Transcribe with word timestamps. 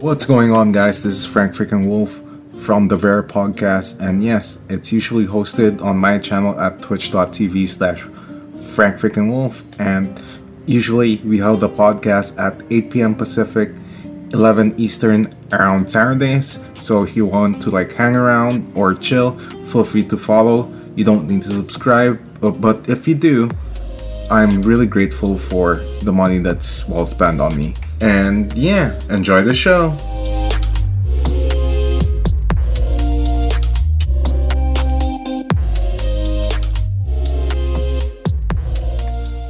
What's 0.00 0.26
going 0.26 0.50
on, 0.50 0.72
guys? 0.72 1.02
This 1.02 1.14
is 1.14 1.24
Frank 1.24 1.54
Freaking 1.54 1.86
Wolf 1.86 2.20
from 2.64 2.88
the 2.88 2.96
VeryPog 2.96 3.56
Cast, 3.56 4.00
and 4.00 4.22
yes, 4.22 4.58
it's 4.68 4.90
usually 4.90 5.24
hosted 5.24 5.80
on 5.82 5.96
my 5.98 6.18
channel 6.18 6.58
at 6.60 6.82
twitch.tv 6.82 7.68
slash 7.68 8.02
Frank 8.74 8.96
Freaking 8.96 9.30
Wolf, 9.30 9.62
and 9.78 10.20
usually 10.66 11.18
we 11.18 11.38
hold 11.38 11.60
the 11.60 11.68
podcast 11.68 12.36
at 12.38 12.60
8 12.72 12.90
p.m. 12.90 13.14
Pacific, 13.14 13.70
11 14.32 14.74
Eastern 14.78 15.32
around 15.52 15.90
Saturdays. 15.90 16.58
So 16.80 17.04
if 17.04 17.16
you 17.16 17.24
want 17.24 17.62
to 17.62 17.70
like 17.70 17.92
hang 17.92 18.16
around 18.16 18.70
or 18.74 18.94
chill, 18.94 19.38
feel 19.68 19.84
free 19.84 20.04
to 20.08 20.16
follow. 20.16 20.70
You 20.96 21.04
don't 21.04 21.28
need 21.28 21.42
to 21.42 21.50
subscribe, 21.50 22.20
but, 22.40 22.60
but 22.60 22.88
if 22.90 23.06
you 23.06 23.14
do, 23.14 23.48
I'm 24.28 24.60
really 24.62 24.86
grateful 24.86 25.38
for 25.38 25.76
the 26.02 26.12
money 26.12 26.38
that's 26.38 26.86
well 26.88 27.06
spent 27.06 27.40
on 27.40 27.56
me. 27.56 27.74
And 28.00 28.56
yeah, 28.56 28.98
enjoy 29.08 29.42
the 29.42 29.54
show. 29.54 29.96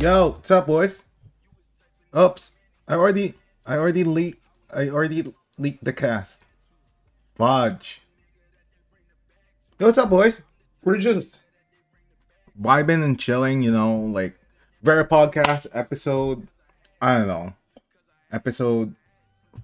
Yo, 0.00 0.28
what's 0.28 0.50
up, 0.50 0.66
boys? 0.66 1.02
Oops, 2.14 2.50
I 2.86 2.94
already, 2.94 3.34
I 3.66 3.76
already 3.76 4.04
leaked, 4.04 4.42
I 4.70 4.90
already 4.90 5.32
leaked 5.56 5.82
the 5.82 5.94
cast. 5.94 6.42
Fudge. 7.36 8.02
Yo, 9.78 9.86
what's 9.86 9.96
up, 9.96 10.10
boys? 10.10 10.42
We're 10.84 10.98
just 10.98 11.40
vibing 12.60 13.02
and 13.02 13.18
chilling, 13.18 13.62
you 13.62 13.72
know, 13.72 13.96
like 13.96 14.38
VeryPog 14.84 15.32
Cast 15.32 15.66
episode. 15.72 16.48
I 17.00 17.18
don't 17.18 17.26
know, 17.26 17.54
episode 18.34 18.94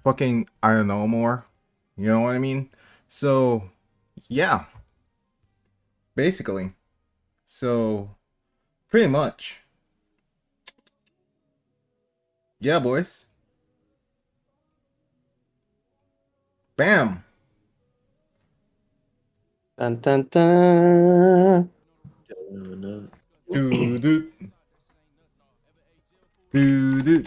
fucking 0.03 0.47
I 0.63 0.73
don't 0.73 0.87
know 0.87 1.07
more. 1.07 1.45
You 1.97 2.07
know 2.07 2.21
what 2.21 2.35
I 2.35 2.39
mean? 2.39 2.69
So, 3.09 3.69
yeah. 4.27 4.65
Basically. 6.15 6.73
So, 7.45 8.15
pretty 8.89 9.07
much. 9.07 9.59
Yeah, 12.59 12.79
boys. 12.79 13.25
Bam. 16.77 17.23
Dun, 19.77 19.95
dun, 19.97 20.27
dun. 20.29 21.69
Do 23.51 23.97
do. 23.97 24.31
Do 26.53 27.01
do. 27.01 27.25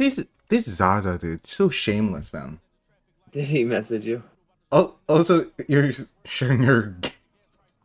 This 0.00 0.24
this 0.48 0.64
Zaza 0.64 1.18
dude, 1.18 1.46
so 1.46 1.68
shameless, 1.68 2.32
man. 2.32 2.58
Did 3.32 3.44
he 3.44 3.64
message 3.64 4.06
you? 4.06 4.22
Oh, 4.72 4.94
also 5.06 5.50
you're 5.68 5.92
sharing 6.24 6.62
your. 6.62 6.96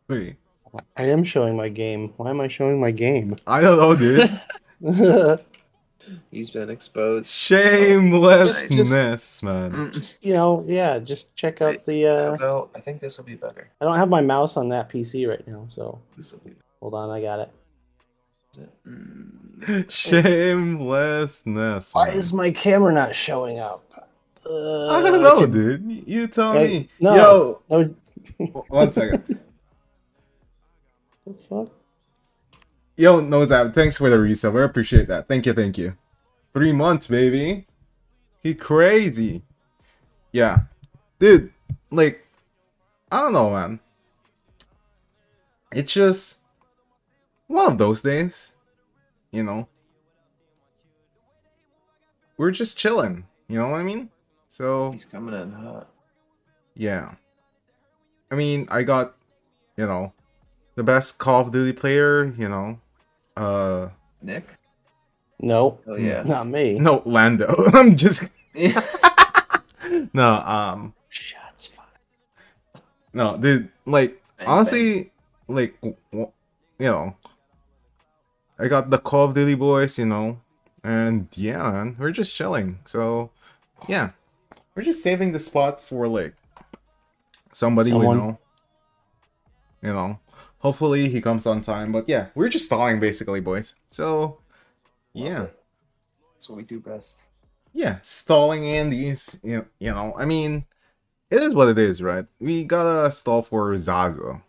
Wait, 0.08 0.36
I 0.96 1.10
am 1.10 1.24
showing 1.24 1.58
my 1.58 1.68
game. 1.68 2.14
Why 2.16 2.30
am 2.30 2.40
I 2.40 2.48
showing 2.48 2.80
my 2.80 2.90
game? 2.90 3.36
I 3.46 3.60
don't 3.60 3.76
know, 3.76 3.94
dude. 3.94 4.40
He's 6.30 6.48
been 6.48 6.70
exposed. 6.70 7.30
Shamelessness, 7.30 9.42
man. 9.42 9.72
Mm, 9.72 10.18
you 10.22 10.32
know, 10.32 10.64
yeah, 10.66 10.98
just 10.98 11.36
check 11.36 11.60
out 11.60 11.84
the 11.84 12.06
uh 12.06 12.36
Well, 12.40 12.70
I 12.74 12.80
think 12.80 13.02
this 13.02 13.18
will 13.18 13.26
be 13.26 13.34
better. 13.34 13.68
I 13.82 13.84
don't 13.84 13.98
have 13.98 14.08
my 14.08 14.22
mouse 14.22 14.56
on 14.56 14.70
that 14.70 14.88
PC 14.88 15.28
right 15.28 15.46
now, 15.46 15.66
so 15.68 16.00
This 16.16 16.32
will 16.32 16.40
be 16.40 16.54
hold 16.80 16.94
on, 16.94 17.10
I 17.10 17.20
got 17.20 17.40
it. 17.40 17.50
Better. 18.56 19.84
Shamelessness. 19.88 21.94
Why 21.94 22.08
man. 22.08 22.16
is 22.16 22.32
my 22.32 22.50
camera 22.50 22.92
not 22.92 23.14
showing 23.14 23.58
up? 23.58 23.82
Uh, 24.48 24.88
I 24.88 25.02
don't 25.02 25.22
know, 25.22 25.40
can- 25.40 25.50
dude. 25.52 26.08
You 26.08 26.26
tell 26.28 26.52
Hey, 26.52 26.68
me. 26.68 26.88
no. 27.00 27.16
Yo, 27.16 27.62
No, 28.38 28.64
one 28.68 28.92
second. 28.92 29.24
the 31.26 31.34
fuck? 31.48 31.68
Yo, 32.96 33.20
Nozab, 33.20 33.74
thanks 33.74 33.96
for 33.96 34.08
the 34.08 34.16
resub. 34.16 34.60
I 34.60 34.64
appreciate 34.64 35.08
that. 35.08 35.28
Thank 35.28 35.46
you, 35.46 35.52
thank 35.52 35.76
you. 35.78 35.96
Three 36.54 36.72
months, 36.72 37.08
baby. 37.08 37.66
He 38.42 38.54
crazy. 38.54 39.42
Yeah. 40.32 40.60
Dude, 41.18 41.52
like, 41.90 42.26
I 43.10 43.20
don't 43.22 43.32
know, 43.32 43.50
man. 43.50 43.80
It's 45.72 45.92
just 45.92 46.35
one 47.46 47.72
of 47.72 47.78
those 47.78 48.02
days. 48.02 48.52
You 49.32 49.42
know? 49.42 49.68
We're 52.36 52.50
just 52.50 52.76
chilling. 52.76 53.24
You 53.48 53.58
know 53.58 53.68
what 53.68 53.80
I 53.80 53.84
mean? 53.84 54.10
So, 54.50 54.92
He's 54.92 55.04
coming 55.04 55.34
in 55.40 55.52
hot. 55.52 55.88
yeah. 56.74 57.14
I 58.30 58.34
mean, 58.34 58.66
I 58.70 58.82
got, 58.82 59.14
you 59.76 59.86
know, 59.86 60.12
the 60.74 60.82
best 60.82 61.18
Call 61.18 61.42
of 61.42 61.52
Duty 61.52 61.72
player, 61.72 62.26
you 62.36 62.48
know. 62.48 62.80
Uh, 63.36 63.90
Nick? 64.20 64.44
No, 65.38 65.78
Oh 65.86 65.96
yeah. 65.96 66.22
not 66.26 66.46
me. 66.48 66.78
no, 66.78 67.02
Lando. 67.04 67.70
I'm 67.72 67.94
just 67.94 68.24
no, 70.14 70.32
um, 70.40 70.94
Shots 71.10 71.66
fired. 71.68 72.82
no, 73.12 73.36
dude. 73.36 73.68
Like 73.84 74.20
Bang, 74.38 74.48
honestly, 74.48 75.12
like 75.46 75.74
w- 75.82 75.96
w- 76.10 76.32
you 76.78 76.86
know, 76.86 77.14
I 78.58 78.68
got 78.68 78.90
the 78.90 78.98
Call 78.98 79.26
of 79.26 79.34
Duty 79.34 79.54
boys, 79.54 79.98
you 79.98 80.06
know, 80.06 80.40
and 80.82 81.28
yeah, 81.34 81.70
man, 81.70 81.96
we're 81.98 82.10
just 82.12 82.34
chilling. 82.34 82.78
So 82.86 83.30
yeah, 83.88 84.10
we're 84.74 84.82
just 84.82 85.02
saving 85.02 85.32
the 85.32 85.40
spot 85.40 85.82
for 85.82 86.08
like 86.08 86.34
somebody 87.52 87.90
Someone. 87.90 88.18
we 88.18 88.22
know. 88.24 88.38
You 89.82 89.92
know, 89.92 90.18
hopefully 90.58 91.08
he 91.08 91.20
comes 91.20 91.46
on 91.46 91.60
time. 91.62 91.92
But 91.92 92.08
yeah, 92.08 92.28
we're 92.34 92.48
just 92.48 92.66
stalling 92.66 92.98
basically, 93.00 93.40
boys. 93.40 93.74
So 93.90 94.38
yeah. 95.12 95.46
That's 96.34 96.48
what 96.48 96.56
we 96.56 96.62
do 96.64 96.80
best. 96.80 97.24
yeah, 97.72 97.98
stalling 98.02 98.66
in 98.66 98.90
these, 98.90 99.38
you 99.42 99.56
know, 99.56 99.64
you 99.78 99.90
know, 99.90 100.14
I 100.18 100.24
mean, 100.26 100.64
it 101.30 101.42
is 101.42 101.54
what 101.54 101.68
it 101.68 101.78
is, 101.78 102.02
right? 102.02 102.24
We 102.40 102.64
gotta 102.64 103.10
stall 103.10 103.42
for 103.42 103.76
Zaza. 103.76 104.42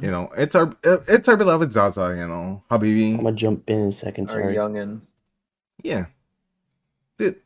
You 0.00 0.12
know, 0.12 0.30
it's 0.36 0.54
our 0.54 0.76
it's 0.84 1.28
our 1.28 1.36
beloved 1.36 1.72
Zaza, 1.72 2.14
you 2.16 2.28
know, 2.28 2.62
Habibi. 2.70 3.14
I'm 3.14 3.24
gonna 3.24 3.34
jump 3.34 3.68
in 3.68 3.80
in 3.80 3.88
a 3.88 3.92
second. 3.92 4.30
Our 4.30 4.36
Sorry. 4.36 4.54
youngin. 4.54 5.00
Yeah. 5.82 6.06
Dude, 7.18 7.40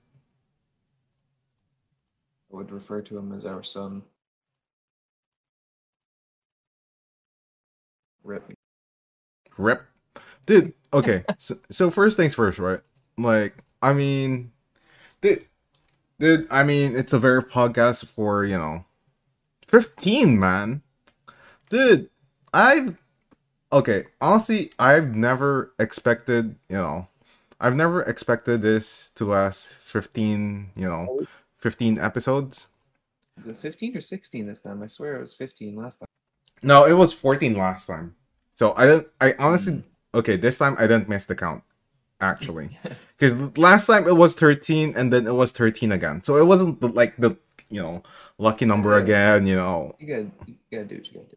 I 2.52 2.56
would 2.56 2.70
refer 2.70 3.00
to 3.00 3.16
him 3.18 3.32
as 3.32 3.46
our 3.46 3.62
son. 3.62 4.02
Rip. 8.24 8.52
rip. 9.58 9.84
Dude, 10.46 10.74
okay. 10.92 11.24
So, 11.38 11.56
so 11.70 11.90
first 11.90 12.16
things 12.16 12.34
first, 12.34 12.58
right? 12.58 12.80
Like, 13.18 13.64
I 13.80 13.92
mean, 13.92 14.52
dude, 15.20 15.46
dude, 16.20 16.46
I 16.50 16.62
mean, 16.62 16.94
it's 16.96 17.12
a 17.12 17.18
VeryPog 17.18 17.74
Cast 17.74 18.06
for, 18.06 18.44
you 18.44 18.56
know, 18.56 18.84
15, 19.66 20.38
man. 20.38 20.82
Dude, 21.68 22.10
I've, 22.52 22.96
okay, 23.72 24.04
honestly, 24.20 24.72
I've 24.78 25.14
never 25.14 25.72
expected, 25.78 26.56
you 26.68 26.76
know, 26.76 27.08
I've 27.60 27.76
never 27.76 28.02
expected 28.02 28.62
this 28.62 29.10
to 29.14 29.24
last 29.24 29.68
15, 29.68 30.70
you 30.76 30.88
know, 30.88 31.26
15 31.58 31.98
episodes. 31.98 32.66
Is 33.40 33.46
it 33.46 33.58
15 33.58 33.96
or 33.96 34.00
16 34.00 34.46
this 34.46 34.60
time? 34.60 34.82
I 34.82 34.86
swear 34.86 35.16
it 35.16 35.20
was 35.20 35.32
15 35.32 35.76
last 35.76 35.98
time. 35.98 36.06
No, 36.62 36.84
it 36.84 36.92
was 36.92 37.12
14 37.12 37.54
last 37.56 37.86
time. 37.86 38.14
So 38.54 38.74
I 38.76 38.86
didn't, 38.86 39.08
I 39.20 39.34
honestly, 39.38 39.74
hmm. 39.74 40.18
okay, 40.18 40.36
this 40.36 40.58
time 40.58 40.76
I 40.78 40.82
didn't 40.82 41.08
miss 41.08 41.24
the 41.24 41.34
count, 41.34 41.62
actually. 42.20 42.78
Because 43.16 43.56
last 43.56 43.86
time 43.86 44.08
it 44.08 44.16
was 44.16 44.34
13 44.34 44.94
and 44.96 45.12
then 45.12 45.28
it 45.28 45.34
was 45.34 45.52
13 45.52 45.92
again. 45.92 46.24
So 46.24 46.36
it 46.38 46.44
wasn't 46.44 46.80
the, 46.80 46.88
like 46.88 47.16
the, 47.16 47.38
you 47.70 47.80
know, 47.80 48.02
lucky 48.36 48.64
number 48.64 48.90
Yeah. 48.96 49.02
again, 49.02 49.46
you 49.46 49.54
know. 49.54 49.94
You 50.00 50.06
gotta, 50.08 50.30
you 50.46 50.54
gotta 50.72 50.84
do 50.86 50.96
what 50.96 51.06
you 51.06 51.12
gotta 51.14 51.30
do. 51.30 51.36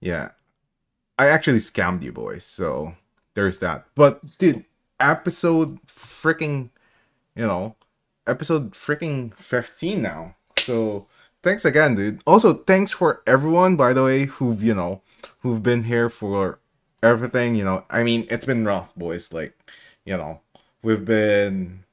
Yeah. 0.00 0.28
I 1.20 1.28
actually 1.28 1.58
scammed 1.58 2.00
you 2.00 2.12
boys. 2.12 2.46
So 2.46 2.94
there's 3.34 3.58
that. 3.58 3.84
But 3.94 4.38
dude, 4.38 4.64
episode 4.98 5.78
freaking, 5.86 6.70
you 7.36 7.46
know, 7.46 7.76
episode 8.26 8.72
freaking 8.72 9.34
15 9.34 10.00
now. 10.00 10.36
So 10.56 11.08
thanks 11.42 11.66
again, 11.66 11.94
dude. 11.94 12.22
Also, 12.26 12.54
thanks 12.54 12.90
for 12.92 13.22
everyone, 13.26 13.76
by 13.76 13.92
the 13.92 14.02
way, 14.02 14.24
who've, 14.24 14.62
you 14.62 14.72
know, 14.72 15.02
who've 15.40 15.62
been 15.62 15.84
here 15.84 16.08
for 16.08 16.58
everything, 17.02 17.54
you 17.54 17.64
know. 17.64 17.84
I 17.90 18.02
mean, 18.02 18.26
it's 18.30 18.46
been 18.46 18.64
rough, 18.64 18.94
boys. 18.94 19.30
Like, 19.30 19.58
you 20.06 20.16
know, 20.16 20.40
we've 20.82 21.04
been 21.04 21.84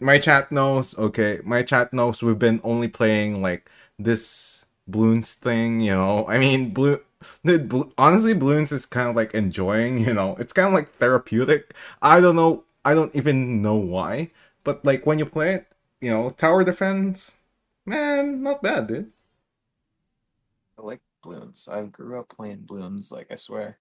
my 0.00 0.18
chat 0.18 0.50
knows, 0.50 0.98
okay, 0.98 1.40
my 1.44 1.62
chat 1.62 1.92
knows 1.92 2.22
we've 2.22 2.38
been 2.38 2.62
only 2.64 2.88
playing 2.88 3.42
like 3.42 3.70
this 3.98 4.64
Bloons 4.90 5.34
thing, 5.34 5.80
you 5.80 5.92
know. 5.92 6.26
I 6.26 6.38
mean, 6.38 6.70
blue 6.70 7.00
Blo- 7.44 7.92
honestly, 7.98 8.34
Bloons 8.34 8.72
is 8.72 8.86
kind 8.86 9.08
of 9.08 9.16
like 9.16 9.34
enjoying, 9.34 9.98
you 9.98 10.14
know. 10.14 10.36
It's 10.38 10.52
kind 10.52 10.68
of 10.68 10.74
like 10.74 10.90
therapeutic. 10.92 11.74
I 12.02 12.20
don't 12.20 12.36
know. 12.36 12.64
I 12.84 12.94
don't 12.94 13.14
even 13.14 13.60
know 13.62 13.74
why, 13.76 14.30
but 14.64 14.84
like 14.84 15.04
when 15.06 15.18
you 15.18 15.26
play 15.26 15.54
it, 15.54 15.66
you 16.00 16.10
know, 16.10 16.30
tower 16.30 16.64
defense, 16.64 17.32
man, 17.86 18.42
not 18.42 18.62
bad, 18.62 18.86
dude. 18.88 19.12
I 20.76 20.82
like 20.82 21.00
Bloons. 21.24 21.68
I 21.68 21.82
grew 21.84 22.18
up 22.18 22.28
playing 22.28 22.62
Bloons, 22.66 23.12
like 23.12 23.30
I 23.30 23.36
swear. 23.36 23.78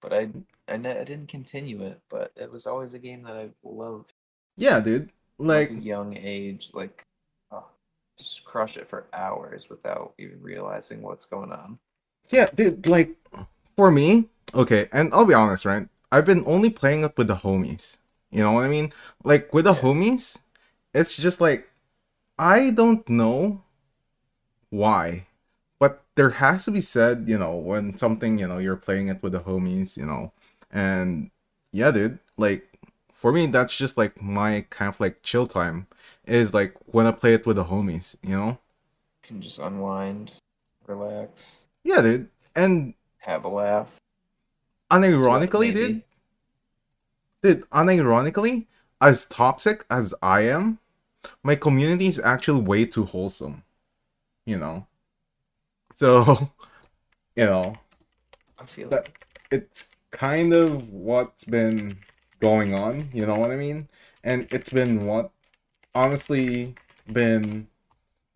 But 0.00 0.12
I 0.12 0.32
I, 0.68 0.76
ne- 0.78 0.98
I 1.00 1.04
didn't 1.04 1.28
continue 1.28 1.82
it, 1.82 2.02
but 2.10 2.32
it 2.36 2.50
was 2.52 2.66
always 2.66 2.94
a 2.94 2.98
game 3.00 3.22
that 3.24 3.36
I 3.36 3.50
loved. 3.62 4.14
Yeah, 4.56 4.80
dude. 4.80 5.10
Like 5.38 5.72
young 5.82 6.16
age, 6.16 6.70
like 6.72 7.06
oh, 7.50 7.66
just 8.18 8.44
crush 8.44 8.76
it 8.76 8.88
for 8.88 9.06
hours 9.12 9.68
without 9.68 10.14
even 10.18 10.40
realizing 10.42 11.02
what's 11.02 11.24
going 11.24 11.52
on. 11.52 11.78
Yeah, 12.30 12.48
dude. 12.54 12.86
Like, 12.86 13.16
for 13.76 13.90
me, 13.90 14.28
okay, 14.54 14.88
and 14.92 15.12
I'll 15.12 15.24
be 15.24 15.34
honest, 15.34 15.64
right? 15.64 15.88
I've 16.10 16.26
been 16.26 16.44
only 16.46 16.70
playing 16.70 17.04
it 17.04 17.16
with 17.16 17.28
the 17.28 17.36
homies. 17.36 17.96
You 18.30 18.42
know 18.42 18.52
what 18.52 18.64
I 18.64 18.68
mean? 18.68 18.92
Like 19.24 19.52
with 19.52 19.66
the 19.66 19.74
homies, 19.74 20.38
it's 20.94 21.14
just 21.14 21.40
like 21.40 21.68
I 22.38 22.70
don't 22.70 23.06
know 23.08 23.62
why, 24.70 25.26
but 25.78 26.02
there 26.14 26.30
has 26.30 26.64
to 26.64 26.70
be 26.70 26.80
said, 26.80 27.24
you 27.28 27.38
know, 27.38 27.54
when 27.54 27.96
something, 27.98 28.38
you 28.38 28.48
know, 28.48 28.58
you're 28.58 28.76
playing 28.76 29.08
it 29.08 29.22
with 29.22 29.32
the 29.32 29.40
homies, 29.40 29.96
you 29.96 30.06
know, 30.06 30.32
and 30.70 31.30
yeah, 31.72 31.90
dude, 31.90 32.18
like 32.38 32.66
for 33.12 33.32
me, 33.32 33.46
that's 33.46 33.76
just 33.76 33.96
like 33.98 34.20
my 34.20 34.64
kind 34.70 34.88
of 34.88 34.98
like 34.98 35.22
chill 35.22 35.46
time 35.46 35.86
is 36.26 36.54
like 36.54 36.74
when 36.86 37.06
I 37.06 37.12
play 37.12 37.34
it 37.34 37.46
with 37.46 37.56
the 37.56 37.64
homies, 37.64 38.16
you 38.22 38.36
know? 38.36 38.58
You 39.22 39.28
can 39.28 39.40
just 39.42 39.58
unwind, 39.58 40.32
relax, 40.86 41.68
Yeah, 41.84 42.00
dude, 42.02 42.28
and 42.54 42.94
have 43.18 43.44
a 43.44 43.48
laugh. 43.48 44.00
unironically, 44.90 45.72
dude, 45.72 46.02
dude, 47.42 47.70
unironically, 47.70 48.66
as 49.00 49.24
toxic 49.24 49.84
as 49.90 50.14
I 50.22 50.42
am, 50.42 50.78
my 51.42 51.56
community 51.56 52.06
is 52.06 52.18
actually 52.18 52.62
way 52.62 52.84
too 52.84 53.04
wholesome, 53.04 53.64
you 54.44 54.58
know. 54.58 54.86
So, 55.94 56.50
you 57.36 57.46
know, 57.46 57.76
I 58.58 58.66
feel 58.66 58.88
that 58.90 59.08
it's 59.50 59.86
kind 60.10 60.52
of 60.52 60.90
what's 60.90 61.44
been 61.44 61.98
going 62.40 62.74
on, 62.74 63.10
you 63.12 63.26
know 63.26 63.34
what 63.34 63.50
I 63.50 63.56
mean? 63.56 63.88
And 64.22 64.46
it's 64.50 64.68
been 64.68 65.06
what 65.06 65.30
honestly 65.94 66.74
been 67.10 67.68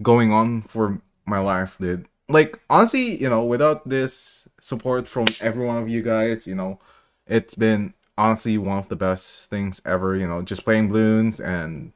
going 0.03 0.33
on 0.33 0.63
for 0.63 1.01
my 1.25 1.39
life, 1.39 1.79
dude. 1.79 2.07
Like 2.29 2.61
honestly, 2.69 3.21
you 3.21 3.29
know, 3.29 3.45
without 3.45 3.89
this 3.89 4.49
support 4.61 5.07
from 5.07 5.27
every 5.41 5.65
one 5.65 5.77
of 5.77 5.89
you 5.89 6.03
guys, 6.03 6.47
you 6.47 6.55
know, 6.55 6.81
it's 7.27 7.55
been 7.55 7.95
honestly 8.19 8.59
one 8.59 8.79
of 8.79 8.89
the 8.89 8.97
best 8.97 9.49
things 9.49 9.81
ever, 9.85 10.17
you 10.17 10.27
know, 10.27 10.43
just 10.43 10.65
playing 10.65 10.89
Bloons 10.89 11.41
and 11.41 11.93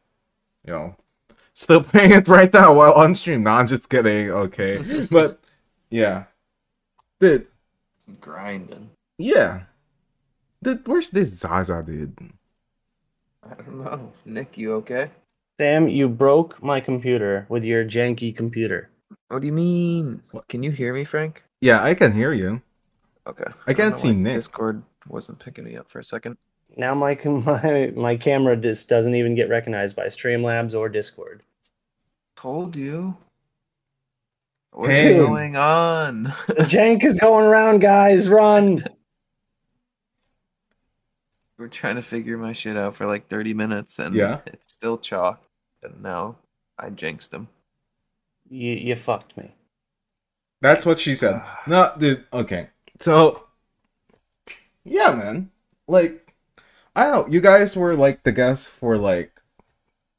you 0.64 0.72
know, 0.72 0.96
still 1.54 1.82
playing 1.84 2.12
it 2.12 2.28
right 2.28 2.52
now 2.52 2.74
while 2.74 2.92
on 2.92 3.14
stream. 3.14 3.44
No, 3.44 3.50
I'm 3.50 3.66
just 3.66 3.88
kidding, 3.88 4.30
okay. 4.30 5.06
but 5.10 5.40
yeah. 5.90 6.24
Dude, 7.18 7.46
grinding. 8.20 8.90
yeah. 9.18 9.62
Dude, 10.62 10.86
where's 10.86 11.08
this 11.08 11.28
Zaza, 11.28 11.82
dude? 11.82 12.18
I 13.42 13.54
don't 13.54 13.82
know. 13.82 14.12
Nick, 14.26 14.58
you 14.58 14.74
okay? 14.74 15.10
Sam, 15.58 15.88
you 15.88 16.08
broke 16.08 16.62
my 16.62 16.80
computer 16.80 17.46
with 17.48 17.64
your 17.64 17.84
janky 17.84 18.34
computer. 18.34 18.90
What 19.30 19.40
do 19.42 19.46
you 19.46 19.52
mean? 19.52 20.22
What? 20.32 20.48
Can 20.48 20.62
you 20.64 20.70
hear 20.72 20.92
me, 20.92 21.04
Frank? 21.04 21.44
Yeah, 21.60 21.82
I 21.84 21.94
can 21.94 22.12
hear 22.12 22.32
you. 22.32 22.62
Okay. 23.26 23.44
I 23.66 23.74
can't 23.74 23.90
don't 23.94 23.98
see 23.98 24.08
why 24.08 24.14
Nick. 24.14 24.34
Discord 24.34 24.82
wasn't 25.08 25.38
picking 25.38 25.64
me 25.64 25.76
up 25.76 25.88
for 25.88 26.00
a 26.00 26.04
second. 26.04 26.36
Now 26.76 26.94
my 26.94 27.14
my 27.24 27.92
my 27.96 28.16
camera 28.16 28.56
just 28.56 28.88
doesn't 28.88 29.14
even 29.14 29.34
get 29.36 29.48
recognized 29.48 29.94
by 29.94 30.06
Streamlabs 30.06 30.74
or 30.74 30.88
Discord. 30.88 31.42
Told 32.36 32.74
you. 32.74 33.16
What's 34.72 34.96
Hey. 34.96 35.16
going 35.16 35.56
on? 35.56 36.24
The 36.46 36.64
jank 36.64 37.04
is 37.04 37.16
going 37.18 37.44
around, 37.46 37.80
guys. 37.80 38.28
Run! 38.28 38.84
We're 41.58 41.68
trying 41.68 41.96
to 41.96 42.02
figure 42.02 42.38
my 42.38 42.52
shit 42.52 42.76
out 42.76 42.94
for 42.96 43.06
like 43.06 43.28
30 43.28 43.52
minutes 43.54 43.98
and 43.98 44.14
Yeah. 44.14 44.40
it's 44.46 44.72
still 44.72 44.96
chalk. 44.96 45.42
And 45.82 46.02
now 46.02 46.36
I 46.78 46.90
jinxed 46.90 47.32
him. 47.34 47.48
You 48.50 48.72
you 48.74 48.96
fucked 48.96 49.36
me. 49.36 49.52
That's 50.60 50.84
what 50.84 51.00
she 51.00 51.14
said. 51.14 51.42
No, 51.66 51.92
dude. 51.98 52.24
Okay. 52.32 52.68
So, 53.00 53.44
yeah, 54.84 55.14
man. 55.14 55.50
Like, 55.88 56.32
I 56.94 57.04
don't 57.04 57.26
know. 57.28 57.32
You 57.32 57.40
guys 57.40 57.76
were 57.76 57.94
like 57.96 58.22
the 58.24 58.32
guests 58.32 58.66
for 58.66 58.98
like 58.98 59.40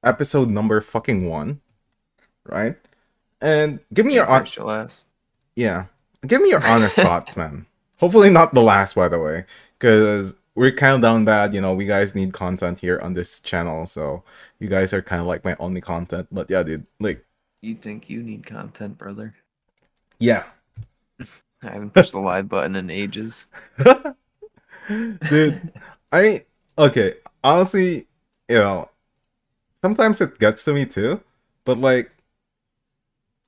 episode 0.03 0.49
number 0.49 0.81
fucking 0.81 1.27
one, 1.29 1.61
right? 2.45 2.75
And 3.41 3.79
give 3.93 4.05
me 4.05 4.15
your 4.15 4.25
hon- 4.25 4.41
First 4.41 4.57
last. 4.59 5.07
yeah. 5.55 5.85
Give 6.25 6.41
me 6.41 6.49
your 6.49 6.63
honest 6.65 6.95
thoughts, 7.07 7.35
man. 7.35 7.65
Hopefully 7.99 8.29
not 8.29 8.53
the 8.53 8.61
last, 8.61 8.93
by 8.95 9.07
the 9.07 9.17
way, 9.19 9.45
because 9.79 10.35
we're 10.53 10.71
kind 10.71 10.95
of 10.95 11.01
down 11.01 11.25
bad. 11.25 11.51
You 11.53 11.61
know, 11.61 11.73
we 11.73 11.85
guys 11.85 12.13
need 12.13 12.31
content 12.33 12.79
here 12.79 12.99
on 13.01 13.15
this 13.15 13.39
channel, 13.39 13.87
so 13.87 14.23
you 14.59 14.67
guys 14.69 14.93
are 14.93 15.01
kind 15.01 15.19
of 15.21 15.27
like 15.27 15.43
my 15.43 15.55
only 15.59 15.81
content. 15.81 16.27
But 16.31 16.49
yeah, 16.49 16.61
dude. 16.61 16.85
Like, 16.99 17.25
You 17.61 17.75
think 17.75 18.09
you 18.09 18.23
need 18.23 18.45
content, 18.45 18.97
brother? 18.97 19.33
yeah. 20.19 20.43
I 21.63 21.73
haven't 21.73 21.93
pushed 21.93 22.13
the 22.13 22.19
live 22.19 22.49
button 22.49 22.75
in 22.75 22.89
ages. 22.89 23.45
Dude, 24.89 25.71
I 26.11 26.21
mean, 26.21 26.41
okay, 26.75 27.15
honestly, 27.43 28.07
you 28.49 28.57
know, 28.57 28.89
sometimes 29.75 30.19
it 30.21 30.39
gets 30.39 30.63
to 30.63 30.73
me 30.73 30.87
too, 30.87 31.21
but 31.63 31.77
like, 31.77 32.15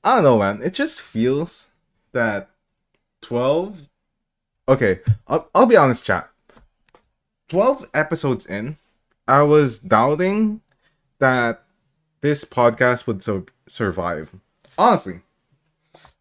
I 0.04 0.16
don't 0.16 0.24
know, 0.26 0.38
man. 0.38 0.62
It 0.64 0.76
just 0.76 1.02
feels 1.02 1.68
that 2.12 2.52
12. 3.22 3.88
Okay, 4.70 5.00
I'll, 5.28 5.50
I'll 5.56 5.66
be 5.66 5.76
honest, 5.76 6.06
chat. 6.06 6.30
12 7.50 7.90
episodes 7.96 8.46
in, 8.46 8.78
I 9.28 9.42
was 9.42 9.80
doubting 9.80 10.62
that 11.18 11.64
this 12.22 12.46
podcast 12.46 13.08
would 13.08 13.24
so- 13.24 13.46
survive. 13.68 14.36
Honestly. 14.78 15.22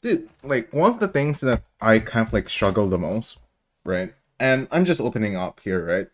Dude, 0.03 0.29
like, 0.43 0.73
one 0.73 0.91
of 0.91 1.01
the 1.01 1.09
things 1.09 1.41
that 1.41 1.63
I 1.81 2.01
kind 2.01 2.27
of 2.27 2.33
like 2.33 2.49
struggle 2.49 2.89
the 2.89 2.99
most, 2.99 3.39
right? 3.85 4.15
And 4.41 4.67
I'm 4.73 4.85
just 4.85 5.01
opening 5.01 5.37
up 5.37 5.61
here, 5.61 5.85
right? 5.85 6.09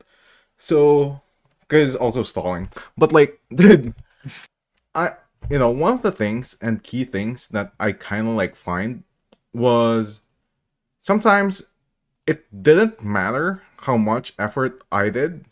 So, 0.58 1.22
because 1.60 1.96
also 1.96 2.22
stalling. 2.22 2.68
But, 2.98 3.12
like, 3.12 3.40
dude, 3.54 3.94
I, 4.94 5.12
you 5.48 5.58
know, 5.58 5.70
one 5.70 5.94
of 5.94 6.02
the 6.02 6.12
things 6.12 6.56
and 6.60 6.82
key 6.82 7.04
things 7.04 7.48
that 7.48 7.72
I 7.80 7.92
kind 7.92 8.28
of 8.28 8.34
like 8.34 8.56
find 8.56 9.04
was 9.52 10.20
sometimes 11.00 11.62
it 12.26 12.62
didn't 12.62 13.02
matter 13.02 13.62
how 13.78 13.96
much 13.96 14.34
effort 14.38 14.82
I 14.92 15.08
did 15.08 15.46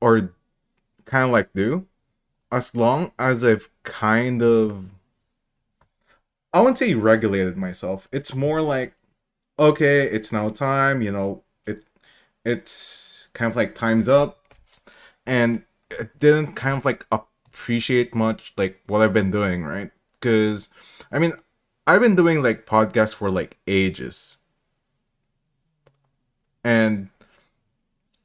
or 0.00 0.34
kind 1.06 1.24
of 1.24 1.30
like 1.30 1.52
do 1.54 1.86
as 2.52 2.74
long 2.74 3.12
as 3.18 3.44
I've 3.44 3.68
kind 3.82 4.42
of 4.42 4.90
I 6.52 6.60
wouldn't 6.60 6.78
say 6.78 6.94
regulated 6.94 7.56
myself. 7.56 8.08
It's 8.12 8.34
more 8.34 8.60
like 8.62 8.94
okay, 9.58 10.04
it's 10.04 10.32
now 10.32 10.50
time, 10.50 11.02
you 11.02 11.12
know, 11.12 11.44
it 11.66 11.84
it's 12.44 13.28
kind 13.34 13.50
of 13.50 13.56
like 13.56 13.74
time's 13.74 14.08
up 14.08 14.40
and 15.26 15.64
it 15.90 16.18
didn't 16.20 16.54
kind 16.54 16.76
of 16.78 16.84
like 16.84 17.06
appreciate 17.12 18.14
much 18.14 18.52
like 18.56 18.80
what 18.88 19.02
I've 19.02 19.14
been 19.14 19.32
doing, 19.32 19.64
right? 19.64 19.92
Cuz 20.20 20.68
I 21.12 21.20
mean, 21.20 21.34
I've 21.86 22.02
been 22.02 22.16
doing 22.16 22.42
like 22.42 22.66
podcasts 22.66 23.14
for 23.14 23.30
like 23.30 23.58
ages. 23.68 24.38
And 26.64 27.10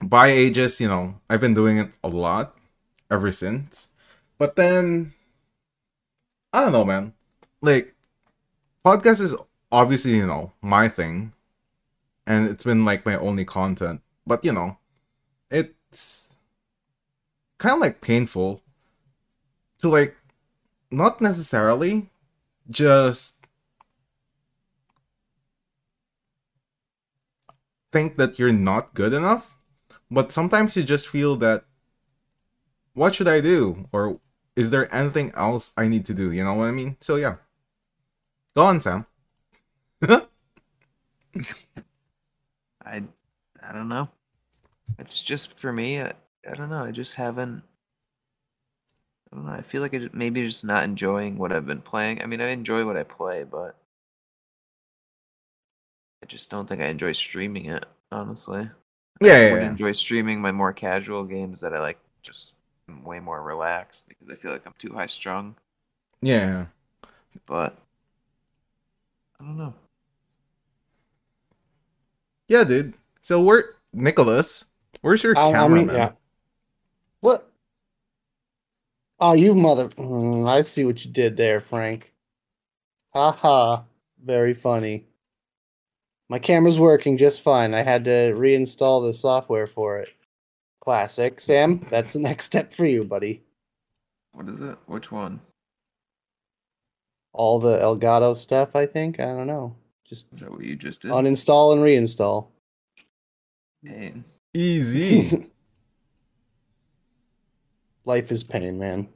by 0.01 0.27
ages, 0.27 0.79
you 0.79 0.87
know, 0.87 1.15
I've 1.29 1.41
been 1.41 1.53
doing 1.53 1.77
it 1.77 1.91
a 2.03 2.07
lot 2.09 2.55
ever 3.11 3.31
since. 3.31 3.88
But 4.39 4.55
then 4.55 5.13
I 6.51 6.61
don't 6.61 6.71
know, 6.71 6.85
man. 6.85 7.13
Like 7.61 7.93
podcast 8.83 9.21
is 9.21 9.35
obviously, 9.71 10.15
you 10.15 10.25
know, 10.25 10.53
my 10.61 10.89
thing. 10.89 11.33
And 12.25 12.47
it's 12.47 12.63
been 12.63 12.85
like 12.85 13.05
my 13.05 13.17
only 13.17 13.45
content. 13.45 14.01
But 14.25 14.43
you 14.43 14.53
know, 14.53 14.77
it's 15.51 16.29
kind 17.57 17.73
of 17.73 17.81
like 17.81 18.01
painful 18.01 18.63
to 19.81 19.89
like 19.89 20.15
not 20.89 21.21
necessarily 21.21 22.09
just 22.69 23.35
think 27.91 28.17
that 28.17 28.39
you're 28.39 28.53
not 28.53 28.93
good 28.93 29.13
enough, 29.13 29.55
but 30.11 30.31
sometimes 30.31 30.75
you 30.75 30.83
just 30.83 31.07
feel 31.07 31.35
that 31.37 31.65
what 32.93 33.15
should 33.15 33.27
I 33.27 33.41
do? 33.41 33.87
Or 33.91 34.19
is 34.59 34.69
there 34.71 34.93
anything 34.93 35.31
else 35.35 35.71
I 35.77 35.87
need 35.87 36.05
to 36.07 36.13
do? 36.13 36.31
You 36.31 36.43
know 36.43 36.53
what 36.55 36.67
I 36.67 36.71
mean? 36.71 36.97
So 37.01 37.15
yeah. 37.15 37.37
Go 38.55 38.65
on, 38.65 38.79
Sam. 38.81 39.05
I 42.85 43.03
I 43.63 43.71
don't 43.73 43.87
know. 43.87 44.09
It's 44.99 45.21
just 45.23 45.53
for 45.57 45.73
me. 45.73 46.01
I, 46.01 46.13
I 46.49 46.55
don't 46.55 46.69
know. 46.69 46.83
I 46.85 46.91
just 46.91 47.15
haven't. 47.15 47.63
I 49.31 49.35
don't 49.35 49.45
know. 49.47 49.53
I 49.53 49.61
feel 49.63 49.81
like 49.81 49.95
I 49.95 49.97
ju- 49.97 50.09
maybe 50.13 50.45
just 50.45 50.63
not 50.63 50.83
enjoying 50.83 51.39
what 51.39 51.51
I've 51.51 51.65
been 51.65 51.81
playing. 51.81 52.21
I 52.21 52.27
mean, 52.27 52.41
I 52.41 52.49
enjoy 52.49 52.85
what 52.85 52.95
I 52.97 53.03
play, 53.03 53.43
but 53.43 53.75
I 56.23 56.25
just 56.27 56.49
don't 56.49 56.65
think 56.67 56.81
I 56.81 56.85
enjoy 56.87 57.11
streaming 57.11 57.65
it. 57.65 57.85
Honestly, 58.11 58.69
Yeah, 59.21 59.37
I 59.39 59.39
yeah, 59.39 59.49
would 59.49 59.61
yeah. 59.61 59.63
enjoy 59.63 59.91
streaming 59.93 60.41
my 60.41 60.51
more 60.51 60.73
casual 60.73 61.25
games 61.25 61.61
that 61.61 61.73
I 61.73 61.79
like, 61.79 61.99
just 62.21 62.53
am 62.89 63.03
way 63.03 63.19
more 63.19 63.41
relaxed 63.41 64.07
because 64.07 64.29
I 64.29 64.35
feel 64.35 64.51
like 64.51 64.65
I'm 64.65 64.73
too 64.77 64.93
high 64.93 65.05
strung. 65.07 65.55
yeah. 66.21 66.65
But 67.45 67.77
I 69.39 69.43
don't 69.43 69.57
know. 69.57 69.73
Yeah, 72.47 72.63
dude. 72.63 72.95
So 73.21 73.41
where 73.41 73.75
Nicholas, 73.93 74.65
where's 75.01 75.23
your 75.23 75.37
I, 75.37 75.49
I 75.49 75.51
camera, 75.51 75.79
mean, 75.79 75.89
yeah. 75.89 76.11
What? 77.21 77.51
Oh, 79.19 79.33
you 79.33 79.53
mother! 79.53 79.89
Mm, 79.89 80.47
I 80.49 80.61
see 80.61 80.85
what 80.85 81.03
you 81.05 81.11
did 81.11 81.37
there, 81.37 81.59
Frank. 81.59 82.13
Haha, 83.13 83.83
very 84.23 84.53
funny. 84.53 85.05
My 86.29 86.39
camera's 86.39 86.79
working 86.79 87.17
just 87.17 87.41
fine. 87.41 87.73
I 87.73 87.81
had 87.81 88.05
to 88.05 88.33
reinstall 88.35 89.05
the 89.05 89.13
software 89.13 89.67
for 89.67 89.99
it. 89.99 90.09
Classic, 90.89 91.39
Sam. 91.39 91.85
That's 91.91 92.13
the 92.13 92.19
next 92.19 92.45
step 92.45 92.73
for 92.73 92.87
you, 92.87 93.03
buddy. 93.03 93.43
What 94.33 94.49
is 94.49 94.59
it? 94.59 94.75
Which 94.87 95.11
one? 95.11 95.39
All 97.31 97.59
the 97.59 97.77
Elgato 97.77 98.35
stuff. 98.35 98.75
I 98.75 98.87
think. 98.87 99.19
I 99.19 99.25
don't 99.25 99.45
know. 99.45 99.75
Just 100.03 100.33
Is 100.33 100.39
that 100.39 100.49
what 100.49 100.63
you 100.63 100.75
just 100.75 101.03
did? 101.03 101.11
uninstall 101.11 101.73
and 101.73 101.83
reinstall. 101.83 102.47
Pain. 103.85 104.23
Easy. 104.55 105.51
Life 108.05 108.31
is 108.31 108.43
pain, 108.43 108.79
man. 108.79 109.07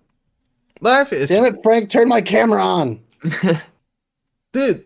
Life 0.80 1.12
is 1.12 1.30
Damn 1.30 1.46
it, 1.46 1.64
Frank! 1.64 1.90
Turn 1.90 2.08
my 2.08 2.22
camera 2.22 2.64
on. 2.64 3.02
dude. 4.54 4.86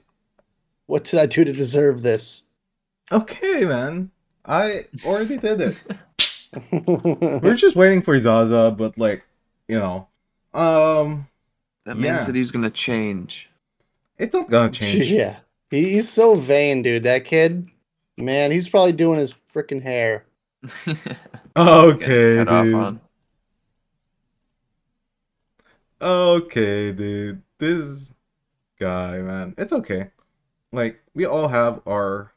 What 0.85 1.03
did 1.03 1.19
I 1.19 1.25
do 1.25 1.43
to 1.43 1.51
deserve 1.51 2.01
this? 2.01 2.45
Okay, 3.11 3.65
man. 3.65 4.09
I 4.45 4.85
already 5.03 5.35
did 5.35 5.59
it. 5.59 5.77
We're 7.43 7.55
just 7.55 7.75
waiting 7.75 8.01
for 8.01 8.17
Zaza, 8.19 8.73
but 8.77 8.97
like, 8.97 9.23
you 9.67 9.77
know, 9.79 10.07
um, 10.53 11.27
that 11.85 11.95
man 11.97 12.15
Yeah. 12.15 12.21
said 12.21 12.35
he 12.35 12.39
was 12.39 12.51
gonna 12.51 12.69
change. 12.69 13.49
it's 14.17 14.33
not 14.33 14.49
gonna 14.49 14.69
change. 14.71 15.09
Yeah. 15.11 15.37
He- 15.69 15.91
He's 15.91 16.09
so 16.09 16.35
vain, 16.35 16.81
dude. 16.81 17.03
That 17.03 17.25
kid, 17.25 17.67
man, 18.17 18.51
he's 18.51 18.69
probably 18.69 18.93
doing 18.93 19.19
his 19.19 19.33
freaking 19.53 19.81
hair. 19.81 20.25
Okay, 21.57 22.35
cut 22.37 22.47
off 22.49 22.65
dude. 22.65 22.75
on. 22.75 23.01
Okay, 26.01 26.91
dude. 26.91 27.41
This 27.57 28.11
guy, 28.79 29.19
man. 29.19 29.55
It's 29.57 29.73
okay. 29.73 30.11
Like, 30.71 31.01
we 31.15 31.25
all 31.25 31.47
have 31.47 31.81
our 31.87 32.33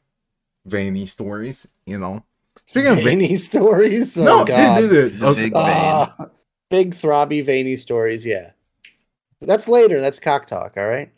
veiny 0.65 1.05
stories, 1.05 1.67
you 1.85 1.99
know. 1.99 2.23
Speaking 2.71 2.91
of 2.91 2.97
veiny, 2.99 3.25
Veiny 3.27 3.35
stories? 3.37 4.17
Oh, 4.17 4.23
no, 4.23 4.45
God. 4.45 4.79
dude, 4.79 4.89
dude, 4.89 5.11
dude. 5.13 5.23
Okay. 5.23 5.43
big- 5.43 5.53
Ah, 5.55 6.29
big 6.69 6.91
throbby 6.91 7.45
veiny 7.45 7.75
stories, 7.75 8.25
yeah. 8.25 8.51
That's 9.41 9.67
later. 9.67 9.99
That's 9.99 10.19
cock 10.21 10.45
talk, 10.45 10.75
all 10.77 10.87
right? 10.87 11.11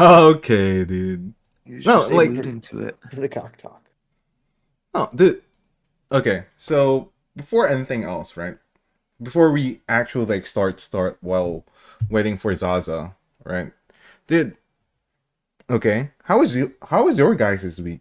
okay, 0.00 0.84
dude. 0.84 1.32
He 1.64 1.74
was 1.74 1.86
No, 1.86 2.00
like- 2.00 2.30
into 2.30 2.80
it. 2.80 2.96
The 3.12 3.28
cock 3.28 3.56
talk. 3.56 3.84
Oh, 4.94 5.08
dude. 5.14 5.42
Okay, 6.10 6.44
so 6.56 7.12
before 7.36 7.68
anything 7.68 8.02
else, 8.02 8.36
right? 8.36 8.56
Before 9.22 9.52
we 9.52 9.80
actually 9.88 10.26
like 10.26 10.44
start 10.46 10.80
start 10.80 11.18
while 11.20 11.64
waiting 12.10 12.36
for 12.36 12.52
Zaza, 12.54 13.14
right? 13.44 13.72
Dude. 14.26 14.56
Okay, 15.70 16.10
how 16.24 16.40
was 16.40 16.54
you? 16.56 16.74
How 16.90 17.04
was 17.04 17.16
your 17.18 17.34
guys 17.36 17.62
this 17.62 17.78
week? 17.78 18.00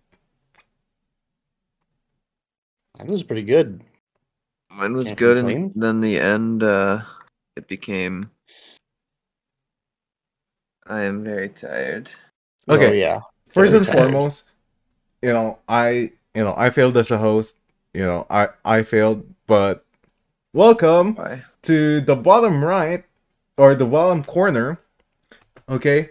That 2.97 3.07
was 3.07 3.23
pretty 3.23 3.43
good. 3.43 3.81
Mine 4.69 4.95
was 4.95 5.07
Can't 5.07 5.19
good, 5.19 5.37
and 5.37 5.71
then 5.75 6.01
the 6.01 6.19
end, 6.19 6.63
uh, 6.63 7.01
it 7.55 7.67
became. 7.67 8.31
I 10.87 11.01
am 11.01 11.23
very 11.23 11.49
tired. 11.49 12.11
Okay. 12.67 12.89
Oh, 12.89 12.93
yeah. 12.93 13.21
First 13.49 13.71
Very 13.71 13.77
and 13.77 13.85
tired. 13.87 13.97
foremost, 13.99 14.43
you 15.21 15.29
know, 15.29 15.59
I 15.69 16.11
you 16.33 16.43
know 16.43 16.55
I 16.57 16.71
failed 16.71 16.97
as 16.97 17.11
a 17.11 17.19
host. 17.19 17.57
You 17.93 18.01
know, 18.03 18.25
I 18.29 18.49
I 18.65 18.81
failed, 18.81 19.29
but 19.45 19.85
welcome 20.53 21.15
Why? 21.15 21.43
to 21.63 22.01
the 22.01 22.15
bottom 22.15 22.65
right 22.65 23.05
or 23.57 23.75
the 23.75 23.85
bottom 23.85 24.23
corner. 24.23 24.79
Okay, 25.69 26.09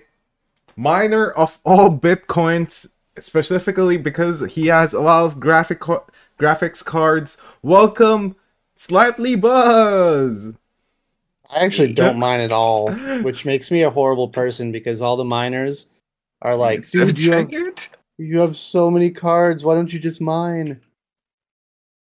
miner 0.76 1.30
of 1.32 1.58
all 1.64 1.90
bitcoins, 1.98 2.91
specifically 3.18 3.96
because 3.96 4.54
he 4.54 4.66
has 4.66 4.92
a 4.92 5.00
lot 5.00 5.24
of 5.24 5.40
graphic 5.40 5.80
co- 5.80 6.06
graphics 6.38 6.84
cards. 6.84 7.36
Welcome, 7.62 8.36
slightly 8.76 9.36
buzz. 9.36 10.54
I 11.50 11.64
actually 11.64 11.92
don't 11.92 12.18
mind 12.18 12.42
at 12.42 12.52
all, 12.52 12.92
which 13.22 13.44
makes 13.44 13.70
me 13.70 13.82
a 13.82 13.90
horrible 13.90 14.28
person 14.28 14.72
because 14.72 15.02
all 15.02 15.16
the 15.16 15.24
miners 15.24 15.86
are 16.40 16.56
like, 16.56 16.88
dude, 16.88 17.18
you 17.18 17.32
have, 17.32 17.50
you 18.18 18.38
have 18.38 18.56
so 18.56 18.90
many 18.90 19.10
cards. 19.10 19.64
Why 19.64 19.74
don't 19.74 19.92
you 19.92 19.98
just 19.98 20.20
mine? 20.20 20.80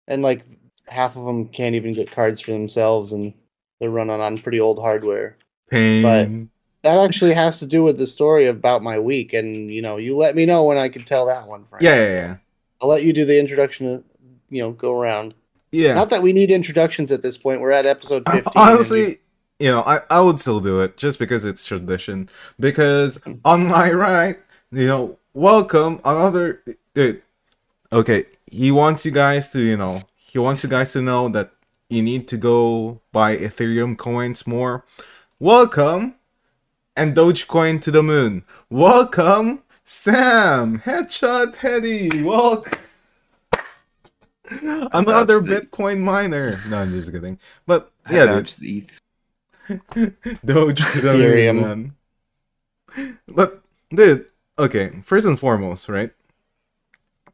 And 0.06 0.22
like 0.22 0.44
half 0.88 1.16
of 1.16 1.24
them 1.24 1.48
can't 1.48 1.74
even 1.74 1.92
get 1.92 2.10
cards 2.10 2.40
for 2.40 2.52
themselves, 2.52 3.12
and 3.12 3.34
they're 3.80 3.90
running 3.90 4.20
on 4.20 4.38
pretty 4.38 4.60
old 4.60 4.78
hardware. 4.78 5.36
Pain. 5.70 6.50
That 6.82 6.98
actually 6.98 7.32
has 7.34 7.58
to 7.60 7.66
do 7.66 7.84
with 7.84 7.96
the 7.98 8.06
story 8.06 8.46
about 8.46 8.82
my 8.82 8.98
week, 8.98 9.32
and 9.32 9.70
you 9.70 9.80
know, 9.82 9.96
you 9.98 10.16
let 10.16 10.34
me 10.34 10.46
know 10.46 10.64
when 10.64 10.78
I 10.78 10.88
can 10.88 11.02
tell 11.02 11.26
that 11.26 11.46
one. 11.46 11.64
Frank. 11.70 11.82
yeah, 11.82 11.94
yeah, 11.94 12.06
So 12.06 12.12
yeah, 12.14 12.36
I'll 12.80 12.88
let 12.88 13.04
you 13.04 13.12
do 13.12 13.24
the 13.24 13.38
introduction. 13.38 13.86
uh, 13.94 14.00
You 14.50 14.62
know, 14.62 14.72
go 14.72 14.92
around. 14.98 15.34
yeah. 15.70 15.94
Not 15.94 16.10
that 16.10 16.22
we 16.22 16.32
need 16.32 16.50
introductions 16.50 17.12
at 17.12 17.22
this 17.22 17.38
point. 17.38 17.60
We're 17.60 17.70
at 17.70 17.86
episode 17.86 18.24
Uh, 18.26 18.32
fifteen. 18.32 18.52
and 18.56 18.66
we- 18.66 18.74
Honestly, 18.74 19.18
you 19.60 19.70
know, 19.70 19.82
I, 19.82 20.00
I 20.10 20.20
would 20.20 20.40
still 20.40 20.58
do 20.60 20.80
it 20.80 20.96
just 20.96 21.18
because 21.20 21.44
it's 21.44 21.64
tradition. 21.64 22.28
Because 22.58 23.20
on 23.44 23.68
my 23.68 23.92
right, 23.92 24.38
you 24.72 24.86
know, 24.88 25.18
welcome 25.34 26.00
another. 26.04 26.62
Dude, 26.94 27.22
okay, 27.92 28.24
he 28.50 28.72
wants 28.72 29.04
you 29.06 29.12
guys 29.12 29.48
to, 29.50 29.60
you 29.60 29.76
know, 29.76 30.02
he 30.16 30.38
wants 30.40 30.64
you 30.64 30.68
guys 30.68 30.92
to 30.94 31.00
know 31.00 31.28
that 31.28 31.52
you 31.88 32.02
need 32.02 32.26
to 32.28 32.36
go 32.36 33.00
buy 33.12 33.36
Ethereum 33.36 33.96
coins 33.96 34.46
more. 34.48 34.84
Welcome, 35.38 36.14
and 36.96 37.14
Dogecoin 37.16 37.80
to 37.82 37.90
the 37.90 38.02
moon. 38.02 38.44
Welcome, 38.70 39.62
Sam 39.84 40.80
Headshot 40.80 41.56
Heady. 41.56 42.22
Welcome. 42.22 42.78
Another 44.60 45.40
the- 45.40 45.60
Bitcoin 45.60 46.00
miner. 46.00 46.60
No, 46.68 46.78
I'm 46.78 46.90
just 46.92 47.10
kidding. 47.10 47.38
But 47.66 47.90
yeah, 48.10 48.26
dude. 48.26 48.34
Vouch 48.34 48.56
the 48.56 48.78
ETH. 48.78 49.00
Doge 50.44 50.80
Ethereum. 50.80 51.60
Ethereum. 51.60 51.60
man. 51.60 53.18
But 53.28 53.62
dude, 53.90 54.26
okay, 54.58 55.00
first 55.02 55.24
and 55.26 55.38
foremost, 55.38 55.88
right? 55.88 56.10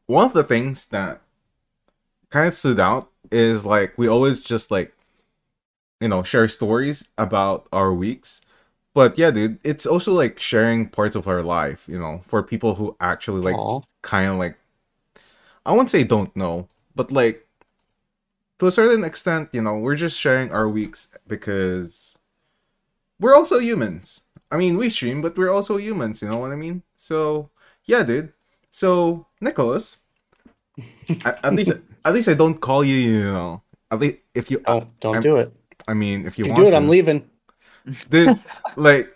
One 0.06 0.26
of 0.26 0.32
the 0.34 0.44
things 0.44 0.86
that 0.86 1.20
kind 2.30 2.46
of 2.48 2.54
stood 2.54 2.78
out 2.78 3.10
is 3.32 3.64
like 3.64 3.96
we 3.98 4.06
always 4.06 4.38
just 4.40 4.70
like 4.70 4.94
you 6.00 6.08
know 6.08 6.22
share 6.22 6.46
stories 6.46 7.08
about 7.18 7.66
our 7.72 7.92
weeks. 7.92 8.40
But 8.98 9.16
yeah, 9.16 9.30
dude, 9.30 9.60
it's 9.62 9.86
also 9.86 10.10
like 10.10 10.40
sharing 10.40 10.88
parts 10.88 11.14
of 11.14 11.28
our 11.28 11.40
life, 11.40 11.86
you 11.86 12.00
know, 12.00 12.22
for 12.26 12.42
people 12.42 12.74
who 12.74 12.96
actually 12.98 13.46
like 13.46 13.54
kind 14.02 14.28
of 14.28 14.38
like 14.42 14.58
I 15.64 15.70
won't 15.70 15.88
say 15.88 16.02
don't 16.02 16.34
know, 16.34 16.66
but 16.96 17.12
like 17.12 17.46
to 18.58 18.66
a 18.66 18.72
certain 18.72 19.04
extent, 19.04 19.50
you 19.52 19.62
know, 19.62 19.78
we're 19.78 19.94
just 19.94 20.18
sharing 20.18 20.50
our 20.50 20.68
weeks 20.68 21.06
because 21.28 22.18
we're 23.20 23.36
also 23.36 23.60
humans. 23.60 24.22
I 24.50 24.56
mean, 24.56 24.76
we 24.76 24.90
stream, 24.90 25.22
but 25.22 25.38
we're 25.38 25.54
also 25.54 25.76
humans, 25.76 26.20
you 26.20 26.28
know 26.28 26.38
what 26.38 26.50
I 26.50 26.56
mean? 26.56 26.82
So, 26.96 27.50
yeah, 27.84 28.02
dude. 28.02 28.32
So, 28.72 29.26
Nicholas, 29.40 29.98
at, 31.24 31.38
at 31.44 31.54
least 31.54 31.70
at 32.04 32.14
least 32.14 32.26
I 32.26 32.34
don't 32.34 32.58
call 32.58 32.82
you, 32.82 32.96
you 32.96 33.30
know. 33.30 33.62
At 33.92 34.00
least 34.00 34.16
if 34.34 34.50
you 34.50 34.60
oh, 34.66 34.80
Don't 34.80 34.98
don't 34.98 35.14
I'm- 35.14 35.22
do 35.22 35.36
it. 35.36 35.52
I 35.86 35.94
mean, 35.94 36.26
if 36.26 36.36
you 36.36 36.42
If 36.42 36.48
you 36.48 36.52
want 36.52 36.64
do 36.64 36.66
it, 36.66 36.70
to. 36.72 36.76
I'm 36.78 36.88
leaving. 36.88 37.22
Dude, 38.10 38.38
like 38.76 39.14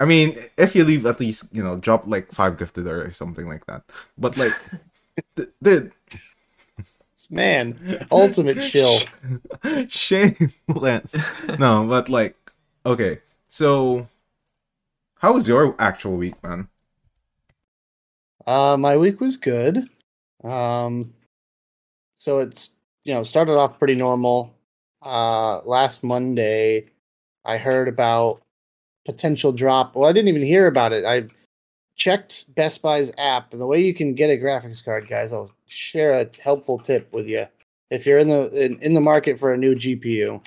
I 0.00 0.04
mean, 0.04 0.36
if 0.56 0.74
you 0.74 0.84
leave 0.84 1.06
at 1.06 1.20
least, 1.20 1.44
you 1.52 1.62
know, 1.62 1.76
drop 1.76 2.04
like 2.06 2.32
5 2.32 2.58
gifted 2.58 2.86
or 2.86 3.10
something 3.12 3.48
like 3.48 3.66
that. 3.66 3.84
But 4.18 4.36
like 4.36 4.52
th- 5.36 5.50
dude, 5.62 5.92
Man, 7.30 8.06
ultimate 8.10 8.60
chill. 8.70 8.96
Shameless. 9.88 11.14
no, 11.58 11.86
but 11.86 12.08
like, 12.08 12.36
okay. 12.84 13.20
So, 13.48 14.08
how 15.18 15.32
was 15.32 15.48
your 15.48 15.74
actual 15.78 16.16
week, 16.16 16.42
man? 16.42 16.68
Uh, 18.46 18.76
my 18.78 18.96
week 18.96 19.20
was 19.20 19.36
good. 19.36 19.88
Um, 20.42 21.14
so 22.16 22.40
it's 22.40 22.70
you 23.04 23.14
know 23.14 23.22
started 23.22 23.56
off 23.56 23.78
pretty 23.78 23.94
normal. 23.94 24.54
Uh, 25.00 25.60
last 25.62 26.02
Monday, 26.02 26.90
I 27.44 27.58
heard 27.58 27.88
about 27.88 28.40
potential 29.04 29.52
drop. 29.52 29.94
Well, 29.94 30.08
I 30.08 30.12
didn't 30.12 30.28
even 30.28 30.42
hear 30.42 30.66
about 30.66 30.92
it. 30.92 31.04
I 31.04 31.28
checked 31.96 32.52
Best 32.54 32.82
Buy's 32.82 33.12
app, 33.18 33.52
and 33.52 33.60
the 33.60 33.66
way 33.66 33.80
you 33.80 33.94
can 33.94 34.14
get 34.14 34.30
a 34.30 34.36
graphics 34.36 34.84
card, 34.84 35.08
guys, 35.08 35.32
I'll 35.32 35.52
share 35.66 36.14
a 36.14 36.28
helpful 36.42 36.78
tip 36.78 37.12
with 37.12 37.26
you. 37.26 37.46
If 37.90 38.06
you're 38.06 38.18
in 38.18 38.28
the 38.28 38.50
in, 38.50 38.78
in 38.80 38.94
the 38.94 39.00
market 39.00 39.38
for 39.38 39.52
a 39.52 39.58
new 39.58 39.74
GPU, 39.74 40.42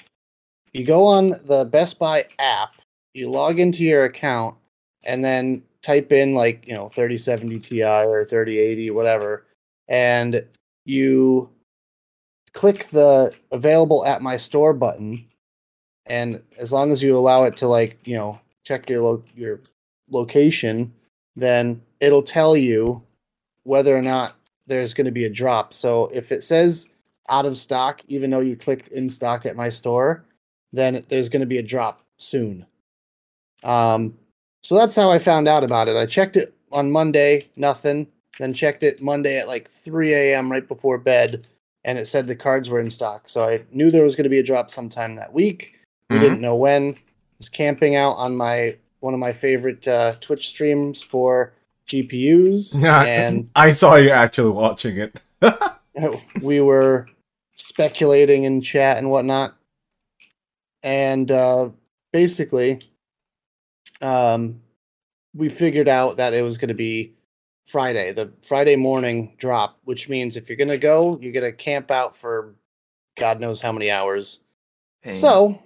you 0.73 0.85
go 0.85 1.05
on 1.05 1.39
the 1.45 1.65
Best 1.65 1.99
Buy 1.99 2.25
app, 2.39 2.75
you 3.13 3.29
log 3.29 3.59
into 3.59 3.83
your 3.83 4.03
account, 4.05 4.55
and 5.05 5.23
then 5.23 5.63
type 5.81 6.11
in 6.11 6.33
like 6.33 6.67
you 6.67 6.73
know 6.73 6.89
3070 6.89 7.59
Ti 7.59 7.83
or 7.83 8.25
3080 8.25 8.91
whatever, 8.91 9.45
and 9.87 10.43
you 10.85 11.49
click 12.53 12.85
the 12.87 13.33
available 13.51 14.05
at 14.05 14.21
my 14.21 14.35
store 14.35 14.73
button, 14.73 15.25
and 16.09 16.41
as 16.57 16.73
long 16.73 16.91
as 16.91 17.03
you 17.03 17.17
allow 17.17 17.43
it 17.43 17.57
to 17.57 17.67
like 17.67 17.97
you 18.05 18.15
know 18.15 18.39
check 18.63 18.89
your 18.89 19.01
lo- 19.01 19.23
your 19.35 19.59
location, 20.09 20.91
then 21.35 21.81
it'll 21.99 22.23
tell 22.23 22.55
you 22.57 23.01
whether 23.63 23.95
or 23.95 24.01
not 24.01 24.35
there's 24.67 24.93
going 24.93 25.05
to 25.05 25.11
be 25.11 25.25
a 25.25 25.29
drop. 25.29 25.73
So 25.73 26.09
if 26.13 26.31
it 26.31 26.43
says 26.43 26.89
out 27.29 27.45
of 27.45 27.57
stock, 27.57 28.01
even 28.07 28.29
though 28.29 28.39
you 28.39 28.55
clicked 28.55 28.89
in 28.89 29.09
stock 29.09 29.45
at 29.45 29.55
my 29.55 29.69
store, 29.69 30.23
then 30.73 31.03
there's 31.09 31.29
going 31.29 31.41
to 31.41 31.45
be 31.45 31.57
a 31.57 31.63
drop 31.63 32.01
soon. 32.17 32.65
Um, 33.63 34.17
so 34.61 34.75
that's 34.75 34.95
how 34.95 35.11
I 35.11 35.19
found 35.19 35.47
out 35.47 35.63
about 35.63 35.87
it. 35.87 35.95
I 35.95 36.05
checked 36.05 36.37
it 36.37 36.53
on 36.71 36.91
Monday, 36.91 37.49
nothing. 37.55 38.07
Then 38.39 38.53
checked 38.53 38.83
it 38.83 39.01
Monday 39.01 39.39
at 39.39 39.47
like 39.47 39.67
3 39.67 40.13
a.m. 40.13 40.51
right 40.51 40.67
before 40.67 40.97
bed, 40.97 41.47
and 41.85 41.97
it 41.97 42.05
said 42.05 42.27
the 42.27 42.35
cards 42.35 42.69
were 42.69 42.79
in 42.79 42.89
stock. 42.89 43.27
So 43.27 43.47
I 43.47 43.63
knew 43.71 43.89
there 43.89 44.03
was 44.03 44.15
going 44.15 44.25
to 44.25 44.29
be 44.29 44.39
a 44.39 44.43
drop 44.43 44.69
sometime 44.69 45.15
that 45.15 45.33
week. 45.33 45.76
We 46.09 46.17
Mhm. 46.17 46.21
didn't 46.21 46.41
know 46.41 46.55
when. 46.55 46.93
I 46.93 46.97
was 47.37 47.49
camping 47.49 47.95
out 47.95 48.13
on 48.13 48.35
my 48.35 48.77
one 48.99 49.13
of 49.13 49.19
my 49.19 49.31
favorite 49.33 49.87
uh, 49.87 50.13
Twitch 50.21 50.47
streams 50.47 51.03
for 51.03 51.53
GPUs, 51.87 52.75
Yeah, 52.81 53.03
and 53.03 53.49
I 53.55 53.71
saw 53.71 53.95
you 53.95 54.09
actually 54.09 54.51
watching 54.51 54.97
it. 54.97 55.21
we 56.41 56.61
were 56.61 57.07
speculating 57.55 58.43
in 58.43 58.61
chat 58.61 58.97
and 58.97 59.09
whatnot. 59.11 59.55
And 60.83 61.29
uh, 61.31 61.69
basically, 62.11 62.81
um, 64.01 64.61
we 65.35 65.49
figured 65.49 65.87
out 65.87 66.17
that 66.17 66.33
it 66.33 66.41
was 66.41 66.57
going 66.57 66.67
to 66.69 66.73
be 66.73 67.13
Friday, 67.65 68.11
the 68.11 68.31
Friday 68.41 68.75
morning 68.75 69.35
drop, 69.37 69.77
which 69.83 70.09
means 70.09 70.37
if 70.37 70.49
you're 70.49 70.57
going 70.57 70.67
to 70.69 70.77
go, 70.77 71.19
you're 71.21 71.33
going 71.33 71.43
to 71.45 71.51
camp 71.51 71.91
out 71.91 72.15
for 72.17 72.55
God 73.15 73.39
knows 73.39 73.61
how 73.61 73.71
many 73.71 73.91
hours. 73.91 74.41
So 75.13 75.61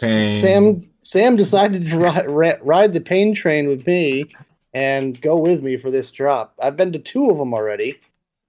Pain. 0.00 0.28
Sam 0.28 0.80
Sam 1.00 1.36
decided 1.36 1.86
to 1.86 1.98
ri- 1.98 2.26
ri- 2.26 2.58
ride 2.60 2.92
the 2.92 3.00
pain 3.00 3.32
train 3.32 3.68
with 3.68 3.86
me 3.86 4.26
and 4.74 5.18
go 5.22 5.38
with 5.38 5.62
me 5.62 5.78
for 5.78 5.90
this 5.90 6.10
drop. 6.10 6.54
I've 6.60 6.76
been 6.76 6.92
to 6.92 6.98
two 6.98 7.30
of 7.30 7.38
them 7.38 7.54
already 7.54 7.98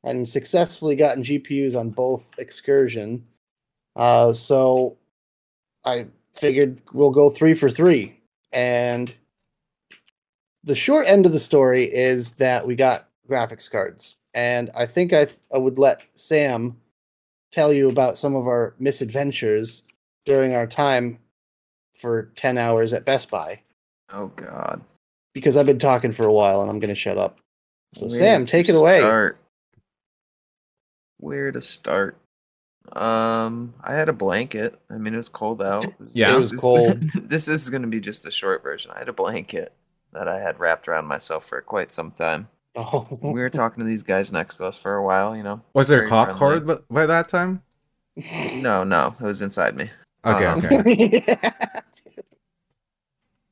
and 0.03 0.27
successfully 0.27 0.97
gotten 0.97 1.23
GPUs 1.23 1.79
on 1.79 1.91
both 1.91 2.37
excursion. 2.37 3.25
Uh, 3.95 4.33
so 4.33 4.97
I 5.85 6.07
figured 6.33 6.81
we'll 6.91 7.11
go 7.11 7.29
three 7.29 7.53
for 7.53 7.69
three. 7.69 8.19
And 8.51 9.13
the 10.63 10.75
short 10.75 11.07
end 11.07 11.25
of 11.25 11.31
the 11.31 11.39
story 11.39 11.85
is 11.85 12.31
that 12.31 12.67
we 12.67 12.75
got 12.75 13.07
graphics 13.29 13.71
cards. 13.71 14.17
And 14.33 14.69
I 14.75 14.85
think 14.85 15.13
I, 15.13 15.25
th- 15.25 15.39
I 15.53 15.57
would 15.57 15.79
let 15.79 16.03
Sam 16.15 16.75
tell 17.51 17.71
you 17.71 17.89
about 17.89 18.17
some 18.17 18.35
of 18.35 18.45
our 18.47 18.75
misadventures 18.77 19.83
during 20.25 20.53
our 20.53 20.67
time 20.67 21.17
for 21.99 22.31
10 22.35 22.57
hours 22.57 22.93
at 22.93 23.03
Best 23.05 23.29
Buy 23.29 23.61
oh 24.13 24.27
god. 24.35 24.81
because 25.33 25.57
I've 25.57 25.65
been 25.65 25.77
talking 25.79 26.11
for 26.13 26.25
a 26.25 26.31
while 26.33 26.61
and 26.61 26.69
I'm 26.69 26.79
going 26.79 26.89
to 26.89 26.95
shut 26.95 27.17
up. 27.17 27.39
So, 27.93 28.07
Where 28.07 28.17
Sam, 28.17 28.45
take 28.45 28.69
it 28.69 28.75
away. 28.75 28.99
Start? 28.99 29.37
Where 31.17 31.51
to 31.51 31.61
start? 31.61 32.17
Um, 32.93 33.73
I 33.83 33.93
had 33.93 34.09
a 34.09 34.13
blanket. 34.13 34.79
I 34.89 34.93
mean, 34.97 35.13
it 35.13 35.17
was 35.17 35.29
cold 35.29 35.61
out. 35.61 35.85
It 35.85 35.93
was- 35.99 36.15
Yeah. 36.15 36.33
It 36.35 36.37
was 36.41 36.51
cold. 36.53 37.01
this 37.23 37.47
is 37.47 37.69
going 37.69 37.81
to 37.81 37.87
be 37.87 37.99
just 37.99 38.25
a 38.25 38.31
short 38.31 38.63
version. 38.63 38.91
I 38.95 38.99
had 38.99 39.09
a 39.09 39.13
blanket 39.13 39.73
that 40.13 40.27
I 40.27 40.39
had 40.39 40.59
wrapped 40.59 40.87
around 40.87 41.05
myself 41.05 41.45
for 41.45 41.61
quite 41.61 41.91
some 41.91 42.11
time. 42.11 42.47
Oh. 42.75 43.07
We 43.21 43.41
were 43.41 43.49
talking 43.49 43.83
to 43.83 43.87
these 43.87 44.03
guys 44.03 44.31
next 44.31 44.55
to 44.57 44.65
us 44.65 44.77
for 44.77 44.95
a 44.95 45.03
while. 45.03 45.35
You 45.35 45.43
know. 45.43 45.61
Was 45.73 45.87
there 45.87 45.99
a 45.99 46.01
Very 46.01 46.09
cock 46.09 46.37
friendly. 46.37 46.61
cord 46.61 46.67
by, 46.89 47.01
by 47.01 47.05
that 47.07 47.27
time? 47.27 47.61
No, 48.55 48.83
no, 48.83 49.15
it 49.19 49.23
was 49.23 49.41
inside 49.41 49.75
me. 49.75 49.89
Okay, 50.25 50.45
Um, 50.45 50.65
okay. 50.65 51.51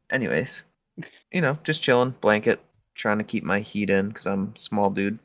Anyways, 0.10 0.64
you 1.32 1.42
know, 1.42 1.58
just 1.64 1.84
chilling, 1.84 2.12
blanket, 2.22 2.62
trying 2.96 3.18
to 3.18 3.24
keep 3.24 3.44
my 3.44 3.60
heat 3.60 3.90
in 3.90 4.10
because 4.10 4.26
I'm 4.26 4.56
small 4.56 4.90
dude. 4.90 5.20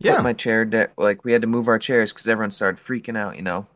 Yeah. 0.00 0.16
put 0.16 0.24
my 0.24 0.32
chair 0.32 0.64
de- 0.64 0.90
like 0.98 1.24
we 1.24 1.32
had 1.32 1.40
to 1.42 1.46
move 1.46 1.68
our 1.68 1.78
chairs 1.78 2.12
because 2.12 2.28
everyone 2.28 2.50
started 2.50 2.78
freaking 2.82 3.16
out 3.16 3.36
you 3.36 3.42
know 3.42 3.66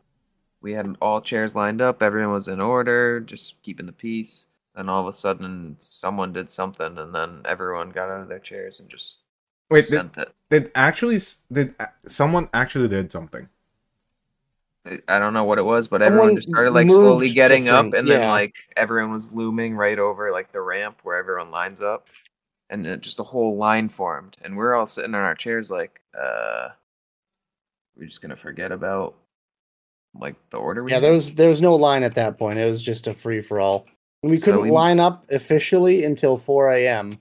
we 0.61 0.73
had 0.73 0.95
all 1.01 1.21
chairs 1.21 1.55
lined 1.55 1.81
up 1.81 2.03
everyone 2.03 2.33
was 2.33 2.47
in 2.47 2.59
order 2.61 3.19
just 3.21 3.59
keeping 3.63 3.87
the 3.87 3.93
peace 3.93 4.45
and 4.75 4.89
all 4.89 5.01
of 5.01 5.07
a 5.07 5.13
sudden 5.13 5.75
someone 5.79 6.31
did 6.33 6.51
something 6.51 6.97
and 6.99 7.15
then 7.15 7.41
everyone 7.45 7.89
got 7.89 8.09
out 8.09 8.21
of 8.21 8.27
their 8.27 8.37
chairs 8.37 8.79
and 8.79 8.89
just 8.89 9.21
Wait, 9.71 9.85
did- 9.85 9.91
sent 9.91 10.17
it 10.17 10.31
Did 10.51 10.71
actually 10.75 11.19
did 11.51 11.73
someone 12.05 12.49
actually 12.53 12.89
did 12.89 13.11
something? 13.11 13.47
I- 15.07 15.19
don't 15.19 15.33
know 15.33 15.43
what 15.43 15.57
it 15.59 15.65
was 15.65 15.87
but 15.87 16.01
everyone 16.01 16.27
Someone 16.29 16.35
just 16.37 16.49
started 16.49 16.71
like 16.71 16.87
slowly 16.87 17.29
getting 17.31 17.67
up 17.69 17.93
and 17.93 18.07
then 18.07 18.27
like 18.29 18.55
everyone 18.77 19.11
was 19.11 19.31
looming 19.33 19.75
right 19.75 19.99
over 19.99 20.31
like 20.31 20.51
the 20.51 20.61
ramp 20.61 20.99
where 21.03 21.17
everyone 21.17 21.51
lines 21.51 21.81
up 21.81 22.07
and 22.69 22.85
then 22.85 22.99
just 23.01 23.19
a 23.19 23.23
whole 23.23 23.57
line 23.57 23.89
formed 23.89 24.37
and 24.43 24.55
we're 24.57 24.73
all 24.75 24.87
sitting 24.87 25.13
on 25.15 25.21
our 25.21 25.35
chairs 25.35 25.69
like 25.71 26.01
uh 26.19 26.69
we're 27.97 28.05
just 28.05 28.21
gonna 28.21 28.35
forget 28.35 28.71
about 28.71 29.15
like 30.19 30.35
the 30.49 30.57
order 30.57 30.83
we 30.83 30.91
yeah, 30.91 30.99
there 30.99 31.11
was 31.11 31.33
there 31.35 31.49
was 31.49 31.61
no 31.61 31.75
line 31.75 32.01
at 32.01 32.15
that 32.15 32.39
point. 32.39 32.57
It 32.57 32.67
was 32.69 32.81
just 32.81 33.05
a 33.05 33.13
free 33.13 33.41
for 33.41 33.59
all. 33.59 33.85
We 34.23 34.35
So 34.35 34.45
couldn't 34.45 34.61
we- 34.61 34.71
line 34.71 34.99
up 34.99 35.25
officially 35.31 36.03
until 36.03 36.35
4 36.35 36.71
a.m. 36.71 37.19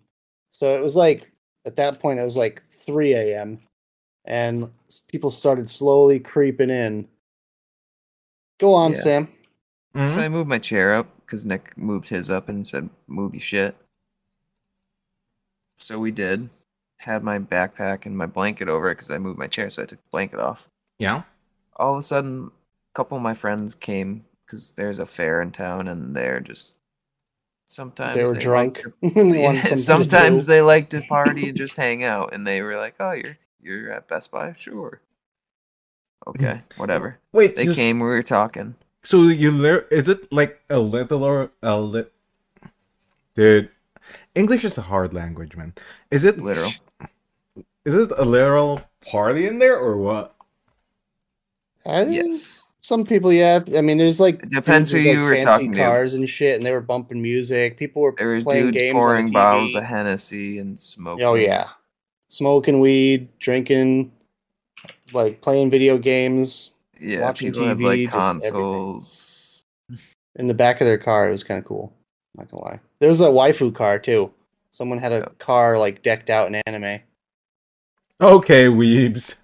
So 0.52 0.74
it 0.74 0.83
was 0.83 0.96
like 0.96 1.31
at 1.66 1.76
that 1.76 2.00
point 2.00 2.18
it 2.18 2.22
was 2.22 2.37
like 2.37 2.62
3 2.72 3.12
a.m. 3.12 3.59
and 4.24 4.70
people 5.09 5.28
started 5.28 5.68
slowly 5.68 6.18
creeping 6.18 6.70
in. 6.70 7.07
Go 8.59 8.75
on, 8.75 8.92
Yes. 8.92 9.03
Sam. 9.03 9.29
Mhm. 9.94 10.14
So 10.14 10.21
I 10.21 10.29
moved 10.29 10.49
my 10.49 10.59
chair 10.59 10.94
up 10.94 11.07
because 11.21 11.44
Nick 11.47 11.77
moved 11.77 12.09
his 12.09 12.29
up 12.31 12.49
and 12.49 12.66
said, 12.66 12.90
"Move 13.07 13.35
your 13.35 13.40
shit." 13.40 13.77
So 15.77 15.99
we 15.99 16.11
did. 16.11 16.51
Had 16.99 17.23
my 17.23 17.38
backpack 17.38 18.07
and 18.07 18.16
my 18.16 18.27
blanket 18.27 18.68
over 18.68 18.90
it 18.90 18.97
because 18.97 19.11
I 19.11 19.18
moved 19.18 19.38
my 19.38 19.47
chair, 19.47 19.71
so 19.71 19.83
I 19.83 19.87
took 19.87 20.01
the 20.03 20.09
blanket 20.11 20.40
off. 20.40 20.68
yeah. 20.99 21.23
All 21.77 21.92
of 21.92 21.99
a 22.01 22.03
sudden, 22.03 22.47
a 22.49 22.94
couple 22.97 23.16
of 23.16 23.23
my 23.23 23.35
friends 23.35 23.73
came 23.77 24.25
because 24.44 24.73
there's 24.73 24.99
a 24.99 25.07
fair 25.07 25.40
in 25.40 25.53
town, 25.53 25.87
and 25.87 26.14
they're 26.16 26.40
just 26.40 26.77
sometimes 27.68 28.16
they 28.16 28.25
were 28.25 28.33
like 28.33 28.40
drunk. 28.42 28.79
to- 28.83 28.92
and 29.21 29.35
Yeah, 29.35 29.62
to 29.68 29.77
sometimes 29.77 30.47
they 30.47 30.61
like 30.61 30.88
to 30.90 31.01
party 31.03 31.49
and 31.51 31.57
just 31.57 31.77
hang 31.77 32.03
out, 32.03 32.35
and 32.35 32.44
they 32.44 32.62
were 32.62 32.77
like, 32.77 32.97
"Oh, 32.99 33.12
you're 33.12 33.38
you're 33.61 33.92
at 33.92 34.09
Best 34.09 34.33
Buy, 34.33 34.53
sure." 34.55 35.01
Okay, 36.26 36.44
mm-hmm. 36.44 36.81
whatever. 36.81 37.18
Wait, 37.33 37.57
They 37.57 37.64
you- 37.64 37.74
came, 37.74 38.00
we 38.00 38.07
were 38.07 38.22
talking. 38.22 38.74
So 39.02 39.22
you 39.22 39.50
learn? 39.50 39.85
Is 39.90 40.09
it 40.09 40.31
like 40.33 40.61
a 40.68 40.78
little 40.78 41.24
or 41.24 41.50
a 41.62 41.81
lit? 41.81 42.12
Dude, 43.35 43.70
English 44.35 44.64
is 44.64 44.76
a 44.76 44.83
hard 44.83 45.14
language, 45.14 45.57
man. 45.57 45.72
Is 46.11 46.24
it 46.24 46.38
Literal. 46.40 46.72
Is 47.85 47.94
it 47.94 48.11
a 48.18 48.24
literal 48.24 48.83
party 49.11 49.46
in 49.46 49.61
there 49.61 49.78
or 49.78 49.96
what? 49.96 50.35
I 51.87 52.00
didn't- 52.00 52.14
Yes. 52.14 52.64
Some 52.81 53.04
people, 53.04 53.33
yeah. 53.33 53.61
I 53.76 53.81
mean, 53.83 53.98
there's 53.98 54.20
like 54.20 54.42
It 54.42 54.50
depends 54.50 54.90
who 54.90 54.98
with, 54.98 55.07
you 55.07 55.14
like, 55.14 55.22
were 55.22 55.35
fancy 55.37 55.44
talking 55.44 55.72
to. 55.72 55.78
cars 55.78 56.14
and 56.14 56.28
shit, 56.28 56.57
and 56.57 56.64
they 56.64 56.72
were 56.72 56.81
bumping 56.81 57.20
music. 57.20 57.76
People 57.76 58.02
were 58.02 58.14
There 58.16 58.28
were 58.28 58.40
playing 58.40 58.66
dudes 58.66 58.78
games 58.78 58.94
on 58.94 59.00
pouring 59.00 59.26
the 59.26 59.33
bottles 59.33 59.74
of 59.74 59.85
Hennessy 59.85 60.59
and 60.59 60.74
oh, 60.74 60.76
smoking. 60.76 61.24
Oh 61.24 61.35
yeah, 61.35 61.68
smoking 62.28 62.81
weed, 62.81 63.28
drinking, 63.40 64.12
like 65.12 65.40
playing 65.40 65.70
video 65.70 65.98
games 65.98 66.72
yeah. 67.01 67.20
watching 67.20 67.53
people 67.53 67.66
had 67.66 67.79
TV, 67.79 67.85
like 67.85 68.12
just 68.12 68.46
everything. 68.46 68.53
consoles. 68.53 69.64
in 70.37 70.46
the 70.46 70.55
back 70.55 70.81
of 70.81 70.87
their 70.87 70.98
car. 70.98 71.29
It 71.29 71.33
was 71.33 71.44
kind 71.44 71.59
of 71.59 71.64
cool. 71.64 71.92
Not 72.37 72.51
gonna 72.51 72.64
lie. 72.64 72.81
There 73.01 73.09
was 73.09 73.20
a 73.20 73.27
waifu 73.27 73.74
car 73.74 73.98
too. 73.98 74.31
Someone 74.70 74.98
had 74.98 75.12
a 75.12 75.18
Yep. 75.18 75.38
car 75.38 75.79
like 75.79 76.03
decked 76.03 76.31
out 76.31 76.46
in 76.48 76.55
anime. 76.66 77.01
Okay, 78.20 78.66
weebs. 78.66 79.35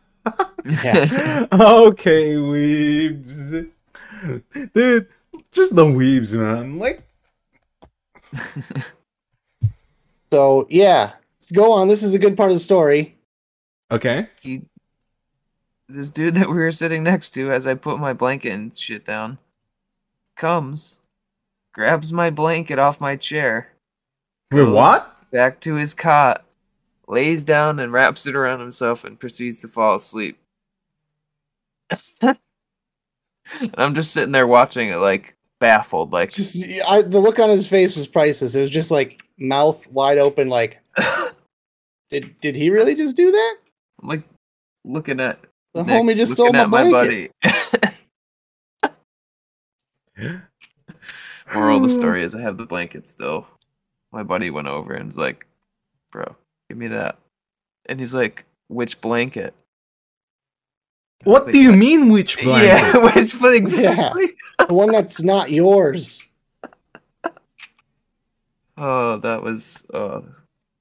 Yeah. 0.64 1.46
okay, 1.52 2.34
weebs. 2.34 3.70
Dude, 4.74 5.08
just 5.52 5.74
the 5.76 5.84
weebs, 5.84 6.32
man. 6.38 6.78
Like, 6.78 7.02
So 10.32 10.66
yeah, 10.68 11.12
go 11.52 11.72
on. 11.72 11.88
This 11.88 12.02
is 12.02 12.14
a 12.14 12.18
good 12.18 12.36
part 12.36 12.50
of 12.50 12.56
the 12.56 12.60
story. 12.60 13.16
okay. 13.90 14.28
he, 14.40 14.62
this 15.88 16.10
dude 16.10 16.34
that 16.34 16.48
we 16.48 16.54
were 16.54 16.72
sitting 16.72 17.02
next 17.02 17.30
to, 17.30 17.52
as 17.52 17.66
I 17.66 17.74
put 17.74 17.98
my 17.98 18.12
blanket 18.12 18.52
and 18.52 18.76
shit 18.76 19.04
down, 19.04 19.38
comes, 20.36 20.98
grabs 21.72 22.12
my 22.12 22.30
blanket 22.30 22.78
off 22.78 23.00
my 23.00 23.16
chair, 23.16 23.68
Wait, 24.50 24.70
what? 24.70 25.10
Back 25.30 25.60
to 25.60 25.74
his 25.74 25.94
cot, 25.94 26.44
lays 27.08 27.44
down 27.44 27.80
and 27.80 27.92
wraps 27.92 28.26
it 28.26 28.36
around 28.36 28.60
himself 28.60 29.04
and 29.04 29.18
proceeds 29.18 29.60
to 29.62 29.68
fall 29.68 29.96
asleep. 29.96 30.38
and 32.22 32.38
I'm 33.76 33.94
just 33.94 34.12
sitting 34.12 34.32
there 34.32 34.46
watching 34.46 34.90
it, 34.90 34.96
like 34.96 35.36
baffled, 35.60 36.12
like 36.12 36.32
Just 36.32 36.56
I, 36.86 37.02
the 37.02 37.18
look 37.18 37.38
on 37.38 37.50
his 37.50 37.66
face 37.66 37.96
was 37.96 38.06
priceless. 38.06 38.54
It 38.54 38.60
was 38.60 38.70
just 38.70 38.90
like 38.90 39.22
mouth 39.38 39.86
wide 39.90 40.18
open. 40.18 40.48
Like, 40.48 40.78
did 42.10 42.38
did 42.40 42.54
he 42.56 42.70
really 42.70 42.94
just 42.94 43.16
do 43.16 43.32
that? 43.32 43.56
I'm 44.02 44.08
like 44.08 44.22
looking 44.84 45.20
at 45.20 45.40
The 45.74 45.82
Nick, 45.82 46.02
homie 46.02 46.16
just 46.16 46.32
stole 46.32 46.46
looking 46.46 46.52
my 46.52 46.62
at 46.62 46.70
blanket. 46.70 46.90
buddy. 46.90 47.28
Moral 51.54 51.78
of 51.78 51.82
the 51.82 51.88
story 51.88 52.22
is 52.22 52.34
I 52.34 52.40
have 52.40 52.56
the 52.56 52.66
blanket 52.66 53.06
still. 53.08 53.46
My 54.12 54.22
buddy 54.22 54.50
went 54.50 54.68
over 54.68 54.94
and 54.94 55.06
was 55.06 55.18
like, 55.18 55.46
"Bro, 56.12 56.36
give 56.68 56.78
me 56.78 56.86
that," 56.88 57.18
and 57.86 57.98
he's 58.00 58.14
like, 58.14 58.44
"Which 58.68 59.00
blanket?" 59.00 59.54
What 61.24 61.50
do 61.50 61.58
you 61.58 61.72
mean, 61.72 62.08
which 62.10 62.38
blanket? 62.42 62.66
Yeah, 62.66 63.14
which 63.14 63.38
blanket? 63.38 63.74
Exactly. 63.78 64.26
The 64.68 64.74
one 64.74 64.92
that's 64.92 65.22
not 65.22 65.50
yours. 65.50 66.28
Oh, 68.76 69.18
that 69.18 69.42
was 69.42 69.84
oh, 69.94 70.24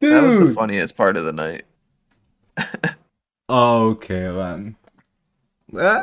that 0.01 0.21
was 0.23 0.49
the 0.49 0.53
funniest 0.53 0.95
part 0.97 1.17
of 1.17 1.25
the 1.25 1.33
night. 1.33 1.63
Okay, 3.49 4.23
then. 4.23 4.75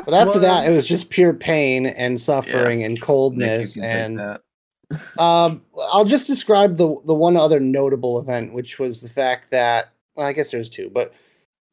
But 0.05 0.13
after 0.13 0.39
that, 0.39 0.67
it 0.67 0.71
was 0.71 0.85
just 0.85 1.09
pure 1.09 1.33
pain 1.33 1.85
and 1.85 2.19
suffering 2.19 2.83
and 2.83 3.01
coldness. 3.01 3.77
And 3.77 4.19
um, 5.19 5.61
I'll 5.93 6.05
just 6.05 6.27
describe 6.27 6.77
the 6.77 6.95
the 7.05 7.13
one 7.13 7.37
other 7.37 7.59
notable 7.59 8.19
event, 8.19 8.53
which 8.53 8.79
was 8.79 9.01
the 9.01 9.09
fact 9.09 9.49
that 9.51 9.89
well, 10.15 10.27
I 10.27 10.33
guess 10.33 10.51
there's 10.51 10.69
two, 10.69 10.89
but 10.89 11.13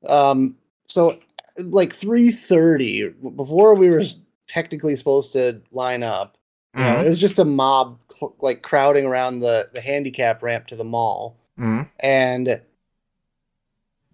um, 0.06 0.56
so 0.86 1.18
like 1.58 1.92
three 1.92 2.30
thirty 2.30 3.08
before 3.08 3.74
we 3.74 3.90
were 3.90 4.02
technically 4.46 4.94
supposed 4.96 5.32
to 5.32 5.60
line 5.72 6.02
up. 6.02 6.36
You 6.76 6.84
know, 6.84 6.96
Mhm, 6.96 7.04
it 7.06 7.08
was 7.08 7.18
just 7.20 7.38
a 7.40 7.44
mob 7.44 7.98
cl- 8.08 8.36
like 8.40 8.62
crowding 8.62 9.04
around 9.06 9.40
the 9.40 9.68
the 9.72 9.80
handicap 9.80 10.42
ramp 10.42 10.66
to 10.68 10.76
the 10.76 10.84
mall. 10.84 11.36
mhm. 11.58 11.88
and 11.98 12.60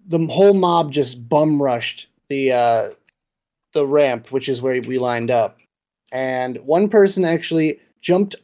the 0.06 0.26
whole 0.28 0.54
mob 0.54 0.92
just 0.92 1.28
bum 1.28 1.60
rushed 1.62 2.08
the 2.28 2.52
uh 2.52 2.90
the 3.74 3.86
ramp 3.86 4.32
which 4.32 4.48
is 4.48 4.62
where 4.62 4.80
we 4.80 4.98
lined 4.98 5.30
up. 5.30 5.58
And 6.12 6.58
one 6.58 6.88
person 6.88 7.24
actually 7.24 7.80
jumped 8.00 8.36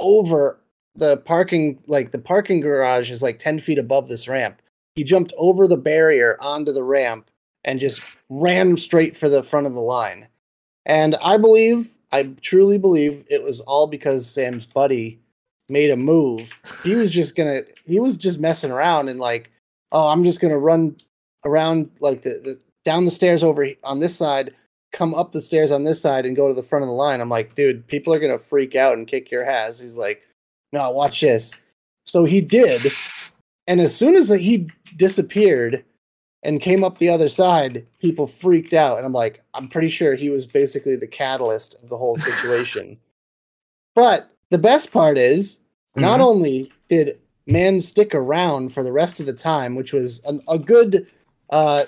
over 0.00 0.58
the 0.96 1.18
parking 1.18 1.78
like 1.86 2.10
the 2.10 2.18
parking 2.18 2.60
garage 2.60 3.10
is 3.10 3.22
like 3.22 3.38
10 3.38 3.60
feet 3.60 3.78
above 3.78 4.08
this 4.08 4.26
ramp. 4.26 4.60
He 4.96 5.04
jumped 5.04 5.32
over 5.38 5.68
the 5.68 5.76
barrier 5.76 6.36
onto 6.40 6.72
the 6.72 6.82
ramp 6.82 7.30
and 7.64 7.78
just 7.78 8.02
ran 8.28 8.76
straight 8.76 9.16
for 9.16 9.28
the 9.28 9.42
front 9.42 9.66
of 9.66 9.74
the 9.74 9.80
line. 9.80 10.26
And 10.86 11.14
i 11.22 11.36
believe 11.36 11.90
i 12.10 12.24
truly 12.40 12.78
believe 12.78 13.24
it 13.30 13.44
was 13.44 13.60
all 13.60 13.86
because 13.86 14.26
sam's 14.26 14.66
buddy 14.66 15.20
made 15.68 15.90
a 15.90 15.96
move. 15.96 16.58
He 16.82 16.94
was 16.94 17.12
just 17.12 17.36
gonna 17.36 17.62
he 17.86 18.00
was 18.00 18.16
just 18.16 18.40
messing 18.40 18.70
around 18.70 19.08
and 19.08 19.20
like 19.20 19.50
oh 19.92 20.08
i'm 20.08 20.24
just 20.24 20.40
gonna 20.40 20.58
run 20.58 20.96
around 21.44 21.90
like 22.00 22.22
the, 22.22 22.30
the 22.42 22.60
down 22.84 23.04
the 23.04 23.10
stairs 23.10 23.42
over 23.42 23.68
on 23.84 24.00
this 24.00 24.16
side 24.16 24.54
come 24.92 25.14
up 25.14 25.32
the 25.32 25.40
stairs 25.40 25.70
on 25.70 25.84
this 25.84 26.00
side 26.00 26.24
and 26.26 26.36
go 26.36 26.48
to 26.48 26.54
the 26.54 26.62
front 26.62 26.82
of 26.82 26.88
the 26.88 26.94
line. 26.94 27.20
I'm 27.20 27.28
like 27.28 27.54
dude 27.54 27.86
people 27.86 28.12
are 28.14 28.18
gonna 28.18 28.38
freak 28.38 28.74
out 28.74 28.96
and 28.96 29.06
kick 29.06 29.30
your 29.30 29.44
ass. 29.44 29.80
He's 29.80 29.96
like 29.98 30.22
no 30.72 30.90
watch 30.90 31.20
this. 31.20 31.56
So 32.04 32.24
he 32.24 32.40
did. 32.40 32.90
And 33.66 33.80
as 33.80 33.94
soon 33.94 34.16
as 34.16 34.28
he 34.30 34.68
disappeared 34.96 35.84
and 36.42 36.60
came 36.60 36.82
up 36.84 36.98
the 36.98 37.08
other 37.10 37.28
side 37.28 37.86
people 38.00 38.26
freaked 38.26 38.72
out. 38.74 38.96
And 38.98 39.06
i'm 39.06 39.12
like 39.12 39.42
i'm 39.54 39.68
pretty 39.68 39.88
sure 39.90 40.14
he 40.14 40.30
was 40.30 40.46
basically 40.46 40.96
the 40.96 41.06
catalyst 41.06 41.74
of 41.82 41.88
the 41.88 41.96
whole 41.98 42.16
situation. 42.28 42.98
But 43.94 44.30
the 44.50 44.58
best 44.58 44.92
part 44.92 45.18
is 45.18 45.60
not 45.96 46.20
Mhm. 46.20 46.24
only 46.24 46.72
did 46.88 47.18
man 47.46 47.80
stick 47.80 48.14
around 48.14 48.72
for 48.72 48.82
the 48.84 48.92
rest 48.92 49.20
of 49.20 49.26
the 49.26 49.32
time, 49.32 49.74
which 49.74 49.92
was 49.92 50.24
an, 50.26 50.40
a 50.48 50.58
good 50.58 51.10
uh, 51.50 51.84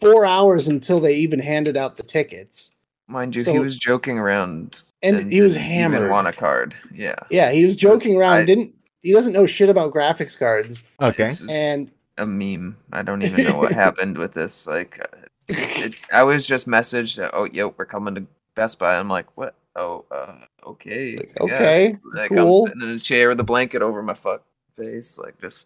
four 0.00 0.24
hours 0.24 0.68
until 0.68 1.00
they 1.00 1.14
even 1.16 1.38
handed 1.38 1.76
out 1.76 1.96
the 1.96 2.02
tickets, 2.02 2.72
Mind 3.06 3.34
you, 3.34 3.42
he 3.44 3.58
was 3.58 3.76
joking 3.76 4.18
around, 4.18 4.82
and, 5.02 5.32
he 5.32 5.40
was 5.40 5.54
didn't 5.54 5.66
even 5.66 5.72
hammered. 5.92 6.10
Want 6.10 6.28
a 6.28 6.32
card? 6.32 6.76
Yeah. 6.94 7.16
Yeah, 7.30 7.50
he 7.50 7.64
was 7.64 7.76
joking 7.76 8.16
around. 8.16 8.36
I- 8.38 8.44
didn't 8.44 8.74
he? 9.02 9.12
Doesn't 9.12 9.32
know 9.32 9.46
shit 9.46 9.68
about 9.68 9.92
graphics 9.92 10.38
cards, 10.38 10.84
Okay. 11.00 11.28
This 11.28 11.40
is 11.40 11.50
and 11.50 11.90
a 12.18 12.26
meme. 12.26 12.76
I 12.92 13.02
don't 13.02 13.22
even 13.22 13.44
know 13.44 13.56
what 13.56 13.72
happened 13.86 14.18
with 14.18 14.32
this. 14.34 14.66
Like, 14.66 15.00
uh, 15.00 15.16
it, 15.48 15.94
I 16.12 16.22
was 16.22 16.46
just 16.46 16.68
messaged. 16.68 17.28
Oh, 17.32 17.44
yo, 17.44 17.74
we're 17.76 17.86
coming 17.86 18.14
to 18.14 18.26
Best 18.54 18.78
Buy. 18.78 18.96
I'm 18.98 19.08
like, 19.08 19.26
what? 19.36 19.54
Oh, 19.74 20.04
uh, 20.10 20.34
okay. 20.66 21.16
Like, 21.16 21.32
I 21.40 21.46
guess." 21.46 21.52
okay, 21.52 21.96
Like 22.14 22.30
cool. 22.30 22.62
I'm 22.62 22.68
sitting 22.68 22.82
in 22.82 22.96
a 22.96 22.98
chair 23.00 23.28
with 23.30 23.40
a 23.40 23.44
blanket 23.44 23.82
over 23.82 24.02
my 24.02 24.14
fuck 24.14 24.44
face, 24.76 25.18
like 25.18 25.40
just. 25.40 25.64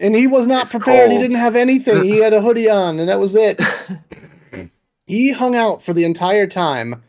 And 0.00 0.14
he 0.14 0.26
was 0.26 0.46
not 0.46 0.62
It's 0.62 0.72
prepared. 0.72 1.10
He 1.10 1.18
didn't 1.18 1.36
have 1.36 1.56
anything. 1.56 2.04
He 2.04 2.18
had 2.18 2.32
a 2.32 2.40
hoodie 2.40 2.68
on, 2.68 2.98
and 2.98 3.08
that 3.08 3.20
was 3.20 3.36
it. 3.36 3.60
he 5.06 5.32
hung 5.32 5.54
out 5.54 5.82
for 5.82 5.92
the 5.92 6.04
entire 6.04 6.46
time 6.46 7.02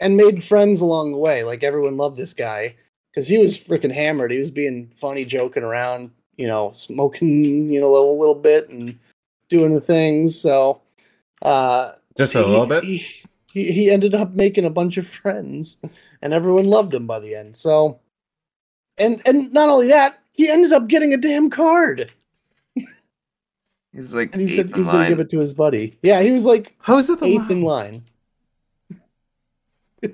and 0.00 0.16
made 0.16 0.44
friends 0.44 0.80
along 0.80 1.12
the 1.12 1.18
way. 1.18 1.44
Like 1.44 1.62
everyone 1.62 1.96
loved 1.96 2.16
this 2.16 2.34
guy 2.34 2.76
because 3.12 3.26
he 3.26 3.38
was 3.38 3.58
freaking 3.58 3.92
hammered. 3.92 4.30
He 4.30 4.38
was 4.38 4.50
being 4.50 4.90
funny, 4.94 5.24
joking 5.24 5.64
around, 5.64 6.10
you 6.36 6.46
know, 6.46 6.70
smoking, 6.72 7.70
you 7.70 7.80
know, 7.80 7.86
a 7.86 7.92
little, 7.92 8.18
little 8.18 8.34
bit 8.34 8.68
and 8.68 8.98
doing 9.48 9.74
the 9.74 9.80
things. 9.80 10.38
So, 10.38 10.80
uh, 11.42 11.92
Just 12.16 12.34
a 12.34 12.42
he- 12.42 12.50
little 12.50 12.66
bit. 12.66 12.84
He, 12.84 13.06
he, 13.50 13.72
he 13.72 13.90
ended 13.90 14.14
up 14.14 14.32
making 14.34 14.66
a 14.66 14.70
bunch 14.70 14.98
of 14.98 15.06
friends, 15.06 15.78
and 16.20 16.34
everyone 16.34 16.66
loved 16.66 16.94
him 16.94 17.06
by 17.06 17.18
the 17.18 17.34
end. 17.34 17.56
So, 17.56 17.98
and 18.98 19.22
and 19.24 19.50
not 19.52 19.70
only 19.70 19.88
that, 19.88 20.20
he 20.32 20.48
ended 20.50 20.72
up 20.72 20.86
getting 20.86 21.14
a 21.14 21.16
damn 21.16 21.48
card, 21.48 22.12
He's 23.94 24.14
like 24.14 24.32
and 24.32 24.40
he 24.40 24.48
said 24.48 24.66
he's 24.66 24.86
going 24.86 25.04
to 25.04 25.08
give 25.08 25.20
it 25.20 25.30
to 25.30 25.38
his 25.38 25.54
buddy. 25.54 25.98
Yeah, 26.02 26.20
he 26.20 26.30
was 26.30 26.44
like 26.44 26.74
How 26.80 26.98
is 26.98 27.08
it 27.08 27.22
eighth 27.22 27.50
in 27.50 27.62
line. 27.62 28.04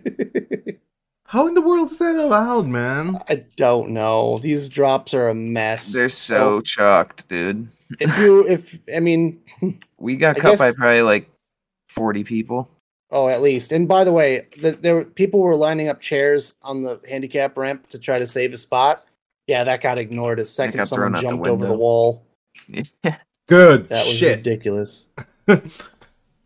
How 1.27 1.49
in 1.49 1.55
the 1.55 1.61
world 1.61 1.91
is 1.91 1.99
that 1.99 2.15
allowed, 2.15 2.67
man? 2.67 3.19
I 3.29 3.45
don't 3.57 3.91
know. 3.91 4.39
These 4.39 4.69
drops 4.69 5.15
are 5.15 5.29
a 5.29 5.35
mess. 5.35 5.93
They're 5.93 6.09
so 6.09 6.61
chalked, 6.61 7.29
dude. 7.29 7.69
if 7.99 8.19
you 8.19 8.47
if 8.47 8.79
I 8.95 9.01
mean 9.01 9.41
We 9.99 10.17
got 10.17 10.37
I 10.37 10.41
cut 10.41 10.59
by 10.59 10.73
probably 10.73 11.03
like 11.03 11.29
forty 11.89 12.23
people. 12.23 12.71
oh 13.11 13.29
at 13.29 13.43
least. 13.43 13.73
And 13.73 13.89
by 13.89 14.05
the 14.05 14.13
way, 14.13 14.47
the, 14.59 14.73
there 14.73 14.95
were 14.95 15.05
people 15.05 15.41
were 15.41 15.57
lining 15.57 15.89
up 15.89 16.01
chairs 16.01 16.55
on 16.63 16.83
the 16.83 17.01
handicap 17.09 17.57
ramp 17.57 17.89
to 17.89 17.99
try 17.99 18.19
to 18.19 18.27
save 18.27 18.53
a 18.53 18.57
spot. 18.57 19.05
Yeah, 19.47 19.65
that 19.65 19.83
got 19.83 19.99
ignored 19.99 20.39
A 20.39 20.45
second 20.45 20.87
someone 20.87 21.13
the 21.13 21.21
jumped 21.21 21.47
over 21.47 21.67
the 21.67 21.77
wall. 21.77 22.25
Good 23.46 23.88
That 23.88 24.07
was 24.07 24.16
shit. 24.16 24.38
ridiculous. 24.38 25.09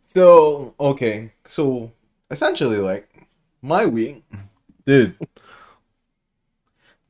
So 0.05 0.75
okay, 0.81 1.33
so 1.47 1.93
essentially, 2.31 2.79
like 2.79 3.09
my 3.63 3.87
week, 3.87 4.25
dude, 4.87 5.17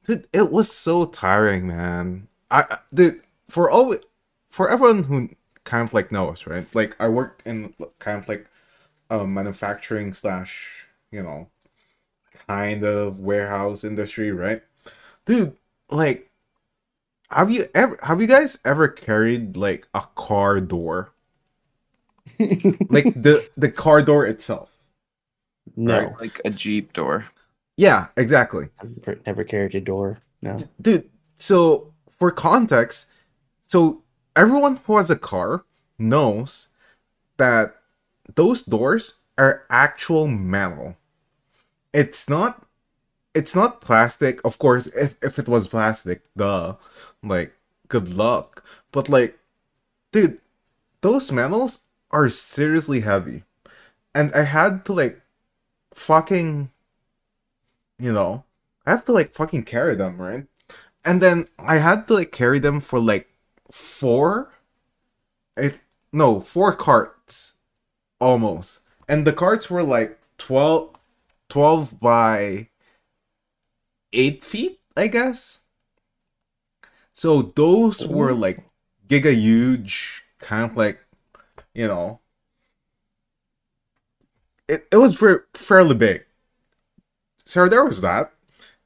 dude, 0.06 0.26
it 0.32 0.50
was 0.50 0.70
so 0.72 1.04
tiring, 1.06 1.66
man. 1.66 2.28
I, 2.50 2.78
dude, 2.92 3.20
for 3.48 3.70
all 3.70 3.94
for 4.50 4.68
everyone 4.70 5.04
who 5.04 5.30
kind 5.64 5.86
of 5.86 5.94
like 5.94 6.10
knows, 6.12 6.46
right? 6.46 6.66
Like 6.74 6.96
I 7.00 7.08
work 7.08 7.42
in 7.44 7.74
kind 7.98 8.18
of 8.18 8.28
like 8.28 8.46
a 9.10 9.26
manufacturing 9.26 10.14
slash, 10.14 10.86
you 11.10 11.22
know, 11.22 11.48
kind 12.48 12.84
of 12.84 13.20
warehouse 13.20 13.84
industry, 13.84 14.32
right? 14.32 14.62
Dude, 15.26 15.56
like, 15.90 16.27
have 17.30 17.50
you 17.50 17.66
ever 17.74 17.98
have 18.02 18.20
you 18.20 18.26
guys 18.26 18.58
ever 18.64 18.88
carried 18.88 19.56
like 19.56 19.86
a 19.94 20.02
car 20.14 20.60
door? 20.60 21.12
like 22.38 23.14
the 23.20 23.48
the 23.56 23.70
car 23.70 24.02
door 24.02 24.26
itself. 24.26 24.70
no, 25.76 25.98
Right. 25.98 26.20
like 26.20 26.40
a 26.44 26.50
Jeep 26.50 26.92
door. 26.92 27.26
Yeah, 27.76 28.08
exactly. 28.16 28.68
I've 28.80 28.96
never- 28.96 29.20
never 29.26 29.44
carried 29.44 29.74
a 29.74 29.80
door. 29.80 30.18
No. 30.42 30.58
Dude, 30.80 31.08
so 31.38 31.92
for 32.10 32.30
context, 32.30 33.06
so 33.64 34.02
everyone 34.34 34.80
who 34.86 34.96
has 34.96 35.10
a 35.10 35.16
car 35.16 35.64
knows 35.98 36.68
that 37.36 37.76
those 38.34 38.62
doors 38.62 39.14
are 39.36 39.64
actual 39.70 40.26
metal. 40.26 40.96
It's 41.92 42.28
not 42.28 42.66
it's 43.34 43.54
not 43.54 43.80
plastic. 43.80 44.40
Of 44.44 44.58
course, 44.58 44.86
if 44.88 45.16
if 45.22 45.38
it 45.38 45.48
was 45.48 45.68
plastic, 45.68 46.22
duh. 46.36 46.76
Like 47.22 47.54
good 47.88 48.08
luck. 48.14 48.64
But 48.92 49.08
like 49.08 49.38
dude, 50.12 50.40
those 51.00 51.32
metals 51.32 51.80
are 52.10 52.28
seriously 52.28 53.00
heavy. 53.00 53.44
And 54.14 54.32
I 54.34 54.42
had 54.42 54.84
to 54.86 54.92
like 54.92 55.20
fucking 55.94 56.70
you 57.98 58.12
know, 58.12 58.44
I 58.86 58.92
have 58.92 59.04
to 59.06 59.12
like 59.12 59.32
fucking 59.32 59.64
carry 59.64 59.94
them, 59.94 60.20
right? 60.20 60.46
And 61.04 61.20
then 61.20 61.46
I 61.58 61.78
had 61.78 62.06
to 62.08 62.14
like 62.14 62.32
carry 62.32 62.58
them 62.58 62.80
for 62.80 63.00
like 63.00 63.28
four, 63.70 64.52
it 65.56 65.80
no 66.12 66.40
four 66.40 66.74
carts, 66.74 67.54
almost, 68.20 68.80
and 69.08 69.26
the 69.26 69.32
carts 69.32 69.70
were 69.70 69.82
like 69.82 70.18
12, 70.38 70.94
12 71.48 72.00
by 72.00 72.68
eight 74.12 74.44
feet, 74.44 74.80
I 74.96 75.08
guess. 75.08 75.60
So 77.12 77.42
those 77.42 78.06
were 78.06 78.32
like 78.32 78.64
giga 79.08 79.34
huge, 79.34 80.24
kind 80.38 80.70
of 80.70 80.76
like, 80.76 81.00
you 81.74 81.86
know, 81.86 82.20
it, 84.68 84.86
it 84.92 84.96
was 84.96 85.14
very, 85.14 85.40
fairly 85.54 85.94
big. 85.94 86.26
So 87.44 87.68
there 87.68 87.84
was 87.84 88.00
that. 88.02 88.32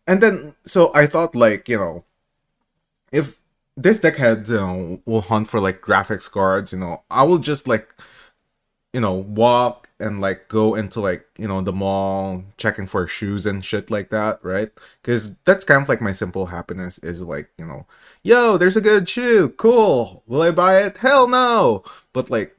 And 0.06 0.22
then, 0.22 0.54
so 0.64 0.92
I 0.94 1.06
thought, 1.06 1.35
like, 1.35 1.68
you 1.68 1.76
know, 1.76 2.04
if 3.12 3.40
this 3.76 3.98
deckhead, 3.98 4.48
you 4.48 4.56
know, 4.56 5.00
will 5.04 5.22
hunt 5.22 5.48
for 5.48 5.61
like 5.61 5.80
graphics 5.80 6.30
cards, 6.30 6.72
you 6.72 6.78
know, 6.78 7.02
I 7.11 7.24
will 7.24 7.38
just 7.38 7.68
like, 7.68 7.94
you 8.92 9.00
know, 9.00 9.14
walk 9.14 9.88
and 9.98 10.20
like 10.20 10.48
go 10.48 10.74
into 10.74 11.00
like, 11.00 11.26
you 11.38 11.48
know, 11.48 11.62
the 11.62 11.72
mall, 11.72 12.44
checking 12.59 12.87
for 12.87 13.07
shoes 13.07 13.46
and 13.46 13.64
shit 13.64 13.90
like 13.90 14.11
that, 14.11 14.38
right? 14.42 14.70
Because 15.00 15.35
that's 15.44 15.64
kind 15.64 15.83
of 15.83 15.88
like 15.88 16.00
my 16.00 16.12
simple 16.12 16.46
happiness 16.46 16.98
is 16.98 17.22
like, 17.22 17.48
you 17.59 17.64
know, 17.64 17.87
yo, 18.22 18.59
there's 18.59 18.76
a 18.76 18.83
good 18.83 19.09
shoe, 19.09 19.48
cool. 19.50 20.22
Will 20.26 20.42
I 20.42 20.50
buy 20.50 20.83
it? 20.83 20.98
Hell 20.98 21.26
no. 21.26 21.85
But 22.12 22.31
like, 22.31 22.57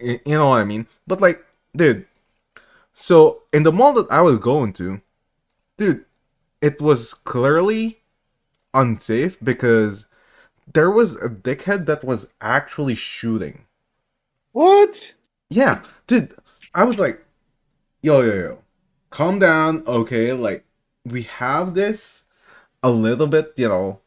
you 0.00 0.20
know 0.26 0.50
what 0.50 0.60
I 0.60 0.64
mean? 0.64 0.86
But 1.06 1.20
like, 1.20 1.44
dude, 1.74 2.06
so 2.92 3.42
in 3.52 3.64
the 3.64 3.72
mall 3.72 3.92
that 3.94 4.10
I 4.10 4.20
was 4.20 4.38
going 4.38 4.72
to, 4.74 5.00
dude, 5.76 6.04
it 6.60 6.80
was 6.80 7.14
clearly 7.14 7.98
unsafe 8.72 9.38
because 9.42 10.06
there 10.72 10.90
was 10.90 11.16
a 11.16 11.28
dickhead 11.28 11.86
that 11.86 12.04
was 12.04 12.28
actually 12.40 12.94
shooting. 12.94 13.66
What? 14.52 15.14
Yeah, 15.50 15.82
dude, 16.06 16.34
I 16.74 16.84
was 16.84 16.98
like, 16.98 17.24
yo, 18.02 18.20
yo, 18.22 18.34
yo, 18.34 18.58
calm 19.10 19.38
down, 19.38 19.84
okay? 19.86 20.32
Like, 20.32 20.64
we 21.04 21.22
have 21.22 21.74
this 21.74 22.24
a 22.82 22.90
little 22.90 23.26
bit, 23.26 23.52
you 23.56 23.68
know. 23.68 24.00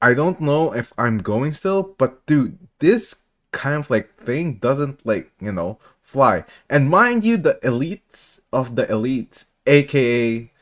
I 0.00 0.14
don't 0.14 0.40
know 0.40 0.72
if 0.74 0.92
I'm 0.98 1.18
going 1.18 1.52
still, 1.52 1.94
but 1.98 2.24
dude, 2.26 2.58
this 2.78 3.16
kind 3.50 3.76
of 3.76 3.90
like 3.90 4.14
thing 4.22 4.54
doesn't 4.54 5.04
like, 5.06 5.32
you 5.40 5.52
know, 5.52 5.78
fly. 6.02 6.44
And 6.68 6.90
mind 6.90 7.24
you, 7.24 7.36
the 7.36 7.58
elites 7.64 8.40
of 8.52 8.76
the 8.76 8.86
elites, 8.86 9.46
aka 9.66 10.52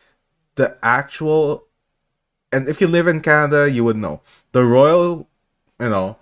the 0.55 0.79
actual 0.83 1.67
and 2.53 2.69
if 2.69 2.81
you 2.81 2.87
live 2.87 3.09
in 3.09 3.21
Canada, 3.21 3.69
you 3.71 3.83
would 3.83 3.97
know. 3.97 4.21
The 4.53 4.65
Royal, 4.65 5.27
you 5.81 5.89
know, 5.89 6.17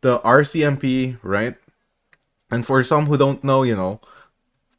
the 0.00 0.18
RCMP, 0.20 1.16
right? 1.22 1.56
And 2.50 2.64
for 2.64 2.82
some 2.82 3.06
who 3.06 3.16
don't 3.16 3.42
know, 3.42 3.62
you 3.62 3.74
know, 3.76 4.00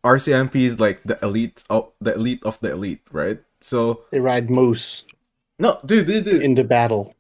RCMP 0.04 0.64
is 0.66 0.80
like 0.80 1.04
the 1.04 1.20
elite 1.24 1.64
of 1.70 1.92
the 2.00 2.14
elite 2.16 2.44
of 2.44 2.60
the 2.62 2.72
elite, 2.72 3.02
right? 3.12 3.40
So 3.62 4.04
They 4.12 4.20
ride 4.20 4.50
moose 4.50 5.04
no, 5.60 5.80
dude, 5.86 6.08
dude, 6.08 6.26
dude. 6.26 6.42
into 6.42 6.64
battle. 6.64 7.16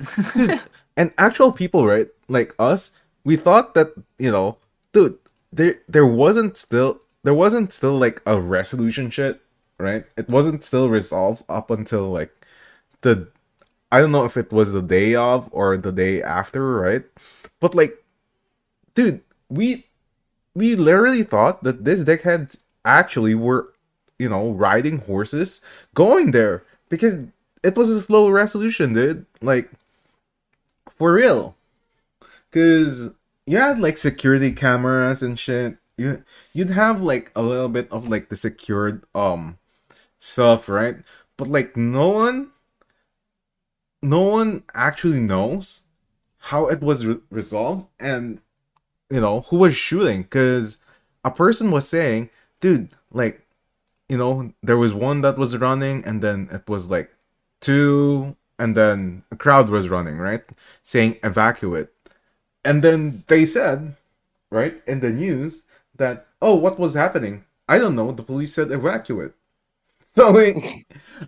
and 0.96 1.12
actual 1.18 1.52
people, 1.52 1.86
right? 1.86 2.08
Like 2.28 2.54
us, 2.58 2.90
we 3.24 3.36
thought 3.36 3.74
that 3.74 3.92
you 4.18 4.30
know, 4.30 4.58
dude, 4.92 5.18
there 5.52 5.78
there 5.88 6.06
wasn't 6.06 6.56
still 6.56 7.00
there 7.22 7.34
wasn't 7.34 7.72
still 7.72 7.98
like 7.98 8.22
a 8.26 8.40
resolution 8.40 9.10
shit, 9.10 9.40
right? 9.78 10.04
It 10.16 10.28
wasn't 10.28 10.64
still 10.64 10.88
resolved 10.88 11.44
up 11.48 11.70
until 11.70 12.10
like 12.10 12.34
the 13.02 13.28
I 13.92 14.00
don't 14.00 14.12
know 14.12 14.24
if 14.24 14.36
it 14.36 14.52
was 14.52 14.72
the 14.72 14.82
day 14.82 15.14
of 15.14 15.48
or 15.52 15.76
the 15.76 15.92
day 15.92 16.22
after, 16.22 16.74
right? 16.74 17.04
But 17.60 17.74
like, 17.74 18.04
dude, 18.94 19.22
we 19.50 19.86
we 20.54 20.74
literally 20.76 21.22
thought 21.22 21.62
that 21.64 21.84
this 21.84 22.00
dickheads 22.00 22.56
actually 22.84 23.34
were, 23.34 23.72
you 24.18 24.28
know, 24.28 24.50
riding 24.50 24.98
horses 25.00 25.60
going 25.94 26.30
there 26.30 26.64
because 26.88 27.26
it 27.62 27.76
was 27.76 27.90
a 27.90 28.00
slow 28.02 28.30
resolution, 28.30 28.94
dude. 28.94 29.26
Like, 29.42 29.70
for 30.90 31.12
real. 31.14 31.56
Cause 32.52 33.10
you 33.46 33.58
had 33.58 33.78
like 33.78 33.98
security 33.98 34.52
cameras 34.52 35.22
and 35.22 35.38
shit. 35.38 35.76
You 35.96 36.24
you'd 36.52 36.70
have 36.70 37.02
like 37.02 37.30
a 37.36 37.42
little 37.42 37.68
bit 37.68 37.90
of 37.92 38.08
like 38.08 38.28
the 38.28 38.36
secured 38.36 39.04
um 39.14 39.58
stuff, 40.18 40.68
right? 40.68 40.96
But 41.36 41.48
like 41.48 41.76
no 41.76 42.08
one 42.08 42.50
no 44.02 44.20
one 44.20 44.64
actually 44.74 45.20
knows 45.20 45.82
how 46.50 46.66
it 46.68 46.80
was 46.80 47.06
re- 47.06 47.20
resolved 47.30 47.86
and 47.98 48.40
you 49.10 49.20
know 49.20 49.42
who 49.48 49.58
was 49.58 49.76
shooting 49.76 50.22
because 50.22 50.76
a 51.24 51.30
person 51.30 51.70
was 51.70 51.88
saying 51.88 52.30
dude 52.60 52.90
like 53.12 53.46
you 54.08 54.16
know 54.16 54.52
there 54.62 54.76
was 54.76 54.92
one 54.94 55.20
that 55.22 55.38
was 55.38 55.56
running 55.56 56.04
and 56.04 56.22
then 56.22 56.48
it 56.52 56.68
was 56.68 56.88
like 56.88 57.10
two 57.60 58.36
and 58.58 58.76
then 58.76 59.22
a 59.30 59.36
crowd 59.36 59.70
was 59.70 59.88
running 59.88 60.18
right? 60.18 60.42
Saying 60.82 61.18
evacuate. 61.22 61.88
And 62.64 62.82
then 62.82 63.24
they 63.28 63.46
said 63.46 63.96
right 64.50 64.82
in 64.86 65.00
the 65.00 65.10
news 65.10 65.62
that 65.96 66.26
oh 66.42 66.54
what 66.54 66.78
was 66.78 66.94
happening? 66.94 67.44
I 67.68 67.78
don't 67.78 67.96
know. 67.96 68.12
The 68.12 68.22
police 68.22 68.54
said 68.54 68.70
evacuate. 68.70 69.32
So 70.12 70.36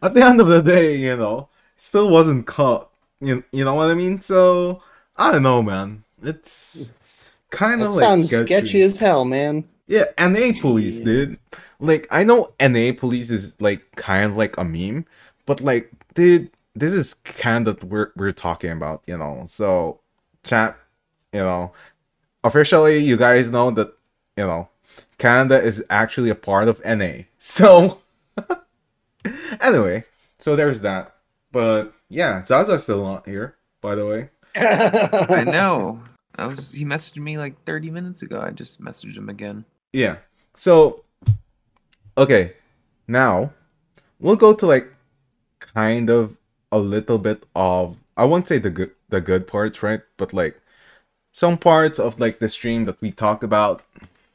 at 0.02 0.12
the 0.14 0.24
end 0.24 0.40
of 0.40 0.48
the 0.48 0.60
day 0.60 0.96
you 0.96 1.16
know 1.16 1.48
still 1.76 2.08
wasn't 2.10 2.46
caught. 2.46 2.90
You, 3.20 3.44
you 3.52 3.64
know 3.64 3.74
what 3.74 3.90
i 3.90 3.94
mean? 3.94 4.20
So 4.20 4.82
i 5.16 5.30
don't 5.32 5.44
know 5.44 5.62
man. 5.62 6.04
It's 6.22 6.90
kind 7.52 7.80
That 7.80 7.86
of 7.88 7.94
like 7.94 8.00
sounds 8.00 8.30
sketchy. 8.36 8.82
as 8.82 8.98
hell, 8.98 9.24
man. 9.24 9.64
yeah, 9.86 10.06
NA 10.18 10.52
police, 10.60 10.98
Yeah. 10.98 11.04
dude. 11.04 11.38
Like 11.78 12.06
I 12.10 12.24
know 12.24 12.52
NA 12.60 12.92
police 12.98 13.30
is 13.30 13.54
like 13.60 13.94
kind 13.96 14.30
of 14.32 14.36
like 14.36 14.56
a 14.58 14.64
meme, 14.64 15.06
but 15.46 15.60
like, 15.60 15.90
dude, 16.14 16.50
this 16.74 16.92
is 16.92 17.14
kind 17.14 17.68
of 17.68 17.82
we're 17.84 18.10
we're 18.16 18.32
talking 18.32 18.70
about, 18.72 19.02
you 19.06 19.16
know. 19.16 19.46
So, 19.48 20.00
chat, 20.44 20.76
you 21.32 21.40
know, 21.40 21.72
officially, 22.44 22.98
you 22.98 23.16
guys 23.16 23.50
know 23.50 23.70
that 23.72 23.92
you 24.36 24.44
know 24.46 24.68
Canada 25.18 25.60
is 25.62 25.84
actually 25.90 26.30
a 26.30 26.34
part 26.36 26.68
of 26.68 26.82
NA. 26.84 27.24
So, 27.38 27.98
anyway, 29.60 30.04
so 30.38 30.56
there's 30.56 30.80
that. 30.82 31.14
But 31.50 31.92
yeah, 32.08 32.42
Zaza's 32.44 32.84
still 32.84 33.04
not 33.04 33.26
here, 33.26 33.56
by 33.80 33.94
the 33.94 34.06
way. 34.06 34.30
I 34.56 35.44
know. 35.44 36.00
I 36.36 36.46
was. 36.46 36.72
He 36.72 36.84
messaged 36.84 37.18
me 37.18 37.38
like 37.38 37.62
30 37.64 37.90
minutes 37.90 38.22
ago. 38.22 38.40
I 38.40 38.50
just 38.50 38.82
messaged 38.82 39.16
him 39.16 39.28
again. 39.28 39.64
Yeah. 39.92 40.16
So 40.56 41.04
okay, 42.16 42.54
now 43.06 43.52
we'll 44.18 44.36
go 44.36 44.52
to 44.54 44.66
like 44.66 44.92
kind 45.60 46.10
of 46.10 46.38
a 46.70 46.78
little 46.78 47.18
bit 47.18 47.44
of 47.54 47.98
I 48.16 48.24
won't 48.24 48.48
say 48.48 48.58
the 48.58 48.70
good 48.70 48.92
the 49.08 49.20
good 49.20 49.46
parts, 49.46 49.82
right? 49.82 50.00
But 50.16 50.32
like 50.32 50.60
some 51.32 51.58
parts 51.58 51.98
of 51.98 52.20
like 52.20 52.38
the 52.38 52.48
stream 52.48 52.84
that 52.84 53.00
we 53.00 53.10
talk 53.10 53.42
about, 53.42 53.82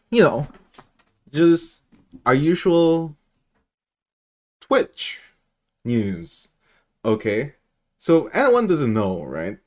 you 0.09 0.23
know, 0.23 0.47
just 1.31 1.81
our 2.25 2.33
usual 2.33 3.15
Twitch 4.61 5.19
news. 5.85 6.49
Okay. 7.05 7.53
So 7.97 8.27
anyone 8.27 8.67
doesn't 8.67 8.93
know, 8.93 9.23
right? 9.23 9.57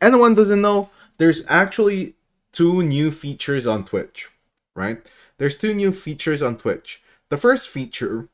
Anyone 0.00 0.34
doesn't 0.34 0.60
know, 0.60 0.90
there's 1.18 1.44
actually 1.48 2.14
two 2.52 2.82
new 2.82 3.10
features 3.10 3.66
on 3.66 3.84
Twitch, 3.84 4.30
right? 4.74 5.04
There's 5.38 5.58
two 5.58 5.74
new 5.74 5.92
features 5.92 6.42
on 6.42 6.56
Twitch. 6.56 7.02
The 7.28 7.36
first 7.36 7.68
feature 7.68 8.28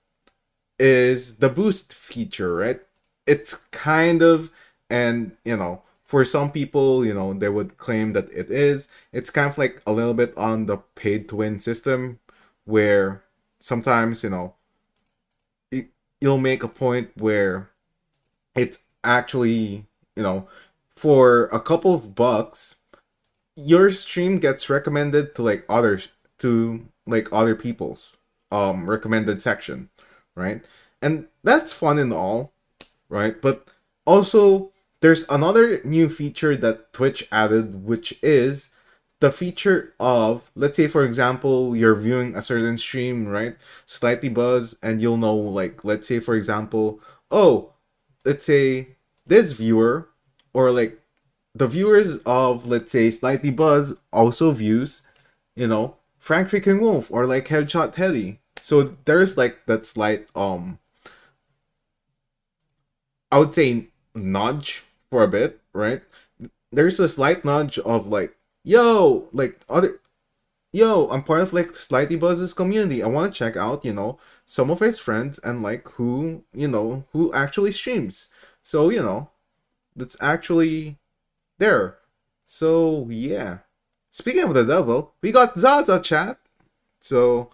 is 0.79 1.37
the 1.37 1.49
boost 1.49 1.93
feature, 1.93 2.55
right? 2.57 2.81
It's 3.27 3.55
kind 3.71 4.23
of, 4.23 4.51
and 4.91 5.33
you 5.45 5.57
know, 5.57 5.83
for 6.05 6.25
some 6.25 6.53
people, 6.53 7.05
you 7.05 7.15
know, 7.15 7.33
they 7.35 7.49
would 7.49 7.79
claim 7.79 8.13
that 8.13 8.31
it 8.31 8.51
is. 8.51 8.89
It's 9.13 9.31
kind 9.31 9.51
of 9.51 9.59
like 9.59 9.83
a 9.87 9.93
little 9.93 10.15
bit 10.15 10.37
on 10.37 10.67
the 10.67 10.79
paid 10.95 11.29
to 11.31 11.37
win 11.37 11.61
system 11.61 12.19
where 12.65 13.25
sometimes, 13.61 14.23
you 14.23 14.31
know, 14.31 14.55
it, 15.71 15.89
you'll 16.21 16.39
make 16.39 16.63
a 16.63 16.69
point 16.69 17.11
where 17.17 17.71
it's 18.55 18.79
actually, 19.03 19.87
you 20.17 20.23
know, 20.23 20.49
for 20.95 21.47
a 21.47 21.61
couple 21.61 21.95
of 21.95 22.15
bucks, 22.15 22.74
your 23.57 23.91
stream 23.91 24.39
gets 24.39 24.69
recommended 24.71 25.35
to 25.35 25.43
like 25.43 25.65
others 25.69 26.09
to 26.39 26.87
like 27.07 27.29
other 27.33 27.55
people's 27.55 28.19
um 28.51 28.89
recommended 28.89 29.43
section, 29.43 29.91
right? 30.35 30.65
And 31.03 31.27
that's 31.43 31.73
fun 31.73 31.99
and 31.99 32.13
all, 32.13 32.53
right? 33.09 33.41
But 33.41 33.69
also 34.07 34.73
there's 35.01 35.25
another 35.29 35.81
new 35.85 36.09
feature 36.09 36.57
that 36.57 36.93
Twitch 36.93 37.29
added 37.31 37.85
which 37.85 38.19
is 38.23 38.71
the 39.21 39.31
feature 39.31 39.95
of 40.01 40.51
let's 40.55 40.77
say 40.77 40.89
for 40.89 41.05
example 41.05 41.77
you're 41.77 41.95
viewing 41.95 42.35
a 42.35 42.43
certain 42.43 42.77
stream 42.77 43.27
right 43.27 43.57
slightly 43.87 44.29
buzz 44.29 44.77
and 44.83 45.01
you'll 45.01 45.17
know 45.17 45.35
like 45.35 45.85
let's 45.85 46.09
say 46.09 46.19
for 46.21 46.35
example 46.35 47.01
oh 47.31 47.73
let's 48.25 48.45
say 48.45 48.97
this 49.27 49.53
viewer 49.53 50.09
or 50.53 50.71
like 50.71 51.01
the 51.55 51.69
viewers 51.69 52.19
of 52.27 52.67
let's 52.67 52.93
say 52.93 53.11
slightly 53.11 53.51
buzz 53.51 53.95
also 54.13 54.51
views 54.53 55.03
you 55.57 55.67
know 55.67 55.97
frank 56.19 56.49
freaking 56.49 56.81
wolf 56.81 57.11
or 57.11 57.27
like 57.27 57.49
headshot 57.49 57.95
heady 57.95 58.41
so 58.61 58.97
there's 59.05 59.37
like 59.37 59.67
that 59.67 59.87
slight 59.87 60.27
um 60.35 60.79
i 63.31 63.39
would 63.39 63.55
say 63.55 63.89
nudge 64.15 64.85
for 65.11 65.23
a 65.23 65.29
bit 65.29 65.61
right? 65.73 66.03
There's 66.73 67.01
a 67.01 67.09
slight 67.09 67.45
nudge 67.45 67.79
of 67.81 68.07
like 68.07 68.37
yo 68.65 69.29
like 69.33 69.61
other 69.69 70.01
yo 70.73 71.09
i'm 71.11 71.23
part 71.23 71.43
of 71.43 71.53
like 71.53 71.77
slightly 71.77 72.17
buzz's 72.17 72.55
community. 72.55 73.03
I 73.03 73.09
want 73.09 73.35
to 73.35 73.39
check 73.39 73.57
out 73.57 73.85
you 73.85 73.95
know 73.95 74.19
some 74.47 74.71
of 74.71 74.81
his 74.81 74.99
friends 74.99 75.39
and 75.41 75.63
like 75.63 75.89
who 75.93 76.45
you 76.55 76.69
know 76.69 77.07
who 77.13 77.33
actually 77.35 77.73
streams. 77.73 78.29
So 78.63 78.91
you 78.91 79.03
know 79.03 79.31
that's 79.97 80.17
actually 80.21 80.99
there 81.59 81.99
so 82.47 83.07
yeah 83.11 83.59
speaking 84.13 84.43
of 84.45 84.55
the 84.55 84.65
devil 84.65 85.15
we 85.23 85.31
got 85.33 85.59
zaza 85.59 86.01
chat 86.01 86.39
so 87.01 87.51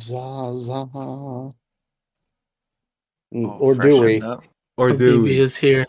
Zaza. 0.00 0.88
Oh, 0.92 1.52
or 3.32 3.74
do 3.74 4.02
we? 4.02 4.20
up. 4.20 4.42
or 4.76 4.92
do 4.92 5.22
we 5.22 5.38
is 5.38 5.56
here. 5.56 5.86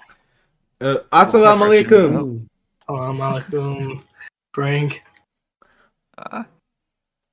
uh, 0.82 0.98
assalamu 1.12 1.66
alaikum 1.66 2.12
Mm. 2.14 2.48
Salam 2.86 3.18
alaikum, 3.18 4.04
Frank. 4.54 5.02
Ah. 6.20 6.46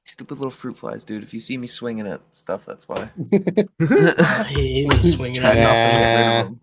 Stupid 0.06 0.38
little 0.38 0.50
fruit 0.50 0.76
flies, 0.78 1.04
dude. 1.04 1.22
If 1.22 1.34
you 1.34 1.40
see 1.40 1.58
me 1.58 1.66
swinging 1.66 2.06
at 2.06 2.22
stuff, 2.30 2.64
that's 2.64 2.88
why. 2.88 3.04
Uh, 3.80 4.44
he, 4.44 4.84
he's 4.88 5.14
swinging 5.14 5.44
at 5.44 5.56
nothing. 5.56 5.60
get 5.60 6.00
rid 6.00 6.24
Nah. 6.24 6.40
of 6.40 6.46
'em. 6.46 6.60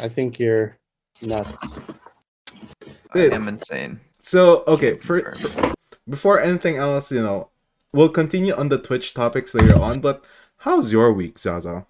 I 0.00 0.08
think 0.08 0.38
you're 0.38 0.78
nuts. 1.20 1.80
I 3.14 3.18
Dude. 3.18 3.32
am 3.32 3.48
insane. 3.48 4.00
so 4.20 4.64
okay 4.66 4.98
for, 4.98 5.20
Confirmed. 5.20 5.74
before 6.08 6.40
anything 6.40 6.76
else 6.76 7.10
you 7.12 7.22
know 7.22 7.48
we'll 7.92 8.08
continue 8.08 8.54
on 8.54 8.68
the 8.68 8.78
twitch 8.78 9.14
topics 9.14 9.54
later 9.54 9.78
on 9.78 10.00
but 10.00 10.24
how's 10.58 10.90
your 10.92 11.12
week 11.12 11.38
zaza 11.38 11.86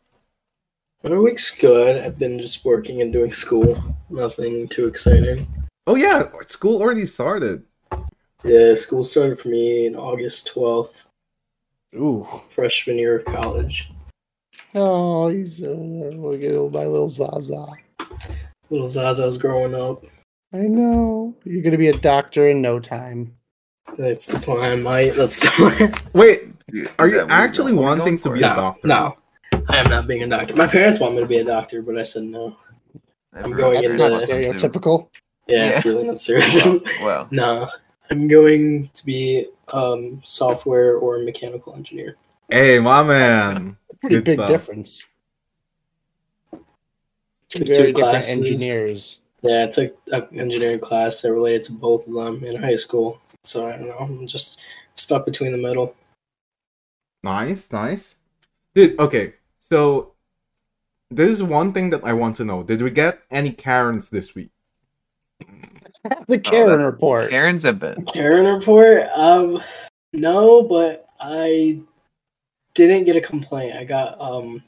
My 1.03 1.19
week's 1.19 1.51
good. 1.51 2.03
I've 2.03 2.19
been 2.19 2.39
just 2.41 2.65
working 2.65 3.03
and 3.03 3.13
doing 3.13 3.31
school. 3.33 3.77
Nothing 4.09 4.69
too 4.69 4.87
exciting. 4.87 5.47
oh 5.87 5.97
yeah 5.97 6.29
school 6.49 6.81
already 6.83 7.07
started 7.07 7.65
Yeah, 8.45 8.75
school 8.75 9.05
started 9.05 9.39
for 9.41 9.49
me 9.49 9.87
in 9.87 9.97
August 9.97 10.51
12th, 10.55 11.07
Ooh. 11.97 12.27
freshman 12.49 12.99
year 12.99 13.17
of 13.19 13.25
college. 13.25 13.89
Oh, 14.75 15.29
he's 15.29 15.63
uh, 15.63 15.71
look 15.71 16.43
at 16.43 16.53
my 16.73 16.85
little 16.85 17.09
Zaza. 17.09 17.65
Little 18.69 18.89
Zaza's 18.89 19.37
growing 19.39 19.75
up. 19.75 20.05
I 20.55 20.59
know. 20.69 21.35
You're 21.45 21.63
gonna 21.63 21.79
be 21.79 21.89
a 21.89 21.99
doctor 21.99 22.49
in 22.49 22.63
no 22.63 22.79
time. 22.81 23.35
That's 23.99 24.27
the 24.29 24.39
plan, 24.39 24.83
mate. 24.83 25.11
That's 25.11 25.41
the 25.41 25.49
plan. 25.51 25.95
wait 26.13 26.43
Are 26.73 26.75
you 26.75 26.85
that 26.85 26.97
what 26.99 27.09
you're 27.11 27.31
actually 27.31 27.73
going- 27.73 27.85
what 27.85 27.91
are 27.93 27.97
you 27.97 27.99
wanting 28.01 28.19
to 28.19 28.29
for? 28.31 28.35
be 28.35 28.39
a 28.41 28.43
doctor? 28.43 28.89
No, 28.89 29.17
I 29.69 29.77
am 29.79 29.91
not 29.91 30.07
being 30.07 30.23
a 30.23 30.29
doctor. 30.29 30.55
My 30.55 30.67
parents 30.67 31.01
want 31.01 31.15
me 31.15 31.21
to 31.21 31.27
be 31.27 31.39
a 31.39 31.45
doctor, 31.45 31.83
but 31.83 31.99
I 31.99 32.03
said 32.05 32.23
no. 32.25 32.57
I'm 33.33 33.53
going 33.53 33.81
That's 33.83 33.93
into 33.95 34.09
not 34.09 34.23
stereotypical. 34.23 35.09
Yeah, 35.49 35.71
it's 35.71 35.85
really 35.85 36.05
not 36.07 36.19
serious. 36.19 36.57
Well, 37.03 37.27
no, 37.33 37.69
I'm 38.11 38.29
going 38.29 38.89
to 38.95 39.05
be 39.05 39.47
um, 39.73 40.21
software 40.25 40.97
or 40.99 41.19
mechanical 41.19 41.75
engineer. 41.75 42.17
hey 42.49 42.79
my 42.79 43.03
man 43.03 43.77
Pretty 44.01 44.17
Good 44.17 44.25
big 44.25 44.35
stuff. 44.37 44.49
difference. 44.49 45.07
Two 47.49 47.65
very 47.65 47.67
two 47.67 47.75
different 47.93 47.97
classes. 47.97 48.31
engineers. 48.31 49.21
Yeah, 49.45 49.65
I 49.65 49.71
took 49.71 49.97
an 50.11 50.27
engineering 50.41 50.81
class 50.81 51.21
that 51.23 51.33
related 51.33 51.63
to 51.65 51.73
both 51.73 52.07
of 52.09 52.15
them 52.15 52.43
in 52.45 52.61
high 52.61 52.77
school. 52.77 53.21
So 53.45 53.69
I 53.69 53.73
don't 53.77 53.89
know. 53.89 53.99
I'm 53.99 54.27
just 54.27 54.59
stuck 54.95 55.25
between 55.27 55.53
the 55.53 55.59
middle. 55.59 55.95
nice 57.23 57.71
nice 57.73 58.17
dude 58.75 58.99
okay 59.01 59.35
so 59.61 60.13
this 61.11 61.31
is 61.31 61.43
one 61.43 61.73
thing 61.73 61.89
that 61.91 62.03
i 62.05 62.13
want 62.13 62.37
to 62.37 62.45
know 62.45 62.63
did 62.63 62.83
we 62.83 62.91
get 62.91 63.23
any 63.31 63.51
karens 63.51 64.11
this 64.11 64.35
week 64.35 64.51
The 66.29 66.39
Karen 66.39 66.79
that- 66.81 66.85
report. 66.85 67.31
Karen's 67.31 67.65
a 67.65 67.73
bit. 67.73 67.97
Karen 68.13 68.45
report? 68.55 69.05
Um, 69.17 69.61
no, 70.13 70.63
but 70.63 71.07
I 71.19 71.81
didn't 72.75 73.05
get 73.05 73.17
a 73.17 73.23
complaint. 73.23 73.75
I 73.75 73.85
got 73.85 74.21
um, 74.21 74.63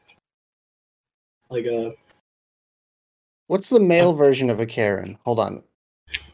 like 1.51 1.67
a 1.67 1.95
What's 3.49 3.71
the 3.71 3.81
male 3.81 4.13
version 4.13 4.51
of 4.51 4.61
a 4.61 4.67
Karen? 4.67 5.19
Hold 5.25 5.39
on. 5.39 5.63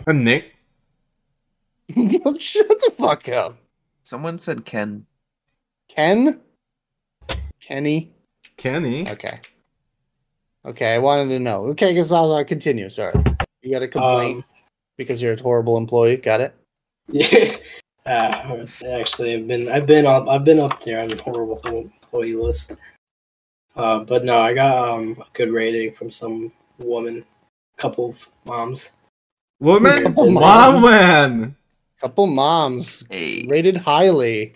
a 0.07 0.13
nick 0.13 0.55
Shut 2.39 2.69
the 2.69 2.93
fuck 2.97 3.29
up. 3.29 3.59
Someone 4.03 4.39
said 4.39 4.65
Ken. 4.65 5.05
Ken? 5.89 6.41
Kenny? 7.61 8.13
kenny 8.57 9.09
Okay. 9.11 9.41
Okay, 10.65 10.95
I 10.95 10.99
wanted 10.99 11.29
to 11.31 11.39
know. 11.39 11.67
Okay, 11.69 11.91
I 11.91 11.93
guess 11.93 12.13
I'll, 12.13 12.33
I'll 12.35 12.45
continue. 12.45 12.89
Sorry. 12.89 13.13
You 13.63 13.73
got 13.73 13.83
a 13.83 13.89
complaint 13.89 14.39
um, 14.39 14.45
because 14.97 15.21
you're 15.21 15.35
a 15.35 15.43
horrible 15.43 15.77
employee. 15.77 16.17
Got 16.17 16.41
it? 16.41 16.55
Yeah. 17.09 17.57
Uh, 18.05 18.67
actually, 18.89 19.35
I've 19.35 19.47
been 19.47 19.69
I've 19.69 19.87
been 19.87 20.07
up 20.07 20.27
I've 20.27 20.45
been 20.45 20.59
up 20.59 20.83
there 20.83 21.03
on 21.03 21.09
the 21.09 21.23
horrible 21.23 21.61
employee 21.65 22.35
list. 22.35 22.75
Uh, 23.77 24.01
but 24.01 24.25
no, 24.25 24.41
I 24.41 24.55
got 24.55 24.89
um 24.89 25.17
a 25.21 25.27
good 25.37 25.53
rating 25.53 25.93
from 25.93 26.11
some 26.11 26.53
woman, 26.79 27.25
couple 27.77 28.11
of 28.11 28.29
moms. 28.45 28.93
woman 29.61 30.03
Couple 30.05 30.31
mom 30.33 30.83
man 30.83 31.57
Couple 32.01 32.27
moms 32.27 33.05
Hey. 33.11 33.47
rated 33.49 33.77
highly 33.77 34.55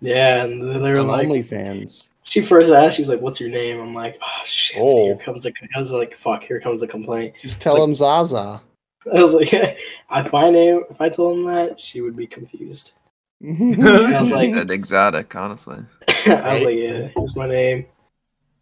Yeah, 0.00 0.44
and 0.44 0.62
they 0.62 0.92
were 0.92 0.98
on 0.98 1.08
like, 1.08 1.28
OnlyFans. 1.28 2.08
she 2.22 2.40
first 2.42 2.70
asked, 2.70 2.96
she 2.96 3.02
was 3.02 3.08
like, 3.08 3.20
"What's 3.20 3.40
your 3.40 3.50
name?" 3.50 3.80
I'm 3.80 3.94
like, 3.94 4.18
"Oh 4.22 4.42
shit!" 4.44 4.80
Oh. 4.80 5.04
Here 5.06 5.16
comes 5.16 5.46
a. 5.46 5.52
I 5.74 5.78
was 5.78 5.90
like, 5.92 6.14
"Fuck!" 6.16 6.44
Here 6.44 6.60
comes 6.60 6.82
a 6.82 6.86
complaint. 6.86 7.34
Just 7.40 7.60
tell 7.60 7.74
like- 7.74 7.82
him 7.88 7.94
Zaza. 7.94 8.60
I 9.14 9.20
was 9.22 9.32
like, 9.34 9.48
"If 9.52 10.34
I 10.34 10.50
name, 10.50 10.82
if 10.90 11.00
I 11.00 11.08
told 11.08 11.38
him 11.38 11.44
that, 11.46 11.80
she 11.80 12.00
would 12.02 12.14
be 12.16 12.26
confused." 12.26 12.92
I 13.42 14.18
was 14.20 14.30
like, 14.32 14.52
said 14.52 14.70
exotic, 14.70 15.34
honestly. 15.36 15.78
I 16.26 16.52
was 16.52 16.62
like, 16.64 16.74
yeah, 16.76 17.08
here's 17.16 17.36
my 17.36 17.46
name. 17.46 17.86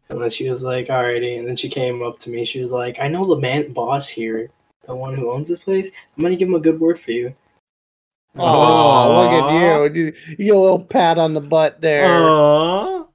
And 0.08 0.20
then 0.22 0.30
she 0.30 0.48
was 0.48 0.62
like, 0.62 0.86
alrighty. 0.86 1.38
And 1.38 1.46
then 1.46 1.56
she 1.56 1.68
came 1.68 2.02
up 2.02 2.18
to 2.20 2.30
me. 2.30 2.44
She 2.44 2.60
was 2.60 2.70
like, 2.72 3.00
I 3.00 3.08
know 3.08 3.24
the 3.26 3.40
man 3.40 3.72
boss 3.72 4.08
here, 4.08 4.50
the 4.84 4.94
one 4.94 5.14
who 5.16 5.30
owns 5.32 5.48
this 5.48 5.60
place. 5.60 5.90
I'm 6.16 6.22
gonna 6.22 6.36
give 6.36 6.48
him 6.48 6.54
a 6.54 6.60
good 6.60 6.78
word 6.80 6.98
for 7.00 7.10
you. 7.10 7.34
Oh, 8.38 9.30
look 9.30 9.52
at 9.52 9.94
you. 9.94 10.02
You 10.04 10.12
you 10.30 10.36
get 10.46 10.54
a 10.54 10.58
little 10.58 10.84
pat 10.84 11.18
on 11.18 11.34
the 11.34 11.40
butt 11.40 11.80
there. 11.80 12.06
Aww. 12.06 13.08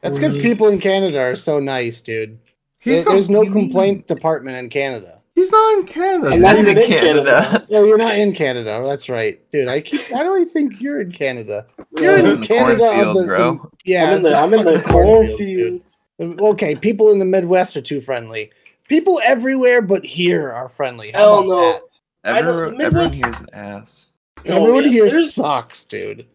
That's 0.00 0.16
because 0.18 0.36
people 0.36 0.68
in 0.68 0.80
Canada 0.80 1.20
are 1.20 1.36
so 1.36 1.60
nice, 1.60 2.00
dude. 2.00 2.38
He's 2.78 2.96
There- 2.96 3.04
not- 3.04 3.10
There's 3.12 3.30
no 3.30 3.44
complaint 3.44 4.06
department 4.06 4.56
in 4.56 4.68
Canada. 4.70 5.18
He's 5.34 5.50
not 5.50 5.78
in 5.78 5.86
Canada. 5.86 6.30
I'm 6.34 6.40
not 6.40 6.56
in 6.56 6.62
even 6.68 6.78
in 6.78 6.86
Canada. 6.88 7.24
Canada. 7.42 7.66
No, 7.70 7.84
you're 7.84 7.96
not 7.98 8.16
in 8.18 8.32
Canada. 8.34 8.82
That's 8.84 9.08
right, 9.08 9.40
dude. 9.50 9.68
I 9.68 9.80
keep. 9.80 10.00
How 10.08 10.22
do 10.22 10.34
I 10.40 10.44
think 10.44 10.80
you're 10.80 11.00
in 11.00 11.12
Canada? 11.12 11.66
You're 11.98 12.16
He's 12.18 12.26
in 12.30 12.34
in 12.36 12.40
the 12.40 12.46
Canada 12.46 13.08
of 13.08 13.14
the, 13.16 13.24
bro. 13.24 13.52
the- 13.54 13.68
yeah, 13.84 14.10
I'm 14.10 14.16
in 14.16 14.22
the 14.22 14.34
a 14.34 14.42
I'm 14.42 14.54
in 14.54 14.64
the 14.64 14.82
cornfields, 14.82 15.38
dude. 15.46 15.70
cornfield. 15.70 15.90
Okay, 16.20 16.74
people 16.74 17.10
in 17.10 17.18
the 17.18 17.24
Midwest 17.24 17.76
are 17.76 17.80
too 17.82 18.00
friendly. 18.00 18.50
People 18.88 19.20
everywhere 19.24 19.80
but 19.80 20.04
here 20.04 20.50
are 20.52 20.68
friendly. 20.68 21.12
How 21.12 21.18
Hell 21.18 21.38
about 21.38 21.46
no. 21.48 21.72
that? 21.72 21.82
I 22.24 22.40
know, 22.42 22.48
Everyone, 22.50 22.78
the 22.78 22.84
everyone 22.84 23.04
Midwest- 23.10 23.24
here's 23.24 23.40
an 23.40 23.48
ass. 23.54 24.06
Oh, 24.38 24.42
Everyone 24.62 24.84
yeah, 24.84 24.90
here 24.90 25.08
there's- 25.10 25.34
sucks, 25.34 25.84
dude. 25.84 26.26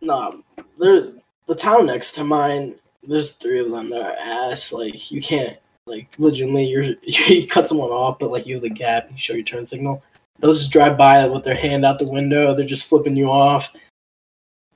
Nah, 0.00 0.32
there's 0.78 1.14
the 1.46 1.54
town 1.54 1.86
next 1.86 2.12
to 2.12 2.24
mine. 2.24 2.74
There's 3.04 3.32
three 3.32 3.60
of 3.60 3.70
them 3.70 3.90
that 3.90 4.02
are 4.02 4.16
ass. 4.18 4.72
Like 4.72 5.10
you 5.10 5.20
can't 5.22 5.56
like 5.86 6.08
legitimately. 6.18 6.66
You're 6.66 6.84
you 7.02 7.46
cut 7.46 7.66
someone 7.68 7.90
off, 7.90 8.18
but 8.18 8.30
like 8.30 8.46
you 8.46 8.54
have 8.56 8.62
the 8.62 8.70
gap. 8.70 9.08
You 9.10 9.16
show 9.16 9.34
your 9.34 9.44
turn 9.44 9.64
signal. 9.66 10.02
They'll 10.40 10.52
just 10.52 10.72
drive 10.72 10.96
by 10.98 11.26
with 11.28 11.44
their 11.44 11.54
hand 11.54 11.84
out 11.84 11.98
the 12.00 12.08
window. 12.08 12.54
They're 12.54 12.66
just 12.66 12.86
flipping 12.88 13.16
you 13.16 13.30
off. 13.30 13.72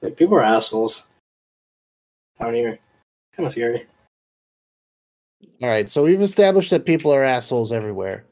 Like 0.01 0.17
people 0.17 0.37
are 0.37 0.43
assholes. 0.43 1.07
I 2.39 2.45
don't 2.45 2.57
even. 2.57 2.79
Kind 3.37 3.47
of 3.47 3.53
scary. 3.53 3.87
All 5.63 5.69
right, 5.69 5.89
so 5.89 6.05
we've 6.05 6.23
established 6.23 6.71
that 6.71 6.85
people 6.85 7.13
are 7.13 7.25
assholes 7.25 7.73
everywhere. 7.73 8.25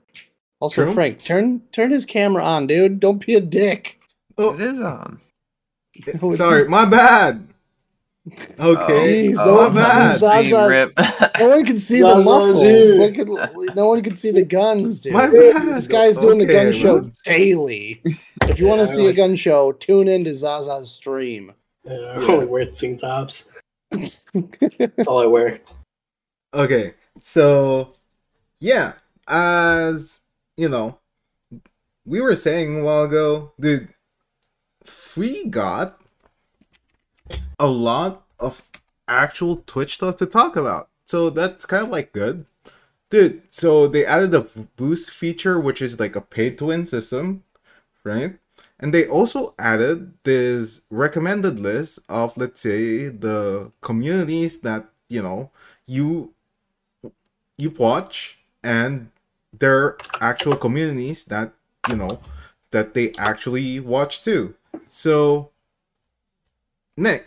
Also, 0.60 0.84
True. 0.84 0.94
Frank, 0.94 1.18
turn 1.18 1.60
turn 1.72 1.90
his 1.90 2.04
camera 2.06 2.42
on, 2.44 2.66
dude. 2.66 3.00
Don't 3.00 3.24
be 3.24 3.34
a 3.34 3.40
dick. 3.40 4.00
Oh, 4.38 4.54
It 4.54 4.60
is 4.60 4.80
on. 4.80 5.20
Oh, 6.22 6.28
it's 6.30 6.38
sorry, 6.38 6.68
my 6.68 6.84
bad. 6.84 7.46
Okay. 8.58 9.28
Jeez, 9.28 9.36
oh, 9.38 9.44
no 9.44 9.54
my 9.56 9.64
one 9.66 9.74
bad. 9.74 10.10
sees 10.12 10.20
Zaza- 10.20 10.66
rip. 10.68 10.92
No 11.38 11.48
one 11.48 11.64
can 11.64 11.76
see 11.76 12.00
the 12.00 12.14
muscles. 12.16 12.62
Look 12.64 13.18
at, 13.18 13.74
no 13.76 13.86
one 13.86 14.02
can 14.02 14.16
see 14.16 14.30
the 14.30 14.44
guns, 14.44 15.00
dude. 15.00 15.12
My 15.12 15.26
bad. 15.28 15.66
This 15.74 15.86
guy's 15.86 16.16
doing 16.16 16.38
the 16.38 16.44
Okay, 16.44 16.52
gun 16.64 16.72
show 16.72 17.10
daily. 17.24 18.00
If 18.48 18.58
you 18.58 18.66
want 18.66 18.78
to 18.80 18.90
I 18.90 18.96
see 18.96 19.06
a 19.08 19.12
gun 19.12 19.36
show, 19.36 19.72
tune 19.72 20.08
in 20.08 20.24
to 20.24 20.30
Zaza's 20.34 20.90
stream. 20.90 21.52
Yeah, 21.84 21.92
I 21.94 22.16
only 22.16 22.46
wear 22.46 22.64
tank 22.66 23.00
tops. 23.00 23.52
That's 23.90 25.06
all 25.06 25.18
I 25.20 25.26
wear. 25.26 25.60
Okay, 26.54 26.94
so 27.20 27.94
yeah, 28.60 28.94
as 29.28 30.20
you 30.56 30.68
know, 30.68 30.98
we 32.04 32.20
were 32.20 32.36
saying 32.36 32.80
a 32.80 32.84
while 32.84 33.04
ago, 33.04 33.52
dude, 33.58 33.88
we 35.16 35.48
got 35.48 36.00
a 37.58 37.66
lot 37.66 38.24
of 38.38 38.62
actual 39.08 39.62
Twitch 39.66 39.94
stuff 39.94 40.16
to 40.16 40.26
talk 40.26 40.56
about. 40.56 40.88
So 41.06 41.30
that's 41.30 41.66
kind 41.66 41.84
of 41.84 41.90
like 41.90 42.12
good. 42.12 42.46
Dude, 43.10 43.42
so 43.50 43.86
they 43.86 44.04
added 44.04 44.34
a 44.34 44.40
boost 44.76 45.10
feature, 45.10 45.60
which 45.60 45.80
is 45.80 46.00
like 46.00 46.16
a 46.16 46.20
pay 46.20 46.50
to 46.50 46.66
win 46.66 46.86
system, 46.86 47.44
right? 48.02 48.38
And 48.80 48.92
they 48.92 49.06
also 49.06 49.54
added 49.58 50.14
this 50.24 50.80
recommended 50.90 51.60
list 51.60 52.00
of, 52.08 52.36
let's 52.36 52.60
say, 52.60 53.08
the 53.08 53.70
communities 53.80 54.60
that, 54.60 54.86
you 55.08 55.22
know, 55.22 55.50
you 55.86 56.34
you 57.56 57.70
watch 57.70 58.38
and 58.62 59.10
their 59.52 59.96
actual 60.20 60.56
communities 60.56 61.24
that 61.24 61.52
you 61.88 61.96
know 61.96 62.20
that 62.70 62.94
they 62.94 63.12
actually 63.18 63.78
watch 63.78 64.22
too 64.24 64.54
so 64.88 65.50
nick 66.96 67.26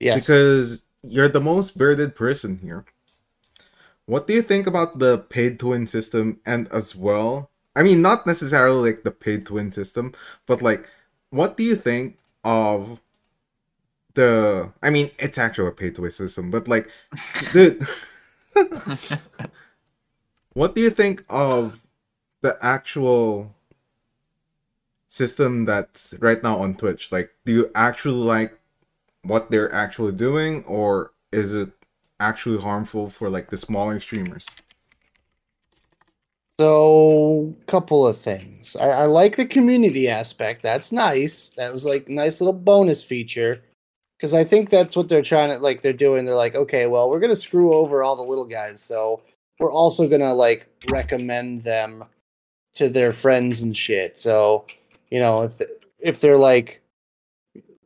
Yes. 0.00 0.16
because 0.26 0.82
you're 1.02 1.28
the 1.28 1.40
most 1.40 1.76
bearded 1.78 2.14
person 2.16 2.58
here 2.58 2.84
what 4.06 4.26
do 4.26 4.34
you 4.34 4.42
think 4.42 4.66
about 4.66 4.98
the 4.98 5.18
paid 5.18 5.58
to 5.60 5.68
win 5.68 5.86
system 5.86 6.40
and 6.44 6.68
as 6.72 6.94
well 6.94 7.50
i 7.76 7.82
mean 7.82 8.02
not 8.02 8.26
necessarily 8.26 8.90
like 8.92 9.02
the 9.02 9.10
paid 9.10 9.46
to 9.46 9.54
win 9.54 9.72
system 9.72 10.12
but 10.46 10.60
like 10.62 10.88
what 11.30 11.56
do 11.56 11.62
you 11.62 11.76
think 11.76 12.16
of 12.44 13.00
the 14.14 14.70
i 14.82 14.90
mean 14.90 15.10
it's 15.18 15.38
actually 15.38 15.68
a 15.68 15.72
paid 15.72 15.94
to 15.94 16.02
win 16.02 16.10
system 16.10 16.50
but 16.50 16.68
like 16.68 16.88
the 17.52 17.76
what 20.52 20.74
do 20.74 20.80
you 20.80 20.90
think 20.90 21.24
of 21.28 21.80
the 22.40 22.56
actual 22.60 23.54
system 25.08 25.64
that's 25.64 26.14
right 26.18 26.42
now 26.42 26.58
on 26.58 26.74
Twitch? 26.74 27.12
Like, 27.12 27.30
do 27.44 27.52
you 27.52 27.70
actually 27.74 28.14
like 28.14 28.58
what 29.22 29.50
they're 29.50 29.72
actually 29.72 30.12
doing, 30.12 30.64
or 30.64 31.12
is 31.32 31.54
it 31.54 31.70
actually 32.20 32.60
harmful 32.60 33.08
for 33.08 33.30
like 33.30 33.50
the 33.50 33.56
smaller 33.56 33.98
streamers? 34.00 34.46
So, 36.60 37.56
couple 37.66 38.06
of 38.06 38.16
things. 38.16 38.76
I, 38.76 38.88
I 38.90 39.06
like 39.06 39.34
the 39.34 39.46
community 39.46 40.08
aspect. 40.08 40.62
That's 40.62 40.92
nice. 40.92 41.48
That 41.56 41.72
was 41.72 41.84
like 41.84 42.08
nice 42.08 42.40
little 42.40 42.52
bonus 42.52 43.02
feature. 43.02 43.62
Because 44.16 44.34
I 44.34 44.44
think 44.44 44.70
that's 44.70 44.96
what 44.96 45.08
they're 45.08 45.22
trying 45.22 45.50
to 45.50 45.58
like. 45.58 45.82
They're 45.82 45.92
doing. 45.92 46.24
They're 46.24 46.34
like, 46.34 46.54
okay, 46.54 46.86
well, 46.86 47.10
we're 47.10 47.20
gonna 47.20 47.36
screw 47.36 47.74
over 47.74 48.02
all 48.02 48.16
the 48.16 48.22
little 48.22 48.44
guys. 48.44 48.80
So 48.80 49.22
we're 49.58 49.72
also 49.72 50.08
gonna 50.08 50.34
like 50.34 50.68
recommend 50.90 51.62
them 51.62 52.04
to 52.74 52.88
their 52.88 53.12
friends 53.12 53.62
and 53.62 53.76
shit. 53.76 54.18
So 54.18 54.66
you 55.10 55.20
know, 55.20 55.42
if 55.42 55.60
if 55.98 56.20
they're 56.20 56.38
like 56.38 56.80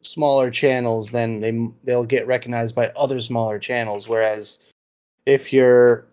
smaller 0.02 0.50
channels, 0.50 1.10
then 1.10 1.40
they 1.40 1.68
they'll 1.84 2.04
get 2.04 2.26
recognized 2.26 2.74
by 2.74 2.88
other 2.90 3.20
smaller 3.20 3.58
channels. 3.58 4.08
Whereas 4.08 4.58
if 5.26 5.52
you're 5.52 6.06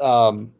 um 0.00 0.52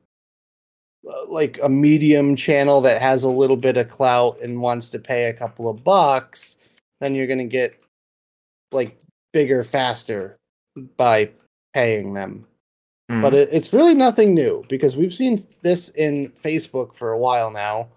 uh, 1.08 1.26
like 1.28 1.58
a 1.62 1.68
medium 1.68 2.36
channel 2.36 2.80
that 2.80 3.00
has 3.00 3.22
a 3.22 3.28
little 3.28 3.56
bit 3.56 3.76
of 3.76 3.88
clout 3.88 4.38
and 4.42 4.60
wants 4.60 4.90
to 4.90 4.98
pay 4.98 5.24
a 5.24 5.32
couple 5.32 5.68
of 5.68 5.84
bucks, 5.84 6.70
then 7.00 7.14
you're 7.14 7.26
gonna 7.26 7.44
get 7.44 7.80
like 8.72 8.98
bigger 9.32 9.62
faster 9.62 10.36
by 10.96 11.30
paying 11.74 12.14
them. 12.14 12.46
But 13.22 13.32
it, 13.34 13.48
it's 13.50 13.72
really 13.72 13.94
nothing 13.94 14.34
new 14.34 14.64
because 14.68 14.96
we've 14.96 15.14
seen 15.14 15.46
this 15.62 15.88
in 15.90 16.30
Facebook 16.32 16.94
for 16.94 17.12
a 17.12 17.18
while 17.18 17.50
now. 17.50 17.88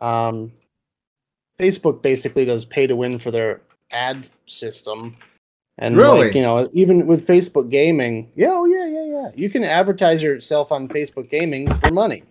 Um, 0.00 0.52
Facebook 1.58 2.02
basically 2.02 2.44
does 2.44 2.64
pay 2.66 2.86
to 2.86 2.94
win 2.94 3.18
for 3.18 3.30
their 3.30 3.62
ad 3.90 4.26
system. 4.46 5.16
And 5.78 5.96
Really? 5.96 6.26
like, 6.26 6.34
you 6.34 6.42
know, 6.42 6.68
even 6.72 7.06
with 7.06 7.26
Facebook 7.26 7.70
gaming, 7.70 8.30
yeah, 8.36 8.50
oh 8.52 8.66
yeah, 8.66 8.86
yeah, 8.86 9.04
yeah. 9.04 9.30
You 9.34 9.48
can 9.48 9.64
advertise 9.64 10.22
yourself 10.22 10.70
on 10.70 10.88
Facebook 10.88 11.30
gaming 11.30 11.72
for 11.76 11.90
money. 11.90 12.18
as 12.20 12.26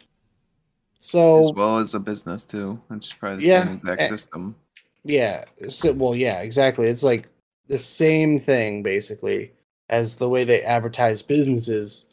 So 1.00 1.52
well 1.52 1.80
as 1.80 1.94
a 1.94 2.00
business 2.00 2.44
too. 2.44 2.80
It's 2.92 3.12
probably 3.12 3.38
the 3.38 3.46
Yeah, 3.48 3.66
same 3.66 3.74
exact 3.74 4.02
eh, 4.02 4.08
system. 4.08 4.56
yeah, 5.04 5.44
so, 5.68 5.92
well, 5.94 6.16
yeah, 6.16 6.42
exactly. 6.42 6.88
It's 6.88 7.04
like 7.04 7.28
the 7.68 7.78
same 7.78 8.40
thing 8.40 8.84
basically 8.84 9.52
as 9.90 10.16
the 10.16 10.30
way 10.30 10.44
they 10.44 10.62
advertise 10.64 11.22
businesses. 11.22 12.06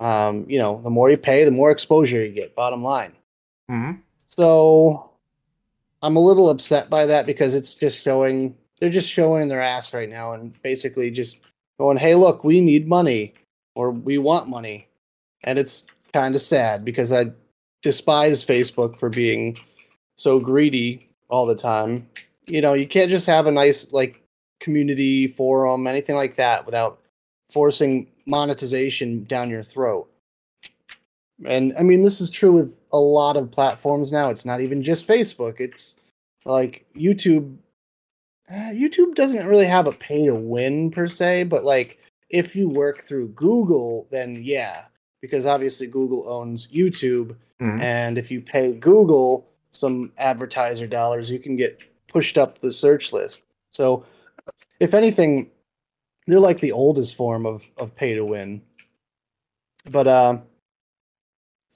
Um, 0.00 0.44
you 0.48 0.58
know, 0.58 0.80
the 0.82 0.90
more 0.90 1.10
you 1.10 1.16
pay, 1.16 1.44
the 1.44 1.50
more 1.50 1.70
exposure 1.70 2.24
you 2.24 2.32
get. 2.32 2.54
Bottom 2.54 2.82
line. 2.82 3.12
Mhm. 3.70 4.00
So 4.26 5.10
I'm 6.02 6.16
a 6.16 6.20
little 6.20 6.50
upset 6.50 6.90
by 6.90 7.06
that 7.06 7.26
because 7.26 7.54
it's 7.54 7.74
just 7.74 8.02
showing 8.02 8.56
they're 8.80 8.90
just 8.90 9.10
showing 9.10 9.48
their 9.48 9.62
ass 9.62 9.94
right 9.94 10.08
now 10.08 10.34
and 10.34 10.60
basically 10.62 11.10
just 11.10 11.38
going, 11.78 11.96
"Hey, 11.96 12.14
look, 12.14 12.44
we 12.44 12.60
need 12.60 12.86
money 12.86 13.32
or 13.74 13.90
we 13.90 14.18
want 14.18 14.48
money." 14.48 14.86
And 15.44 15.58
it's 15.58 15.86
kind 16.12 16.34
of 16.34 16.42
sad 16.42 16.84
because 16.84 17.12
I 17.12 17.30
despise 17.82 18.44
Facebook 18.44 18.98
for 18.98 19.08
being 19.08 19.56
so 20.16 20.38
greedy 20.38 21.08
all 21.30 21.46
the 21.46 21.54
time. 21.54 22.06
You 22.46 22.60
know, 22.60 22.74
you 22.74 22.86
can't 22.86 23.10
just 23.10 23.26
have 23.26 23.46
a 23.46 23.50
nice 23.50 23.90
like 23.92 24.20
community 24.60 25.26
forum, 25.26 25.86
anything 25.86 26.16
like 26.16 26.36
that 26.36 26.64
without 26.66 27.00
forcing 27.50 28.06
monetization 28.26 29.24
down 29.24 29.50
your 29.50 29.62
throat. 29.62 30.10
And 31.44 31.74
I 31.78 31.82
mean, 31.82 32.02
this 32.02 32.20
is 32.20 32.30
true 32.30 32.52
with 32.52 32.76
a 32.92 32.98
lot 32.98 33.36
of 33.36 33.50
platforms 33.50 34.10
now. 34.10 34.30
It's 34.30 34.44
not 34.44 34.60
even 34.60 34.82
just 34.82 35.06
Facebook. 35.06 35.60
It's 35.60 35.96
like 36.44 36.86
YouTube. 36.96 37.56
Uh, 38.50 38.70
YouTube 38.72 39.14
doesn't 39.14 39.46
really 39.46 39.66
have 39.66 39.86
a 39.86 39.92
pay 39.92 40.24
to 40.26 40.34
win 40.34 40.90
per 40.90 41.06
se, 41.06 41.44
but 41.44 41.64
like 41.64 41.98
if 42.30 42.56
you 42.56 42.68
work 42.68 43.02
through 43.02 43.28
Google, 43.28 44.06
then 44.10 44.40
yeah, 44.42 44.84
because 45.20 45.46
obviously 45.46 45.86
Google 45.86 46.28
owns 46.28 46.68
YouTube, 46.68 47.36
Mhm. 47.60 47.80
and 47.80 48.18
if 48.18 48.30
you 48.30 48.40
pay 48.40 48.72
Google 48.72 49.46
some 49.72 50.12
advertiser 50.18 50.86
dollars, 50.86 51.30
you 51.30 51.38
can 51.38 51.56
get 51.56 51.82
pushed 52.06 52.38
up 52.38 52.60
the 52.60 52.72
search 52.72 53.12
list. 53.12 53.42
So, 53.72 54.04
if 54.80 54.94
anything, 54.94 55.50
they're 56.26 56.40
like 56.40 56.60
the 56.60 56.72
oldest 56.72 57.14
form 57.14 57.46
of 57.46 57.64
of 57.76 57.94
pay 57.94 58.14
to 58.14 58.24
win. 58.24 58.62
But 59.90 60.08
um, 60.08 60.42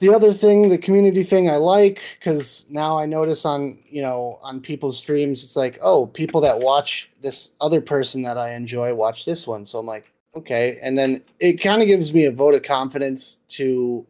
the 0.01 0.12
other 0.14 0.32
thing, 0.32 0.68
the 0.68 0.78
community 0.78 1.22
thing, 1.22 1.48
I 1.48 1.57
like 1.57 2.03
because 2.18 2.64
now 2.68 2.98
I 2.98 3.07
notice 3.07 3.44
on 3.44 3.78
you 3.86 4.03
know 4.03 4.38
on 4.42 4.61
people's 4.61 4.98
streams, 4.98 5.44
it's 5.44 5.57
like 5.57 5.78
oh, 5.82 6.07
people 6.07 6.40
that 6.40 6.61
watch 6.61 7.11
this 7.20 7.53
other 7.61 7.80
person 7.80 8.22
that 8.22 8.38
I 8.38 8.55
enjoy 8.55 8.94
watch 8.94 9.24
this 9.24 9.46
one. 9.46 9.64
So 9.66 9.78
I'm 9.78 9.86
like 9.86 10.12
okay, 10.34 10.78
and 10.82 10.96
then 10.98 11.22
it 11.40 11.61
kind 11.61 11.82
of 11.82 11.88
gives 11.88 12.14
me 12.14 12.24
a 12.24 12.32
vote 12.32 12.55
of 12.55 12.62
confidence 12.62 13.40
to 13.48 14.07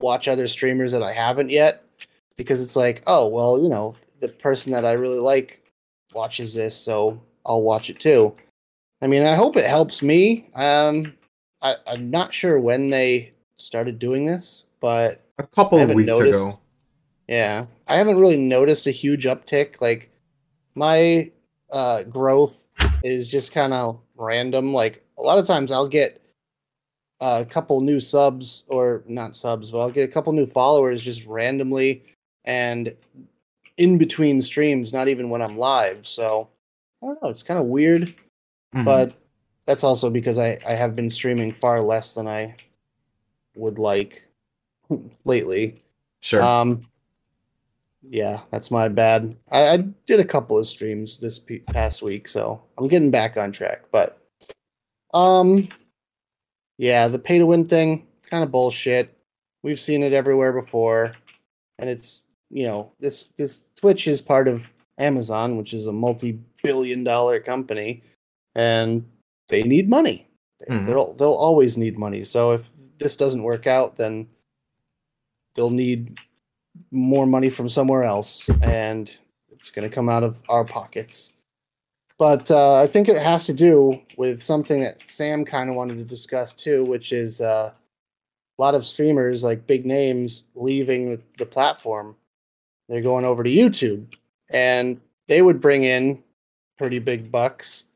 watch 0.00 0.28
other 0.28 0.46
streamers 0.46 0.92
that 0.92 1.02
I 1.02 1.12
haven't 1.12 1.50
yet 1.50 1.84
because 2.36 2.62
it's 2.62 2.76
like 2.76 3.02
oh 3.06 3.28
well, 3.28 3.62
you 3.62 3.68
know 3.68 3.94
the 4.20 4.28
person 4.28 4.72
that 4.72 4.84
I 4.84 4.92
really 4.92 5.20
like 5.20 5.62
watches 6.12 6.54
this, 6.54 6.76
so 6.76 7.20
I'll 7.46 7.62
watch 7.62 7.90
it 7.90 7.98
too. 7.98 8.34
I 9.02 9.06
mean, 9.06 9.22
I 9.22 9.34
hope 9.34 9.56
it 9.56 9.64
helps 9.64 10.02
me. 10.02 10.48
Um, 10.54 11.14
I, 11.62 11.76
I'm 11.86 12.10
not 12.10 12.34
sure 12.34 12.60
when 12.60 12.90
they 12.90 13.32
started 13.56 13.98
doing 13.98 14.24
this, 14.24 14.66
but 14.80 15.24
a 15.38 15.44
couple 15.44 15.78
of 15.78 15.90
weeks 15.90 16.06
noticed. 16.06 16.38
ago. 16.38 16.52
Yeah, 17.28 17.66
I 17.86 17.96
haven't 17.96 18.18
really 18.18 18.36
noticed 18.36 18.86
a 18.86 18.90
huge 18.90 19.24
uptick. 19.24 19.80
Like 19.80 20.10
my 20.74 21.30
uh, 21.70 22.02
growth 22.04 22.66
is 23.02 23.28
just 23.28 23.52
kind 23.52 23.72
of 23.72 24.00
random. 24.16 24.74
Like 24.74 25.04
a 25.16 25.22
lot 25.22 25.38
of 25.38 25.46
times, 25.46 25.70
I'll 25.70 25.88
get 25.88 26.20
a 27.20 27.46
couple 27.48 27.80
new 27.80 28.00
subs, 28.00 28.64
or 28.68 29.02
not 29.06 29.36
subs, 29.36 29.70
but 29.70 29.80
I'll 29.80 29.90
get 29.90 30.08
a 30.08 30.12
couple 30.12 30.32
new 30.32 30.46
followers 30.46 31.02
just 31.02 31.24
randomly, 31.26 32.02
and 32.44 32.94
in 33.76 33.96
between 33.96 34.40
streams, 34.40 34.92
not 34.92 35.08
even 35.08 35.30
when 35.30 35.40
I'm 35.40 35.56
live. 35.56 36.06
So 36.06 36.48
I 37.02 37.06
don't 37.06 37.22
know. 37.22 37.28
It's 37.30 37.42
kind 37.42 37.58
of 37.60 37.66
weird 37.66 38.14
Mhm. 38.74 38.84
but 38.84 39.16
that's 39.64 39.82
also 39.84 40.10
because 40.10 40.38
I, 40.38 40.58
I 40.66 40.72
have 40.74 40.94
been 40.94 41.10
streaming 41.10 41.50
far 41.50 41.82
less 41.82 42.12
than 42.12 42.26
I 42.28 42.54
would 43.56 43.78
like 43.78 44.22
lately. 45.24 45.82
sure. 46.20 46.42
Um, 46.42 46.80
Yeah, 48.02 48.40
that's 48.50 48.70
my 48.70 48.88
bad. 48.88 49.36
I, 49.50 49.68
I 49.68 49.76
did 50.06 50.20
a 50.20 50.24
couple 50.24 50.56
of 50.58 50.66
streams 50.66 51.18
this 51.18 51.38
pe- 51.38 51.58
past 51.58 52.00
week, 52.02 52.28
so 52.28 52.62
I'm 52.78 52.88
getting 52.88 53.10
back 53.10 53.36
on 53.36 53.52
track. 53.52 53.82
But, 53.92 54.18
um, 55.12 55.68
yeah, 56.78 57.08
the 57.08 57.18
pay 57.18 57.38
to 57.38 57.44
win 57.46 57.68
thing, 57.68 58.06
kind 58.30 58.42
of 58.42 58.50
bullshit. 58.50 59.16
We've 59.62 59.78
seen 59.80 60.02
it 60.02 60.12
everywhere 60.14 60.52
before, 60.52 61.12
and 61.78 61.90
it's 61.90 62.24
you 62.50 62.64
know 62.66 62.90
this 63.00 63.24
this 63.36 63.64
Twitch 63.76 64.08
is 64.08 64.22
part 64.22 64.48
of 64.48 64.72
Amazon, 65.00 65.56
which 65.56 65.72
is 65.74 65.86
a 65.86 65.92
multi-billion 65.92 67.02
dollar 67.04 67.40
company, 67.40 68.02
and 68.54 69.04
they 69.48 69.62
need 69.62 69.88
money. 69.88 70.26
They- 70.60 70.74
Mhm. 70.74 70.86
They'll 70.86 71.12
they'll 71.14 71.32
always 71.32 71.76
need 71.76 71.98
money. 71.98 72.22
So 72.24 72.52
if 72.52 72.70
this 72.98 73.16
doesn't 73.16 73.42
work 73.42 73.66
out, 73.66 73.96
then 73.96 74.28
they'll 75.54 75.70
need 75.70 76.18
more 76.90 77.26
money 77.26 77.50
from 77.50 77.68
somewhere 77.68 78.04
else, 78.04 78.48
and 78.62 79.16
it's 79.50 79.70
going 79.70 79.88
to 79.88 79.94
come 79.94 80.08
out 80.08 80.22
of 80.22 80.40
our 80.48 80.64
pockets. 80.64 81.32
But 82.18 82.50
uh, 82.50 82.74
I 82.76 82.86
think 82.86 83.08
it 83.08 83.16
has 83.16 83.44
to 83.44 83.54
do 83.54 84.00
with 84.18 84.42
something 84.42 84.80
that 84.82 85.08
Sam 85.08 85.44
kind 85.44 85.70
of 85.70 85.76
wanted 85.76 85.96
to 85.96 86.04
discuss 86.04 86.54
too, 86.54 86.84
which 86.84 87.12
is 87.12 87.40
uh, 87.40 87.72
a 87.72 88.62
lot 88.62 88.74
of 88.74 88.86
streamers, 88.86 89.42
like 89.42 89.66
big 89.66 89.86
names, 89.86 90.44
leaving 90.54 91.22
the 91.38 91.46
platform. 91.46 92.14
They're 92.88 93.00
going 93.00 93.24
over 93.24 93.42
to 93.42 93.50
YouTube, 93.50 94.12
and 94.50 95.00
they 95.28 95.42
would 95.42 95.60
bring 95.60 95.84
in 95.84 96.22
pretty 96.76 96.98
big 96.98 97.30
bucks. 97.30 97.86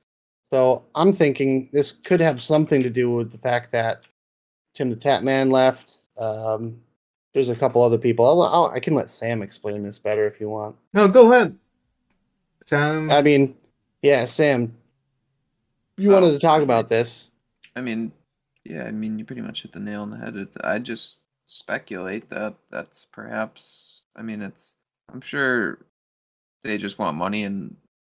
So 0.50 0.84
I'm 0.94 1.12
thinking 1.12 1.68
this 1.72 1.92
could 1.92 2.20
have 2.20 2.42
something 2.42 2.82
to 2.82 2.90
do 2.90 3.10
with 3.10 3.32
the 3.32 3.38
fact 3.38 3.72
that 3.72 4.06
Tim 4.72 4.90
the 4.90 4.96
Tatman 4.96 5.50
left. 5.50 5.98
Um, 6.16 6.80
there's 7.32 7.48
a 7.48 7.56
couple 7.56 7.82
other 7.82 7.98
people. 7.98 8.24
I'll, 8.26 8.42
I'll, 8.42 8.70
I 8.70 8.78
can 8.78 8.94
let 8.94 9.10
Sam 9.10 9.42
explain 9.42 9.82
this 9.82 9.98
better 9.98 10.26
if 10.26 10.40
you 10.40 10.48
want. 10.48 10.76
No, 10.92 11.08
go 11.08 11.32
ahead. 11.32 11.58
Sam. 12.66 13.10
I 13.10 13.20
mean, 13.22 13.56
yeah, 14.02 14.24
Sam, 14.24 14.72
you 15.96 16.10
Oh, 16.10 16.14
wanted 16.14 16.32
to 16.32 16.38
talk 16.38 16.62
about 16.62 16.88
this. 16.88 17.30
I 17.74 17.80
mean, 17.80 18.12
yeah, 18.64 18.84
I 18.84 18.92
mean, 18.92 19.18
you 19.18 19.24
pretty 19.24 19.42
much 19.42 19.62
hit 19.62 19.72
the 19.72 19.80
nail 19.80 20.02
on 20.02 20.10
the 20.10 20.16
head. 20.16 20.48
I 20.62 20.78
just 20.78 21.18
speculate 21.46 22.30
that 22.30 22.54
that's 22.70 23.04
perhaps. 23.06 24.04
I 24.16 24.22
mean, 24.22 24.40
it's. 24.42 24.74
I'm 25.12 25.20
sure 25.20 25.78
they 26.64 26.78
just 26.78 26.98
want 26.98 27.16
money 27.16 27.44
in 27.44 27.76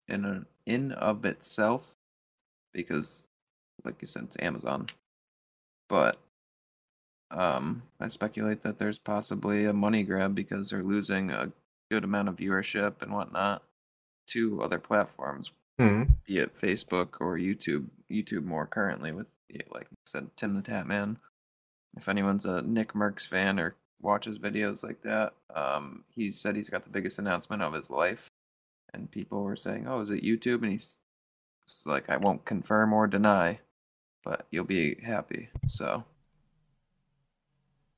in 0.08 0.24
a, 0.24 0.46
in 0.66 0.92
of 0.92 1.24
itself, 1.24 1.94
because, 2.72 3.26
like 3.84 4.00
you 4.00 4.06
said, 4.06 4.24
it's 4.24 4.36
Amazon. 4.40 4.86
But, 5.88 6.18
um, 7.30 7.82
I 8.00 8.06
speculate 8.08 8.62
that 8.62 8.78
there's 8.78 8.98
possibly 8.98 9.64
a 9.64 9.72
money 9.72 10.04
grab 10.04 10.34
because 10.34 10.70
they're 10.70 10.82
losing 10.82 11.30
a 11.30 11.50
good 11.90 12.04
amount 12.04 12.28
of 12.28 12.36
viewership 12.36 13.02
and 13.02 13.12
whatnot 13.12 13.62
to 14.28 14.62
other 14.62 14.78
platforms 14.78 15.52
Hmm. 15.78 16.04
be 16.26 16.38
it 16.38 16.54
Facebook 16.54 17.20
or 17.20 17.36
YouTube. 17.36 17.86
YouTube 18.10 18.44
more 18.44 18.66
currently 18.66 19.12
with 19.12 19.26
like 19.70 19.86
I 19.86 19.96
said, 20.06 20.36
Tim 20.36 20.54
the 20.54 20.62
Tatman. 20.62 21.16
If 21.96 22.08
anyone's 22.08 22.44
a 22.44 22.62
Nickmercs 22.62 23.26
fan 23.26 23.58
or 23.58 23.74
watches 24.00 24.38
videos 24.38 24.82
like 24.82 25.00
that, 25.02 25.34
um, 25.54 26.04
he 26.14 26.32
said 26.32 26.56
he's 26.56 26.68
got 26.68 26.84
the 26.84 26.90
biggest 26.90 27.18
announcement 27.18 27.62
of 27.62 27.72
his 27.72 27.90
life, 27.90 28.30
and 28.96 29.10
people 29.10 29.42
were 29.44 29.56
saying, 29.56 29.86
"Oh, 29.86 30.00
is 30.00 30.10
it 30.10 30.24
YouTube?" 30.24 30.62
And 30.62 30.72
he's 30.72 30.98
like, 31.86 32.10
"I 32.10 32.16
won't 32.16 32.44
confirm 32.44 32.92
or 32.92 33.06
deny, 33.06 33.60
but 34.24 34.46
you'll 34.50 34.64
be 34.64 34.96
happy." 35.02 35.50
So, 35.68 36.04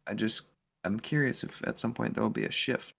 I 0.07 0.15
just 0.15 0.43
I'm 0.85 1.01
curious 1.01 1.45
if 1.45 1.67
at 1.67 1.79
some 1.79 1.95
point 1.95 2.15
there 2.15 2.23
will 2.23 2.31
be 2.31 2.45
a 2.45 2.51
shift. 2.51 2.95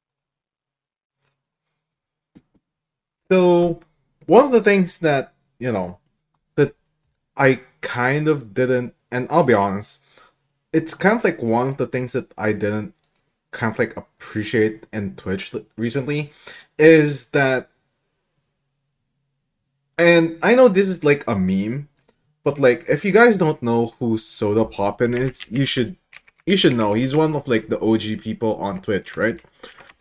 So 3.31 3.79
one 4.25 4.45
of 4.45 4.51
the 4.51 4.61
things 4.63 4.99
that 4.99 5.33
you 5.59 5.71
know 5.71 5.99
that 6.55 6.75
I 7.37 7.61
kind 7.81 8.27
of 8.27 8.53
didn't, 8.53 8.95
and 9.11 9.27
I'll 9.29 9.43
be 9.43 9.53
honest, 9.53 9.99
it's 10.73 10.93
kind 10.93 11.17
of 11.17 11.23
like 11.23 11.41
one 11.41 11.69
of 11.69 11.77
the 11.77 11.87
things 11.87 12.13
that 12.13 12.33
I 12.37 12.53
didn't 12.53 12.93
kind 13.51 13.71
of 13.73 13.79
like 13.79 13.97
appreciate 13.97 14.85
in 14.93 15.15
Twitch 15.15 15.53
recently 15.77 16.31
is 16.77 17.27
that, 17.31 17.69
and 19.99 20.39
I 20.41 20.55
know 20.55 20.67
this 20.69 20.87
is 20.89 21.03
like 21.03 21.23
a 21.27 21.35
meme, 21.37 21.89
but 22.43 22.57
like 22.57 22.85
if 22.87 23.03
you 23.05 23.11
guys 23.11 23.37
don't 23.37 23.61
know 23.61 23.93
who 23.99 24.17
Sodapoppin 24.17 25.15
is, 25.17 25.45
you 25.51 25.65
should 25.65 25.97
you 26.45 26.57
should 26.57 26.75
know. 26.75 26.93
He's 26.93 27.13
one 27.15 27.35
of 27.35 27.47
like 27.47 27.67
the 27.69 27.79
OG 27.79 28.21
people 28.21 28.55
on 28.55 28.81
Twitch, 28.81 29.15
right? 29.17 29.39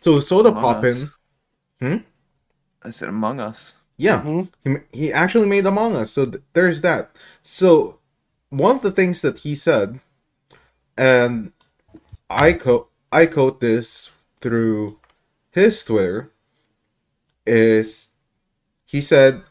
So 0.01 0.19
Soda 0.19 0.49
Among 0.49 0.63
Poppin. 0.63 1.11
Us. 1.81 2.01
I 2.81 2.89
said 2.89 3.09
Among 3.09 3.39
Us. 3.39 3.73
Yeah, 3.97 4.21
Mhm. 4.23 4.47
he 4.63 4.69
he 4.99 5.13
actually 5.13 5.45
made 5.47 5.65
Among 5.65 5.95
Us, 5.95 6.11
so 6.11 6.25
th- 6.25 6.43
there's 6.53 6.79
that. 6.81 7.11
So 7.43 7.99
one 8.49 8.77
of 8.77 8.81
the 8.81 8.91
things 8.91 9.19
that 9.21 9.39
he 9.39 9.53
said, 9.55 9.99
and 10.97 11.51
I 12.29 12.53
quote 12.53 12.89
I 13.11 13.25
quote 13.25 13.59
this 13.59 14.09
through 14.39 14.97
his 15.51 15.83
Twitter, 15.83 16.31
is 17.45 18.07
he 18.85 19.01
said, 19.01 19.43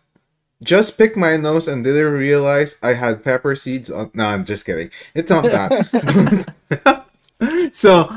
"Just 0.63 0.99
picked 0.99 1.17
my 1.17 1.37
nose 1.37 1.69
and 1.69 1.85
didn't 1.85 2.13
realize 2.13 2.77
I 2.83 2.95
had 2.95 3.25
pepper 3.25 3.55
seeds 3.55 3.91
on." 3.91 4.11
No, 4.15 4.27
I'm 4.27 4.45
just 4.45 4.67
kidding. 4.67 4.91
It's 5.15 5.31
not 5.31 5.45
that. 5.45 7.05
so 7.73 8.09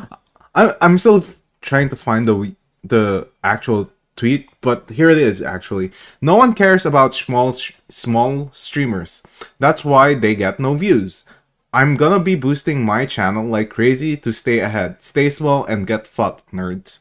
I'm 0.56 0.74
I'm 0.82 0.98
still 0.98 1.24
trying 1.62 1.90
to 1.90 1.96
find 1.96 2.28
the 2.28 2.56
the 2.84 3.28
actual 3.44 3.92
tweet, 4.16 4.50
but 4.62 4.90
here 4.90 5.10
it 5.10 5.18
is 5.18 5.42
actually. 5.42 5.92
No 6.22 6.36
one 6.36 6.54
cares 6.54 6.86
about 6.86 7.16
small 7.16 7.56
small 7.90 8.50
streamers. 8.54 9.22
That's 9.60 9.86
why 9.86 10.16
they 10.16 10.36
get 10.36 10.60
no 10.60 10.76
views. 10.76 11.26
I'm 11.74 11.96
gonna 11.96 12.20
be 12.20 12.36
boosting 12.36 12.84
my 12.84 13.06
channel 13.06 13.46
like 13.46 13.70
crazy 13.70 14.18
to 14.18 14.32
stay 14.34 14.60
ahead. 14.60 14.98
Stay 15.02 15.30
small 15.30 15.64
and 15.66 15.88
get 15.88 16.06
fucked, 16.06 16.52
nerds. 16.52 17.00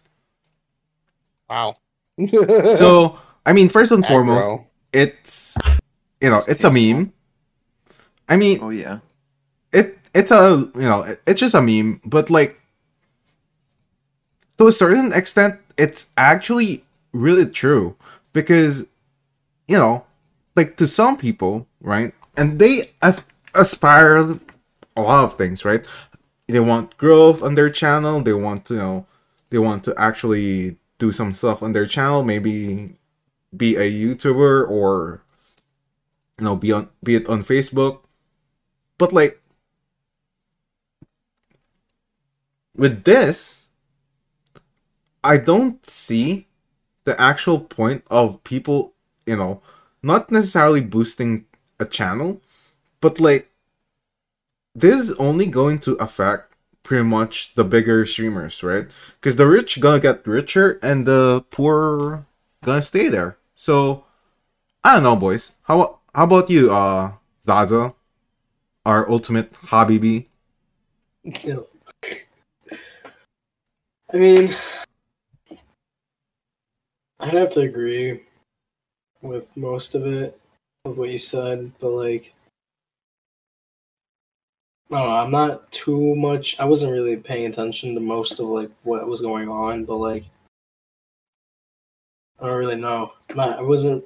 Wow. 1.48 1.74
So, 2.76 3.18
I 3.46 3.52
mean, 3.52 3.68
first 3.68 3.90
and 3.90 4.06
foremost. 4.06 4.64
It's 4.92 5.56
you 6.20 6.30
know, 6.30 6.40
it's 6.48 6.64
a 6.64 6.70
meme. 6.70 7.12
I 8.28 8.36
mean, 8.36 8.58
Oh 8.62 8.70
yeah. 8.70 8.98
it 9.72 9.98
it's 10.14 10.30
a 10.30 10.68
you 10.74 10.82
know 10.82 11.02
it- 11.02 11.22
it's 11.26 11.40
just 11.40 11.54
a 11.54 11.62
meme 11.62 12.00
but 12.04 12.30
like 12.30 12.60
to 14.58 14.66
a 14.66 14.72
certain 14.72 15.12
extent 15.12 15.58
it's 15.76 16.06
actually 16.16 16.84
really 17.12 17.46
true 17.46 17.96
because 18.32 18.82
you 19.66 19.78
know 19.78 20.04
like 20.56 20.76
to 20.76 20.86
some 20.86 21.16
people 21.16 21.66
right 21.80 22.12
and 22.36 22.58
they 22.58 22.90
as- 23.02 23.24
aspire 23.54 24.18
a 24.96 25.00
lot 25.00 25.24
of 25.24 25.34
things 25.36 25.64
right 25.64 25.84
they 26.46 26.60
want 26.60 26.96
growth 26.98 27.42
on 27.42 27.54
their 27.54 27.70
channel 27.70 28.20
they 28.22 28.32
want 28.32 28.64
to 28.66 28.74
you 28.74 28.80
know 28.80 29.06
they 29.50 29.58
want 29.58 29.82
to 29.84 29.94
actually 29.98 30.76
do 30.98 31.12
some 31.12 31.32
stuff 31.32 31.62
on 31.62 31.72
their 31.72 31.86
channel 31.86 32.22
maybe 32.22 32.96
be 33.56 33.76
a 33.76 33.90
youtuber 33.90 34.68
or 34.68 35.22
you 36.38 36.44
know 36.44 36.56
be 36.56 36.72
on 36.72 36.88
be 37.02 37.14
it 37.14 37.28
on 37.28 37.42
facebook 37.42 38.00
but 38.98 39.12
like 39.12 39.40
with 42.80 43.04
this, 43.04 43.66
I 45.22 45.36
don't 45.36 45.84
see 45.84 46.46
the 47.04 47.20
actual 47.20 47.60
point 47.60 48.04
of 48.10 48.42
people, 48.42 48.94
you 49.26 49.36
know, 49.36 49.60
not 50.02 50.30
necessarily 50.30 50.80
boosting 50.80 51.44
a 51.78 51.84
channel, 51.84 52.40
but 53.02 53.20
like 53.20 53.50
this 54.74 54.98
is 54.98 55.12
only 55.16 55.46
going 55.46 55.78
to 55.80 55.92
affect 55.96 56.54
pretty 56.82 57.04
much 57.04 57.54
the 57.54 57.64
bigger 57.64 58.06
streamers, 58.06 58.62
right? 58.62 58.86
Because 59.20 59.36
the 59.36 59.46
rich 59.46 59.80
gonna 59.80 60.00
get 60.00 60.26
richer 60.26 60.78
and 60.82 61.06
the 61.06 61.44
poor 61.50 62.24
gonna 62.64 62.80
stay 62.80 63.08
there. 63.08 63.36
So 63.60 64.04
I 64.82 64.94
don't 64.94 65.02
know, 65.02 65.16
boys. 65.16 65.54
How 65.64 65.98
how 66.14 66.24
about 66.24 66.48
you, 66.48 66.72
uh, 66.72 67.12
Zaza, 67.42 67.92
our 68.86 69.06
ultimate 69.10 69.54
hobby 69.54 69.98
bee? 69.98 70.26
I 71.26 71.58
mean, 74.14 74.54
I'd 77.20 77.34
have 77.34 77.50
to 77.50 77.60
agree 77.60 78.22
with 79.20 79.54
most 79.58 79.94
of 79.94 80.06
it, 80.06 80.40
of 80.86 80.96
what 80.96 81.10
you 81.10 81.18
said, 81.18 81.70
but 81.80 81.90
like, 81.90 82.32
I 84.90 84.96
don't 84.96 85.06
know, 85.06 85.16
I'm 85.16 85.30
not 85.30 85.70
too 85.70 86.14
much. 86.14 86.58
I 86.58 86.64
wasn't 86.64 86.92
really 86.92 87.18
paying 87.18 87.44
attention 87.44 87.94
to 87.94 88.00
most 88.00 88.40
of 88.40 88.46
like 88.46 88.70
what 88.84 89.06
was 89.06 89.20
going 89.20 89.50
on, 89.50 89.84
but 89.84 89.98
like, 89.98 90.24
I 92.40 92.46
don't 92.46 92.56
really 92.58 92.76
know. 92.76 93.12
I'm 93.28 93.36
not, 93.36 93.58
I 93.58 93.62
wasn't 93.62 94.04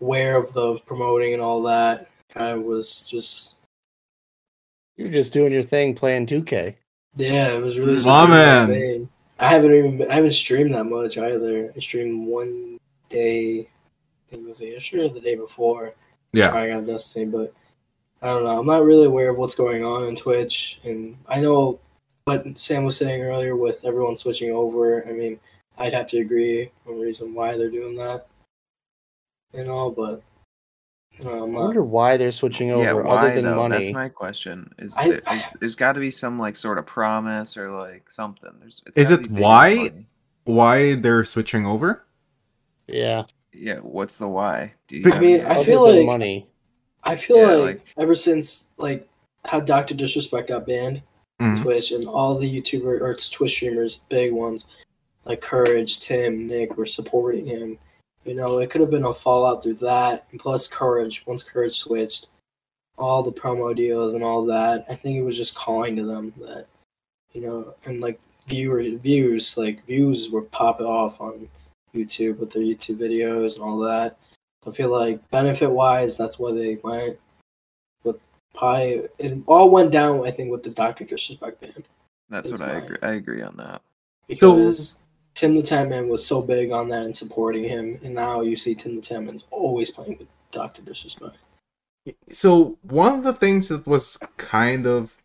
aware 0.00 0.36
of 0.36 0.52
the 0.52 0.78
promoting 0.86 1.32
and 1.34 1.42
all 1.42 1.62
that. 1.64 2.08
I 2.36 2.54
was 2.54 3.06
just 3.06 3.56
You're 4.96 5.10
just 5.10 5.32
doing 5.32 5.52
your 5.52 5.62
thing 5.62 5.94
playing 5.94 6.26
2K. 6.26 6.74
yeah, 7.16 7.48
it 7.48 7.62
was 7.62 7.78
really 7.78 7.94
just 7.96 8.06
My 8.06 8.20
doing 8.26 8.30
my 8.30 8.36
man. 8.36 8.68
thing. 8.68 9.08
I 9.38 9.48
haven't 9.50 9.72
even 9.74 9.98
been, 9.98 10.10
I 10.10 10.14
haven't 10.14 10.32
streamed 10.32 10.74
that 10.74 10.84
much 10.84 11.16
either. 11.18 11.72
I 11.74 11.80
streamed 11.80 12.26
one 12.26 12.78
day, 13.08 13.60
I 13.60 14.30
think 14.30 14.42
it 14.44 14.48
was 14.48 14.60
yesterday 14.60 15.04
or 15.06 15.10
the 15.14 15.20
day 15.20 15.36
before, 15.36 15.94
Yeah. 16.32 16.48
trying 16.48 16.72
out 16.72 16.86
Destiny, 16.86 17.24
but 17.26 17.52
I 18.20 18.26
don't 18.26 18.42
know. 18.44 18.58
I'm 18.58 18.66
not 18.66 18.84
really 18.84 19.06
aware 19.06 19.30
of 19.30 19.38
what's 19.38 19.54
going 19.54 19.84
on 19.84 20.02
on 20.02 20.16
Twitch, 20.16 20.80
and 20.84 21.16
I 21.28 21.40
know 21.40 21.78
what 22.24 22.58
Sam 22.58 22.84
was 22.84 22.96
saying 22.96 23.22
earlier 23.22 23.54
with 23.56 23.84
everyone 23.84 24.16
switching 24.16 24.50
over. 24.50 25.06
I 25.08 25.12
mean, 25.12 25.38
I'd 25.78 25.92
have 25.92 26.06
to 26.08 26.18
agree 26.18 26.70
on 26.86 26.96
the 26.98 27.04
reason 27.04 27.34
why 27.34 27.56
they're 27.56 27.70
doing 27.70 27.96
that, 27.96 28.26
and 29.54 29.70
all, 29.70 29.90
but 29.90 30.22
you 31.12 31.24
know, 31.24 31.44
I'm 31.44 31.56
I 31.56 31.60
wonder 31.60 31.82
why 31.82 32.16
they're 32.16 32.30
switching 32.32 32.70
over 32.70 32.82
yeah, 33.02 33.08
other 33.08 33.34
than 33.34 33.44
though? 33.44 33.56
money. 33.68 33.84
That's 33.84 33.94
my 33.94 34.08
question. 34.08 34.70
Is, 34.78 34.96
I- 34.96 35.08
there, 35.08 35.20
is 35.32 35.42
there's 35.60 35.74
got 35.74 35.92
to 35.92 36.00
be 36.00 36.10
some 36.10 36.38
like 36.38 36.56
sort 36.56 36.78
of 36.78 36.86
promise 36.86 37.56
or 37.56 37.70
like 37.70 38.10
something? 38.10 38.50
There's. 38.60 38.82
it's 38.86 38.98
Is 38.98 39.10
it 39.10 39.22
be 39.22 39.28
bigger 39.28 39.34
than 39.34 39.42
why? 39.42 39.74
money. 39.74 40.06
Why 40.44 40.94
they're 40.94 41.24
switching 41.24 41.66
over? 41.66 42.04
Yeah. 42.86 43.24
Yeah. 43.52 43.78
What's 43.80 44.16
the 44.18 44.28
why? 44.28 44.74
Do 44.88 44.96
you 44.96 45.02
But- 45.04 45.14
I 45.14 45.20
mean, 45.20 45.40
any 45.40 45.60
I 45.60 45.64
feel 45.64 45.82
like- 45.94 46.06
money. 46.06 46.46
I 47.04 47.16
feel 47.16 47.38
Yeah, 47.38 47.46
like, 47.46 47.64
like- 47.64 47.84
ever 47.98 48.14
since 48.14 48.66
like 48.76 49.08
how 49.44 49.60
Doctor 49.60 49.94
Disrespect 49.94 50.48
got 50.48 50.66
banned, 50.66 51.02
Mhm. 51.40 51.62
Twitch 51.62 51.92
and 51.92 52.06
all 52.08 52.36
the 52.36 52.60
YouTuber 52.60 53.00
or 53.00 53.10
it's 53.12 53.28
Twitch 53.28 53.52
streamers, 53.52 54.00
big 54.08 54.32
ones 54.32 54.66
like 55.28 55.40
Courage, 55.40 56.00
Tim, 56.00 56.46
Nick 56.46 56.76
were 56.76 56.86
supporting 56.86 57.46
him. 57.46 57.78
You 58.24 58.34
know, 58.34 58.58
it 58.58 58.70
could 58.70 58.80
have 58.80 58.90
been 58.90 59.04
a 59.04 59.14
fallout 59.14 59.62
through 59.62 59.74
that, 59.74 60.26
and 60.30 60.40
plus 60.40 60.66
Courage. 60.66 61.24
Once 61.26 61.42
Courage 61.42 61.76
switched, 61.76 62.26
all 62.96 63.22
the 63.22 63.32
promo 63.32 63.76
deals 63.76 64.14
and 64.14 64.24
all 64.24 64.44
that, 64.46 64.84
I 64.88 64.94
think 64.94 65.16
it 65.16 65.22
was 65.22 65.36
just 65.36 65.54
calling 65.54 65.94
to 65.96 66.04
them 66.04 66.32
that, 66.40 66.66
you 67.32 67.42
know, 67.42 67.74
and 67.86 68.00
like 68.00 68.18
viewer 68.48 68.82
views, 68.98 69.56
like 69.56 69.86
views 69.86 70.30
were 70.30 70.42
popping 70.42 70.86
off 70.86 71.20
on 71.20 71.48
YouTube 71.94 72.38
with 72.38 72.50
their 72.50 72.62
YouTube 72.62 72.98
videos 72.98 73.54
and 73.54 73.62
all 73.62 73.78
that. 73.78 74.18
I 74.66 74.70
feel 74.70 74.90
like 74.90 75.26
benefit 75.30 75.70
wise, 75.70 76.16
that's 76.16 76.38
why 76.38 76.52
they 76.52 76.76
went 76.82 77.18
with 78.02 78.26
Pi. 78.54 79.02
It 79.18 79.38
all 79.46 79.70
went 79.70 79.92
down, 79.92 80.26
I 80.26 80.30
think, 80.30 80.50
with 80.50 80.62
the 80.62 80.70
Doctor 80.70 81.04
Disrespect 81.04 81.60
band 81.60 81.84
That's 82.28 82.50
what 82.50 82.60
I 82.60 82.72
agree. 82.72 82.98
I 83.02 83.12
agree 83.12 83.42
on 83.42 83.56
that. 83.56 83.80
because 84.26 84.98
Tim 85.38 85.54
the 85.54 85.62
Tatman 85.62 86.08
was 86.08 86.26
so 86.26 86.42
big 86.42 86.72
on 86.72 86.88
that 86.88 87.04
and 87.04 87.14
supporting 87.14 87.62
him, 87.62 88.00
and 88.02 88.12
now 88.12 88.40
you 88.40 88.56
see 88.56 88.74
Tim 88.74 88.96
the 88.96 89.00
Tatman's 89.00 89.44
always 89.52 89.88
playing 89.88 90.18
with 90.18 90.26
Doctor 90.50 90.82
Disrespect. 90.82 91.36
So 92.28 92.76
one 92.82 93.14
of 93.14 93.22
the 93.22 93.32
things 93.32 93.68
that 93.68 93.86
was 93.86 94.18
kind 94.36 94.84
of 94.84 95.16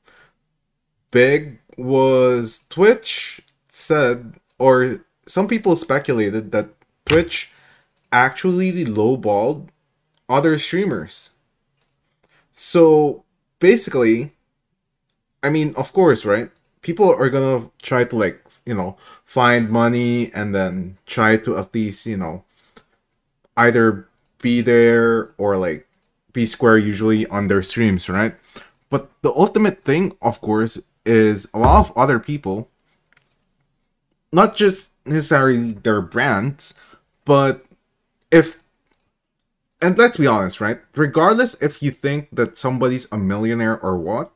big 1.09 1.57
was 1.78 2.64
Twitch 2.70 3.41
said, 3.70 4.36
or 4.59 5.03
some 5.26 5.47
people 5.47 5.76
speculated 5.76 6.51
that 6.51 6.70
Twitch 7.07 7.49
actually 8.11 8.86
lowballed 8.86 9.70
other 10.30 10.59
streamers. 10.59 11.32
So 12.53 13.24
basically, 13.57 14.34
I 15.41 15.49
mean, 15.49 15.74
of 15.76 15.91
course, 15.91 16.24
right? 16.24 16.51
People 16.84 17.11
are 17.11 17.32
gonna 17.32 17.72
try 17.82 18.03
to 18.03 18.16
like, 18.16 18.43
you 18.66 18.74
know, 18.74 18.97
find 19.26 19.70
money 19.70 20.32
and 20.34 20.53
then 20.53 20.97
try 21.05 21.38
to 21.38 21.57
at 21.57 21.74
least, 21.74 22.05
you 22.05 22.18
know, 22.18 22.43
either 23.57 24.07
be 24.41 24.61
there 24.61 25.34
or 25.38 25.57
like 25.57 25.88
be 26.34 26.45
square 26.45 26.78
usually 26.78 27.26
on 27.28 27.47
their 27.47 27.64
streams, 27.64 28.09
right? 28.09 28.36
But 28.89 29.09
the 29.22 29.32
ultimate 29.34 29.82
thing, 29.84 30.16
of 30.22 30.41
course, 30.41 30.80
is 31.05 31.47
a 31.53 31.59
lot 31.59 31.89
of 31.89 31.97
other 31.97 32.20
people, 32.20 32.70
not 34.32 34.55
just 34.55 34.91
necessarily 35.05 35.74
their 35.74 36.01
brands, 36.01 36.74
but 37.26 37.66
if, 38.32 38.64
and 39.82 39.97
let's 39.97 40.18
be 40.18 40.28
honest, 40.28 40.61
right? 40.61 40.80
Regardless 40.95 41.55
if 41.61 41.84
you 41.84 41.91
think 41.91 42.30
that 42.32 42.57
somebody's 42.57 43.07
a 43.11 43.18
millionaire 43.18 43.80
or 43.80 43.97
what, 43.97 44.32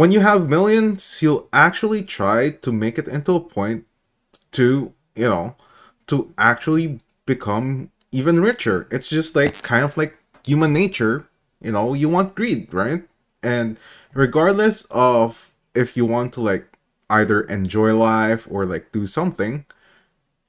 when 0.00 0.12
you 0.12 0.20
have 0.20 0.48
millions, 0.48 1.18
you'll 1.20 1.46
actually 1.52 2.02
try 2.02 2.48
to 2.48 2.72
make 2.72 2.96
it 2.98 3.06
into 3.06 3.34
a 3.34 3.38
point 3.38 3.84
to, 4.50 4.94
you 5.14 5.28
know, 5.28 5.54
to 6.06 6.32
actually 6.38 7.00
become 7.26 7.90
even 8.10 8.40
richer. 8.40 8.88
It's 8.90 9.10
just 9.10 9.36
like 9.36 9.60
kind 9.60 9.84
of 9.84 9.98
like 9.98 10.16
human 10.42 10.72
nature, 10.72 11.28
you 11.60 11.72
know, 11.72 11.92
you 11.92 12.08
want 12.08 12.34
greed, 12.34 12.72
right? 12.72 13.04
And 13.42 13.76
regardless 14.14 14.86
of 14.90 15.52
if 15.74 15.98
you 15.98 16.06
want 16.06 16.32
to 16.32 16.40
like 16.40 16.78
either 17.10 17.42
enjoy 17.42 17.94
life 17.94 18.48
or 18.50 18.64
like 18.64 18.92
do 18.92 19.06
something, 19.06 19.66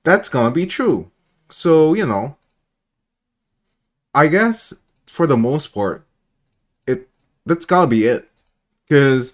that's 0.05 0.29
gonna 0.29 0.51
be 0.51 0.65
true. 0.65 1.11
So, 1.49 1.93
you 1.93 2.05
know, 2.05 2.37
I 4.15 4.27
guess 4.27 4.73
for 5.07 5.27
the 5.27 5.35
most 5.35 5.73
part, 5.73 6.05
it 6.87 7.09
that's 7.45 7.65
gotta 7.65 7.87
be 7.87 8.05
it. 8.05 8.30
Because 8.91 9.31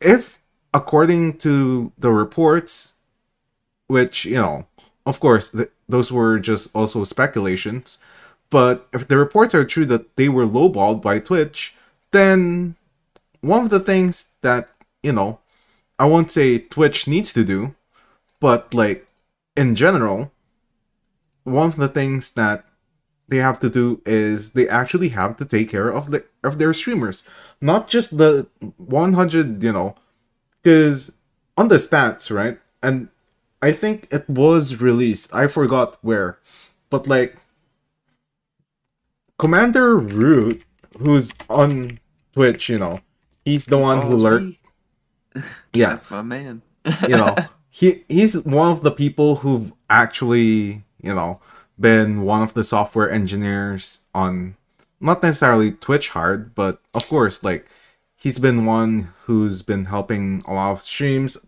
if 0.00 0.38
according 0.72 1.38
to 1.38 1.90
the 1.98 2.12
reports, 2.12 2.92
which, 3.88 4.24
you 4.24 4.36
know, 4.36 4.68
of 5.04 5.18
course, 5.18 5.48
th- 5.50 5.72
those 5.88 6.12
were 6.12 6.38
just 6.38 6.70
also 6.76 7.02
speculations. 7.02 7.98
But 8.50 8.86
if 8.92 9.08
the 9.08 9.18
reports 9.18 9.52
are 9.52 9.64
true 9.64 9.84
that 9.86 10.14
they 10.14 10.28
were 10.28 10.46
lowballed 10.46 11.02
by 11.02 11.18
Twitch, 11.18 11.74
then 12.12 12.76
one 13.40 13.64
of 13.64 13.70
the 13.70 13.80
things 13.80 14.26
that, 14.42 14.70
you 15.02 15.10
know, 15.10 15.40
I 15.98 16.04
won't 16.04 16.30
say 16.30 16.58
Twitch 16.58 17.08
needs 17.08 17.32
to 17.32 17.42
do, 17.42 17.74
but 18.38 18.72
like 18.72 19.08
in 19.56 19.74
general, 19.74 20.30
one 21.42 21.66
of 21.66 21.76
the 21.76 21.88
things 21.88 22.30
that 22.38 22.64
they 23.26 23.38
have 23.38 23.58
to 23.58 23.70
do 23.70 24.02
is 24.06 24.52
they 24.52 24.68
actually 24.68 25.08
have 25.10 25.36
to 25.38 25.44
take 25.44 25.70
care 25.70 25.88
of 25.88 26.12
the 26.12 26.22
of 26.44 26.58
their 26.58 26.72
streamers, 26.72 27.24
not 27.60 27.88
just 27.88 28.16
the 28.18 28.48
100, 28.78 29.62
you 29.62 29.72
know, 29.72 29.94
because 30.62 31.12
on 31.56 31.68
the 31.68 31.76
stats, 31.76 32.34
right? 32.34 32.58
And 32.82 33.08
I 33.62 33.72
think 33.72 34.08
it 34.10 34.28
was 34.28 34.80
released. 34.80 35.32
I 35.34 35.46
forgot 35.46 35.98
where, 36.02 36.38
but 36.88 37.06
like 37.06 37.36
CommanderRoot, 39.38 40.62
who's 40.98 41.32
on 41.48 41.98
Twitch, 42.32 42.68
you 42.68 42.78
know, 42.78 43.00
he's 43.44 43.66
the 43.66 43.78
one 43.78 44.02
who 44.02 44.16
learned. 44.16 44.56
Yeah, 45.72 45.90
That's 45.90 46.10
my 46.10 46.22
man. 46.22 46.62
you 47.06 47.16
know, 47.16 47.36
he 47.68 48.02
he's 48.08 48.36
one 48.42 48.72
of 48.72 48.82
the 48.82 48.90
people 48.90 49.36
who've 49.36 49.72
actually, 49.88 50.82
you 51.00 51.14
know, 51.14 51.40
been 51.78 52.22
one 52.22 52.42
of 52.42 52.54
the 52.54 52.64
software 52.64 53.08
engineers 53.08 54.00
on 54.12 54.56
not 55.00 55.22
necessarily 55.22 55.72
Twitch 55.72 56.10
hard, 56.10 56.54
but 56.54 56.80
of 56.94 57.08
course, 57.08 57.42
like 57.42 57.66
he's 58.16 58.38
been 58.38 58.66
one 58.66 59.12
who's 59.24 59.62
been 59.62 59.86
helping 59.86 60.42
a 60.46 60.52
lot 60.52 60.72
of 60.72 60.82
streams 60.82 61.38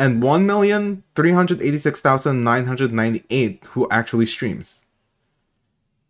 and 0.00 0.22
one 0.22 0.46
million 0.46 1.04
three 1.14 1.32
hundred 1.32 1.60
eighty 1.60 1.76
six 1.76 2.00
thousand 2.00 2.42
nine 2.42 2.64
hundred 2.64 2.90
ninety 2.90 3.22
eight 3.28 3.62
who 3.72 3.86
actually 3.90 4.24
streams. 4.24 4.86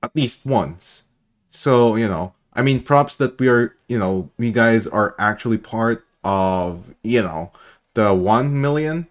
At 0.01 0.15
least 0.15 0.47
once. 0.47 1.03
So, 1.51 1.97
you 1.97 2.07
know, 2.07 2.33
I 2.55 2.63
mean 2.63 2.83
props 2.83 3.17
that 3.17 3.39
we 3.41 3.49
are, 3.49 3.75
you 3.89 3.99
know, 3.99 4.31
we 4.39 4.53
guys 4.53 4.87
are 4.87 5.17
actually 5.19 5.59
part 5.59 6.07
of, 6.23 6.95
you 7.03 7.21
know, 7.21 7.51
the 7.95 8.15
one 8.15 8.61
million. 8.61 9.09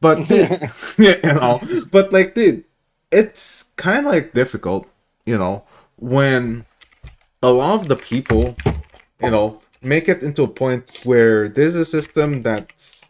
But 0.00 0.26
dude, 0.26 0.70
you 0.98 1.20
know, 1.22 1.60
but 1.90 2.10
like, 2.10 2.34
dude, 2.34 2.64
it's 3.12 3.64
kind 3.76 4.06
of 4.06 4.12
like 4.12 4.32
difficult, 4.32 4.88
you 5.26 5.36
know, 5.36 5.64
when 5.96 6.64
a 7.42 7.50
lot 7.50 7.80
of 7.80 7.88
the 7.88 7.96
people, 7.96 8.56
you 9.20 9.30
know, 9.30 9.60
make 9.82 10.08
it 10.08 10.22
into 10.22 10.42
a 10.42 10.48
point 10.48 11.00
where 11.04 11.50
there's 11.50 11.74
a 11.74 11.84
system 11.84 12.42
that's, 12.42 13.01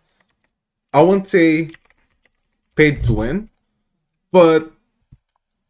I 0.93 1.03
won't 1.03 1.28
say 1.28 1.70
paid 2.74 3.05
to 3.05 3.12
win, 3.14 3.49
but 4.30 4.72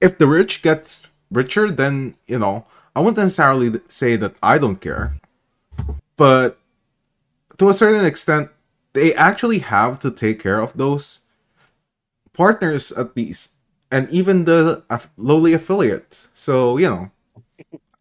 if 0.00 0.18
the 0.18 0.26
rich 0.26 0.62
gets 0.62 1.02
richer, 1.30 1.70
then, 1.70 2.14
you 2.26 2.38
know, 2.38 2.66
I 2.94 3.00
wouldn't 3.00 3.18
necessarily 3.18 3.80
say 3.88 4.16
that 4.16 4.34
I 4.42 4.58
don't 4.58 4.80
care. 4.80 5.14
But 6.16 6.58
to 7.58 7.68
a 7.68 7.74
certain 7.74 8.04
extent, 8.04 8.50
they 8.92 9.14
actually 9.14 9.60
have 9.60 9.98
to 10.00 10.10
take 10.10 10.42
care 10.42 10.60
of 10.60 10.76
those 10.76 11.20
partners 12.32 12.92
at 12.92 13.16
least, 13.16 13.52
and 13.90 14.08
even 14.10 14.44
the 14.44 14.82
lowly 15.16 15.52
affiliates. 15.52 16.28
So, 16.34 16.76
you 16.76 16.88
know, 16.88 17.10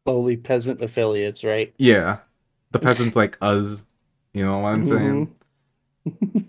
Lowly 0.06 0.36
peasant 0.36 0.82
affiliates, 0.82 1.44
right? 1.44 1.74
yeah, 1.78 2.20
the 2.72 2.80
peasants 2.80 3.16
like 3.16 3.38
us, 3.42 3.86
you 4.34 4.44
know 4.44 4.60
what 4.60 4.70
I'm 4.70 4.86
mm-hmm. 4.86 4.98
saying? 4.98 5.36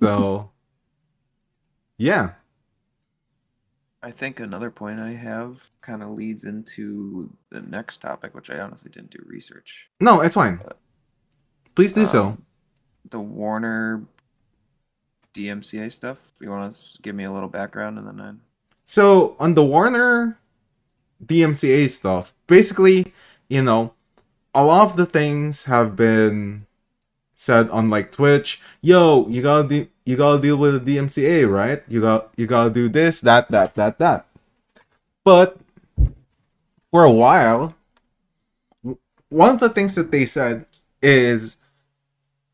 So, 0.00 0.50
yeah. 1.98 2.32
I 4.02 4.10
think 4.10 4.40
another 4.40 4.70
point 4.70 4.98
I 4.98 5.12
have 5.12 5.68
kind 5.80 6.02
of 6.02 6.10
leads 6.10 6.42
into 6.42 7.30
the 7.50 7.60
next 7.60 7.98
topic, 7.98 8.34
which 8.34 8.50
I 8.50 8.58
honestly 8.58 8.90
didn't 8.90 9.10
do 9.10 9.22
research. 9.26 9.88
No, 10.00 10.20
it's 10.20 10.34
fine. 10.34 10.60
Please 11.74 11.92
do 11.92 12.06
so. 12.06 12.24
Um, 12.24 12.42
The 13.08 13.20
Warner 13.20 14.02
DMCA 15.34 15.92
stuff. 15.92 16.18
You 16.40 16.50
want 16.50 16.74
to 16.74 17.02
give 17.02 17.14
me 17.14 17.24
a 17.24 17.32
little 17.32 17.48
background 17.48 17.98
and 17.98 18.06
then 18.08 18.20
I... 18.20 18.32
So 18.86 19.36
on 19.38 19.54
the 19.54 19.64
Warner 19.64 20.38
DMCA 21.24 21.88
stuff, 21.88 22.34
basically, 22.48 23.14
you 23.48 23.62
know, 23.62 23.94
a 24.54 24.64
lot 24.64 24.90
of 24.90 24.96
the 24.96 25.06
things 25.06 25.64
have 25.64 25.94
been 25.94 26.66
said 27.34 27.70
on 27.70 27.88
like 27.88 28.12
Twitch. 28.12 28.60
Yo, 28.80 29.28
you 29.28 29.42
gotta 29.42 29.68
do, 29.68 29.88
you 30.04 30.16
gotta 30.16 30.40
deal 30.40 30.56
with 30.56 30.84
the 30.84 30.96
DMCA, 30.96 31.50
right? 31.50 31.82
You 31.88 32.00
got 32.00 32.30
you 32.36 32.46
gotta 32.46 32.70
do 32.70 32.88
this, 32.88 33.20
that, 33.20 33.50
that, 33.50 33.74
that, 33.74 33.98
that. 33.98 34.26
But 35.24 35.58
for 36.90 37.04
a 37.04 37.12
while, 37.12 37.74
one 39.28 39.50
of 39.50 39.60
the 39.60 39.68
things 39.68 39.94
that 39.94 40.10
they 40.10 40.26
said 40.26 40.66
is 41.00 41.56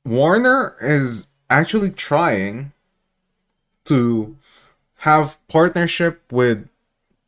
Warner 0.05 0.77
is 0.81 1.27
actually 1.51 1.91
trying 1.91 2.73
to 3.87 4.37
have 4.99 5.39
partnership 5.49 6.23
with 6.31 6.69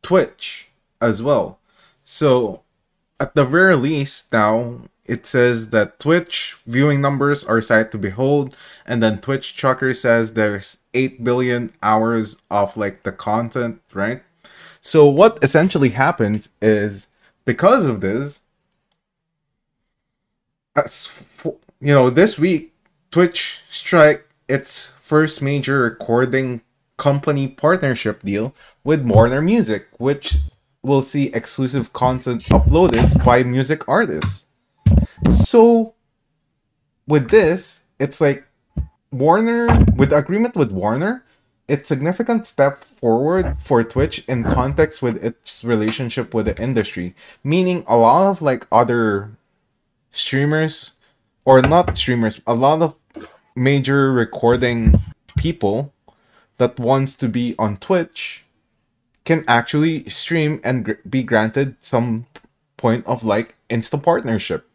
Twitch 0.01 0.69
as 1.01 1.21
well. 1.21 1.59
So 2.03 2.61
at 3.19 3.35
the 3.35 3.45
very 3.45 3.75
least 3.75 4.31
now 4.31 4.81
it 5.11 5.27
says 5.27 5.71
that 5.71 5.99
Twitch 5.99 6.55
viewing 6.65 7.01
numbers 7.01 7.43
are 7.43 7.59
sight 7.59 7.91
to 7.91 7.97
behold 7.97 8.55
and 8.85 9.03
then 9.03 9.17
TwitchTracker 9.17 9.93
says 9.93 10.33
there's 10.33 10.77
8 10.93 11.21
billion 11.21 11.73
hours 11.83 12.37
of 12.49 12.77
like 12.77 13.03
the 13.03 13.11
content, 13.11 13.81
right? 13.93 14.23
So 14.81 15.05
what 15.05 15.37
essentially 15.43 15.89
happens 15.89 16.47
is 16.61 17.07
because 17.43 17.83
of 17.83 17.99
this 17.99 18.39
you 21.81 21.93
know 21.93 22.09
this 22.09 22.39
week 22.39 22.73
Twitch 23.11 23.59
strike 23.69 24.25
its 24.47 24.91
first 25.01 25.41
major 25.41 25.81
recording 25.81 26.61
company 26.95 27.49
partnership 27.49 28.23
deal 28.23 28.55
with 28.85 29.01
Warner 29.01 29.41
Music, 29.41 29.87
which 29.97 30.37
will 30.81 31.01
see 31.01 31.25
exclusive 31.33 31.91
content 31.91 32.43
uploaded 32.45 33.25
by 33.25 33.43
music 33.43 33.85
artists. 33.89 34.45
So, 35.29 35.93
with 37.07 37.29
this, 37.29 37.81
it's 37.99 38.21
like 38.21 38.45
Warner, 39.11 39.67
with 39.95 40.11
agreement 40.13 40.55
with 40.55 40.71
Warner, 40.71 41.23
it's 41.67 41.87
significant 41.87 42.47
step 42.47 42.83
forward 42.83 43.57
for 43.63 43.83
Twitch 43.83 44.23
in 44.27 44.43
context 44.43 45.01
with 45.01 45.23
its 45.23 45.63
relationship 45.63 46.33
with 46.33 46.45
the 46.47 46.57
industry. 46.61 47.15
Meaning, 47.43 47.83
a 47.87 47.97
lot 47.97 48.29
of 48.29 48.41
like 48.41 48.67
other 48.71 49.31
streamers, 50.11 50.91
or 51.45 51.61
not 51.61 51.97
streamers, 51.97 52.41
a 52.47 52.53
lot 52.53 52.81
of 52.81 52.95
major 53.55 54.11
recording 54.11 54.99
people 55.37 55.93
that 56.57 56.79
wants 56.79 57.15
to 57.17 57.27
be 57.27 57.55
on 57.57 57.77
Twitch 57.77 58.43
can 59.25 59.43
actually 59.47 60.07
stream 60.09 60.59
and 60.63 60.85
gr- 60.85 61.01
be 61.09 61.23
granted 61.23 61.75
some 61.81 62.25
point 62.77 63.05
of 63.05 63.23
like 63.23 63.55
insta 63.69 64.01
partnership. 64.01 64.70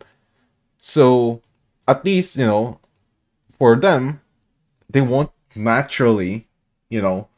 So 0.79 1.41
at 1.89 2.05
least, 2.05 2.37
you 2.37 2.47
know, 2.47 2.81
for 3.59 3.77
them, 3.77 4.21
they 4.89 5.01
won't 5.01 5.31
naturally, 5.55 6.49
you 6.89 7.01
know, 7.01 7.29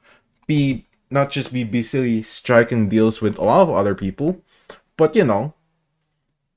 be 0.46 0.86
not 1.10 1.30
just 1.30 1.52
be 1.52 1.64
busily 1.64 2.22
striking 2.22 2.88
deals 2.88 3.20
with 3.20 3.38
a 3.38 3.44
lot 3.44 3.62
of 3.62 3.70
other 3.70 3.94
people, 3.94 4.42
but 4.96 5.16
you 5.16 5.24
know, 5.24 5.54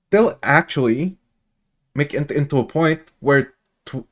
they'll 0.09 0.37
actually 0.43 1.17
make 1.95 2.13
it 2.13 2.31
into 2.31 2.57
a 2.59 2.63
point 2.63 3.01
where 3.19 3.53
tw- 3.85 4.07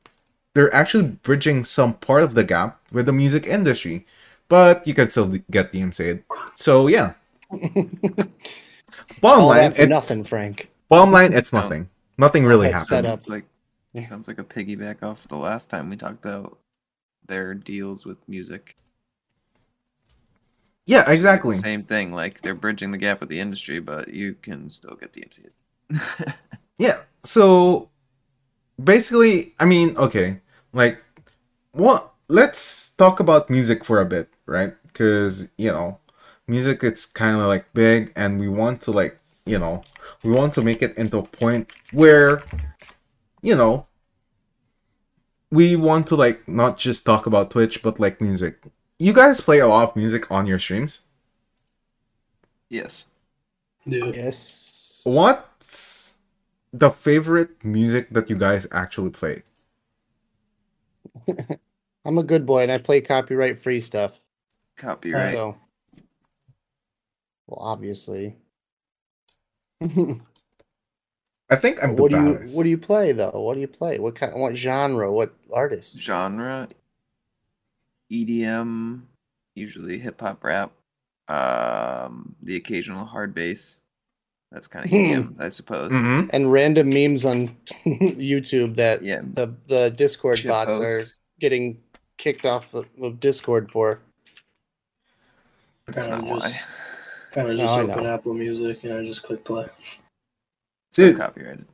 they're 0.54 0.74
actually 0.74 1.18
bridging 1.22 1.64
some 1.64 1.94
part 1.94 2.22
of 2.22 2.34
the 2.34 2.44
gap 2.44 2.80
with 2.92 3.06
the 3.06 3.12
music 3.12 3.46
industry, 3.46 4.06
but 4.48 4.86
you 4.86 4.94
can 4.94 5.08
still 5.10 5.28
get 5.50 5.72
DMCA. 5.72 6.22
So 6.56 6.86
yeah. 6.88 7.14
bottom 9.20 9.44
All 9.44 9.48
line, 9.48 9.70
that 9.70 9.76
for 9.76 9.82
it, 9.82 9.88
nothing, 9.88 10.24
Frank. 10.24 10.70
bottom 10.88 11.12
line, 11.12 11.32
it's 11.32 11.52
nothing. 11.52 11.88
Nothing 12.20 12.44
really 12.44 12.68
That's 12.68 12.88
happened. 12.88 13.06
set 13.06 13.06
up. 13.06 13.20
Sounds 13.20 13.28
like 13.28 13.44
Yeah. 13.92 14.02
sounds 14.02 14.28
like 14.28 14.38
a 14.38 14.44
piggyback 14.44 15.02
off 15.02 15.26
the 15.28 15.36
last 15.36 15.70
time 15.70 15.90
we 15.90 15.96
talked 15.96 16.24
about 16.24 16.58
their 17.26 17.54
deals 17.54 18.04
with 18.06 18.18
music. 18.28 18.76
Yeah, 20.86 21.10
exactly. 21.10 21.56
Same 21.56 21.82
thing. 21.84 22.12
Like 22.12 22.42
they're 22.42 22.54
bridging 22.54 22.90
the 22.90 22.98
gap 22.98 23.20
with 23.20 23.28
the 23.28 23.40
industry, 23.40 23.80
but 23.80 24.08
you 24.08 24.34
can 24.34 24.70
still 24.70 24.96
get 24.96 25.12
DMCA. 25.12 25.50
Yeah. 26.78 26.98
So 27.24 27.90
basically, 28.82 29.54
I 29.60 29.66
mean, 29.66 29.96
okay, 29.98 30.40
like 30.72 31.02
what 31.72 32.12
let's 32.28 32.90
talk 32.92 33.20
about 33.20 33.50
music 33.50 33.84
for 33.84 34.00
a 34.00 34.06
bit, 34.06 34.30
right? 34.46 34.74
Cuz, 34.94 35.48
you 35.58 35.70
know, 35.72 35.98
music 36.46 36.82
it's 36.84 37.06
kind 37.06 37.36
of 37.40 37.46
like 37.46 37.72
big 37.74 38.12
and 38.16 38.40
we 38.40 38.48
want 38.48 38.82
to 38.82 38.92
like, 38.92 39.18
you 39.50 39.58
know, 39.58 39.82
we 40.24 40.30
want 40.30 40.54
to 40.54 40.62
make 40.62 40.82
it 40.82 40.96
into 40.96 41.18
a 41.18 41.22
point 41.22 41.70
where 41.92 42.40
you 43.42 43.56
know, 43.56 43.86
we 45.50 45.76
want 45.76 46.06
to 46.08 46.16
like 46.16 46.46
not 46.48 46.78
just 46.78 47.04
talk 47.04 47.26
about 47.26 47.50
Twitch 47.50 47.82
but 47.82 48.00
like 48.00 48.20
music. 48.20 48.62
You 48.98 49.12
guys 49.12 49.40
play 49.40 49.58
a 49.58 49.66
lot 49.66 49.90
of 49.90 49.96
music 49.96 50.30
on 50.30 50.46
your 50.46 50.58
streams? 50.58 51.00
yes. 52.70 53.06
Yeah. 53.84 54.12
Yes. 54.14 55.00
What's 55.04 56.14
the 56.72 56.90
favorite 56.90 57.64
music 57.64 58.10
that 58.10 58.30
you 58.30 58.36
guys 58.36 58.66
actually 58.70 59.10
play? 59.10 59.42
I'm 62.04 62.18
a 62.18 62.22
good 62.22 62.46
boy 62.46 62.62
and 62.62 62.72
I 62.72 62.78
play 62.78 63.00
copyright 63.00 63.58
free 63.58 63.80
stuff. 63.80 64.20
Copyright. 64.76 65.34
So, 65.34 65.56
well, 67.46 67.60
obviously. 67.60 68.36
What 69.80 70.18
I 71.50 71.56
think 71.56 71.82
I'm 71.82 71.96
the 71.96 72.08
do 72.08 72.16
you. 72.16 72.34
What 72.54 72.62
do 72.62 72.68
you 72.68 72.78
play 72.78 73.12
though? 73.12 73.30
What 73.34 73.54
do 73.54 73.60
you 73.60 73.68
play? 73.68 73.98
What 73.98 74.14
kind? 74.14 74.34
What 74.34 74.56
genre? 74.56 75.12
What 75.12 75.34
artist? 75.52 75.98
Genre 76.00 76.68
EDM, 78.12 79.00
usually 79.54 79.98
hip 79.98 80.20
hop 80.20 80.44
rap. 80.44 80.72
Um 81.28 82.34
the 82.42 82.56
occasional 82.56 83.04
hard 83.04 83.34
bass. 83.34 83.80
That's 84.52 84.66
kind 84.66 84.84
of. 84.84 84.90
EDM, 84.90 85.40
I 85.40 85.48
suppose. 85.48 85.92
hmm 85.92 86.22
And 86.30 86.52
random 86.52 86.88
memes 86.90 87.24
on 87.24 87.48
YouTube 87.86 88.76
that 88.76 89.02
Yeah. 89.02 89.22
the 89.22 89.54
the 89.66 89.90
Discord 89.90 90.38
chip 90.38 90.48
bots 90.48 90.76
are 90.78 91.02
getting 91.40 91.78
kicked 92.16 92.46
off 92.46 92.74
of 92.74 92.86
of 93.00 93.20
Discord 93.20 93.70
for. 93.70 94.00
That's 95.86 96.06
Kinda 96.06 96.22
not 96.22 96.40
why. 96.40 96.52
Just- 97.30 97.34
Kind 97.34 97.50
of 97.50 97.58
just 97.58 97.72
I 97.72 97.80
open. 97.82 98.06
Apple 98.06 98.34
Music 98.34 98.84
and 98.84 98.92
I 98.94 99.04
just 99.04 99.22
click 99.22 99.44
play. 99.44 99.66
So 100.90 101.14
copyrighted. 101.14 101.66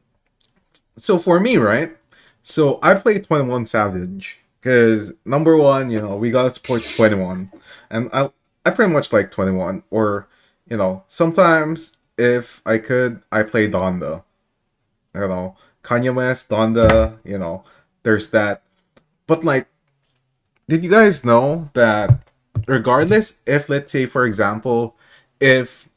so 0.98 1.18
for 1.18 1.40
me, 1.40 1.56
right? 1.56 1.96
So 2.42 2.78
I 2.82 2.94
play 2.94 3.18
21 3.18 3.66
Savage 3.66 4.38
because 4.60 5.12
number 5.24 5.56
one, 5.56 5.90
you 5.90 6.00
know, 6.00 6.16
we 6.16 6.30
gotta 6.30 6.52
support 6.52 6.84
21, 6.84 7.50
and 7.90 8.10
I 8.12 8.30
I 8.64 8.70
pretty 8.70 8.92
much 8.92 9.12
like 9.12 9.30
21. 9.30 9.82
Or 9.90 10.28
you 10.68 10.76
know, 10.76 11.04
sometimes 11.08 11.96
if 12.18 12.60
I 12.66 12.78
could, 12.78 13.22
I 13.32 13.42
play 13.42 13.68
Donda. 13.70 14.22
You 15.14 15.20
know, 15.22 15.56
Kanye 15.82 16.14
West, 16.14 16.50
Donda. 16.50 17.18
You 17.24 17.38
know, 17.38 17.64
there's 18.02 18.28
that. 18.30 18.62
But 19.26 19.42
like, 19.44 19.68
did 20.68 20.84
you 20.84 20.90
guys 20.90 21.24
know 21.24 21.70
that 21.72 22.20
regardless 22.68 23.36
if 23.46 23.68
let's 23.70 23.92
say 23.92 24.04
for 24.06 24.26
example, 24.26 24.94
if 25.40 25.88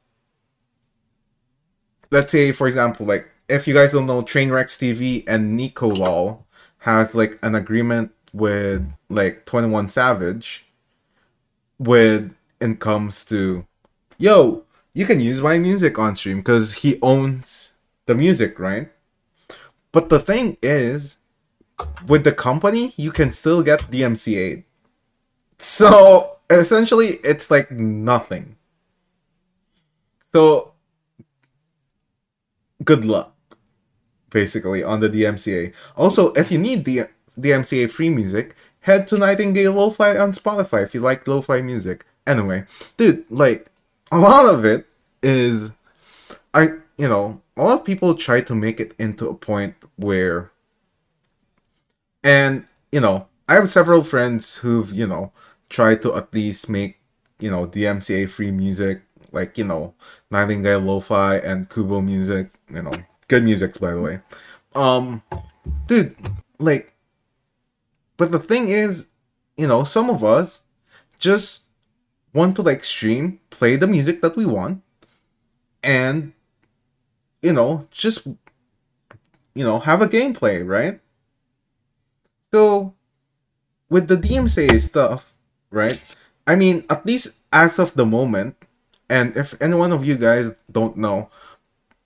let's 2.12 2.32
say 2.32 2.52
for 2.52 2.68
example 2.68 3.06
like 3.06 3.30
if 3.50 3.68
you 3.68 3.74
guys 3.74 3.94
don't 3.94 4.06
know, 4.06 4.22
Trainwrecks 4.22 4.78
TV 4.78 5.24
and 5.28 5.58
Nico 5.58 6.46
has 6.80 7.16
like 7.16 7.38
an 7.42 7.56
agreement 7.56 8.12
with 8.32 8.88
like 9.10 9.46
21 9.46 9.90
Savage 9.90 10.66
with 11.80 12.34
it 12.62 12.80
comes 12.80 13.26
to 13.26 13.66
yo, 14.18 14.64
you 14.94 15.06
can 15.06 15.20
use 15.20 15.42
my 15.42 15.58
music 15.58 15.98
on 15.98 16.16
stream 16.16 16.38
because 16.38 16.74
he 16.76 17.00
owns 17.02 17.72
the 18.06 18.16
music, 18.16 18.60
right? 18.60 18.92
But 19.92 20.10
the 20.10 20.20
thing 20.20 20.58
is, 20.62 21.18
with 22.08 22.24
the 22.24 22.32
company, 22.32 22.94
you 22.98 23.12
can 23.12 23.34
still 23.34 23.64
get 23.64 23.90
DMCA. 23.90 24.64
So 25.58 26.38
essentially, 26.50 27.20
it's 27.24 27.50
like 27.50 27.72
nothing. 27.72 28.58
So, 30.30 30.74
good 32.84 33.04
luck, 33.04 33.36
basically, 34.30 34.84
on 34.84 35.00
the 35.00 35.10
DMCA. 35.10 35.74
Also, 35.98 36.32
if 36.34 36.52
you 36.52 36.58
need 36.58 36.86
the 36.86 37.10
DMCA 37.40 37.90
free 37.90 38.10
music, 38.10 38.56
head 38.82 39.08
to 39.08 39.18
Nightingale 39.18 39.74
Lo-Fi 39.74 40.18
on 40.18 40.34
Spotify 40.34 40.84
if 40.84 40.94
you 40.94 41.02
like 41.02 41.28
lo-fi 41.28 41.62
music. 41.62 42.06
Anyway, 42.28 42.66
dude, 42.96 43.26
like, 43.30 43.68
a 44.12 44.18
lot 44.18 44.46
of 44.46 44.66
it 44.66 44.86
is, 45.24 45.72
I, 46.54 46.74
you 46.98 47.08
know, 47.08 47.42
a 47.58 47.64
lot 47.64 47.80
of 47.80 47.86
people 47.86 48.14
try 48.14 48.42
to 48.42 48.56
make 48.56 48.80
it 48.80 48.94
into 49.00 49.28
a 49.28 49.34
point 49.34 49.76
where, 49.96 50.52
and, 52.24 52.66
you 52.92 53.00
know, 53.00 53.28
I 53.48 53.56
have 53.56 53.72
several 53.72 54.04
friends 54.04 54.56
who've, 54.56 54.94
you 54.94 55.08
know, 55.08 55.32
tried 55.70 56.04
to 56.04 56.16
at 56.16 56.34
least 56.34 56.70
make, 56.70 57.00
you 57.40 57.50
know, 57.50 57.66
DMCA 57.66 58.30
free 58.30 58.52
music 58.52 59.02
like 59.32 59.58
you 59.58 59.64
know 59.64 59.94
Nightingale 60.32 60.80
Lo-Fi 60.80 61.38
and 61.38 61.70
Kubo 61.70 62.02
Music, 62.02 62.52
you 62.74 62.82
know, 62.82 62.94
good 63.28 63.44
music 63.44 63.80
by 63.80 63.92
the 63.92 64.02
way. 64.02 64.20
Um, 64.76 65.24
dude, 65.88 66.16
like, 66.60 66.94
but 68.18 68.32
the 68.32 68.40
thing 68.40 68.70
is, 68.70 69.08
you 69.58 69.68
know, 69.68 69.84
some 69.84 70.10
of 70.10 70.24
us 70.24 70.62
just 71.18 71.64
want 72.34 72.56
to 72.56 72.62
like 72.62 72.84
stream, 72.84 73.40
play 73.50 73.76
the 73.76 73.88
music 73.88 74.22
that 74.22 74.36
we 74.36 74.46
want, 74.46 74.82
and 75.84 76.34
you 77.42 77.54
know, 77.54 77.88
just 77.92 78.28
you 79.56 79.66
know, 79.66 79.80
have 79.80 80.02
a 80.02 80.08
gameplay, 80.08 80.66
right? 80.66 81.00
So 82.54 82.94
with 83.90 84.08
the 84.08 84.18
DMCA 84.18 84.80
stuff, 84.80 85.34
right? 85.70 86.02
I 86.48 86.56
mean, 86.56 86.86
at 86.90 87.06
least 87.06 87.38
as 87.52 87.80
of 87.80 87.94
the 87.94 88.06
moment, 88.06 88.56
and 89.10 89.36
if 89.36 89.60
any 89.62 89.76
one 89.76 89.92
of 89.92 90.06
you 90.06 90.18
guys 90.18 90.52
don't 90.72 90.98
know, 90.98 91.30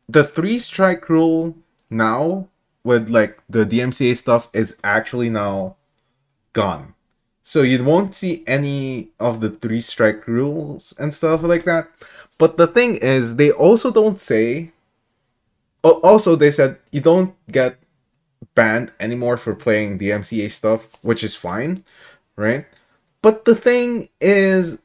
the 0.07 0.23
three 0.23 0.59
strike 0.59 1.09
rule 1.09 1.55
now 1.89 2.47
with 2.83 3.09
like 3.09 3.39
the 3.49 3.65
DMCA 3.65 4.17
stuff 4.17 4.49
is 4.53 4.77
actually 4.83 5.29
now 5.29 5.75
gone. 6.53 6.93
So 7.43 7.61
you 7.61 7.83
won't 7.83 8.15
see 8.15 8.43
any 8.47 9.09
of 9.19 9.41
the 9.41 9.49
three 9.49 9.81
strike 9.81 10.27
rules 10.27 10.93
and 10.97 11.13
stuff 11.13 11.43
like 11.43 11.65
that. 11.65 11.89
But 12.37 12.57
the 12.57 12.67
thing 12.67 12.95
is, 12.95 13.35
they 13.35 13.51
also 13.51 13.91
don't 13.91 14.19
say. 14.19 14.71
Oh, 15.83 15.99
also, 15.99 16.37
they 16.37 16.51
said 16.51 16.77
you 16.91 17.01
don't 17.01 17.35
get 17.51 17.77
banned 18.55 18.93
anymore 18.99 19.35
for 19.35 19.53
playing 19.53 19.99
DMCA 19.99 20.49
stuff, 20.49 20.87
which 21.01 21.23
is 21.23 21.35
fine, 21.35 21.83
right? 22.37 22.65
But 23.21 23.43
the 23.43 23.55
thing 23.55 24.07
is, 24.21 24.79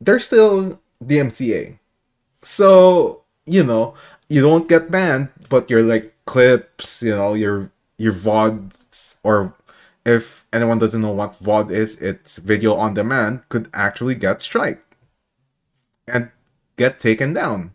they're 0.00 0.18
still 0.18 0.81
DMCA. 1.06 1.78
So, 2.42 3.22
you 3.46 3.64
know, 3.64 3.94
you 4.28 4.40
don't 4.42 4.68
get 4.68 4.90
banned, 4.90 5.28
but 5.48 5.70
your 5.70 5.82
like 5.82 6.14
clips, 6.26 7.02
you 7.02 7.14
know, 7.14 7.34
your 7.34 7.70
your 7.98 8.12
VODs 8.12 9.14
or 9.22 9.54
if 10.04 10.46
anyone 10.52 10.78
doesn't 10.78 11.00
know 11.00 11.12
what 11.12 11.42
VOD 11.42 11.70
is, 11.70 11.96
it's 12.00 12.36
video 12.36 12.74
on 12.74 12.94
demand, 12.94 13.48
could 13.48 13.70
actually 13.72 14.16
get 14.16 14.42
strike 14.42 14.82
and 16.08 16.30
get 16.76 16.98
taken 16.98 17.32
down. 17.32 17.72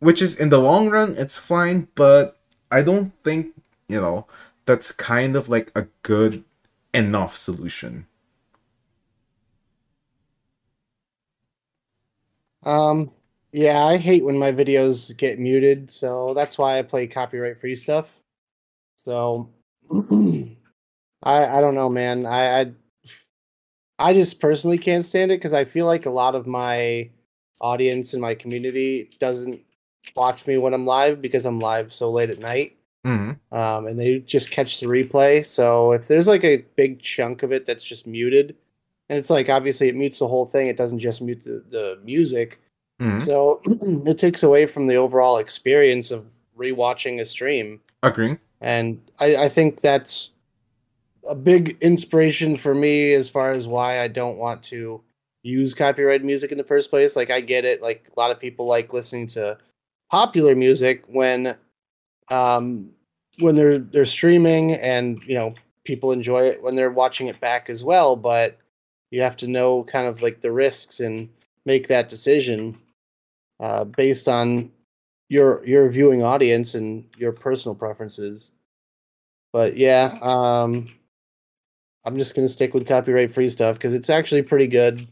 Which 0.00 0.20
is 0.20 0.36
in 0.36 0.50
the 0.50 0.58
long 0.58 0.90
run 0.90 1.14
it's 1.16 1.36
fine, 1.36 1.88
but 1.94 2.38
I 2.70 2.82
don't 2.82 3.12
think, 3.22 3.54
you 3.88 4.00
know, 4.00 4.26
that's 4.66 4.92
kind 4.92 5.36
of 5.36 5.48
like 5.48 5.72
a 5.74 5.86
good 6.02 6.44
enough 6.92 7.36
solution. 7.36 8.06
Um, 12.64 13.10
yeah, 13.52 13.84
I 13.84 13.96
hate 13.96 14.24
when 14.24 14.38
my 14.38 14.52
videos 14.52 15.16
get 15.16 15.38
muted, 15.38 15.90
so 15.90 16.34
that's 16.34 16.58
why 16.58 16.78
I 16.78 16.82
play 16.82 17.06
copyright 17.06 17.60
free 17.60 17.76
stuff. 17.76 18.22
So 18.96 19.48
I 21.22 21.46
I 21.46 21.60
don't 21.60 21.74
know, 21.74 21.88
man. 21.88 22.26
I 22.26 22.60
I, 22.60 22.72
I 23.98 24.12
just 24.12 24.40
personally 24.40 24.78
can't 24.78 25.04
stand 25.04 25.30
it 25.30 25.38
because 25.38 25.54
I 25.54 25.64
feel 25.64 25.86
like 25.86 26.06
a 26.06 26.10
lot 26.10 26.34
of 26.34 26.46
my 26.46 27.10
audience 27.60 28.12
and 28.12 28.20
my 28.20 28.34
community 28.34 29.10
doesn't 29.20 29.60
watch 30.16 30.46
me 30.46 30.58
when 30.58 30.74
I'm 30.74 30.86
live 30.86 31.22
because 31.22 31.46
I'm 31.46 31.60
live 31.60 31.92
so 31.92 32.10
late 32.10 32.30
at 32.30 32.40
night. 32.40 32.76
Mm-hmm. 33.06 33.56
Um, 33.56 33.86
and 33.86 33.98
they 33.98 34.18
just 34.20 34.50
catch 34.50 34.80
the 34.80 34.86
replay. 34.86 35.44
So 35.44 35.92
if 35.92 36.08
there's 36.08 36.26
like 36.26 36.44
a 36.44 36.64
big 36.76 37.00
chunk 37.02 37.42
of 37.42 37.52
it 37.52 37.66
that's 37.66 37.84
just 37.84 38.06
muted, 38.06 38.56
and 39.08 39.18
it's 39.18 39.30
like 39.30 39.48
obviously 39.48 39.88
it 39.88 39.96
mutes 39.96 40.18
the 40.18 40.28
whole 40.28 40.46
thing. 40.46 40.66
It 40.66 40.76
doesn't 40.76 40.98
just 40.98 41.20
mute 41.20 41.42
the, 41.42 41.62
the 41.70 41.98
music. 42.04 42.60
Mm-hmm. 43.00 43.18
So 43.18 43.60
it 44.06 44.18
takes 44.18 44.42
away 44.42 44.66
from 44.66 44.86
the 44.86 44.96
overall 44.96 45.38
experience 45.38 46.10
of 46.10 46.26
rewatching 46.56 47.20
a 47.20 47.24
stream. 47.24 47.80
Agree. 48.02 48.36
And 48.60 49.00
I, 49.18 49.36
I 49.36 49.48
think 49.48 49.80
that's 49.80 50.30
a 51.28 51.34
big 51.34 51.76
inspiration 51.80 52.56
for 52.56 52.74
me 52.74 53.12
as 53.12 53.28
far 53.28 53.50
as 53.50 53.66
why 53.66 54.00
I 54.00 54.08
don't 54.08 54.38
want 54.38 54.62
to 54.64 55.02
use 55.42 55.74
copyrighted 55.74 56.24
music 56.24 56.52
in 56.52 56.58
the 56.58 56.64
first 56.64 56.90
place. 56.90 57.16
Like 57.16 57.30
I 57.30 57.40
get 57.40 57.64
it. 57.64 57.82
Like 57.82 58.10
a 58.14 58.18
lot 58.18 58.30
of 58.30 58.40
people 58.40 58.66
like 58.66 58.92
listening 58.92 59.26
to 59.28 59.58
popular 60.10 60.54
music 60.54 61.02
when 61.08 61.56
um 62.28 62.90
when 63.40 63.56
they're 63.56 63.78
they're 63.78 64.04
streaming 64.04 64.74
and 64.74 65.22
you 65.24 65.34
know 65.34 65.52
people 65.84 66.12
enjoy 66.12 66.42
it 66.42 66.62
when 66.62 66.76
they're 66.76 66.90
watching 66.90 67.26
it 67.26 67.40
back 67.40 67.68
as 67.68 67.84
well, 67.84 68.16
but 68.16 68.58
you 69.14 69.20
have 69.20 69.36
to 69.36 69.46
know 69.46 69.84
kind 69.84 70.08
of 70.08 70.22
like 70.22 70.40
the 70.40 70.50
risks 70.50 70.98
and 70.98 71.28
make 71.66 71.86
that 71.86 72.08
decision 72.08 72.76
uh, 73.60 73.84
based 73.84 74.26
on 74.26 74.68
your 75.28 75.64
your 75.64 75.88
viewing 75.88 76.24
audience 76.24 76.74
and 76.74 77.04
your 77.16 77.30
personal 77.30 77.76
preferences. 77.76 78.50
But 79.52 79.76
yeah, 79.76 80.18
um, 80.20 80.88
I'm 82.04 82.16
just 82.18 82.34
gonna 82.34 82.48
stick 82.48 82.74
with 82.74 82.88
copyright 82.88 83.30
free 83.30 83.46
stuff 83.46 83.76
because 83.76 83.94
it's 83.94 84.10
actually 84.10 84.42
pretty 84.42 84.66
good, 84.66 85.06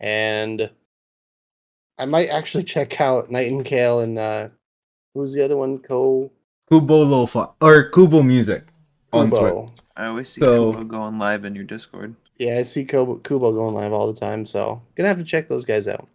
and 0.00 0.68
I 1.96 2.06
might 2.06 2.30
actually 2.30 2.64
check 2.74 3.00
out 3.00 3.30
Nightingale 3.30 4.00
and 4.00 4.18
uh, 4.18 4.48
who's 5.14 5.32
the 5.32 5.44
other 5.44 5.56
one? 5.56 5.78
Co 5.78 6.28
Kubo 6.68 7.04
Lo-Fi 7.04 7.46
or 7.60 7.88
Kubo 7.90 8.20
Music 8.20 8.64
on 9.12 9.30
Twitch. 9.30 9.42
Kubo. 9.42 9.72
I 9.96 10.06
always 10.06 10.28
see 10.28 10.40
So- 10.40 10.72
Kubo 10.72 10.82
going 10.86 11.20
live 11.20 11.44
in 11.44 11.54
your 11.54 11.62
Discord. 11.62 12.16
Yeah, 12.36 12.58
I 12.58 12.62
see 12.64 12.84
Kubo, 12.84 13.16
Kubo 13.18 13.52
going 13.52 13.74
live 13.74 13.92
all 13.92 14.12
the 14.12 14.18
time, 14.18 14.44
so 14.44 14.82
gonna 14.96 15.08
have 15.08 15.18
to 15.18 15.24
check 15.24 15.48
those 15.48 15.64
guys 15.64 15.86
out. 15.86 16.08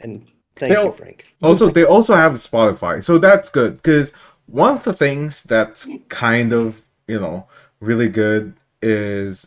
And 0.00 0.26
thank 0.54 0.72
They'll- 0.72 0.86
you, 0.86 0.92
Frank. 0.92 1.24
Also, 1.42 1.70
they 1.70 1.84
also 1.84 2.14
have 2.14 2.32
Spotify, 2.34 3.02
so 3.02 3.18
that's 3.18 3.50
good. 3.50 3.76
Because 3.76 4.12
one 4.46 4.76
of 4.76 4.84
the 4.84 4.92
things 4.92 5.42
that's 5.42 5.88
kind 6.08 6.52
of 6.52 6.82
you 7.06 7.18
know 7.18 7.46
really 7.80 8.08
good 8.08 8.54
is 8.80 9.46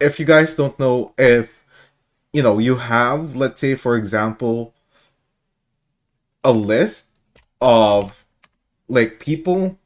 if 0.00 0.20
you 0.20 0.26
guys 0.26 0.54
don't 0.54 0.78
know 0.78 1.12
if 1.18 1.64
you 2.32 2.42
know 2.42 2.58
you 2.58 2.76
have 2.76 3.34
let's 3.34 3.60
say 3.60 3.74
for 3.74 3.96
example 3.96 4.74
a 6.44 6.52
list 6.52 7.06
of 7.60 8.24
like 8.88 9.18
people 9.18 9.78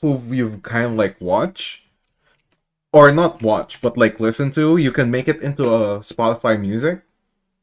who 0.00 0.22
you 0.28 0.58
kind 0.62 0.86
of 0.86 0.92
like 0.94 1.20
watch 1.20 1.84
or 2.98 3.12
not 3.12 3.42
watch 3.42 3.80
but 3.80 3.96
like 3.96 4.20
listen 4.20 4.50
to 4.50 4.76
you 4.76 4.92
can 4.92 5.10
make 5.10 5.28
it 5.28 5.40
into 5.42 5.64
a 5.66 6.00
spotify 6.00 6.58
music 6.58 7.02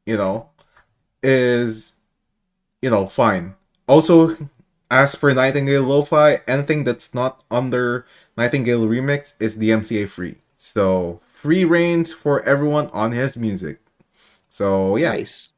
you 0.05 0.17
know 0.17 0.49
is 1.23 1.93
you 2.81 2.89
know 2.89 3.07
fine 3.07 3.55
also 3.87 4.37
as 4.91 5.15
per 5.15 5.33
nightingale 5.33 5.83
lo-fi 5.83 6.41
anything 6.47 6.83
that's 6.83 7.13
not 7.13 7.43
under 7.51 8.05
nightingale 8.37 8.85
remix 8.87 9.33
is 9.39 9.57
dmca 9.57 10.07
free 10.09 10.37
so 10.57 11.19
free 11.25 11.65
reins 11.65 12.13
for 12.13 12.41
everyone 12.43 12.87
on 12.93 13.11
his 13.11 13.37
music 13.37 13.79
so 14.49 14.95
yeah 14.97 15.13
Nice. 15.13 15.51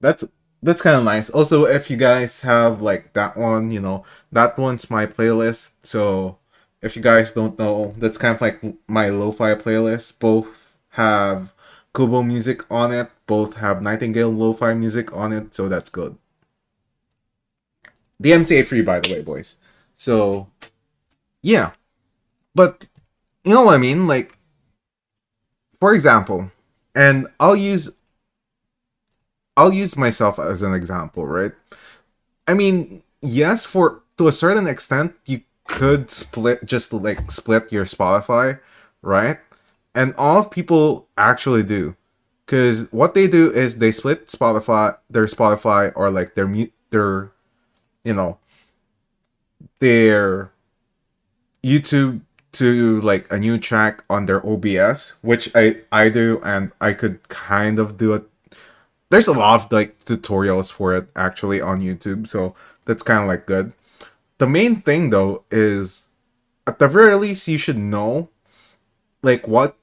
that's 0.00 0.24
that's 0.62 0.82
kind 0.82 0.96
of 0.96 1.04
nice. 1.04 1.30
Also, 1.30 1.64
if 1.64 1.90
you 1.90 1.96
guys 1.96 2.42
have 2.42 2.82
like 2.82 3.14
that 3.14 3.36
one, 3.36 3.70
you 3.70 3.80
know, 3.80 4.04
that 4.32 4.58
one's 4.58 4.90
my 4.90 5.06
playlist. 5.06 5.72
So 5.82 6.38
if 6.82 6.96
you 6.96 7.02
guys 7.02 7.32
don't 7.32 7.58
know, 7.58 7.94
that's 7.98 8.18
kind 8.18 8.34
of 8.34 8.40
like 8.40 8.62
my 8.88 9.08
lo-fi 9.08 9.54
playlist. 9.54 10.18
Both 10.18 10.46
have 10.90 11.54
Kubo 11.94 12.22
music 12.22 12.70
on 12.70 12.92
it. 12.92 13.10
Both 13.26 13.56
have 13.56 13.82
Nightingale 13.82 14.30
lo-fi 14.30 14.74
music 14.74 15.14
on 15.14 15.32
it. 15.32 15.54
So 15.54 15.68
that's 15.68 15.90
good. 15.90 16.16
DMCA 18.22 18.66
free, 18.66 18.82
by 18.82 19.00
the 19.00 19.14
way, 19.14 19.22
boys. 19.22 19.56
So, 19.94 20.48
yeah, 21.42 21.72
but 22.54 22.86
you 23.44 23.54
know 23.54 23.64
what 23.64 23.74
I 23.74 23.78
mean? 23.78 24.06
Like, 24.06 24.36
for 25.78 25.94
example, 25.94 26.50
and 26.94 27.26
I'll 27.38 27.56
use 27.56 27.90
I'll 29.56 29.72
use 29.72 29.96
myself 29.96 30.38
as 30.38 30.62
an 30.62 30.74
example, 30.74 31.26
right? 31.26 31.52
I 32.46 32.54
mean, 32.54 33.02
yes, 33.20 33.64
for 33.64 34.02
to 34.18 34.28
a 34.28 34.32
certain 34.32 34.66
extent, 34.66 35.14
you 35.26 35.42
could 35.70 36.10
split 36.10 36.66
just 36.66 36.92
like 36.92 37.30
split 37.30 37.72
your 37.72 37.84
Spotify, 37.86 38.60
right? 39.02 39.38
And 39.94 40.14
all 40.16 40.44
people 40.44 41.06
actually 41.16 41.62
do, 41.62 41.96
because 42.44 42.90
what 42.92 43.14
they 43.14 43.26
do 43.26 43.50
is 43.50 43.78
they 43.78 43.92
split 43.92 44.26
Spotify, 44.26 44.96
their 45.08 45.26
Spotify, 45.26 45.92
or 45.94 46.10
like 46.10 46.34
their 46.34 46.46
mute, 46.46 46.72
their, 46.90 47.32
you 48.04 48.12
know, 48.12 48.38
their 49.78 50.50
YouTube 51.64 52.20
to 52.52 53.00
like 53.00 53.30
a 53.32 53.38
new 53.38 53.56
track 53.56 54.04
on 54.10 54.26
their 54.26 54.44
OBS, 54.44 55.12
which 55.22 55.50
I 55.54 55.82
I 55.92 56.08
do, 56.08 56.40
and 56.44 56.72
I 56.80 56.92
could 56.92 57.26
kind 57.28 57.78
of 57.78 57.96
do 57.96 58.12
it. 58.14 58.24
There's 59.08 59.28
a 59.28 59.32
lot 59.32 59.64
of 59.64 59.72
like 59.72 60.04
tutorials 60.04 60.70
for 60.70 60.94
it 60.94 61.08
actually 61.14 61.60
on 61.60 61.80
YouTube, 61.80 62.26
so 62.26 62.54
that's 62.84 63.02
kind 63.02 63.22
of 63.22 63.28
like 63.28 63.46
good. 63.46 63.72
The 64.40 64.48
main 64.48 64.80
thing 64.80 65.10
though 65.10 65.44
is, 65.50 66.04
at 66.66 66.78
the 66.78 66.88
very 66.88 67.14
least, 67.14 67.46
you 67.46 67.58
should 67.58 67.76
know, 67.76 68.30
like 69.22 69.46
what 69.46 69.76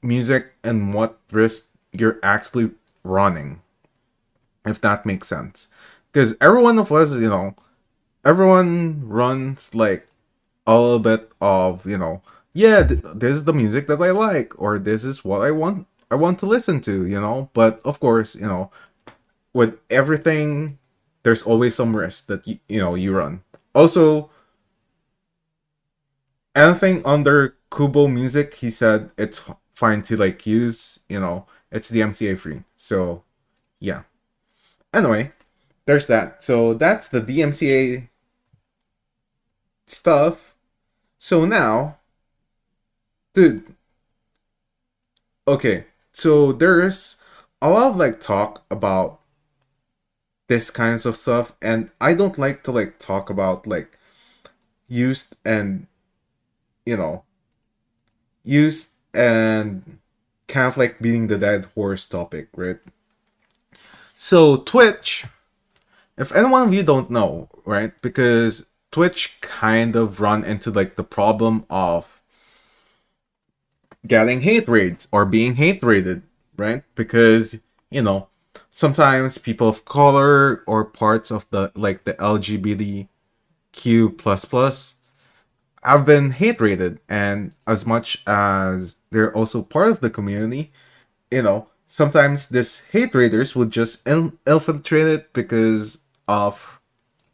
music 0.00 0.54
and 0.62 0.94
what 0.94 1.18
risk 1.32 1.66
you're 1.90 2.20
actually 2.22 2.70
running, 3.02 3.62
if 4.64 4.80
that 4.80 5.06
makes 5.06 5.26
sense. 5.26 5.66
Because 6.12 6.36
everyone 6.40 6.78
of 6.78 6.92
us, 6.92 7.10
you 7.14 7.28
know, 7.28 7.56
everyone 8.24 9.08
runs 9.08 9.74
like 9.74 10.06
a 10.68 10.78
little 10.78 10.98
bit 10.98 11.30
of 11.40 11.86
you 11.86 11.96
know 11.96 12.22
yeah 12.52 12.82
th- 12.82 13.00
this 13.14 13.36
is 13.36 13.44
the 13.44 13.52
music 13.52 13.86
that 13.86 14.02
i 14.02 14.10
like 14.10 14.52
or 14.60 14.80
this 14.80 15.04
is 15.04 15.24
what 15.24 15.42
i 15.42 15.50
want 15.52 15.86
i 16.10 16.16
want 16.16 16.40
to 16.40 16.46
listen 16.46 16.80
to 16.80 17.06
you 17.06 17.20
know 17.20 17.48
but 17.54 17.80
of 17.84 18.00
course 18.00 18.34
you 18.34 18.42
know 18.42 18.70
with 19.52 19.78
everything 19.90 20.76
there's 21.22 21.42
always 21.44 21.74
some 21.74 21.94
risk 21.94 22.26
that 22.26 22.46
you, 22.48 22.58
you 22.68 22.80
know 22.80 22.96
you 22.96 23.12
run 23.12 23.42
also 23.76 24.30
anything 26.54 27.02
under 27.04 27.54
kubo 27.70 28.08
music 28.08 28.54
he 28.54 28.70
said 28.70 29.10
it's 29.18 29.42
fine 29.70 30.02
to 30.02 30.16
like 30.16 30.46
use 30.46 30.98
you 31.08 31.20
know 31.20 31.46
it's 31.70 31.90
DMCA 31.90 32.38
free. 32.38 32.64
So 32.76 33.22
yeah. 33.78 34.02
Anyway 34.94 35.32
there's 35.86 36.06
that. 36.08 36.42
So 36.42 36.74
that's 36.74 37.08
the 37.08 37.20
dmca 37.20 38.08
stuff. 39.86 40.54
So 41.18 41.44
now, 41.44 41.98
dude. 43.34 43.74
Okay, 45.48 45.86
so 46.12 46.52
there's 46.52 47.16
a 47.62 47.70
lot 47.70 47.90
of 47.90 47.96
like 47.96 48.20
talk 48.20 48.64
about 48.70 49.20
this 50.48 50.70
kinds 50.70 51.06
of 51.06 51.16
stuff, 51.16 51.52
and 51.60 51.90
I 52.00 52.14
don't 52.14 52.38
like 52.38 52.62
to 52.64 52.72
like 52.72 52.98
talk 52.98 53.30
about 53.30 53.66
like 53.66 53.98
used 54.88 55.34
and 55.44 55.86
you 56.84 56.96
know 56.96 57.24
used 58.44 58.90
and 59.12 59.98
kind 60.48 60.68
of 60.68 60.76
like 60.76 61.00
beating 61.00 61.26
the 61.26 61.38
dead 61.38 61.66
horse 61.74 62.06
topic, 62.06 62.48
right? 62.54 62.78
So 64.16 64.56
Twitch, 64.58 65.24
if 66.16 66.34
anyone 66.34 66.62
of 66.62 66.74
you 66.74 66.82
don't 66.82 67.10
know, 67.10 67.48
right? 67.64 67.92
Because 68.02 68.66
Twitch 68.90 69.40
kind 69.40 69.96
of 69.96 70.20
run 70.20 70.44
into 70.44 70.70
like 70.70 70.96
the 70.96 71.04
problem 71.04 71.66
of 71.68 72.22
getting 74.06 74.42
hate 74.42 74.68
raids 74.68 75.08
or 75.10 75.24
being 75.24 75.56
hate 75.56 75.82
raided, 75.82 76.22
right? 76.56 76.84
Because, 76.94 77.56
you 77.90 78.02
know, 78.02 78.28
sometimes 78.76 79.38
people 79.38 79.70
of 79.70 79.86
color 79.86 80.62
or 80.66 80.84
parts 80.84 81.30
of 81.30 81.46
the 81.48 81.72
like 81.74 82.04
the 82.04 82.12
LGBTQ 82.12 83.08
plus 84.18 84.44
plus 84.44 84.94
have 85.82 86.04
been 86.04 86.32
hate 86.32 86.60
rated 86.60 87.00
and 87.08 87.54
as 87.66 87.86
much 87.86 88.22
as 88.26 88.96
they're 89.10 89.34
also 89.34 89.62
part 89.62 89.88
of 89.88 90.00
the 90.00 90.10
community, 90.10 90.70
you 91.30 91.40
know, 91.40 91.68
sometimes 91.88 92.48
this 92.48 92.82
hate 92.92 93.14
raiders 93.14 93.56
would 93.56 93.70
just 93.70 94.06
infiltrate 94.06 95.06
it 95.06 95.32
because 95.32 96.00
of 96.28 96.78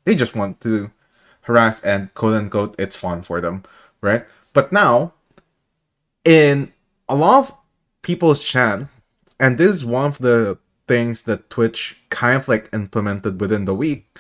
they 0.05 0.15
just 0.15 0.37
want 0.37 0.61
to 0.61 0.93
harass 1.41 1.83
and 1.83 2.15
quote 2.15 2.35
unquote 2.35 2.77
it's 2.79 2.95
fun 2.95 3.21
for 3.21 3.41
them, 3.41 3.65
right? 4.01 4.25
But 4.53 4.71
now, 4.71 5.15
in 6.25 6.73
a 7.09 7.17
lot 7.17 7.39
of 7.41 7.55
people's 8.03 8.45
chat, 8.45 8.87
and 9.41 9.59
this 9.59 9.75
is 9.75 9.85
one 9.85 10.07
of 10.07 10.19
the 10.19 10.57
things 10.87 11.23
that 11.23 11.51
Twitch 11.51 11.99
kind 12.11 12.37
of 12.37 12.49
like 12.49 12.69
implemented 12.73 13.41
within 13.41 13.65
the 13.65 13.75
week 13.75 14.19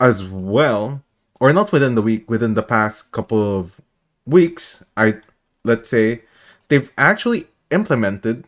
as 0.00 0.24
well, 0.24 1.02
or 1.40 1.52
not 1.52 1.72
within 1.72 1.94
the 1.94 2.02
week, 2.02 2.28
within 2.28 2.54
the 2.54 2.62
past 2.62 3.12
couple 3.12 3.58
of 3.58 3.80
weeks, 4.26 4.84
I 4.96 5.18
let's 5.64 5.88
say 5.88 6.22
they've 6.68 6.90
actually 6.98 7.46
implemented 7.70 8.44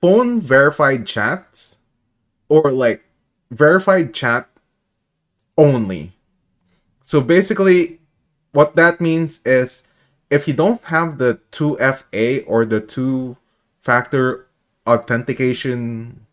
phone 0.00 0.40
verified 0.40 1.06
chats 1.06 1.78
or 2.48 2.70
like 2.72 3.04
verified 3.50 4.14
chat 4.14 4.48
only. 5.56 6.12
So 7.04 7.20
basically, 7.20 8.00
what 8.52 8.74
that 8.74 9.00
means 9.00 9.40
is 9.44 9.84
if 10.30 10.48
you 10.48 10.54
don't 10.54 10.82
have 10.84 11.18
the 11.18 11.40
2FA 11.52 12.44
or 12.46 12.64
the 12.64 12.80
two 12.80 13.36
factor 13.80 14.46
authentication, 14.86 16.26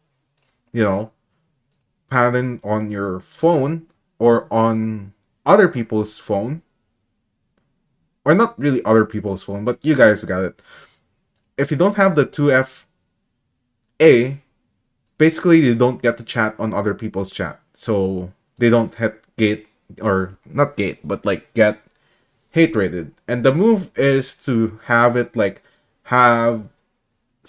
you 0.72 0.84
know, 0.84 1.12
pattern 2.10 2.60
on 2.64 2.92
your 2.92 3.20
phone 3.20 3.88
or 4.18 4.52
on 4.52 5.14
other 5.46 5.68
people's 5.68 6.18
phone, 6.18 6.62
or 8.26 8.36
not 8.36 8.60
really 8.60 8.84
other 8.84 9.06
people's 9.06 9.44
phone, 9.44 9.64
but 9.66 9.80
you 9.82 9.96
guys 9.96 10.24
got 10.26 10.44
it. 10.44 10.60
If 11.58 11.72
you 11.72 11.78
don't 11.78 11.96
have 11.96 12.16
the 12.16 12.26
2FA, 12.26 12.86
basically 15.18 15.60
you 15.60 15.76
don't 15.76 16.02
get 16.02 16.18
to 16.18 16.24
chat 16.24 16.56
on 16.60 16.74
other 16.74 16.94
people's 16.94 17.32
chat. 17.32 17.60
So 17.74 18.34
they 18.58 18.70
don't 18.70 18.94
hit 18.96 19.24
gate 19.38 19.68
or 20.02 20.38
not 20.46 20.78
gate, 20.78 21.00
but 21.04 21.26
like 21.26 21.54
get 21.54 21.80
hate 22.52 22.76
rated. 22.76 23.14
And 23.28 23.44
the 23.44 23.54
move 23.54 23.92
is 23.96 24.36
to 24.46 24.80
have 24.86 25.16
it 25.16 25.36
like 25.36 25.62
have 26.04 26.68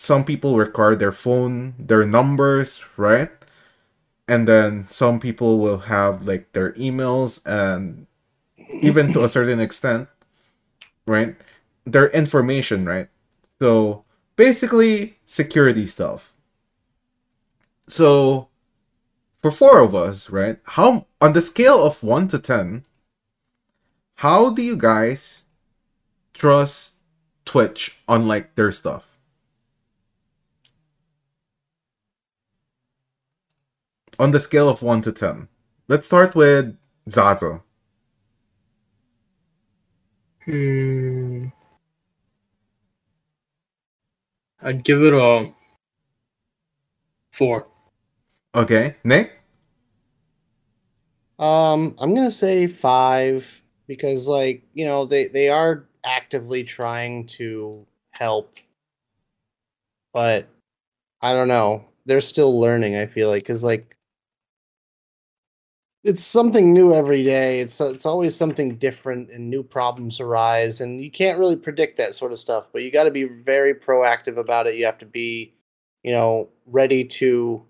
some 0.00 0.24
people 0.24 0.56
record 0.56 0.98
their 0.98 1.12
phone, 1.12 1.74
their 1.78 2.06
numbers, 2.06 2.82
right? 2.96 3.28
And 4.26 4.48
then 4.48 4.86
some 4.88 5.20
people 5.20 5.58
will 5.58 5.92
have 5.92 6.26
like 6.26 6.50
their 6.52 6.72
emails 6.72 7.44
and 7.44 8.06
even 8.80 9.12
to 9.12 9.24
a 9.24 9.28
certain 9.36 9.60
extent, 9.60 10.08
right? 11.06 11.36
Their 11.84 12.08
information, 12.12 12.86
right? 12.86 13.08
So 13.60 14.04
basically 14.36 15.18
security 15.26 15.84
stuff. 15.84 16.32
So 17.86 18.48
for 19.42 19.50
four 19.50 19.80
of 19.80 19.94
us, 19.94 20.30
right? 20.30 20.60
How 20.80 21.08
on 21.20 21.34
the 21.34 21.42
scale 21.42 21.84
of 21.84 22.02
one 22.02 22.26
to 22.28 22.38
ten, 22.38 22.84
how 24.24 24.48
do 24.48 24.62
you 24.62 24.78
guys 24.78 25.42
trust 26.32 26.94
Twitch 27.44 27.98
on 28.08 28.26
like 28.26 28.54
their 28.54 28.72
stuff? 28.72 29.09
On 34.20 34.32
the 34.32 34.38
scale 34.38 34.68
of 34.68 34.82
one 34.82 35.00
to 35.00 35.12
ten. 35.12 35.48
Let's 35.88 36.06
start 36.06 36.34
with 36.34 36.76
Zaza. 37.08 37.62
Hmm. 40.44 41.46
I'd 44.60 44.84
give 44.84 45.02
it 45.02 45.14
a 45.14 45.50
four. 47.32 47.66
Okay, 48.54 48.96
Nick. 49.04 49.40
Um, 51.38 51.96
I'm 51.98 52.14
gonna 52.14 52.30
say 52.30 52.66
five 52.66 53.62
because, 53.86 54.28
like, 54.28 54.62
you 54.74 54.84
know, 54.84 55.06
they 55.06 55.28
they 55.28 55.48
are 55.48 55.86
actively 56.04 56.62
trying 56.62 57.26
to 57.28 57.86
help, 58.10 58.58
but 60.12 60.46
I 61.22 61.32
don't 61.32 61.48
know. 61.48 61.86
They're 62.04 62.20
still 62.20 62.60
learning. 62.60 62.96
I 62.96 63.06
feel 63.06 63.30
like 63.30 63.44
because, 63.44 63.64
like, 63.64 63.96
it's 66.02 66.24
something 66.24 66.72
new 66.72 66.94
every 66.94 67.22
day. 67.22 67.60
It's 67.60 67.80
it's 67.80 68.06
always 68.06 68.34
something 68.34 68.76
different, 68.76 69.30
and 69.30 69.50
new 69.50 69.62
problems 69.62 70.20
arise, 70.20 70.80
and 70.80 71.02
you 71.02 71.10
can't 71.10 71.38
really 71.38 71.56
predict 71.56 71.98
that 71.98 72.14
sort 72.14 72.32
of 72.32 72.38
stuff. 72.38 72.68
But 72.72 72.82
you 72.82 72.90
got 72.90 73.04
to 73.04 73.10
be 73.10 73.24
very 73.24 73.74
proactive 73.74 74.38
about 74.38 74.66
it. 74.66 74.76
You 74.76 74.86
have 74.86 74.98
to 74.98 75.06
be, 75.06 75.52
you 76.02 76.12
know, 76.12 76.48
ready 76.66 77.04
to 77.04 77.62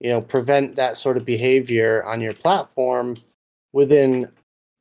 you 0.00 0.10
know 0.10 0.20
prevent 0.20 0.76
that 0.76 0.96
sort 0.96 1.16
of 1.16 1.24
behavior 1.24 2.02
on 2.04 2.20
your 2.20 2.32
platform 2.32 3.16
within 3.72 4.30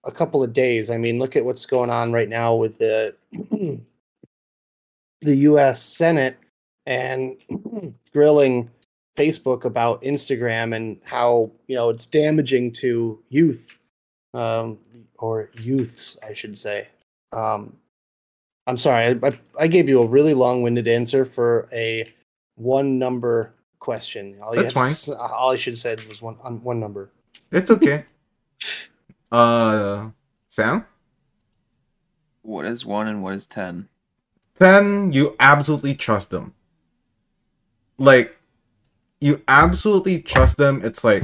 a 0.05 0.11
couple 0.11 0.43
of 0.43 0.53
days. 0.53 0.89
I 0.89 0.97
mean, 0.97 1.19
look 1.19 1.35
at 1.35 1.45
what's 1.45 1.65
going 1.65 1.89
on 1.89 2.13
right 2.13 2.29
now 2.29 2.55
with 2.55 2.77
the 2.77 3.15
the 5.21 5.35
U.S. 5.35 5.83
Senate 5.83 6.37
and 6.85 7.35
grilling 8.13 8.69
Facebook 9.15 9.65
about 9.65 10.01
Instagram 10.01 10.75
and 10.75 10.99
how 11.05 11.51
you 11.67 11.75
know 11.75 11.89
it's 11.89 12.05
damaging 12.05 12.71
to 12.73 13.19
youth, 13.29 13.79
um, 14.33 14.77
or 15.17 15.49
youths, 15.59 16.17
I 16.27 16.33
should 16.33 16.57
say. 16.57 16.87
Um, 17.31 17.75
I'm 18.67 18.77
sorry, 18.77 19.05
I, 19.21 19.27
I, 19.27 19.31
I 19.59 19.67
gave 19.67 19.87
you 19.87 20.01
a 20.01 20.05
really 20.07 20.33
long-winded 20.33 20.87
answer 20.87 21.23
for 21.25 21.67
a 21.71 22.05
one 22.55 22.97
number 22.97 23.53
question. 23.79 24.37
All 24.41 24.53
That's 24.53 24.63
had 24.63 24.69
to 24.69 24.75
fine. 24.75 24.89
s- 24.89 25.09
all 25.09 25.51
I 25.51 25.55
should 25.55 25.73
have 25.73 25.79
said 25.79 26.03
was 26.07 26.21
one 26.21 26.37
on 26.43 26.63
one 26.63 26.79
number. 26.79 27.09
It's 27.51 27.69
okay. 27.69 28.05
uh, 29.31 30.09
Sam. 30.49 30.85
What 32.41 32.65
is 32.65 32.85
one 32.85 33.07
and 33.07 33.21
what 33.23 33.35
is 33.35 33.45
ten? 33.45 33.87
Then 34.55 35.11
you 35.13 35.35
absolutely 35.39 35.95
trust 35.95 36.29
them. 36.29 36.53
Like, 37.97 38.37
you 39.25 39.41
absolutely 39.47 40.21
trust 40.21 40.57
them. 40.57 40.81
It's 40.85 41.03
like, 41.03 41.23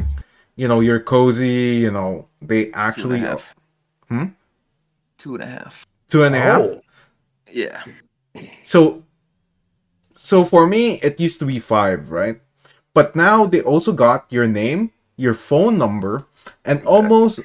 you 0.56 0.68
know, 0.68 0.80
you're 0.80 1.00
cozy. 1.00 1.78
You 1.86 1.92
know, 1.92 2.28
they 2.42 2.72
actually 2.74 3.18
and 3.18 3.26
a 3.26 3.30
half. 3.30 3.56
Hmm? 4.10 4.26
Two 5.18 5.36
and 5.36 5.44
a 5.44 5.48
half. 5.48 5.86
two 6.10 6.24
and 6.24 6.36
a 6.36 6.40
half. 6.40 6.62
Oh, 6.62 6.82
Yeah. 7.54 7.84
So, 8.64 9.04
so 10.16 10.44
for 10.44 10.66
me, 10.66 10.98
it 11.04 11.20
used 11.20 11.38
to 11.40 11.46
be 11.46 11.60
five, 11.60 12.10
right? 12.10 12.42
But 12.94 13.16
now 13.16 13.46
they 13.46 13.62
also 13.62 13.92
got 13.92 14.32
your 14.34 14.48
name, 14.48 14.92
your 15.16 15.34
phone 15.34 15.78
number, 15.78 16.26
and 16.66 16.84
almost. 16.86 17.40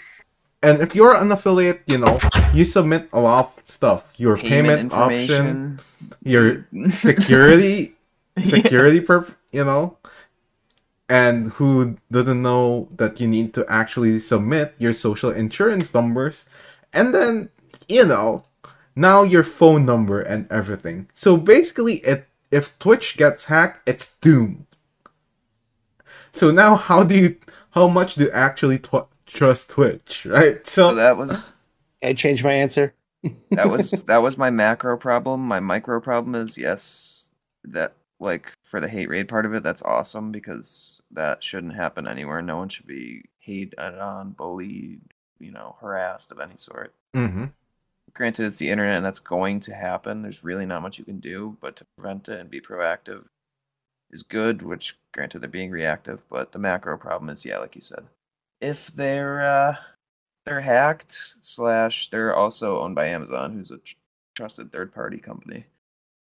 And 0.62 0.80
if 0.80 0.94
you're 0.96 1.14
an 1.14 1.30
affiliate, 1.30 1.82
you 1.86 1.98
know, 1.98 2.18
you 2.54 2.64
submit 2.64 3.08
a 3.12 3.20
lot 3.20 3.58
of 3.58 3.66
stuff. 3.68 4.08
Your 4.16 4.36
payment, 4.36 4.92
option, 4.92 5.78
your 6.24 6.66
security, 6.90 7.94
security 8.42 9.00
perp, 9.00 9.34
you 9.52 9.64
know. 9.64 9.98
And 11.08 11.52
who 11.52 11.98
doesn't 12.10 12.42
know 12.42 12.88
that 12.96 13.20
you 13.20 13.28
need 13.28 13.54
to 13.54 13.64
actually 13.68 14.18
submit 14.18 14.74
your 14.78 14.92
social 14.92 15.30
insurance 15.30 15.94
numbers, 15.94 16.48
and 16.92 17.14
then 17.14 17.50
you 17.88 18.04
know 18.04 18.44
now 18.96 19.22
your 19.22 19.44
phone 19.44 19.86
number 19.86 20.20
and 20.20 20.50
everything. 20.50 21.08
So 21.14 21.36
basically, 21.36 21.96
it 21.98 22.26
if 22.50 22.76
Twitch 22.78 23.16
gets 23.16 23.44
hacked, 23.44 23.88
it's 23.88 24.14
doomed. 24.20 24.66
So 26.32 26.50
now, 26.50 26.76
how 26.76 27.02
do 27.02 27.16
you, 27.16 27.36
how 27.70 27.88
much 27.88 28.14
do 28.16 28.24
you 28.24 28.30
actually 28.30 28.78
tw- 28.78 29.08
trust 29.26 29.70
Twitch, 29.70 30.26
right? 30.26 30.66
So 30.66 30.90
So, 30.90 30.94
that 30.96 31.16
was 31.16 31.54
I 32.02 32.12
changed 32.12 32.44
my 32.44 32.52
answer. 32.52 32.94
that 33.50 33.70
was 33.70 33.90
that 34.06 34.18
was 34.18 34.36
my 34.36 34.50
macro 34.50 34.96
problem. 34.96 35.40
My 35.40 35.60
micro 35.60 36.00
problem 36.00 36.34
is 36.34 36.58
yes, 36.58 37.30
that 37.64 37.94
like 38.18 38.52
for 38.64 38.80
the 38.80 38.88
hate 38.88 39.08
raid 39.08 39.28
part 39.28 39.46
of 39.46 39.54
it, 39.54 39.62
that's 39.62 39.82
awesome 39.82 40.32
because 40.32 41.00
that 41.10 41.42
shouldn't 41.42 41.74
happen 41.74 42.06
anywhere. 42.06 42.42
No 42.42 42.56
one 42.56 42.68
should 42.68 42.86
be 42.86 43.24
hated 43.38 43.78
on, 43.78 44.30
bullied, 44.32 45.00
you 45.38 45.52
know, 45.52 45.76
harassed 45.80 46.32
of 46.32 46.40
any 46.40 46.56
sort. 46.56 46.94
Mhm. 47.14 47.52
Granted, 48.14 48.46
it's 48.46 48.58
the 48.58 48.70
internet 48.70 48.96
and 48.96 49.06
that's 49.06 49.18
going 49.20 49.60
to 49.60 49.74
happen. 49.74 50.22
There's 50.22 50.42
really 50.44 50.66
not 50.66 50.82
much 50.82 50.98
you 50.98 51.04
can 51.04 51.20
do, 51.20 51.56
but 51.60 51.76
to 51.76 51.84
prevent 51.96 52.28
it 52.28 52.40
and 52.40 52.50
be 52.50 52.60
proactive 52.60 53.26
is 54.10 54.22
good. 54.22 54.62
Which, 54.62 54.98
granted, 55.12 55.40
they're 55.40 55.48
being 55.50 55.70
reactive, 55.70 56.26
but 56.28 56.52
the 56.52 56.58
macro 56.58 56.96
problem 56.96 57.28
is, 57.28 57.44
yeah, 57.44 57.58
like 57.58 57.76
you 57.76 57.82
said, 57.82 58.06
if 58.60 58.88
they're 58.88 59.42
uh, 59.42 59.76
they're 60.44 60.60
hacked 60.62 61.36
slash 61.40 62.08
they're 62.08 62.34
also 62.34 62.80
owned 62.80 62.94
by 62.94 63.06
Amazon, 63.06 63.52
who's 63.52 63.70
a 63.70 63.78
tr- 63.78 63.96
trusted 64.34 64.72
third 64.72 64.94
party 64.94 65.18
company, 65.18 65.66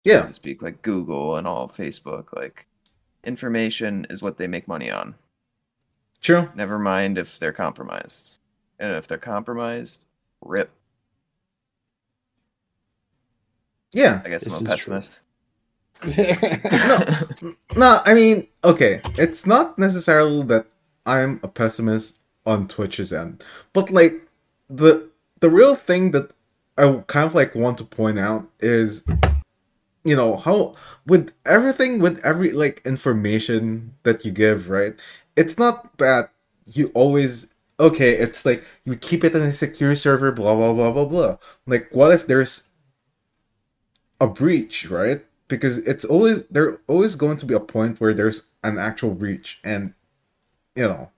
so 0.07 0.13
yeah, 0.13 0.21
to 0.23 0.33
speak, 0.33 0.63
like 0.63 0.83
Google 0.83 1.37
and 1.37 1.47
all 1.47 1.69
Facebook. 1.69 2.33
Like 2.35 2.67
information 3.25 4.07
is 4.11 4.23
what 4.23 4.37
they 4.39 4.47
make 4.47 4.67
money 4.69 4.91
on. 4.91 5.15
true. 6.21 6.49
Never 6.55 6.79
mind 6.79 7.19
if 7.19 7.39
they're 7.39 7.53
compromised, 7.53 8.39
and 8.79 8.93
if 8.93 9.07
they're 9.09 9.19
compromised, 9.19 10.05
rip. 10.43 10.71
Yeah. 13.93 14.23
I 14.25 14.29
guess 14.29 14.45
This 14.45 14.61
I'm 14.61 14.67
a 14.67 14.73
is 14.73 14.77
true. 14.85 14.95
pessimist. 14.95 15.21
No, 17.77 18.01
I 18.05 18.15
mean, 18.15 18.47
okay, 18.65 19.01
it's 19.19 19.47
not 19.47 19.79
necessarily 19.79 20.43
that 20.45 20.67
I'm 21.07 21.41
a 21.43 21.49
pessimist 21.49 22.17
on 22.47 22.69
Twitch's 22.69 23.13
end, 23.13 23.43
but 23.73 23.91
like 23.91 24.15
the 24.69 25.09
the 25.41 25.51
real 25.51 25.75
thing 25.75 26.11
that 26.13 26.31
I 26.79 27.03
kind 27.07 27.27
of 27.27 27.35
like 27.35 27.55
want 27.55 27.79
to 27.79 27.85
point 27.85 28.19
out 28.19 28.49
is, 28.61 29.03
you 30.05 30.17
know, 30.17 30.37
how 30.37 30.75
with 31.07 31.33
everything 31.45 32.01
with 32.01 32.25
every 32.25 32.53
like 32.53 32.81
information 32.85 33.95
that 34.03 34.25
you 34.25 34.33
give, 34.33 34.71
right? 34.71 34.95
It's 35.37 35.59
not 35.59 35.99
that 35.99 36.33
you 36.67 36.91
always 36.95 37.49
okay. 37.79 38.13
It's 38.15 38.45
like 38.45 38.65
you 38.85 38.97
keep 38.97 39.25
it 39.25 39.35
in 39.35 39.43
a 39.43 39.53
secure 39.53 39.95
server, 39.97 40.33
blah 40.33 40.55
blah 40.55 40.73
blah 40.73 40.93
blah 40.93 41.05
blah. 41.05 41.37
Like, 41.67 41.89
what 41.93 42.13
if 42.13 42.27
there's 42.27 42.71
a 44.21 44.27
breach, 44.27 44.89
right? 44.91 45.25
Because 45.49 45.79
it's 45.79 46.05
always 46.05 46.47
there 46.47 46.81
always 46.87 47.15
going 47.15 47.37
to 47.39 47.47
be 47.47 47.55
a 47.55 47.61
point 47.61 48.01
where 48.01 48.15
there's 48.15 48.47
an 48.63 48.79
actual 48.79 49.15
breach 49.15 49.59
and 49.65 49.95
you 50.77 50.85
know, 50.85 51.11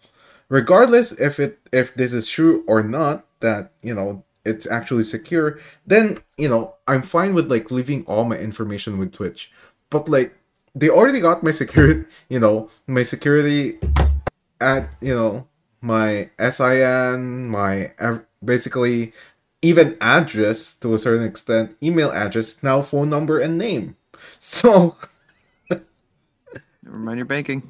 regardless 0.49 1.12
if 1.12 1.39
it 1.39 1.59
if 1.72 1.95
this 1.95 2.12
is 2.12 2.28
true 2.28 2.64
or 2.66 2.83
not 2.83 3.26
that, 3.41 3.72
you 3.83 3.95
know, 3.95 4.24
it's 4.45 4.66
actually 4.66 5.05
secure, 5.05 5.59
then, 5.86 6.18
you 6.36 6.49
know, 6.49 6.74
I'm 6.86 7.03
fine 7.03 7.34
with 7.34 7.51
like 7.51 7.70
leaving 7.70 8.05
all 8.07 8.24
my 8.24 8.36
information 8.36 8.99
with 8.99 9.12
Twitch. 9.12 9.53
But 9.90 10.09
like 10.09 10.34
they 10.74 10.88
already 10.88 11.20
got 11.20 11.43
my 11.43 11.51
security, 11.51 12.05
you 12.28 12.40
know, 12.40 12.70
my 12.86 13.03
security 13.03 13.78
at, 14.61 14.88
you 15.01 15.14
know, 15.14 15.47
my 15.80 16.30
SIN, 16.38 17.49
my 17.49 17.93
basically 18.45 19.12
even 19.62 19.97
address 20.01 20.74
to 20.74 20.95
a 20.95 20.99
certain 20.99 21.24
extent, 21.24 21.76
email 21.82 22.11
address, 22.11 22.62
now 22.62 22.82
phone 22.82 23.11
number 23.11 23.38
and 23.38 23.59
name. 23.59 23.97
So, 24.38 24.95
Never 25.70 26.99
mind 26.99 27.18
your 27.18 27.26
banking. 27.26 27.62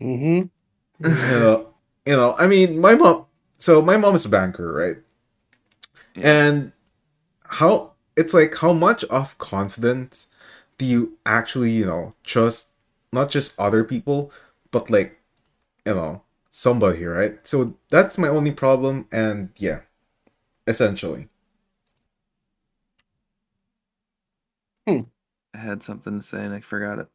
Mm-hmm. 0.00 0.46
you 1.04 1.40
know, 1.40 1.74
you 2.04 2.16
know, 2.16 2.34
I 2.38 2.46
mean, 2.46 2.80
my 2.80 2.94
mom. 2.94 3.26
So 3.58 3.82
my 3.82 3.96
mom 3.96 4.14
is 4.14 4.24
a 4.24 4.28
banker, 4.28 4.72
right? 4.72 4.96
Yeah. 6.16 6.48
And 6.48 6.72
how 7.44 7.92
it's 8.16 8.34
like 8.34 8.56
how 8.56 8.72
much 8.72 9.04
of 9.04 9.38
confidence 9.38 10.28
do 10.78 10.84
you 10.86 11.18
actually, 11.26 11.72
you 11.72 11.86
know, 11.86 12.12
trust 12.24 12.68
not 13.12 13.30
just 13.30 13.54
other 13.58 13.84
people, 13.84 14.32
but 14.70 14.90
like, 14.90 15.20
you 15.86 15.94
know, 15.94 16.22
somebody, 16.50 17.04
right? 17.06 17.38
So 17.46 17.76
that's 17.90 18.18
my 18.18 18.28
only 18.28 18.52
problem, 18.52 19.08
and 19.12 19.50
yeah, 19.58 19.82
essentially. 20.68 21.28
Hmm. 24.86 25.02
I 25.54 25.58
had 25.58 25.82
something 25.82 26.18
to 26.18 26.22
say 26.24 26.44
and 26.44 26.54
I 26.54 26.60
forgot 26.60 26.98
it. 27.00 27.08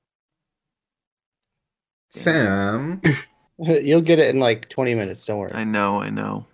Yeah. 2.14 2.22
Sam, 2.22 3.02
You'll 3.60 4.02
get 4.02 4.19
it 4.19 4.34
in 4.34 4.40
like 4.40 4.69
20 4.69 4.95
minutes. 4.95 5.26
Don't 5.26 5.40
worry. 5.40 5.52
I 5.53 5.64
know, 5.64 6.02
I 6.02 6.10
know. 6.10 6.48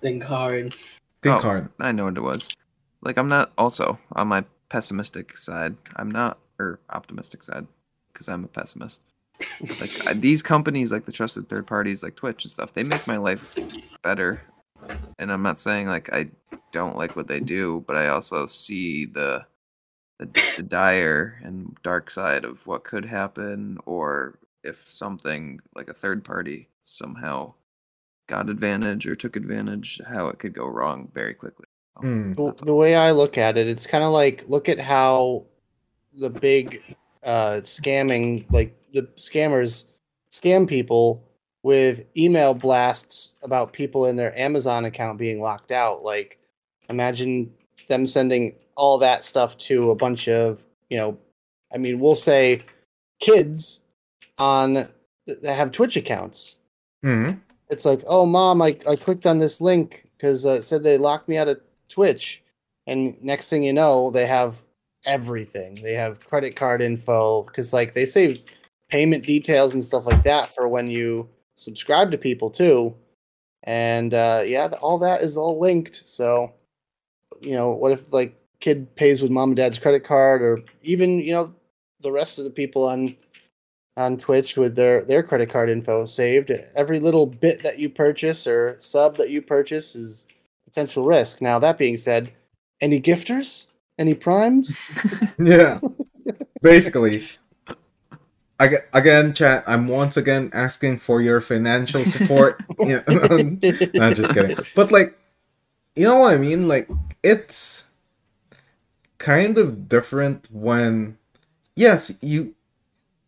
Think 0.00 0.22
hard. 0.24 0.74
think 1.22 1.36
Oh. 1.36 1.40
hard. 1.40 1.68
I 1.78 1.92
know 1.92 2.04
what 2.06 2.16
it 2.16 2.22
was. 2.22 2.48
Like 3.02 3.16
I'm 3.18 3.28
not 3.28 3.52
also 3.58 3.98
on 4.12 4.28
my 4.28 4.44
pessimistic 4.68 5.36
side. 5.36 5.76
I'm 5.96 6.10
not 6.10 6.38
or 6.58 6.80
optimistic 6.90 7.42
side 7.44 7.66
because 8.12 8.28
I'm 8.28 8.44
a 8.44 8.48
pessimist. 8.48 9.02
like 9.80 10.06
I- 10.06 10.12
these 10.14 10.42
companies, 10.42 10.92
like 10.92 11.04
the 11.06 11.12
trusted 11.12 11.48
third 11.48 11.66
parties, 11.66 12.02
like 12.02 12.16
Twitch 12.16 12.44
and 12.44 12.52
stuff, 12.52 12.72
they 12.74 12.84
make 12.84 13.06
my 13.06 13.16
life 13.16 13.54
better. 14.02 14.42
And 15.18 15.30
I'm 15.32 15.42
not 15.42 15.58
saying 15.58 15.86
like 15.86 16.12
I 16.12 16.30
don't 16.72 16.96
like 16.96 17.16
what 17.16 17.26
they 17.26 17.40
do, 17.40 17.84
but 17.86 17.96
I 17.96 18.08
also 18.08 18.46
see 18.46 19.04
the 19.06 19.44
the, 20.18 20.26
the 20.58 20.62
dire 20.62 21.40
and 21.42 21.74
dark 21.82 22.10
side 22.10 22.44
of 22.44 22.66
what 22.66 22.84
could 22.84 23.06
happen, 23.06 23.78
or 23.86 24.38
if 24.62 24.86
something 24.92 25.60
like 25.74 25.88
a 25.88 25.94
third 25.94 26.22
party 26.24 26.68
somehow 26.82 27.54
got 28.30 28.48
advantage 28.48 29.06
or 29.06 29.14
took 29.16 29.36
advantage, 29.36 30.00
how 30.08 30.28
it 30.28 30.38
could 30.38 30.54
go 30.54 30.66
wrong 30.66 31.10
very 31.12 31.34
quickly. 31.34 31.66
Mm. 32.00 32.34
the, 32.36 32.64
the 32.64 32.74
way 32.74 32.94
I 32.94 33.10
look 33.10 33.36
at 33.36 33.58
it, 33.58 33.66
it's 33.66 33.86
kind 33.86 34.02
of 34.04 34.12
like 34.12 34.48
look 34.48 34.70
at 34.70 34.78
how 34.78 35.44
the 36.14 36.30
big 36.30 36.82
uh, 37.24 37.60
scamming, 37.62 38.50
like 38.50 38.74
the 38.92 39.02
scammers, 39.16 39.84
scam 40.30 40.66
people 40.66 41.22
with 41.62 42.06
email 42.16 42.54
blasts 42.54 43.34
about 43.42 43.72
people 43.72 44.06
in 44.06 44.16
their 44.16 44.38
Amazon 44.38 44.86
account 44.86 45.18
being 45.18 45.42
locked 45.42 45.72
out. 45.72 46.02
Like, 46.02 46.38
imagine 46.88 47.52
them 47.88 48.06
sending 48.06 48.54
all 48.76 48.96
that 48.98 49.24
stuff 49.24 49.58
to 49.58 49.90
a 49.90 49.94
bunch 49.94 50.28
of, 50.28 50.64
you 50.88 50.96
know, 50.96 51.18
I 51.74 51.78
mean, 51.78 52.00
we'll 52.00 52.14
say 52.14 52.62
kids 53.18 53.82
on 54.38 54.88
that 55.26 55.54
have 55.54 55.72
Twitch 55.72 55.96
accounts 55.96 56.56
Mhm. 57.04 57.40
It's 57.70 57.84
like, 57.84 58.02
oh, 58.06 58.26
mom, 58.26 58.60
I, 58.62 58.76
I 58.88 58.96
clicked 58.96 59.26
on 59.26 59.38
this 59.38 59.60
link 59.60 60.08
because 60.16 60.44
uh, 60.44 60.50
it 60.50 60.62
said 60.62 60.82
they 60.82 60.98
locked 60.98 61.28
me 61.28 61.36
out 61.36 61.48
of 61.48 61.60
Twitch. 61.88 62.42
And 62.86 63.16
next 63.22 63.48
thing 63.48 63.62
you 63.62 63.72
know, 63.72 64.10
they 64.10 64.26
have 64.26 64.62
everything. 65.06 65.80
They 65.82 65.94
have 65.94 66.24
credit 66.26 66.56
card 66.56 66.82
info 66.82 67.44
because, 67.44 67.72
like, 67.72 67.94
they 67.94 68.06
save 68.06 68.42
payment 68.88 69.24
details 69.24 69.74
and 69.74 69.84
stuff 69.84 70.06
like 70.06 70.24
that 70.24 70.54
for 70.54 70.68
when 70.68 70.90
you 70.90 71.28
subscribe 71.54 72.10
to 72.10 72.18
people 72.18 72.50
too. 72.50 72.94
And 73.64 74.14
uh, 74.14 74.42
yeah, 74.44 74.68
all 74.80 74.98
that 74.98 75.22
is 75.22 75.36
all 75.36 75.58
linked. 75.58 76.08
So, 76.08 76.52
you 77.40 77.52
know, 77.52 77.70
what 77.70 77.92
if 77.92 78.12
like 78.12 78.34
kid 78.60 78.94
pays 78.96 79.22
with 79.22 79.30
mom 79.30 79.50
and 79.50 79.56
dad's 79.56 79.78
credit 79.78 80.04
card, 80.04 80.42
or 80.42 80.58
even 80.82 81.20
you 81.20 81.32
know 81.32 81.54
the 82.00 82.12
rest 82.12 82.38
of 82.38 82.44
the 82.44 82.50
people 82.50 82.88
on 82.88 83.16
on 84.00 84.16
Twitch 84.16 84.56
with 84.56 84.74
their 84.74 85.04
their 85.04 85.22
credit 85.22 85.50
card 85.50 85.68
info 85.68 86.06
saved. 86.06 86.50
Every 86.74 86.98
little 86.98 87.26
bit 87.26 87.62
that 87.62 87.78
you 87.78 87.90
purchase 87.90 88.46
or 88.46 88.76
sub 88.80 89.16
that 89.18 89.30
you 89.30 89.42
purchase 89.42 89.94
is 89.94 90.26
potential 90.64 91.04
risk. 91.04 91.40
Now 91.40 91.58
that 91.58 91.78
being 91.78 91.96
said, 91.96 92.32
any 92.80 93.00
gifters, 93.00 93.66
any 93.98 94.14
primes? 94.14 94.76
Yeah. 95.38 95.80
Basically. 96.62 97.26
Aga- 98.58 98.84
Again, 98.92 99.32
chat. 99.32 99.64
I'm 99.66 99.88
once 99.88 100.16
again 100.16 100.50
asking 100.52 100.98
for 100.98 101.22
your 101.22 101.40
financial 101.40 102.04
support. 102.04 102.62
yeah, 102.80 103.02
not 103.94 104.14
just 104.16 104.34
kidding. 104.34 104.58
But 104.74 104.92
like, 104.92 105.18
you 105.96 106.04
know 106.04 106.16
what 106.16 106.34
I 106.34 106.36
mean? 106.36 106.68
Like, 106.68 106.88
it's 107.22 107.84
kind 109.16 109.56
of 109.56 109.88
different 109.88 110.48
when, 110.52 111.16
yes, 111.74 112.12
you, 112.20 112.54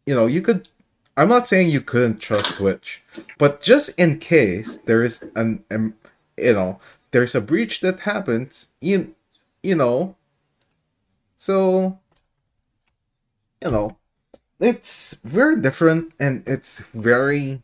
you 0.07 0.15
know, 0.15 0.27
you 0.27 0.43
could. 0.43 0.69
I'm 1.17 1.29
not 1.29 1.49
saying 1.49 1.69
you 1.69 1.81
couldn't 1.83 2.21
trust 2.21 2.57
Twitch, 2.57 3.03
but 3.39 3.61
just 3.61 3.91
in 4.01 4.19
case 4.19 4.77
there 4.77 5.03
is 5.03 5.23
an, 5.37 5.63
um, 5.71 5.95
you 6.39 6.55
know, 6.55 6.81
there's 7.11 7.35
a 7.35 7.41
breach 7.41 7.81
that 7.81 8.01
happens, 8.01 8.69
you, 8.81 9.15
you 9.63 9.75
know. 9.75 10.17
So, 11.37 11.99
you 13.63 13.71
know, 13.71 13.97
it's 14.59 15.15
very 15.25 15.61
different 15.61 16.13
and 16.19 16.43
it's 16.47 16.79
very 16.95 17.63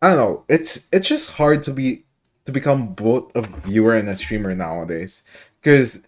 I 0.00 0.08
don't 0.10 0.16
know, 0.16 0.44
it's 0.48 0.86
it's 0.92 1.08
just 1.08 1.36
hard 1.36 1.62
to 1.64 1.72
be 1.72 2.04
to 2.44 2.52
become 2.52 2.94
both 2.94 3.34
a 3.34 3.42
viewer 3.42 3.94
and 3.94 4.08
a 4.08 4.16
streamer 4.16 4.54
nowadays. 4.54 5.22
Cause 5.62 6.00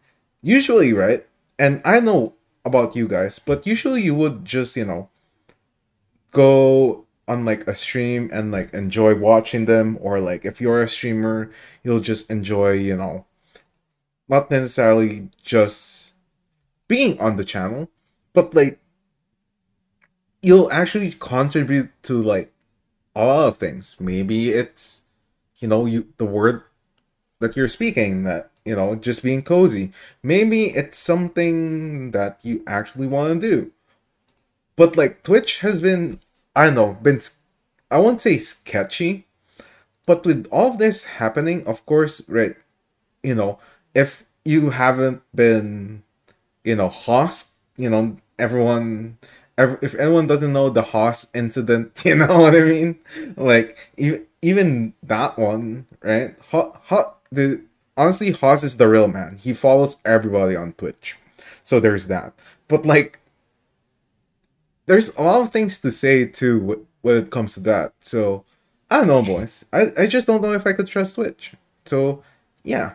usually, 0.43 0.93
right? 0.93 1.27
And 1.59 1.82
I 1.85 2.01
know 2.01 2.35
about 2.65 2.97
you 2.97 3.09
guys, 3.09 3.39
but 3.39 3.66
usually 3.66 4.03
you 4.03 4.15
would 4.15 4.45
just, 4.45 4.77
you 4.77 4.85
know, 4.85 5.09
go 6.31 7.07
on 7.27 7.45
like 7.45 7.66
a 7.66 7.74
stream 7.74 8.28
and 8.32 8.51
like 8.51 8.73
enjoy 8.74 9.15
watching 9.15 9.66
them 9.66 9.99
or 10.01 10.20
like 10.20 10.45
if 10.45 10.61
you're 10.61 10.82
a 10.82 10.89
streamer, 10.89 11.51
you'll 11.82 12.01
just 12.01 12.31
enjoy, 12.31 12.73
you 12.73 12.97
know, 12.97 13.24
not 14.28 14.51
necessarily 14.51 15.28
just 15.43 16.15
being 16.89 17.19
on 17.20 17.37
the 17.37 17.45
channel, 17.45 17.89
but 18.32 18.55
like 18.55 18.78
you'll 20.43 20.70
actually 20.73 21.12
contribute 21.12 21.91
to 22.03 22.20
like 22.20 22.53
a 23.15 23.24
lot 23.24 23.49
of 23.49 23.59
things. 23.59 23.97
Maybe 24.01 24.51
it's 24.51 25.03
you 25.57 25.69
know 25.69 25.87
you 25.87 26.09
the 26.16 26.24
word 26.24 26.62
that 27.39 27.57
you're 27.57 27.69
speaking 27.69 28.24
that 28.24 28.49
you 28.65 28.77
know 28.77 28.95
just 28.95 29.23
being 29.23 29.43
cozy. 29.43 29.93
Maybe 30.23 30.66
it's 30.66 30.99
something 30.99 32.11
that 32.12 32.41
you 32.45 32.62
actually 32.66 33.07
want 33.07 33.41
to 33.41 33.49
do. 33.51 33.73
But 34.77 34.97
like 34.97 35.23
Twitch 35.23 35.61
has 35.61 35.81
been 35.81 36.20
I 36.57 36.66
don't 36.66 36.74
know 36.74 36.99
been 37.03 37.20
I 37.91 37.99
won't 37.99 38.23
say 38.23 38.39
sketchy, 38.39 39.27
but 40.07 40.27
with 40.27 40.49
all 40.53 40.77
this 40.77 41.05
happening, 41.20 41.66
of 41.66 41.87
course, 41.87 42.23
right? 42.28 42.57
You 43.23 43.35
know, 43.35 43.59
if 43.95 44.24
you 44.45 44.70
haven't 44.70 45.23
been 45.35 46.05
you 46.65 46.77
know 46.77 46.89
Haas, 46.89 47.53
you 47.77 47.91
know 47.91 48.19
everyone. 48.39 49.19
ev- 49.59 49.78
If 49.82 49.95
anyone 49.97 50.27
doesn't 50.28 50.53
know 50.53 50.70
the 50.70 50.82
Haas 50.82 51.28
incident, 51.35 52.03
you 52.07 52.16
know 52.16 52.41
what 52.41 52.57
I 52.57 52.61
mean. 52.62 52.99
Like 53.37 53.78
even 53.97 54.27
even 54.43 54.95
that 55.05 55.39
one, 55.39 55.87
right? 56.03 56.37
Ha, 56.53 56.73
ha, 56.85 57.15
the 57.32 57.62
honestly, 58.01 58.32
Haas 58.32 58.64
is 58.64 58.78
the 58.78 58.89
real 58.89 59.09
man. 59.09 59.36
He 59.39 59.52
follows 59.52 59.98
everybody 60.06 60.56
on 60.56 60.72
Twitch, 60.72 61.16
so 61.62 61.78
there's 61.78 62.06
that. 62.06 62.32
But 62.66 62.86
like, 62.86 63.18
there's 64.86 65.14
a 65.16 65.22
lot 65.22 65.43
of 65.43 65.52
things 65.52 65.78
to 65.78 65.90
say 65.90 66.24
too 66.24 66.86
when 67.02 67.16
it 67.16 67.31
comes 67.31 67.55
to 67.55 67.60
that. 67.60 67.93
So 68.01 68.44
I 68.90 68.98
don't 68.98 69.09
know, 69.09 69.22
boys. 69.22 69.66
I 69.72 69.89
I 69.98 70.06
just 70.06 70.27
don't 70.27 70.40
know 70.40 70.52
if 70.52 70.66
I 70.66 70.72
could 70.72 70.86
trust 70.86 71.16
Twitch. 71.16 71.52
So 71.85 72.22
yeah, 72.64 72.94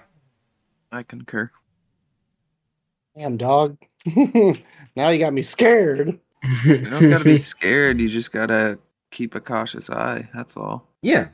I 0.91 1.03
concur. 1.03 1.52
Damn 3.15 3.38
dog. 3.38 3.77
now 4.95 5.10
you 5.10 5.19
got 5.19 5.34
me 5.34 5.41
scared. 5.41 6.19
You 6.64 6.77
don't 6.80 7.10
gotta 7.10 7.23
be 7.23 7.38
scared. 7.38 8.02
You 8.02 8.10
just 8.10 8.32
gotta 8.32 8.80
keep 9.11 9.36
a 9.36 9.40
cautious 9.40 9.90
eye. 9.90 10.27
That's 10.34 10.57
all. 10.57 10.88
yeah. 11.02 11.30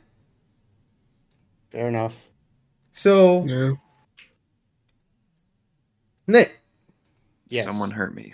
Fair 1.72 1.88
enough. 1.88 2.31
So 2.94 3.46
yeah. 3.46 3.72
Nick, 6.28 6.58
Yes. 7.50 7.66
Someone 7.66 7.92
hurt 7.92 8.16
me. 8.16 8.34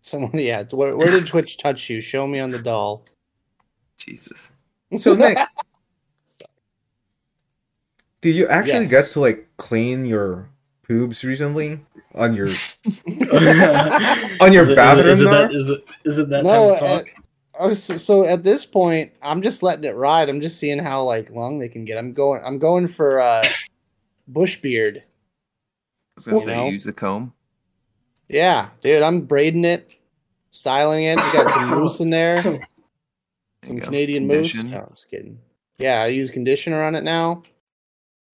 Someone. 0.00 0.30
Yeah. 0.34 0.62
Where, 0.70 0.96
where 0.96 1.10
did 1.10 1.26
Twitch 1.26 1.58
touch 1.58 1.90
you? 1.90 2.00
Show 2.00 2.26
me 2.26 2.40
on 2.40 2.50
the 2.50 2.58
doll. 2.58 3.04
Jesus. 3.98 4.52
So 4.96 5.14
Nick, 5.14 5.36
did 8.22 8.34
you 8.34 8.46
actually 8.48 8.84
Yes. 8.84 8.90
get 8.90 9.12
to 9.12 9.20
like 9.20 9.48
clean 9.58 10.06
your 10.06 10.48
pubes 10.86 11.24
recently 11.24 11.80
on 12.14 12.34
your 12.34 12.48
On 12.48 12.54
on 14.40 14.52
your 14.52 14.62
is 14.62 14.68
it, 14.70 14.76
bathroom 14.76 15.08
Is 15.08 15.20
it, 15.20 15.20
is 15.20 15.20
it 15.20 15.30
that, 15.30 15.52
is 15.52 15.70
it, 15.70 15.84
is 16.04 16.18
it 16.18 16.28
that 16.30 16.44
No, 16.44 16.50
time 16.50 16.78
to 16.78 16.84
uh, 16.84 16.88
talk? 16.98 17.06
I 17.60 17.72
so 17.72 18.24
at 18.24 18.42
this 18.42 18.66
point, 18.66 19.12
I'm 19.22 19.40
just 19.42 19.62
letting 19.62 19.84
it 19.84 19.94
ride. 19.96 20.28
I'm 20.28 20.40
just 20.40 20.58
seeing 20.58 20.78
how 20.78 21.04
like 21.04 21.30
long 21.30 21.58
they 21.58 21.68
can 21.68 21.84
get. 21.84 21.98
I'm 21.98 22.12
going. 22.12 22.42
I'm 22.44 22.58
going 22.58 22.88
for 22.88 23.20
uh, 23.20 23.44
bush 24.28 24.56
beard. 24.56 24.98
I 24.98 25.04
was 26.16 26.24
gonna 26.26 26.36
Well, 26.36 26.44
say 26.44 26.56
no. 26.56 26.66
use 26.68 26.86
a 26.86 26.92
comb. 26.92 27.32
Yeah, 28.28 28.70
dude, 28.80 29.02
I'm 29.02 29.20
braiding 29.22 29.64
it, 29.64 29.92
styling 30.50 31.04
it. 31.04 31.16
We 31.16 31.32
got 31.32 31.52
some 31.54 31.70
moose 31.70 32.00
in 32.00 32.10
there, 32.10 32.42
There 32.42 32.60
some. 33.66 33.80
Canadian 33.80 34.26
moose. 34.26 34.54
No, 34.54 34.78
I'm 34.78 34.88
just 34.90 35.10
kidding. 35.10 35.38
Yeah, 35.78 36.02
I 36.02 36.06
use 36.06 36.30
conditioner 36.30 36.82
on 36.82 36.94
it 36.94 37.04
now. 37.04 37.42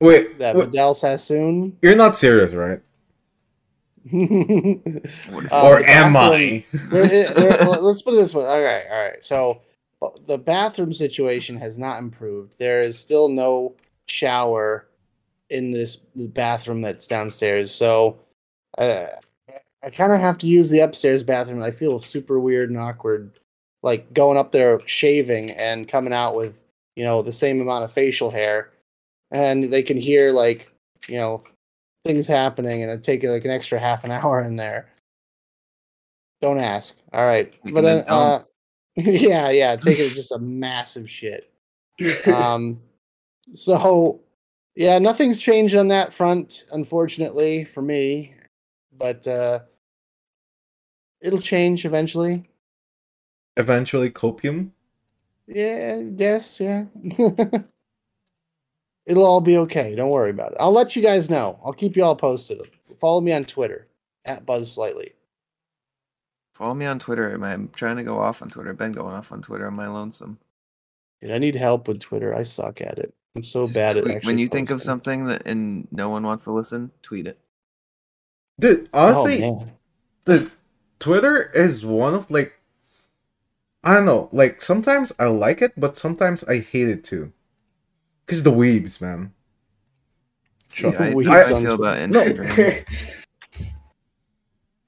Wait, 0.00 0.38
That 0.38 0.56
wait, 0.56 0.66
Vidal 0.66 0.94
Sassoon. 0.94 1.76
you're 1.82 1.96
not 1.96 2.16
serious, 2.18 2.52
right? 2.54 2.80
What 4.04 5.52
Uh, 5.52 5.62
or 5.68 5.86
am 5.86 6.16
I? 6.16 6.64
there- 6.90 7.28
there- 7.28 7.56
let's 7.80 8.02
put 8.02 8.14
it 8.14 8.18
this 8.18 8.34
way. 8.34 8.44
All 8.44 8.62
right, 8.62 8.84
all 8.90 8.98
right. 9.02 9.24
So 9.24 9.60
the 10.26 10.38
bathroom 10.38 10.92
situation 10.92 11.56
has 11.56 11.78
not 11.78 11.98
improved. 11.98 12.58
There 12.58 12.80
is 12.80 12.98
still 12.98 13.28
no 13.28 13.74
shower 14.06 14.86
in 15.50 15.72
this 15.72 15.96
bathroom 16.14 16.80
that's 16.80 17.06
downstairs. 17.06 17.70
So 17.72 18.18
uh, 18.78 19.06
I 19.82 19.90
kind 19.90 20.12
of 20.12 20.20
have 20.20 20.38
to 20.38 20.46
use 20.46 20.70
the 20.70 20.80
upstairs 20.80 21.22
bathroom. 21.22 21.62
I 21.62 21.70
feel 21.70 22.00
super 22.00 22.40
weird 22.40 22.70
and 22.70 22.78
awkward, 22.78 23.38
like 23.82 24.12
going 24.14 24.38
up 24.38 24.52
there 24.52 24.80
shaving 24.86 25.50
and 25.50 25.86
coming 25.88 26.12
out 26.12 26.34
with 26.34 26.64
you 26.96 27.04
know 27.04 27.20
the 27.22 27.32
same 27.32 27.60
amount 27.60 27.84
of 27.84 27.92
facial 27.92 28.30
hair, 28.30 28.70
and 29.30 29.64
they 29.64 29.82
can 29.82 29.96
hear 29.98 30.32
like 30.32 30.70
you 31.08 31.16
know 31.18 31.42
things 32.04 32.26
happening, 32.26 32.82
and 32.82 32.90
it 32.90 33.02
take 33.02 33.22
like 33.22 33.44
an 33.44 33.50
extra 33.50 33.78
half 33.78 34.04
an 34.04 34.10
hour 34.10 34.42
in 34.42 34.56
there. 34.56 34.88
Don't 36.40 36.58
ask. 36.58 36.96
All 37.12 37.26
right, 37.26 37.52
but 37.64 37.84
uh, 37.84 37.88
then 37.88 38.04
uh, 38.08 38.42
yeah, 38.96 39.50
yeah, 39.50 39.76
taking 39.76 40.10
just 40.10 40.32
a 40.32 40.38
massive 40.38 41.08
shit. 41.08 41.46
Um, 42.26 42.80
so 43.52 44.22
yeah, 44.74 44.98
nothing's 44.98 45.38
changed 45.38 45.74
on 45.74 45.88
that 45.88 46.14
front, 46.14 46.64
unfortunately 46.72 47.64
for 47.64 47.82
me, 47.82 48.34
but 48.96 49.26
uh, 49.28 49.60
it'll 51.20 51.40
change 51.40 51.84
eventually. 51.84 52.48
Eventually, 53.58 54.10
copium. 54.10 54.70
Yeah, 55.46 56.00
yes, 56.16 56.60
yeah. 56.60 56.84
It'll 59.06 59.24
all 59.24 59.40
be 59.40 59.56
okay. 59.58 59.94
Don't 59.94 60.10
worry 60.10 60.30
about 60.30 60.52
it. 60.52 60.58
I'll 60.60 60.72
let 60.72 60.94
you 60.96 61.02
guys 61.02 61.28
know. 61.30 61.58
I'll 61.64 61.72
keep 61.72 61.96
you 61.96 62.04
all 62.04 62.16
posted. 62.16 62.60
Follow 63.00 63.20
me 63.20 63.32
on 63.32 63.44
Twitter 63.44 63.86
at 64.24 64.44
Buzz 64.46 64.72
Slightly. 64.72 65.12
Follow 66.54 66.74
me 66.74 66.86
on 66.86 66.98
Twitter. 66.98 67.32
Am 67.32 67.42
I- 67.42 67.52
I'm 67.54 67.68
trying 67.70 67.96
to 67.96 68.04
go 68.04 68.18
off 68.18 68.42
on 68.42 68.48
Twitter. 68.50 68.70
I've 68.70 68.76
been 68.76 68.92
going 68.92 69.14
off 69.14 69.32
on 69.32 69.40
Twitter 69.42 69.66
on 69.66 69.74
my 69.74 69.88
lonesome. 69.88 70.38
Dude, 71.22 71.30
I 71.30 71.38
need 71.38 71.54
help 71.54 71.88
with 71.88 72.00
Twitter. 72.00 72.34
I 72.34 72.42
suck 72.42 72.80
at 72.80 72.98
it. 72.98 73.14
I'm 73.36 73.42
so 73.42 73.62
Just 73.62 73.74
bad 73.74 73.96
at 73.96 74.02
tweet- 74.02 74.16
actually. 74.16 74.30
when 74.30 74.38
you 74.38 74.48
think 74.48 74.70
of 74.70 74.82
something 74.82 75.26
that 75.26 75.46
and 75.46 75.86
no 75.92 76.08
one 76.10 76.22
wants 76.24 76.44
to 76.44 76.52
listen, 76.52 76.90
tweet 77.02 77.26
it. 77.26 77.38
Dude, 78.58 78.88
Oh 78.92 79.06
honestly, 79.08 79.40
man. 79.40 79.72
the 80.26 80.50
Twitter 80.98 81.50
is 81.54 81.86
one 81.86 82.14
of 82.14 82.30
like 82.30 82.54
I 83.82 83.94
don't 83.94 84.04
know. 84.04 84.28
Like 84.32 84.60
sometimes 84.60 85.12
I 85.18 85.24
like 85.26 85.62
it, 85.62 85.72
but 85.76 85.96
sometimes 85.96 86.44
I 86.44 86.58
hate 86.58 86.88
it 86.88 87.02
too. 87.04 87.32
Cause 88.30 88.42
the 88.42 88.52
weebs, 88.52 89.00
man. 89.00 89.32
See, 90.68 90.82
Sure. 90.82 91.02
I, 91.02 91.10
We 91.14 91.24
that's 91.24 91.50
how 91.50 91.56
I 91.56 91.62
feel 91.62 91.74
about 91.74 92.08
No. 92.10 92.22
Instagram. 92.22 92.84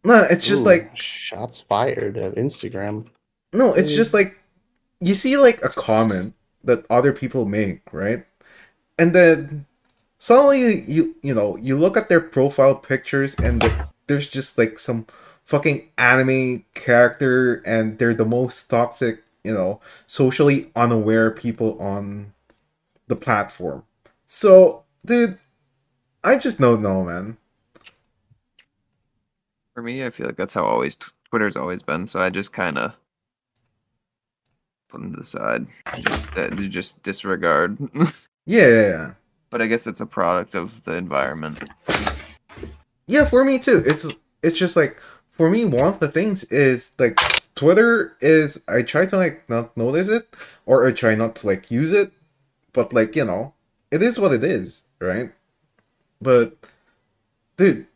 No, 0.05 0.27
it's 0.29 0.45
just 0.47 0.63
Ooh, 0.63 0.67
like 0.67 0.97
shots 0.97 1.61
fired 1.61 2.17
at 2.17 2.35
Instagram. 2.35 3.07
no, 3.53 3.73
it's 3.73 3.91
just 3.91 4.13
like 4.13 4.37
you 5.01 5.15
see 5.15 5.37
like 5.37 5.63
a 5.65 5.69
comment 5.69 6.35
that 6.65 6.85
other 6.91 7.13
people 7.13 7.45
make, 7.45 7.83
right? 7.93 8.25
And 8.99 9.15
then 9.15 9.67
suddenly 10.19 10.81
you 10.83 11.15
you 11.23 11.35
know 11.35 11.57
you 11.57 11.77
look 11.79 11.97
at 11.97 12.09
their 12.09 12.21
profile 12.21 12.75
pictures 12.75 13.35
and 13.37 13.63
the, 13.63 13.89
there's 14.09 14.27
just 14.29 14.59
like 14.59 14.79
some 14.81 15.07
fucking 15.45 15.89
anime 15.99 16.65
character 16.75 17.63
and 17.65 17.99
they're 17.99 18.15
the 18.15 18.27
most 18.27 18.69
toxic, 18.71 19.23
you 19.45 19.55
know, 19.55 19.81
socially 20.09 20.71
unaware 20.75 21.31
people 21.31 21.81
on 21.81 22.33
the 23.15 23.21
platform. 23.21 23.85
So, 24.27 24.85
dude, 25.05 25.39
I 26.25 26.39
just 26.39 26.59
don't 26.59 26.83
know, 26.83 27.05
man. 27.05 27.37
For 29.75 29.83
me, 29.83 30.05
I 30.05 30.11
feel 30.11 30.27
like 30.27 30.37
that's 30.37 30.55
how 30.55 30.65
always 30.65 30.97
Twitter's 31.31 31.57
always 31.57 31.83
been. 31.83 32.07
So 32.07 32.21
I 32.21 32.31
just 32.31 32.53
kind 32.53 32.79
of 32.79 32.95
put 34.89 35.01
them 35.01 35.13
to 35.13 35.19
the 35.19 35.25
side, 35.25 35.67
just 36.01 36.37
uh, 36.37 36.51
just 36.55 37.03
disregard. 37.03 37.79
Yeah, 38.45 38.67
yeah, 38.67 38.89
yeah. 38.89 39.11
but 39.51 39.63
I 39.63 39.69
guess 39.69 39.87
it's 39.87 40.01
a 40.01 40.07
product 40.07 40.57
of 40.57 40.83
the 40.83 40.97
environment. 40.97 41.63
Yeah, 43.07 43.25
for 43.25 43.45
me 43.45 43.61
too. 43.61 43.85
It's 43.87 44.05
it's 44.43 44.59
just 44.59 44.75
like 44.75 45.01
for 45.31 45.49
me 45.49 45.65
one 45.65 45.87
of 45.87 46.01
the 46.01 46.09
things 46.09 46.43
is 46.51 46.91
like 46.99 47.21
Twitter 47.55 48.17
is 48.21 48.61
I 48.67 48.83
try 48.83 49.07
to 49.07 49.17
like 49.17 49.49
not 49.49 49.77
notice 49.77 50.09
it 50.09 50.35
or 50.67 50.85
I 50.85 50.91
try 50.91 51.15
not 51.15 51.37
to 51.37 51.47
like 51.47 51.71
use 51.71 51.93
it, 51.93 52.11
but 52.73 52.93
like, 52.93 53.17
you 53.17 53.25
know, 53.25 53.55
it 53.91 54.03
is 54.03 54.19
what 54.19 54.33
it 54.33 54.45
is, 54.45 54.83
right? 55.01 55.33
But 56.21 56.57
dude, 57.57 57.87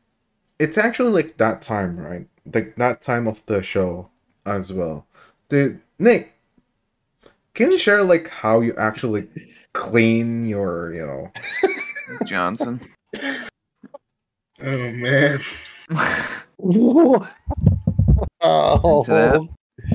it's 0.59 0.79
actually 0.79 1.11
like 1.11 1.37
that 1.39 1.63
time, 1.63 1.97
right? 1.97 2.29
Like 2.53 2.77
that 2.77 3.03
time 3.03 3.27
of 3.27 3.45
the 3.47 3.63
show 3.63 4.11
as 4.45 4.73
well. 4.73 5.07
Dude, 5.49 5.81
Nick, 5.99 6.35
can 7.55 7.73
you 7.73 7.79
share 7.79 8.03
like 8.03 8.29
how 8.29 8.61
you 8.61 8.75
actually 8.77 9.29
clean 9.73 10.45
your, 10.45 10.93
you 10.95 11.07
know, 11.07 11.33
Johnson. 12.27 12.81
Oh 14.59 14.91
man, 14.91 15.39
oh, 18.41 19.49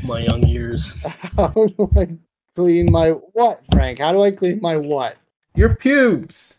my 0.03 0.20
young 0.20 0.45
years. 0.45 0.94
how 1.36 1.48
do 1.48 1.90
I 1.98 2.08
clean 2.56 2.91
my 2.91 3.10
what, 3.10 3.61
Frank? 3.72 3.99
How 3.99 4.11
do 4.11 4.22
I 4.22 4.32
clean 4.32 4.60
my 4.61 4.78
what? 4.78 5.18
your 5.56 5.76
pubes? 5.76 6.57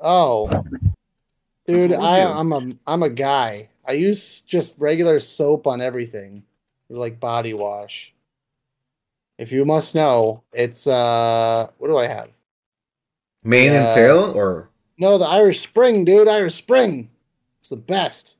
Oh, 0.00 0.50
dude, 1.66 1.92
How 1.92 2.00
I, 2.02 2.38
I'm 2.38 2.52
a 2.52 2.72
I'm 2.86 3.02
a 3.02 3.08
guy. 3.10 3.68
I 3.86 3.92
use 3.92 4.42
just 4.42 4.78
regular 4.78 5.18
soap 5.18 5.66
on 5.66 5.80
everything, 5.80 6.44
like 6.90 7.18
body 7.20 7.54
wash. 7.54 8.12
If 9.38 9.50
you 9.50 9.64
must 9.64 9.94
know, 9.94 10.42
it's 10.52 10.86
uh, 10.86 11.68
what 11.78 11.88
do 11.88 11.96
I 11.96 12.06
have? 12.06 12.28
Mane 13.42 13.72
Yeah. 13.72 13.86
and 13.86 13.94
tail 13.94 14.32
or 14.36 14.68
No, 14.98 15.18
the 15.18 15.26
Irish 15.26 15.60
Spring, 15.60 16.04
dude. 16.04 16.28
Irish 16.28 16.54
Spring. 16.54 17.10
It's 17.58 17.68
the 17.70 17.76
best. 17.76 18.38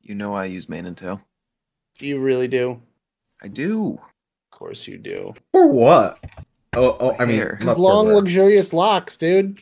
You 0.00 0.14
know 0.14 0.34
I 0.34 0.44
use 0.46 0.68
mane 0.68 0.86
and 0.86 0.96
tail. 0.96 1.20
You 1.98 2.20
really 2.20 2.48
do. 2.48 2.80
I 3.42 3.48
do. 3.48 4.00
Of 4.56 4.60
course 4.60 4.88
you 4.88 4.96
do. 4.96 5.34
For 5.52 5.66
what? 5.66 6.18
Oh, 6.72 6.96
oh, 6.98 7.16
I 7.18 7.26
mean, 7.26 7.36
Hair. 7.36 7.56
These 7.60 7.66
not 7.66 7.74
for 7.74 7.82
long, 7.82 8.08
luxurious 8.08 8.72
locks, 8.72 9.14
dude. 9.14 9.60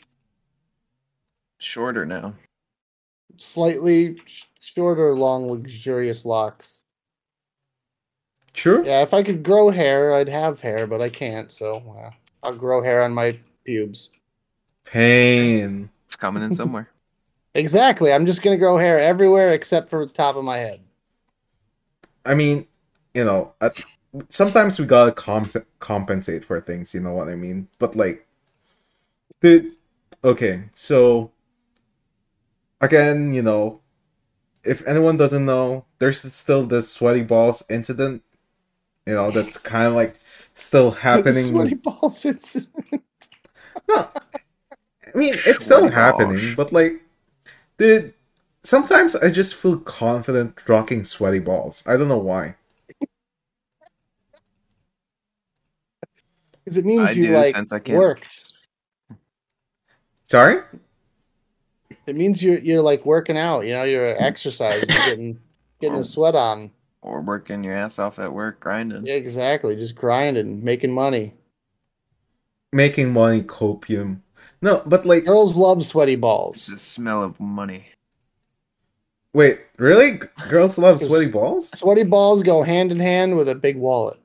Shorter 1.58 2.06
now. 2.06 2.32
Slightly 3.36 4.16
sh- 4.24 4.44
shorter, 4.60 5.12
long, 5.16 5.50
luxurious 5.50 6.24
locks. 6.24 6.82
True. 8.52 8.84
Yeah, 8.86 9.02
if 9.02 9.12
I 9.12 9.24
could 9.24 9.42
grow 9.42 9.68
hair, 9.68 10.14
I'd 10.14 10.28
have 10.28 10.60
hair, 10.60 10.86
but 10.86 11.02
I 11.02 11.08
can't. 11.08 11.50
So 11.50 11.82
uh, 11.98 12.10
I'll 12.44 12.54
grow 12.54 12.80
hair 12.80 13.02
on 13.02 13.12
my 13.12 13.36
pubes. 13.64 14.10
Pain. 14.84 15.90
It's 16.04 16.14
coming 16.14 16.44
in 16.44 16.54
somewhere. 16.54 16.88
Exactly. 17.56 18.12
I'm 18.12 18.26
just 18.26 18.42
gonna 18.42 18.56
grow 18.56 18.76
hair 18.76 18.98
everywhere 18.98 19.52
except 19.52 19.88
for 19.88 20.04
the 20.04 20.12
top 20.12 20.34
of 20.34 20.42
my 20.42 20.58
head. 20.58 20.80
I 22.26 22.34
mean, 22.34 22.66
you 23.14 23.24
know, 23.24 23.54
at, 23.60 23.80
sometimes 24.28 24.78
we 24.78 24.86
gotta 24.86 25.12
comp- 25.12 25.66
compensate 25.78 26.44
for 26.44 26.60
things. 26.60 26.94
You 26.94 27.00
know 27.00 27.12
what 27.12 27.28
I 27.28 27.34
mean? 27.36 27.68
But 27.78 27.96
like, 27.96 28.26
dude. 29.40 29.72
Okay, 30.24 30.70
so 30.74 31.30
again, 32.80 33.32
you 33.32 33.42
know, 33.42 33.80
if 34.64 34.86
anyone 34.86 35.16
doesn't 35.16 35.46
know, 35.46 35.86
there's 35.98 36.22
still 36.34 36.66
this 36.66 36.90
sweaty 36.92 37.22
balls 37.24 37.64
incident. 37.70 38.22
You 39.06 39.14
know, 39.14 39.32
that's 39.32 39.58
kind 39.72 39.88
of 39.88 39.94
like 39.94 40.16
still 40.54 40.92
happening. 40.92 41.46
Sweaty 41.46 41.74
balls. 41.74 42.24
It's 42.26 42.56
No, 43.88 44.08
I 45.14 45.18
mean 45.18 45.34
it's 45.46 45.48
oh 45.48 45.58
still 45.58 45.80
Sweaty 45.80 45.94
happening, 45.94 46.54
but 46.56 46.72
like, 46.72 47.02
dude, 47.78 48.14
sometimes 48.64 49.16
I 49.16 49.30
just 49.30 49.54
feel 49.54 49.78
confident 49.78 50.68
rocking 50.68 51.04
sweaty 51.04 51.40
balls. 51.40 51.82
I 51.86 51.96
don't 51.96 52.08
know 52.08 52.18
why. 52.18 52.56
Because 56.64 56.76
it 56.78 56.84
means 56.84 57.10
I 57.10 57.12
you 57.12 57.26
do 57.28 57.34
like 57.34 57.54
since 57.54 57.72
I 57.72 57.78
can't. 57.78 57.98
worked. 57.98 58.52
Sorry. 60.26 60.62
It 62.06 62.16
means 62.16 62.42
you're 62.42 62.58
you're 62.58 62.82
like 62.82 63.04
working 63.06 63.36
out. 63.36 63.60
You 63.66 63.72
know, 63.74 63.84
you're 63.84 64.20
exercising, 64.22 64.88
you're 64.88 64.98
getting 65.06 65.38
getting 65.80 65.96
Or- 65.96 65.98
the 66.00 66.04
sweat 66.04 66.34
on. 66.34 66.70
Or 67.02 67.20
working 67.20 67.62
your 67.62 67.74
ass 67.74 67.98
off 67.98 68.18
at 68.18 68.32
work, 68.32 68.60
grinding. 68.60 69.04
Yeah, 69.04 69.14
exactly. 69.16 69.76
Just 69.76 69.94
grinding, 69.94 70.64
making 70.64 70.90
money. 70.90 71.34
Making 72.72 73.12
money 73.12 73.42
copium. 73.42 74.20
No, 74.62 74.82
but 74.86 75.04
like, 75.04 75.26
Girls 75.26 75.54
love 75.54 75.84
sweaty 75.84 76.12
It's 76.12 76.20
balls. 76.22 76.66
the 76.66 76.78
smell 76.78 77.22
of 77.22 77.38
money. 77.38 77.88
wait, 79.34 79.60
really? 79.76 80.18
Girls 80.48 80.78
love 80.78 80.98
sweaty 81.02 81.30
balls? 81.30 81.78
Sweaty 81.78 82.04
balls 82.04 82.42
go 82.42 82.62
hand 82.62 82.90
in 82.90 82.98
hand 83.00 83.36
with 83.36 83.50
a 83.50 83.54
big 83.54 83.76
wallet. 83.76 84.18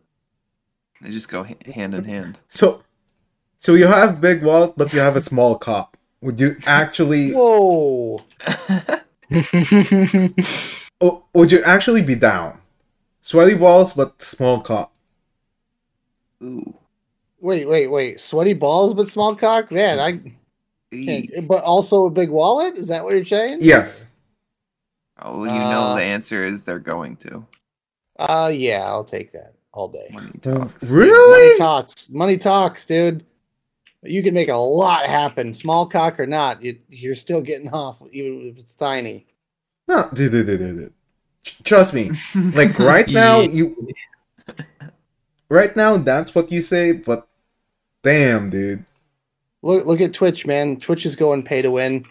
They 1.02 1.12
just 1.12 1.30
go 1.30 1.44
hand 1.44 1.94
in 1.94 2.04
hand. 2.04 2.40
So, 2.50 2.84
so 3.58 3.74
you 3.74 3.88
have 3.88 4.20
big 4.20 4.44
wallet, 4.44 4.74
but 4.76 4.94
you 4.94 5.00
have 5.00 5.16
a 5.16 5.22
small 5.22 5.56
cop. 5.58 5.96
Would 6.22 6.40
you 6.40 6.58
actually? 6.66 7.32
Whoa! 7.34 8.22
Oh, 11.02 11.24
would 11.34 11.50
you 11.50 11.64
actually 11.64 12.02
be 12.02 12.16
down? 12.16 12.60
Sweaty 13.22 13.56
balls, 13.56 13.94
but 13.94 14.22
small 14.22 14.60
cop. 14.60 14.94
Ooh. 16.44 16.74
Wait, 17.40 17.70
wait, 17.70 17.88
wait! 17.88 18.20
Sweaty 18.20 18.52
balls 18.52 18.94
but 18.94 19.08
small 19.08 19.34
cock, 19.34 19.72
man. 19.72 20.00
I 20.00 20.20
can't. 20.94 21.48
But 21.48 21.64
also 21.64 22.06
a 22.08 22.12
big 22.12 22.30
wallet. 22.30 22.76
Is 22.76 22.90
that 22.90 23.06
what 23.06 23.14
you're 23.14 23.24
saying? 23.24 23.60
Yes. 23.62 24.08
Oh, 25.22 25.46
you 25.46 25.52
know 25.52 25.82
Uh, 25.82 25.96
the 25.96 26.02
answer 26.02 26.46
is 26.46 26.64
they're 26.66 26.80
going 26.80 27.16
to. 27.18 27.46
Uh, 28.18 28.52
yeah, 28.54 28.84
I'll 28.84 29.06
take 29.06 29.32
that 29.32 29.54
all 29.74 29.88
day. 29.88 30.10
Money 30.12 30.32
talks. 30.42 30.90
Really? 30.90 31.48
Money 31.48 31.58
talks. 31.58 32.10
Money 32.10 32.38
talks, 32.38 32.86
dude. 32.86 33.26
You 34.04 34.24
can 34.24 34.34
make 34.34 34.50
a 34.50 34.56
lot 34.56 35.06
happen, 35.06 35.54
small 35.54 35.86
cock 35.86 36.20
or 36.20 36.26
not. 36.26 36.64
You, 36.64 36.78
you're 36.88 37.16
still 37.16 37.42
getting 37.42 37.70
off, 37.70 38.02
even 38.12 38.50
if 38.50 38.58
it's 38.58 38.76
tiny. 38.76 39.28
No, 39.88 40.08
dude, 40.14 40.32
dude, 40.32 40.46
dude, 40.46 40.60
dude. 40.60 40.78
dude. 40.78 40.94
Trust 41.64 41.94
me. 41.94 42.12
Like 42.36 42.78
right 42.80 43.08
now, 43.08 43.42
you. 43.42 43.76
Right 45.50 45.76
now, 45.76 45.98
that's 45.98 46.36
what 46.36 46.52
you 46.52 46.62
say, 46.62 46.92
but 46.92 47.28
damn, 48.04 48.50
dude. 48.50 48.86
Look, 49.62 49.86
look 49.86 50.00
at 50.00 50.14
Twitch, 50.14 50.46
man. 50.46 50.78
Twitch 50.78 51.06
is 51.06 51.16
going 51.16 51.44
pay 51.44 51.62
to 51.62 51.72
win. 51.72 52.06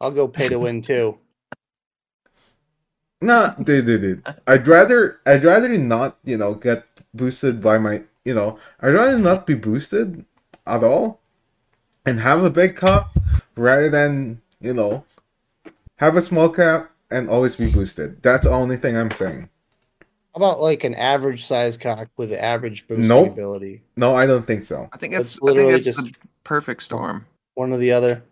I'll 0.00 0.10
go 0.10 0.26
pay 0.26 0.48
to 0.48 0.58
win 0.58 0.82
too. 0.82 1.16
Nah, 3.22 3.54
dude, 3.54 3.86
dude, 3.86 4.00
dude. 4.02 4.26
I'd 4.46 4.66
rather, 4.66 5.20
I'd 5.24 5.44
rather 5.44 5.68
not, 5.78 6.18
you 6.24 6.36
know, 6.36 6.54
get 6.54 6.84
boosted 7.14 7.62
by 7.62 7.78
my, 7.78 8.02
you 8.24 8.34
know, 8.34 8.58
I'd 8.80 8.94
rather 8.94 9.18
not 9.18 9.46
be 9.46 9.54
boosted 9.54 10.24
at 10.66 10.82
all, 10.82 11.20
and 12.04 12.20
have 12.20 12.42
a 12.42 12.50
big 12.50 12.74
cup 12.76 13.14
rather 13.56 13.88
than, 13.88 14.40
you 14.60 14.74
know, 14.74 15.04
have 15.96 16.16
a 16.16 16.22
small 16.22 16.48
cap 16.48 16.90
and 17.10 17.30
always 17.30 17.56
be 17.56 17.70
boosted. 17.70 18.22
That's 18.22 18.44
the 18.44 18.50
only 18.50 18.76
thing 18.76 18.96
I'm 18.96 19.10
saying. 19.12 19.48
How 20.34 20.38
about 20.38 20.60
like 20.62 20.82
an 20.82 20.94
average 20.94 21.44
size 21.44 21.76
cock 21.76 22.08
with 22.16 22.32
average 22.32 22.88
boosting 22.88 23.06
Nope. 23.06 23.32
ability? 23.34 23.82
No, 23.96 24.14
I 24.16 24.26
don't 24.26 24.46
think 24.46 24.64
so. 24.64 24.88
I 24.92 24.96
think 24.96 25.12
It's 25.12 25.34
it's 25.34 25.42
literally 25.42 25.74
literally 25.74 25.84
just 25.84 26.06
just- 26.06 26.20
the 26.20 26.28
perfect 26.42 26.82
storm. 26.82 27.26
One 27.54 27.72
or 27.72 27.76
the 27.76 27.92
other. 27.92 28.22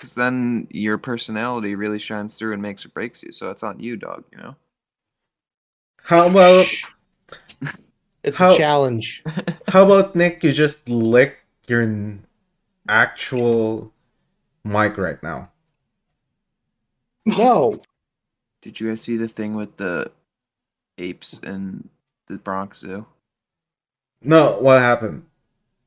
Because 0.00 0.14
then 0.14 0.66
your 0.70 0.96
personality 0.96 1.74
really 1.74 1.98
shines 1.98 2.38
through 2.38 2.54
and 2.54 2.62
makes 2.62 2.86
or 2.86 2.88
breaks 2.88 3.22
you. 3.22 3.32
So 3.32 3.50
it's 3.50 3.62
on 3.62 3.78
you, 3.80 3.96
dog. 3.96 4.24
You 4.32 4.38
know. 4.38 4.56
How 6.02 6.26
about 6.26 6.64
It's 8.24 8.38
How- 8.38 8.54
a 8.54 8.56
challenge. 8.56 9.22
How 9.68 9.84
about 9.84 10.16
Nick? 10.16 10.42
You 10.42 10.52
just 10.52 10.88
lick 10.88 11.36
your 11.68 12.18
actual 12.88 13.92
mic 14.64 14.96
right 14.96 15.22
now. 15.22 15.50
No. 17.26 17.80
Did 18.62 18.80
you 18.80 18.88
guys 18.88 19.00
see 19.02 19.16
the 19.18 19.28
thing 19.28 19.54
with 19.54 19.76
the 19.76 20.10
apes 20.98 21.38
in 21.42 21.88
the 22.26 22.38
Bronx 22.38 22.78
Zoo? 22.80 23.04
No, 24.22 24.58
what 24.60 24.80
happened? 24.80 25.24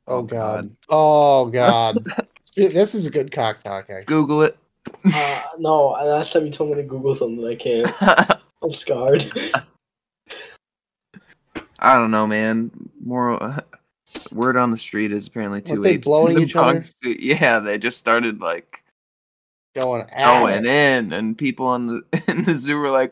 Oh, 0.07 0.17
Oh, 0.17 0.21
god. 0.23 0.75
Oh 0.89 1.45
god. 1.47 1.97
this 2.55 2.95
is 2.95 3.05
a 3.05 3.11
good 3.11 3.31
cock 3.31 3.59
talk. 3.61 3.89
Actually. 3.89 4.05
Google 4.05 4.41
it. 4.43 4.57
Uh, 5.05 5.41
no, 5.59 5.89
last 5.91 6.33
time 6.33 6.45
you 6.45 6.51
told 6.51 6.69
me 6.71 6.75
to 6.75 6.83
Google 6.83 7.15
something, 7.15 7.45
I 7.45 7.55
can't. 7.55 7.91
I'm 8.63 8.71
scarred. 8.73 9.25
I 11.79 11.95
don't 11.95 12.11
know, 12.11 12.27
man. 12.27 12.71
More 13.03 13.57
word 14.31 14.57
on 14.57 14.71
the 14.71 14.77
street 14.77 15.11
is 15.11 15.27
apparently 15.27 15.61
two 15.61 15.73
Weren't 15.73 15.83
they 15.83 15.97
blowing 16.03 16.33
in 16.33 16.35
the 16.35 16.41
each 16.43 16.55
other? 16.55 16.71
Bronx 16.73 16.95
Yeah, 17.03 17.59
they 17.59 17.77
just 17.77 17.97
started 17.97 18.39
like 18.41 18.83
Going 19.75 20.01
at 20.13 20.39
going 20.39 20.65
it. 20.65 20.69
in, 20.69 21.13
and 21.13 21.37
people 21.37 21.73
in 21.75 21.87
the 21.87 22.23
in 22.27 22.43
the 22.43 22.53
zoo 22.53 22.77
were 22.77 22.91
like, 22.91 23.11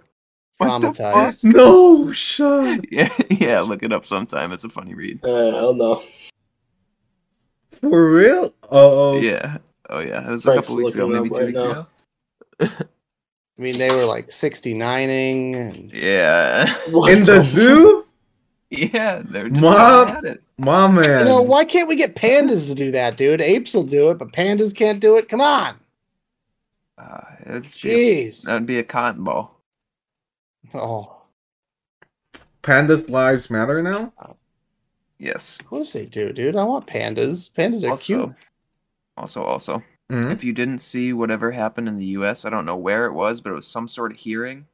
"What 0.60 0.80
the 0.80 0.94
fuck?" 0.94 1.14
Traumatized. 1.16 1.44
No, 1.44 2.12
shut. 2.12 2.86
Yeah, 2.92 3.12
yeah. 3.32 3.62
Look 3.62 3.82
it 3.82 3.92
up 3.92 4.06
sometime. 4.06 4.52
It's 4.52 4.64
a 4.64 4.70
funny 4.70 4.94
read. 4.94 5.22
Uh, 5.24 5.48
I 5.48 5.52
don't 5.52 5.80
know. 5.80 6.04
For 7.82 8.12
real? 8.12 8.54
Oh, 8.72 9.20
Yeah. 9.20 9.58
Oh 9.90 10.00
yeah. 10.00 10.26
It 10.28 10.32
was 10.32 10.44
Frank's 10.44 10.68
a 10.68 10.72
couple 10.72 10.84
weeks 10.84 10.96
ago, 10.96 11.08
maybe 11.08 11.30
two 11.30 11.36
right 11.36 11.46
weeks 11.48 11.60
now. 11.60 11.88
ago. 12.60 12.72
I 13.58 13.62
mean, 13.62 13.78
they 13.78 13.92
were 13.92 14.06
like 14.06 14.30
69ing. 14.30 15.56
And 15.56 15.92
Yeah. 15.92 16.74
What 16.92 17.12
in 17.12 17.24
the 17.24 17.40
zoo? 17.42 18.06
Yeah, 18.70 19.22
they're 19.26 19.50
just 19.50 19.60
Mom. 19.62 20.06
going 20.08 20.18
at 20.18 20.24
it. 20.26 20.44
My 20.58 20.88
man. 20.90 21.20
you 21.20 21.26
know, 21.26 21.42
why 21.42 21.66
can't 21.66 21.90
we 21.90 21.98
get 21.98 22.16
pandas 22.16 22.68
to 22.68 22.76
do 22.76 22.90
that, 22.92 23.18
dude? 23.18 23.42
Apes 23.42 23.74
will 23.74 23.84
do 23.84 24.10
it, 24.12 24.18
but 24.18 24.32
pandas 24.32 24.74
can't 24.74 25.02
do 25.02 25.18
it. 25.18 25.28
Come 25.28 25.42
on. 25.42 25.76
Uh, 26.98 27.20
it'd 27.46 27.64
be 27.64 27.68
a- 27.68 28.28
Jeez. 28.30 28.44
that'd 28.46 28.66
be 28.66 28.80
a 28.80 28.84
cotton 28.84 29.24
ball. 29.26 29.60
Oh, 30.74 31.18
Pandas' 32.64 33.10
lives 33.10 33.50
matter 33.50 33.82
now? 33.84 34.14
Yes. 35.22 35.60
of 35.60 35.68
course 35.68 35.94
they 35.94 36.06
do, 36.08 36.34
dude. 36.34 36.56
I 36.56 36.64
want 36.64 36.88
pandas. 36.88 37.52
Pandas 37.52 37.86
are 37.86 37.92
Also, 37.92 38.26
cute. 38.28 38.36
also, 39.18 39.44
also, 39.44 39.84
Mhm. 40.12 40.32
if 40.32 40.44
you 40.44 40.52
didn't 40.52 40.80
see 40.80 41.14
whatever 41.14 41.52
happened 41.52 41.88
in 41.88 41.98
the 41.98 42.06
U.S., 42.18 42.44
I 42.44 42.50
don't 42.50 42.66
know 42.66 42.76
where 42.76 43.06
it 43.06 43.14
was, 43.14 43.40
but 43.40 43.52
it 43.52 43.56
was 43.56 43.68
some 43.68 43.88
sort 43.88 44.12
of 44.12 44.18
hearing. 44.18 44.66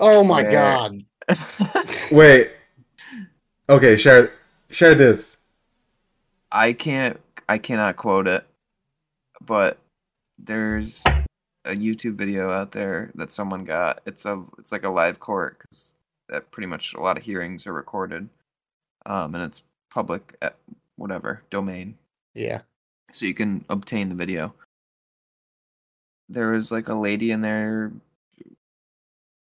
Oh 0.00 0.24
my 0.24 0.42
where- 0.42 0.50
god. 0.50 1.04
Wait. 2.12 2.50
Okay, 3.68 3.96
share 3.96 4.32
share 4.70 4.94
this. 4.94 5.36
I 6.50 6.72
can't, 6.72 7.20
I 7.48 7.58
cannot 7.58 7.96
quote 7.96 8.26
it, 8.26 8.44
but 9.40 9.78
there's 10.38 11.04
a 11.64 11.72
YouTube 11.74 12.14
video 12.14 12.50
out 12.50 12.72
there 12.72 13.10
that 13.14 13.30
someone 13.30 13.64
got. 13.64 14.00
It's 14.06 14.24
a, 14.24 14.42
it's 14.58 14.72
like 14.72 14.84
a 14.84 14.88
live 14.88 15.20
court 15.20 15.58
because 15.58 15.94
that 16.28 16.50
pretty 16.50 16.66
much 16.66 16.94
a 16.94 17.00
lot 17.00 17.18
of 17.18 17.22
hearings 17.24 17.66
are 17.66 17.72
recorded, 17.74 18.28
um, 19.08 19.34
and 19.34 19.42
it's 19.42 19.62
public 19.90 20.36
at 20.42 20.54
whatever 20.96 21.42
domain. 21.50 21.96
Yeah. 22.34 22.60
so 23.10 23.26
you 23.26 23.34
can 23.34 23.64
obtain 23.68 24.08
the 24.08 24.14
video. 24.14 24.54
There 26.28 26.52
was 26.52 26.70
like 26.70 26.88
a 26.88 26.94
lady 26.94 27.32
in 27.32 27.40
there 27.40 27.90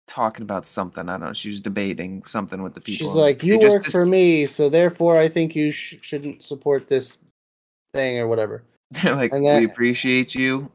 talking 0.06 0.44
about 0.44 0.66
something. 0.66 1.10
I 1.10 1.14
don't 1.14 1.28
know. 1.28 1.34
She 1.34 1.50
was 1.50 1.60
debating 1.60 2.24
something 2.26 2.62
with 2.62 2.76
the 2.76 2.82
people. 2.82 3.08
She's 3.08 3.16
like, 3.16 3.42
you 3.42 3.58
work 3.58 3.86
for 3.86 4.06
me, 4.06 4.46
so 4.46 4.70
therefore 4.70 5.18
I 5.18 5.28
think 5.28 5.56
you 5.56 5.72
sh- 5.72 5.96
shouldn't 6.02 6.44
support 6.44 6.88
this 6.88 7.18
thing 7.94 8.20
or 8.20 8.28
whatever. 8.28 8.64
They're 8.92 9.16
like, 9.16 9.34
and 9.34 9.46
that- 9.46 9.60
we 9.62 9.66
appreciate 9.66 10.36
you. 10.36 10.70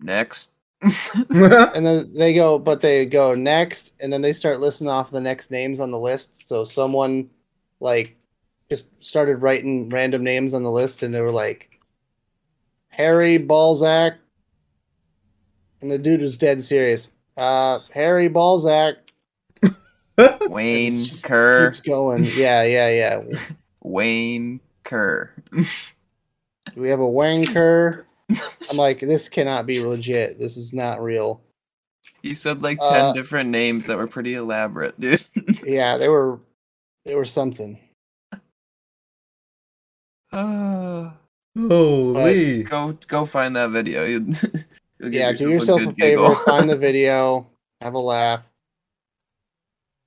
Next. 0.00 0.50
And 1.30 1.86
then 1.86 2.12
they 2.16 2.34
go, 2.34 2.58
but 2.58 2.80
they 2.80 3.06
go 3.06 3.36
next, 3.36 3.94
and 4.00 4.12
then 4.12 4.20
they 4.22 4.32
start 4.32 4.58
listing 4.58 4.88
off 4.88 5.12
the 5.12 5.20
next 5.20 5.50
names 5.52 5.78
on 5.78 5.92
the 5.92 5.98
list. 5.98 6.48
So 6.48 6.64
someone 6.64 7.30
like 7.78 8.16
just 8.72 8.88
started 9.04 9.42
writing 9.42 9.90
random 9.90 10.24
names 10.24 10.54
on 10.54 10.62
the 10.62 10.70
list, 10.70 11.02
and 11.02 11.12
they 11.12 11.20
were 11.20 11.30
like 11.30 11.78
Harry 12.88 13.36
Balzac, 13.36 14.14
and 15.82 15.90
the 15.92 15.98
dude 15.98 16.22
was 16.22 16.38
dead 16.38 16.62
serious. 16.62 17.10
Uh, 17.36 17.80
Harry 17.92 18.28
Balzac 18.28 18.96
Wayne 20.48 20.92
It's 21.00 21.08
just 21.08 21.24
Kerr. 21.24 21.68
keeps 21.70 21.80
going. 21.80 22.24
Yeah, 22.34 22.62
yeah, 22.62 22.88
yeah. 22.88 23.38
Wayne 23.82 24.60
Kerr. 24.84 25.30
Do 25.52 26.80
we 26.80 26.88
have 26.88 27.00
a 27.00 27.08
Wayne 27.08 27.44
Kerr? 27.46 28.06
I'm 28.70 28.76
like, 28.78 29.00
this 29.00 29.28
cannot 29.28 29.66
be 29.66 29.84
legit. 29.84 30.38
This 30.38 30.56
is 30.56 30.72
not 30.72 31.02
real. 31.02 31.42
he 32.22 32.32
said 32.34 32.62
like 32.62 32.78
10 32.78 32.88
Uh, 32.88 33.12
different 33.12 33.50
names 33.50 33.84
that 33.86 33.98
were 33.98 34.06
pretty 34.06 34.34
elaborate, 34.34 34.98
dude. 34.98 35.22
Yeah, 35.66 35.98
they 35.98 36.08
were, 36.08 36.40
they 37.04 37.14
were 37.14 37.24
something. 37.26 37.78
Uh, 40.32 41.10
Holy. 41.56 42.62
go 42.62 42.98
go 43.08 43.26
find 43.26 43.56
that 43.56 43.70
video. 43.70 44.04
You'll, 44.04 44.34
yeah, 45.12 45.32
do 45.32 45.50
yourself 45.50 45.82
a, 45.82 45.86
good 45.86 45.96
favor, 45.96 46.22
giggle. 46.22 46.34
find 46.36 46.68
the 46.70 46.76
video, 46.88 47.46
have 47.80 47.94
a 47.94 47.98
laugh. 47.98 48.48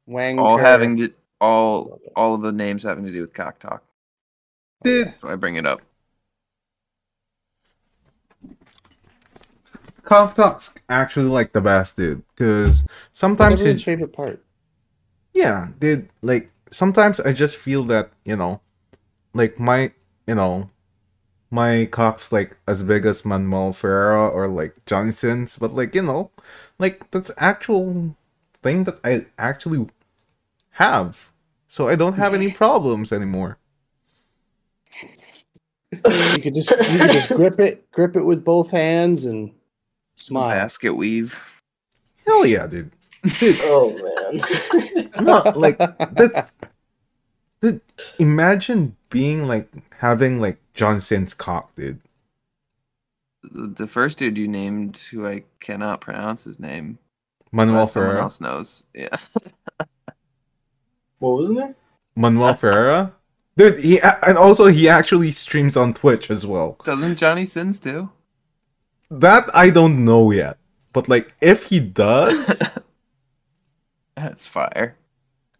Wang. 0.07 0.39
all 0.39 0.57
having 0.57 0.97
to 0.97 1.13
all 1.41 1.99
all 2.15 2.35
of 2.35 2.41
the 2.41 2.51
names 2.51 2.83
having 2.83 3.05
to 3.05 3.11
do 3.11 3.21
with 3.21 3.33
cock 3.33 3.59
talk. 3.59 3.83
Dude, 4.83 5.13
So 5.21 5.27
I 5.29 5.35
bring 5.35 5.55
it 5.55 5.65
up. 5.65 5.81
Cock 10.03 10.35
Talk's 10.35 10.71
actually 10.87 11.25
like 11.25 11.51
the 11.53 11.61
best, 11.61 11.97
dude. 11.97 12.23
Because 12.35 12.83
sometimes 13.11 13.61
everyone's 13.61 13.81
it, 13.81 13.85
favorite 13.85 14.13
part? 14.13 14.43
yeah, 15.33 15.69
dude. 15.79 16.09
Like 16.21 16.49
sometimes 16.71 17.19
I 17.19 17.33
just 17.33 17.55
feel 17.55 17.83
that 17.85 18.11
you 18.23 18.35
know, 18.35 18.61
like 19.33 19.59
my 19.59 19.91
you 20.27 20.35
know, 20.35 20.69
my 21.51 21.85
cock's 21.85 22.31
like 22.31 22.57
as 22.67 22.83
big 22.83 23.05
as 23.05 23.25
Manuel 23.25 23.73
Ferrara 23.73 24.27
or 24.27 24.47
like 24.47 24.75
Johnson's, 24.85 25.57
but 25.57 25.73
like 25.73 25.95
you 25.95 26.01
know, 26.01 26.31
like 26.79 27.09
that's 27.11 27.31
actual 27.37 28.15
thing 28.63 28.83
that 28.85 28.99
I 29.03 29.25
actually 29.37 29.87
have, 30.71 31.31
so 31.67 31.87
I 31.87 31.95
don't 31.95 32.13
have 32.15 32.33
any 32.33 32.51
problems 32.51 33.11
anymore. 33.13 33.57
You 35.91 36.39
could 36.41 36.53
just 36.55 36.71
you 36.71 36.77
could 36.99 37.11
just 37.11 37.29
grip 37.29 37.59
it, 37.59 37.89
grip 37.91 38.15
it 38.15 38.23
with 38.23 38.43
both 38.43 38.69
hands, 38.71 39.25
and 39.25 39.51
smile. 40.15 40.49
Basket 40.49 40.93
weave. 40.93 41.61
Hell 42.25 42.45
yeah, 42.45 42.67
dude. 42.67 42.91
Dude, 43.39 43.57
Oh 43.63 43.91
man. 43.93 45.09
no, 45.25 45.41
like 45.55 45.77
that. 45.77 46.51
Dude, 47.65 47.81
imagine 48.19 48.95
being 49.09 49.47
like 49.47 49.67
having 49.97 50.39
like 50.39 50.59
John 50.75 51.01
Sins 51.01 51.33
cock, 51.33 51.75
dude. 51.75 51.99
The, 53.41 53.65
the 53.67 53.87
first 53.87 54.19
dude 54.19 54.37
you 54.37 54.47
named, 54.47 54.97
who 55.09 55.25
I 55.25 55.45
cannot 55.59 55.99
pronounce 55.99 56.43
his 56.43 56.59
name, 56.59 56.99
Manuel 57.51 57.85
but 57.85 57.91
someone 57.91 58.09
Ferrara. 58.09 58.21
else 58.21 58.39
knows. 58.39 58.85
Yeah. 58.93 59.17
what 61.17 61.37
was 61.37 61.51
there? 61.51 61.75
Manuel 62.15 62.53
Ferrara. 62.53 63.13
Dude, 63.57 63.79
he 63.79 63.99
and 64.01 64.37
also 64.37 64.67
he 64.67 64.87
actually 64.87 65.31
streams 65.31 65.75
on 65.75 65.95
Twitch 65.95 66.29
as 66.29 66.45
well. 66.45 66.77
Doesn't 66.83 67.15
Johnny 67.15 67.47
Sins 67.47 67.79
too? 67.79 68.11
That 69.09 69.49
I 69.55 69.71
don't 69.71 70.05
know 70.05 70.29
yet, 70.29 70.57
but 70.93 71.09
like 71.09 71.33
if 71.41 71.63
he 71.65 71.79
does, 71.79 72.61
That's 74.15 74.45
fire. 74.45 74.97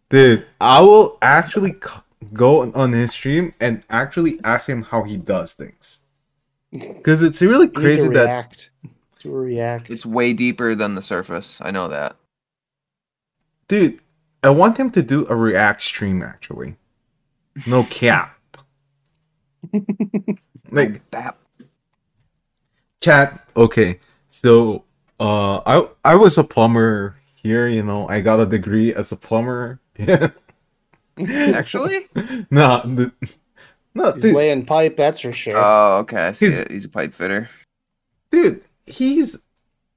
Dude, 0.08 0.46
I 0.60 0.80
will 0.80 1.18
actually 1.22 1.72
c- 1.72 2.00
go 2.32 2.62
on- 2.62 2.74
on 2.74 2.92
his 2.92 3.12
stream 3.12 3.52
and 3.60 3.82
actually 3.90 4.40
ask 4.44 4.68
him 4.68 4.82
how 4.82 5.02
he 5.04 5.16
does 5.16 5.52
things. 5.54 6.00
Because 6.72 7.22
it's 7.22 7.40
really 7.42 7.66
You 7.66 7.72
to 7.72 7.80
crazy 7.80 8.08
that 8.08 8.24
react. 8.24 8.70
To 9.20 9.30
react. 9.30 9.90
It's 9.90 10.04
way 10.04 10.32
deeper 10.32 10.74
than 10.74 10.94
the 10.94 11.02
surface. 11.02 11.58
I 11.62 11.70
know 11.70 11.88
that. 11.88 12.16
dude, 13.68 14.00
I 14.42 14.50
want 14.50 14.76
him 14.78 14.90
to 14.90 15.02
do 15.02 15.26
a 15.28 15.34
react 15.34 15.82
stream 15.82 16.22
actually. 16.22 16.76
No 17.66 17.82
cap. 17.90 18.36
like 20.70 21.10
Bap. 21.10 21.38
chat 23.00 23.46
okay 23.56 23.98
so 24.28 24.84
uh 25.18 25.58
i 25.66 25.88
i 26.04 26.14
was 26.14 26.38
a 26.38 26.44
plumber 26.44 27.16
here 27.46 27.66
you 27.68 27.82
know 27.82 28.06
i 28.08 28.20
got 28.20 28.40
a 28.40 28.46
degree 28.46 28.92
as 28.92 29.10
a 29.12 29.16
plumber 29.16 29.80
yeah 29.98 30.28
Actually? 31.54 32.06
no 32.50 32.82
the, 32.84 33.10
no 33.94 34.12
He's 34.12 34.22
dude, 34.24 34.34
laying 34.34 34.66
pipe, 34.66 34.96
that's 34.98 35.20
for 35.20 35.32
sure. 35.32 35.56
Oh, 35.56 35.96
okay. 36.00 36.26
I 36.26 36.32
see 36.32 36.46
He's- 36.48 36.60
it. 36.60 36.70
He's 36.70 36.84
a 36.84 36.90
pipe 36.90 37.14
fitter. 37.14 37.48
dude 38.30 38.60
he's 38.84 39.38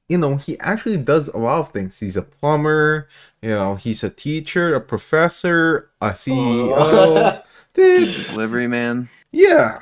you 0.08 0.18
know, 0.18 0.38
he 0.38 0.58
actually 0.62 0.96
does 0.98 1.28
a 1.28 1.38
lot 1.38 1.60
of 1.60 1.72
things. 1.72 2.00
He's 2.00 2.16
a 2.18 2.22
plumber, 2.24 3.08
you 3.44 3.50
know, 3.52 3.76
he's 3.76 4.02
a 4.04 4.10
teacher, 4.10 4.74
a 4.74 4.80
professor, 4.82 5.92
a 6.02 6.12
CEO. 6.12 6.74
Oh. 6.76 7.42
Dude, 7.76 8.26
Delivery 8.28 8.68
man. 8.68 9.10
yeah. 9.32 9.80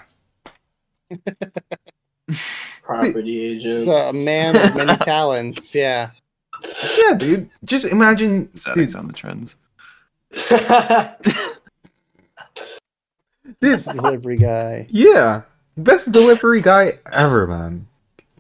Property 2.84 3.40
agent. 3.40 3.80
He's 3.80 3.88
a 3.88 4.12
man 4.12 4.56
of 4.58 4.76
many 4.76 4.98
talents. 5.06 5.74
Yeah. 5.74 6.10
Yeah, 7.04 7.14
dude. 7.16 7.50
Just 7.64 7.86
imagine 7.86 8.50
Settings 8.56 8.94
dude, 8.94 9.00
on 9.00 9.08
the 9.08 9.14
trends. 9.14 9.56
this 13.60 13.86
Delivery 13.86 14.38
guy. 14.38 14.88
yeah. 14.90 15.44
Best 15.78 16.12
delivery 16.12 16.62
guy 16.62 16.98
ever, 17.12 17.46
man. 17.46 17.86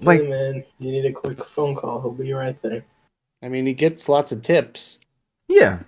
Like 0.01 0.21
hey 0.21 0.27
man, 0.27 0.63
you 0.79 0.91
need 0.91 1.05
a 1.05 1.11
quick 1.11 1.43
phone 1.45 1.75
call. 1.75 2.01
He'll 2.01 2.11
be 2.11 2.33
right 2.33 2.57
there. 2.59 2.83
I 3.43 3.49
mean, 3.49 3.67
he 3.67 3.73
gets 3.73 4.09
lots 4.09 4.31
of 4.31 4.41
tips. 4.41 4.99
yeah. 5.47 5.79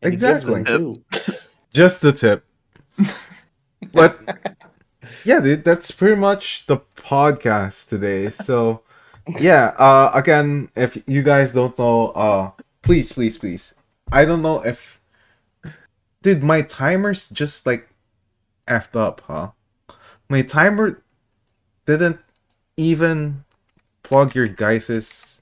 and 0.00 0.12
Exactly. 0.14 0.62
them. 0.62 1.04
Just 1.74 2.00
the 2.00 2.12
tip. 2.14 2.44
but 3.92 4.18
yeah, 5.24 5.40
dude, 5.40 5.64
that's 5.64 5.90
pretty 5.90 6.16
much 6.16 6.64
the 6.66 6.78
podcast 6.96 7.88
today. 7.88 8.30
So 8.30 8.80
yeah, 9.38 9.74
uh 9.78 10.10
again, 10.14 10.70
if 10.76 11.02
you 11.06 11.22
guys 11.22 11.52
don't 11.52 11.78
know, 11.78 12.08
uh 12.08 12.50
please, 12.82 13.12
please, 13.12 13.38
please. 13.38 13.74
I 14.12 14.24
don't 14.24 14.42
know 14.42 14.64
if 14.64 15.00
dude, 16.22 16.42
my 16.42 16.62
timer's 16.62 17.28
just 17.28 17.66
like 17.66 17.88
effed 18.68 18.98
up, 18.98 19.22
huh? 19.26 19.50
My 20.28 20.42
timer 20.42 21.02
didn't 21.86 22.18
even 22.76 23.44
plug 24.02 24.34
your 24.34 24.48
guys's 24.48 25.40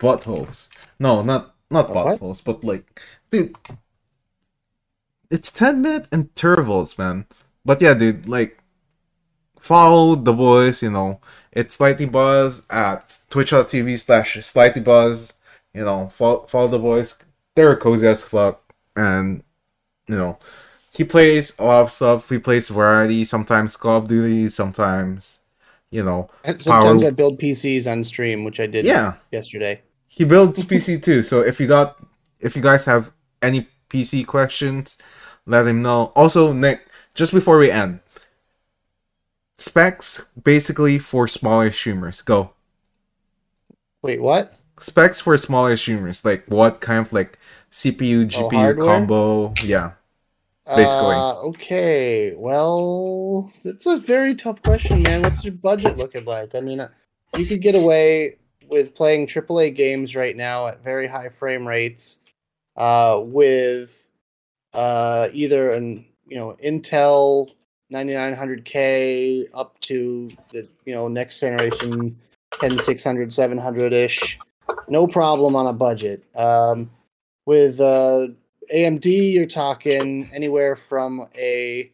buttholes. 0.00 0.68
No, 0.98 1.22
not 1.22 1.54
not 1.70 1.88
buttholes, 1.88 2.42
but 2.42 2.64
like 2.64 3.00
dude 3.30 3.54
it's 5.30 5.50
10 5.50 5.80
minute 5.80 6.06
intervals, 6.12 6.98
man. 6.98 7.26
But 7.64 7.80
yeah, 7.80 7.94
dude, 7.94 8.28
like 8.28 8.58
follow 9.58 10.16
the 10.16 10.32
boys, 10.32 10.82
you 10.82 10.90
know. 10.90 11.20
It's 11.52 11.74
Slightly 11.74 12.06
Buzz 12.06 12.62
at 12.70 13.18
twitch.tv 13.28 13.98
slash 13.98 14.44
Slightly 14.44 14.80
Buzz. 14.82 15.32
You 15.74 15.84
know, 15.84 16.08
follow, 16.12 16.46
follow 16.46 16.68
the 16.68 16.78
boys. 16.78 17.16
They're 17.54 17.76
cozy 17.76 18.06
as 18.06 18.22
fuck. 18.24 18.60
And, 18.96 19.42
you 20.08 20.16
know, 20.16 20.38
he 20.92 21.04
plays 21.04 21.52
a 21.58 21.64
lot 21.64 21.82
of 21.82 21.90
stuff. 21.90 22.28
He 22.28 22.38
plays 22.38 22.68
variety, 22.68 23.24
sometimes 23.24 23.76
Call 23.76 23.98
of 23.98 24.08
Duty, 24.08 24.48
sometimes, 24.48 25.38
you 25.90 26.04
know, 26.04 26.28
And 26.44 26.60
Sometimes 26.60 27.02
Power- 27.02 27.08
I 27.08 27.12
build 27.12 27.38
PCs 27.38 27.90
on 27.90 28.02
stream, 28.04 28.44
which 28.44 28.58
I 28.60 28.66
did 28.66 28.84
yeah. 28.84 29.14
yesterday. 29.30 29.80
He 30.08 30.24
builds 30.24 30.62
PC 30.64 31.02
too. 31.02 31.22
So 31.22 31.40
if 31.40 31.60
you 31.60 31.66
got, 31.68 31.96
if 32.40 32.56
you 32.56 32.62
guys 32.62 32.84
have 32.84 33.12
any 33.42 33.68
PC 33.88 34.26
questions, 34.26 34.98
let 35.46 35.66
him 35.66 35.82
know. 35.82 36.12
Also, 36.16 36.52
Nick, 36.52 36.86
just 37.14 37.32
before 37.32 37.58
we 37.58 37.70
end, 37.70 38.00
specs 39.60 40.22
basically 40.42 40.98
for 40.98 41.28
smaller 41.28 41.70
streamers. 41.70 42.22
Go 42.22 42.52
Wait, 44.02 44.22
what? 44.22 44.54
specs 44.80 45.20
for 45.20 45.36
smaller 45.36 45.76
streamers. 45.76 46.24
Like 46.24 46.44
what 46.46 46.80
kind 46.80 47.04
of 47.04 47.12
like 47.12 47.38
CPU 47.70 48.28
GPU 48.28 48.80
Oh, 48.80 48.84
combo? 48.84 49.54
Yeah. 49.62 49.92
Basically. 50.66 51.14
Uh, 51.16 51.34
okay. 51.48 52.34
Well, 52.36 53.50
it's 53.64 53.86
a 53.86 53.96
very 53.96 54.34
tough 54.34 54.62
question, 54.62 55.02
man. 55.02 55.22
What's 55.22 55.44
your 55.44 55.54
budget 55.54 55.96
looking 55.96 56.24
like? 56.24 56.54
I 56.54 56.60
mean, 56.60 56.80
uh, 56.80 56.88
you 57.36 57.44
could 57.44 57.60
get 57.60 57.74
away 57.74 58.36
with 58.68 58.94
playing 58.94 59.26
AAA 59.26 59.74
games 59.74 60.14
right 60.14 60.36
now 60.36 60.68
at 60.68 60.82
very 60.82 61.08
high 61.08 61.28
frame 61.28 61.66
rates 61.66 62.20
uh, 62.76 63.20
with 63.22 64.10
uh, 64.72 65.28
either 65.32 65.70
an 65.70 66.04
you 66.26 66.36
know 66.36 66.56
Intel 66.64 67.50
9900K 67.92 69.48
up 69.54 69.78
to 69.80 70.28
the 70.52 70.66
you 70.84 70.94
know 70.94 71.08
next 71.08 71.40
generation 71.40 72.16
10600 72.60 73.32
700 73.32 73.92
ish, 73.92 74.38
no 74.88 75.06
problem 75.06 75.56
on 75.56 75.66
a 75.66 75.72
budget. 75.72 76.24
Um, 76.36 76.90
with 77.46 77.80
uh, 77.80 78.28
AMD, 78.72 79.32
you're 79.32 79.46
talking 79.46 80.28
anywhere 80.32 80.76
from 80.76 81.26
a 81.36 81.90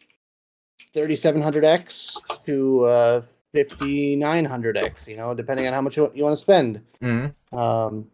3700X 0.95 2.45
to 2.45 2.85
uh, 2.85 3.23
5900X, 3.55 5.09
you 5.09 5.17
know, 5.17 5.35
depending 5.35 5.67
on 5.67 5.73
how 5.73 5.81
much 5.81 5.97
you, 5.97 6.11
you 6.15 6.25
want 6.25 6.35
to 6.35 6.41
spend. 6.41 6.83
Mhm. 7.01 7.35
Um, 7.53 8.11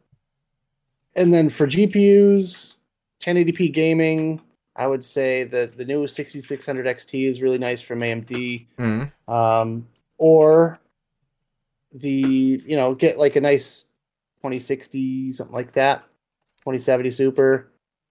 and 1.14 1.32
then 1.32 1.48
for 1.48 1.66
GPUs, 1.66 2.76
1080p 3.20 3.72
gaming, 3.72 4.40
I 4.76 4.86
would 4.86 5.04
say 5.04 5.44
that 5.44 5.76
the 5.76 5.84
new 5.84 6.06
6600 6.06 6.86
XT 6.86 7.28
is 7.28 7.42
really 7.42 7.58
nice 7.58 7.80
from 7.82 8.00
AMD. 8.00 8.66
Mhm. 8.78 9.12
Um, 9.28 9.86
or 10.18 10.80
the, 11.92 12.62
you 12.66 12.76
know, 12.76 12.94
get 12.94 13.18
like 13.18 13.36
a 13.36 13.40
nice 13.40 13.84
2060, 14.38 15.32
something 15.32 15.54
like 15.54 15.72
that, 15.72 16.04
2070 16.60 17.10
Super, 17.10 17.68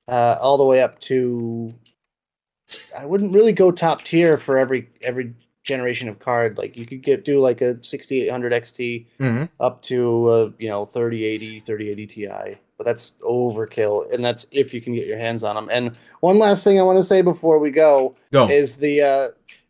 uh, 0.07 0.38
all 0.39 0.57
the 0.57 0.65
way 0.65 0.81
up 0.81 0.99
to. 0.99 1.73
I 2.97 3.05
wouldn't 3.05 3.33
really 3.33 3.51
go 3.51 3.71
top 3.71 4.03
tier 4.03 4.38
for 4.38 4.57
every 4.57 4.88
every 5.01 5.33
generation 5.63 6.07
of 6.09 6.19
card. 6.19 6.57
Like 6.57 6.77
you 6.77 6.85
could 6.85 7.01
get 7.01 7.25
do 7.25 7.39
like 7.39 7.61
a 7.61 7.83
6800 7.83 8.53
XT 8.53 9.07
Mhm. 9.19 9.49
up 9.59 9.81
to 9.83 10.27
uh, 10.27 10.51
you 10.57 10.69
know 10.69 10.85
3080 10.85 11.59
3080 11.61 12.07
ti 12.07 12.27
but 12.82 12.86
that's 12.86 13.14
overkill 13.22 14.12
and 14.12 14.26
that's 14.26 14.48
if 14.52 14.74
you 14.74 14.82
can 14.82 14.95
get 14.95 15.06
your 15.06 15.20
hands 15.20 15.44
on 15.44 15.56
them 15.56 15.70
and 15.72 15.98
one 16.22 16.40
last 16.40 16.64
thing 16.64 16.80
i 16.80 16.84
want 16.84 16.98
to 16.98 17.03
say 17.03 17.22
before 17.22 17.60
we 17.60 17.70
go 17.70 18.16
Go. 18.32 18.49
is 18.49 18.76
the 18.76 19.02
uh 19.02 19.28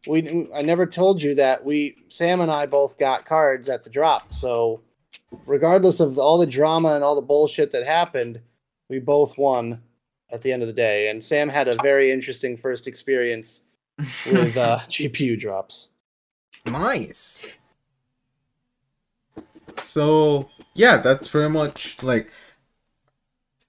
we 0.08 0.48
i 0.56 0.62
never 0.62 0.86
told 0.86 1.22
you 1.22 1.36
that 1.36 1.64
we 1.64 1.98
sam 2.08 2.40
and 2.40 2.50
i 2.50 2.66
both 2.66 2.98
got 2.98 3.26
cards 3.26 3.68
at 3.68 3.84
the 3.84 3.90
drop 3.90 4.34
so 4.34 4.82
regardless 5.46 6.00
of 6.00 6.18
all 6.18 6.38
the 6.38 6.46
drama 6.46 6.96
and 6.96 7.04
all 7.04 7.16
the 7.16 7.22
bullshit 7.22 7.72
that 7.72 7.86
happened 7.86 8.40
we 8.90 9.00
both 9.00 9.38
won 9.38 9.82
at 10.32 10.42
the 10.42 10.52
end 10.52 10.62
of 10.62 10.68
the 10.68 10.74
day 10.74 11.10
and 11.10 11.22
sam 11.22 11.50
had 11.50 11.68
a 11.68 11.76
very 11.84 12.12
interesting 12.12 12.56
first 12.56 12.88
experience 12.88 13.66
with 14.26 14.56
uh 14.56 14.80
gpu 14.90 15.38
drops 15.38 15.90
Nice. 16.66 17.58
So 19.82 20.50
yeah, 20.76 20.98
that's 20.98 21.28
pretty 21.28 21.50
much 21.50 22.02
like 22.04 22.32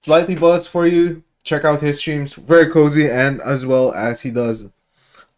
slightly 0.03 0.35
buzz 0.35 0.67
for 0.67 0.85
you. 0.85 1.23
Check 1.43 1.65
out 1.65 1.81
his 1.81 1.99
streams, 1.99 2.33
very 2.35 2.69
cozy, 2.71 3.09
and 3.09 3.41
as 3.41 3.65
well 3.65 3.93
as 3.93 4.21
he 4.21 4.31
does 4.31 4.65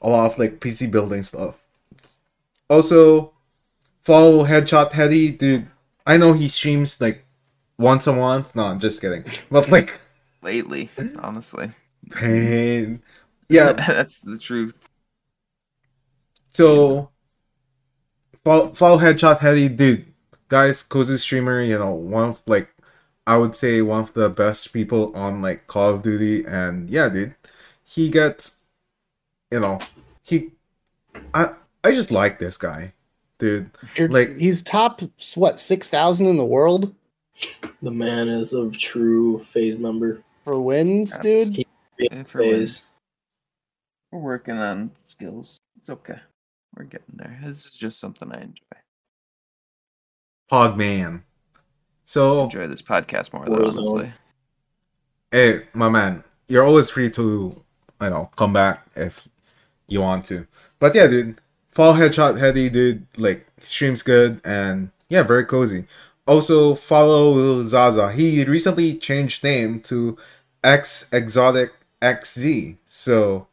a 0.02 0.10
lot 0.10 0.32
of 0.32 0.38
like 0.40 0.60
PC 0.60 0.92
building 0.92 1.24
stuff. 1.24 1.66
Also, 2.70 3.34
follow 4.02 4.46
Headshot 4.46 4.92
Heady, 4.92 5.32
dude. 5.32 5.68
I 6.06 6.18
know 6.18 6.34
he 6.34 6.48
streams 6.50 7.02
like 7.02 7.26
once 7.78 8.08
a 8.08 8.14
month. 8.14 8.56
No, 8.56 8.64
I'm 8.66 8.80
just 8.80 9.02
kidding. 9.02 9.26
But 9.50 9.70
like, 9.70 10.00
Lately, 10.42 10.90
honestly. 11.20 11.72
pain. 12.12 13.02
Yeah, 13.50 13.74
That's 13.74 14.20
the 14.22 14.40
truth. 14.40 14.76
So 16.52 17.10
follow, 18.44 18.74
follow 18.74 18.98
Headshot 18.98 19.40
Heady, 19.40 19.70
dude. 19.70 20.06
Guys, 20.48 20.84
cozy 20.84 21.18
streamer, 21.18 21.62
you 21.62 21.78
know, 21.78 21.92
one 21.92 22.30
of 22.30 22.44
like 22.48 22.70
I 23.28 23.38
would 23.38 23.56
say 23.56 23.82
one 23.82 24.02
of 24.02 24.14
the 24.14 24.30
best 24.30 24.72
people 24.74 25.12
on 25.16 25.42
like 25.42 25.68
Call 25.68 25.96
of 25.96 26.04
Duty 26.04 26.46
and 26.46 26.90
yeah, 26.90 27.10
dude. 27.10 27.36
He 27.84 28.10
gets 28.10 28.58
you 29.52 29.60
know, 29.60 29.80
he 30.24 30.52
I 31.34 31.54
I 31.84 31.92
just 31.92 32.12
like 32.12 32.40
this 32.40 32.58
guy. 32.58 32.94
Dude. 33.38 33.70
You're- 33.96 34.14
Like- 34.14 34.38
he's 34.38 34.64
top 34.64 35.02
what 35.36 35.60
6000 35.60 36.26
in 36.28 36.38
the 36.38 36.46
world 36.46 36.94
The 37.82 37.92
man 37.92 38.30
is 38.30 38.54
of 38.54 38.78
true 38.78 39.44
phase 39.52 39.78
number. 39.78 40.24
for 40.46 40.60
wins, 40.62 41.18
dude. 41.20 41.66
Yeah, 42.00 42.24
for 42.24 42.40
Phase. 42.40 42.52
wins. 42.52 42.92
We're 44.12 44.20
working 44.20 44.58
on 44.58 44.92
skills. 45.04 45.60
It's 45.78 45.90
okay. 45.90 46.20
We're 46.78 46.86
getting 46.86 47.16
there. 47.16 47.38
This 47.44 47.66
is 47.66 47.72
just 47.74 48.00
something 48.00 48.32
I 48.32 48.42
enjoy. 48.42 48.78
Pogman. 50.52 51.24
So 52.06 52.44
Enjoy 52.44 52.68
this 52.68 52.82
podcast 52.82 53.34
more, 53.34 53.46
though, 53.46 53.58
Warzone. 53.58 53.78
honestly. 53.78 54.12
hey, 55.32 55.64
my 55.74 55.90
man, 55.90 56.24
you're 56.48 56.64
always 56.64 56.90
free 56.90 57.10
to, 57.12 57.64
you 58.02 58.10
know, 58.10 58.30
come 58.38 58.54
back 58.54 58.86
if 58.96 59.28
you 59.88 60.02
want 60.02 60.26
to. 60.28 60.48
But 60.80 60.94
yeah, 60.96 61.08
dude, 61.08 61.42
follow 61.70 61.96
Headshot 61.96 62.40
Heady, 62.40 62.70
dude. 62.70 63.08
Like, 63.18 63.48
streams 63.64 64.04
good 64.04 64.40
and 64.46 64.92
yeah, 65.10 65.24
very 65.24 65.46
cozy. 65.46 65.86
Also, 66.28 66.74
follow 66.76 67.66
Zaza. 67.68 68.12
He 68.12 68.44
recently 68.46 68.96
changed 68.98 69.44
name 69.44 69.80
to 69.82 70.18
X 70.64 71.08
Exotic 71.12 71.72
XZ. 72.02 72.78
So, 72.88 73.48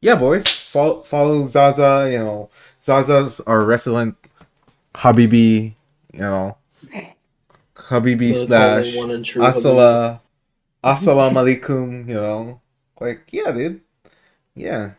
yeah, 0.00 0.14
boys, 0.16 0.46
follow, 0.48 1.02
follow 1.02 1.46
Zaza. 1.48 2.08
You 2.10 2.18
know, 2.18 2.50
Zaza's 2.82 3.40
our 3.40 3.64
resident 3.64 4.16
Habibi. 4.94 5.74
You 6.12 6.20
know, 6.20 6.57
Habibi 7.88 8.34
The 8.34 8.46
slash 8.46 8.94
one 8.96 9.10
and 9.10 9.24
true 9.24 9.42
Assalamu 10.84 11.34
alaikum, 11.34 12.08
you 12.08 12.14
know. 12.14 12.60
Like, 13.00 13.28
yeah, 13.32 13.50
dude. 13.50 13.80
Yeah. 14.54 14.92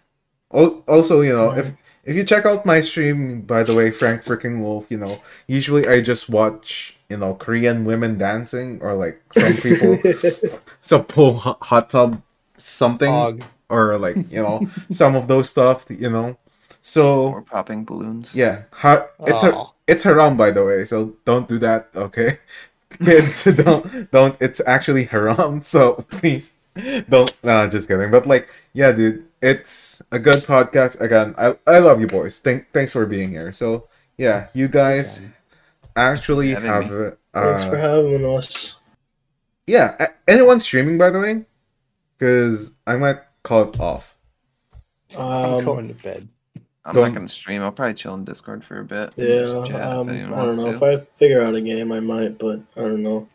Al- 0.54 0.84
Also, 0.88 1.22
you 1.22 1.34
know, 1.34 1.52
if 1.52 1.72
if 2.04 2.16
you 2.16 2.24
check 2.24 2.46
out 2.46 2.66
my 2.66 2.82
stream, 2.82 3.42
by 3.42 3.64
the 3.64 3.74
way, 3.76 3.92
Frank 3.92 4.24
freaking 4.24 4.62
Wolf, 4.62 4.88
you 4.90 4.98
know, 4.98 5.20
usually 5.48 5.88
I 5.88 6.02
just 6.02 6.30
watch, 6.30 6.98
you 7.10 7.18
know, 7.18 7.36
Korean 7.36 7.86
women 7.86 8.18
dancing 8.18 8.80
or 8.82 8.94
like 8.96 9.22
some 9.34 9.54
people 9.58 10.00
some 10.82 11.04
pull 11.06 11.38
hot, 11.38 11.58
hot 11.62 11.90
tub 11.92 12.22
something 12.58 13.12
Hog. 13.12 13.44
or 13.70 13.98
like, 14.00 14.18
you 14.32 14.42
know, 14.42 14.68
some 14.90 15.16
of 15.16 15.28
those 15.28 15.50
stuff, 15.50 15.86
you 15.90 16.10
know. 16.10 16.38
So 16.82 17.28
Or 17.36 17.42
popping 17.44 17.84
balloons. 17.86 18.34
yeah, 18.36 18.64
ha- 18.72 19.08
it's 19.28 19.44
a 19.44 19.54
Aw. 19.54 19.72
it's 19.86 20.04
haram 20.04 20.36
by 20.38 20.50
the 20.52 20.64
way, 20.64 20.86
so 20.86 21.14
don't 21.26 21.48
do 21.48 21.60
that, 21.60 21.90
okay? 21.96 22.40
Kids, 22.90 23.44
don't 23.64 24.12
don't. 24.12 24.36
It's 24.42 24.62
actually 24.66 25.06
haram, 25.06 25.62
so 25.64 26.06
please 26.12 26.52
don't. 27.10 27.32
No, 27.44 27.68
just 27.68 27.88
kidding. 27.88 28.12
But 28.12 28.26
like, 28.26 28.50
yeah, 28.74 28.92
dude, 28.92 29.26
it's 29.42 30.02
a 30.12 30.20
good 30.20 30.44
podcast. 30.44 31.00
Again, 31.00 31.36
I 31.38 31.58
I 31.68 31.78
love 31.80 32.02
you 32.02 32.08
boys. 32.08 32.40
Thank 32.40 32.72
thanks 32.74 32.92
for 32.94 33.06
being 33.06 33.30
here. 33.32 33.54
So 33.54 33.88
yeah, 34.18 34.50
you 34.54 34.68
guys 34.68 35.22
actually 35.96 36.52
have 36.52 36.90
me. 36.90 37.12
Thanks 37.34 37.64
for 37.66 37.78
uh, 37.78 37.80
having 37.80 38.26
us. 38.26 38.76
yeah. 39.68 40.08
Anyone 40.28 40.60
streaming 40.60 40.98
by 40.98 41.10
the 41.12 41.20
way? 41.20 41.46
Because 42.18 42.74
I 42.88 42.96
might 42.98 43.20
call 43.44 43.70
it 43.70 43.80
off. 43.80 44.18
I'm 45.18 45.54
Um, 45.56 45.64
going 45.66 45.88
to 45.88 45.94
bed. 45.94 46.28
I'm 46.86 46.94
Go 46.96 47.02
not 47.02 47.08
on. 47.10 47.14
gonna 47.16 47.28
stream. 47.30 47.62
I'll 47.62 47.72
probably 47.72 47.94
chill 47.94 48.14
in 48.16 48.24
Discord 48.24 48.64
for 48.64 48.80
a 48.80 48.86
bit. 48.86 49.14
yeah, 49.18 49.26
if 49.26 49.54
um, 49.54 49.76
I 49.76 49.80
don't 49.96 50.08
know. 50.08 50.52
to. 50.52 50.76
If 50.76 50.84
I 50.84 50.98
figure 50.98 51.42
out 51.42 51.54
a 51.56 51.62
game, 51.62 51.92
I 51.92 52.00
might, 52.00 52.38
but 52.38 52.62
I 52.76 52.82
don't 52.82 53.04
know. 53.04 53.28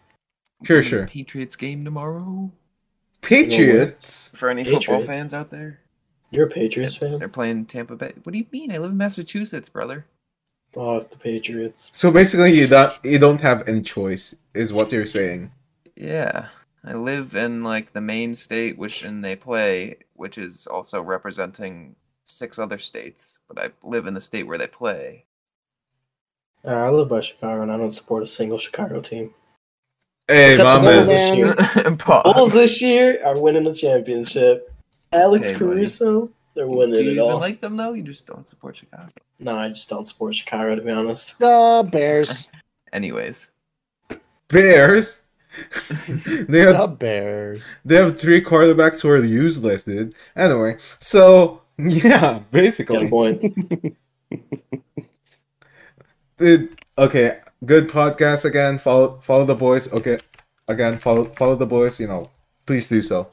Sure, 0.64 0.78
Playing 0.80 0.88
sure. 0.90 1.06
Patriots 1.06 1.56
game 1.56 1.84
tomorrow. 1.84 2.50
Patriots. 3.20 4.30
For 4.34 4.48
any 4.48 4.64
football 4.64 5.00
fans 5.00 5.32
out 5.34 5.50
there, 5.50 5.80
You're 6.30 6.46
a 6.46 6.50
Patriots 6.50 6.96
fan? 6.96 7.18
they're 7.18 7.28
playing 7.28 7.66
Tampa 7.66 7.96
Bay. 7.96 8.12
What 8.22 8.32
do 8.32 8.38
you 8.38 8.46
mean? 8.52 8.70
I 8.72 8.78
live 8.78 8.90
in 8.90 8.96
Massachusetts, 8.96 9.68
brother. 9.68 10.06
Oh, 10.76 11.00
the 11.00 11.16
Patriots. 11.16 11.90
So 11.92 12.10
basically, 12.10 12.52
you 12.52 12.66
don't 12.66 12.92
you 13.04 13.18
don't 13.18 13.40
have 13.40 13.66
any 13.68 13.82
choice, 13.82 14.34
is 14.54 14.72
what 14.72 14.90
you're 14.92 15.06
saying. 15.06 15.52
Yeah, 15.96 16.48
I 16.84 16.94
live 16.94 17.34
in 17.36 17.62
like 17.62 17.92
the 17.92 18.00
main 18.00 18.34
state, 18.34 18.76
which 18.76 19.02
and 19.04 19.24
they 19.24 19.36
play, 19.36 19.96
which 20.14 20.36
is 20.38 20.66
also 20.66 21.00
representing 21.00 21.94
six 22.24 22.58
other 22.58 22.78
states. 22.78 23.40
But 23.48 23.58
I 23.58 23.70
live 23.82 24.06
in 24.06 24.14
the 24.14 24.20
state 24.20 24.46
where 24.46 24.58
they 24.58 24.66
play. 24.66 25.24
Uh, 26.64 26.70
I 26.70 26.88
live 26.90 27.08
by 27.08 27.20
Chicago, 27.20 27.62
and 27.62 27.70
I 27.70 27.76
don't 27.76 27.90
support 27.90 28.22
a 28.22 28.26
single 28.26 28.58
Chicago 28.58 29.00
team. 29.00 29.34
Hey, 30.26 30.50
Except 30.52 30.64
the 30.64 30.82
my 30.82 30.92
Bulls 30.94 31.08
man. 31.08 31.16
this 31.16 31.36
year. 31.36 31.90
Bulls 32.24 32.52
this 32.54 32.82
year 32.82 33.20
are 33.24 33.38
winning 33.38 33.64
the 33.64 33.74
championship. 33.74 34.72
Alex 35.12 35.46
Okay, 35.48 35.58
buddy. 35.58 35.74
Caruso, 35.76 36.30
they're 36.54 36.64
Do 36.64 36.70
winning 36.70 36.94
you 36.94 37.00
it 37.10 37.12
even 37.12 37.18
all. 37.18 37.38
like 37.38 37.60
them 37.60 37.76
though? 37.76 37.92
You 37.92 38.02
just 38.02 38.26
don't 38.26 38.48
support 38.48 38.76
Chicago. 38.76 39.08
no, 39.38 39.56
I 39.56 39.68
just 39.68 39.90
don't 39.90 40.06
support 40.06 40.34
Chicago, 40.34 40.74
to 40.74 40.80
be 40.82 40.90
honest. 40.90 41.38
The 41.38 41.86
Bears. 41.92 42.48
Anyways, 42.94 43.50
Bears. 44.48 45.20
they 46.08 46.60
have 46.60 46.78
the 46.78 46.96
Bears. 46.98 47.74
they 47.84 47.96
have 47.96 48.18
three 48.18 48.40
quarterbacks 48.42 49.02
who 49.02 49.10
are 49.10 49.22
useless, 49.22 49.84
dude. 49.84 50.14
Anyway, 50.34 50.78
so 50.98 51.60
yeah, 51.78 52.40
basically, 52.50 53.08
point. 53.08 53.40
Dude, 56.38 56.76
okay, 56.98 57.40
good 57.64 57.88
podcast 57.88 58.44
again. 58.44 58.78
Follow 58.78 59.18
follow 59.20 59.44
the 59.44 59.54
boys. 59.54 59.92
Okay, 59.92 60.18
again 60.68 60.98
follow 60.98 61.24
follow 61.24 61.56
the 61.56 61.66
boys. 61.66 61.98
You 61.98 62.06
know, 62.08 62.30
please 62.66 62.88
do 62.88 63.02
so. 63.02 63.28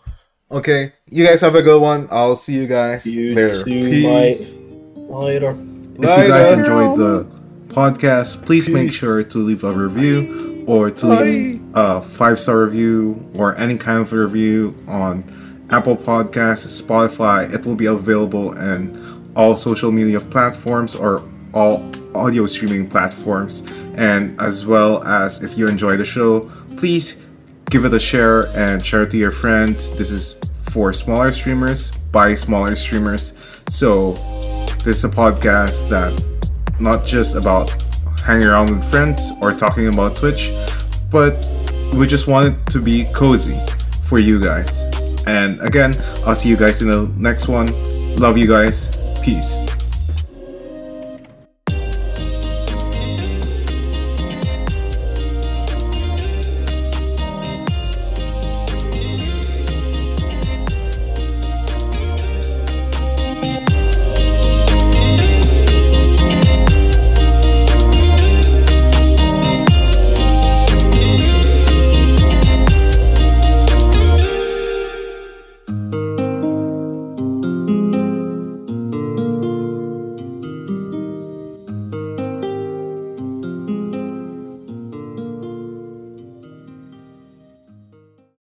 Okay, 0.49 0.93
you 1.07 1.25
guys 1.25 1.41
have 1.41 1.55
a 1.55 1.61
good 1.61 1.81
one. 1.81 2.07
I'll 2.11 2.35
see 2.35 2.53
you 2.55 2.67
guys 2.67 3.05
You 3.05 3.35
later. 3.35 3.63
Peace. 3.63 4.53
Later. 4.95 5.51
If 5.51 6.23
you 6.23 6.27
guys 6.27 6.51
enjoyed 6.51 6.97
the 6.97 7.25
podcast, 7.67 8.45
please 8.45 8.67
make 8.67 8.91
sure 8.91 9.23
to 9.23 9.37
leave 9.37 9.63
a 9.63 9.71
review 9.71 10.63
or 10.67 10.89
to 10.91 11.07
leave 11.07 11.61
a 11.73 12.01
five 12.01 12.39
star 12.39 12.63
review 12.65 13.23
or 13.35 13.57
any 13.59 13.77
kind 13.77 14.01
of 14.01 14.11
review 14.13 14.75
on 14.87 15.23
Apple 15.71 15.95
Podcasts, 15.95 16.81
Spotify. 16.81 17.51
It 17.53 17.65
will 17.65 17.75
be 17.75 17.85
available 17.85 18.51
in 18.57 19.31
all 19.35 19.55
social 19.55 19.91
media 19.91 20.19
platforms 20.19 20.95
or 20.95 21.27
all 21.53 21.89
audio 22.13 22.45
streaming 22.45 22.89
platforms. 22.89 23.63
And 23.95 24.39
as 24.41 24.65
well 24.65 25.03
as 25.03 25.41
if 25.41 25.57
you 25.57 25.67
enjoy 25.67 25.97
the 25.97 26.05
show, 26.05 26.51
please 26.77 27.15
give 27.69 27.85
it 27.85 27.93
a 27.93 27.99
share 27.99 28.47
and 28.55 28.85
share 28.85 29.03
it 29.03 29.11
to 29.11 29.17
your 29.17 29.31
friends. 29.31 29.91
This 29.91 30.11
is 30.11 30.35
for 30.69 30.91
smaller 30.91 31.31
streamers 31.31 31.91
by 32.11 32.35
smaller 32.35 32.75
streamers. 32.75 33.33
So 33.69 34.13
this 34.83 34.97
is 34.97 35.03
a 35.05 35.09
podcast 35.09 35.87
that 35.89 36.11
not 36.79 37.05
just 37.05 37.35
about 37.35 37.69
hanging 38.23 38.47
around 38.47 38.69
with 38.69 38.89
friends 38.89 39.31
or 39.41 39.53
talking 39.53 39.87
about 39.87 40.15
Twitch, 40.15 40.51
but 41.09 41.49
we 41.93 42.07
just 42.07 42.27
want 42.27 42.47
it 42.47 42.71
to 42.71 42.81
be 42.81 43.05
cozy 43.13 43.59
for 44.03 44.19
you 44.19 44.41
guys. 44.41 44.83
And 45.27 45.61
again, 45.61 45.93
I'll 46.25 46.35
see 46.35 46.49
you 46.49 46.57
guys 46.57 46.81
in 46.81 46.89
the 46.89 47.07
next 47.17 47.47
one. 47.47 47.67
Love 48.17 48.37
you 48.37 48.47
guys. 48.47 48.89
Peace. 49.21 49.57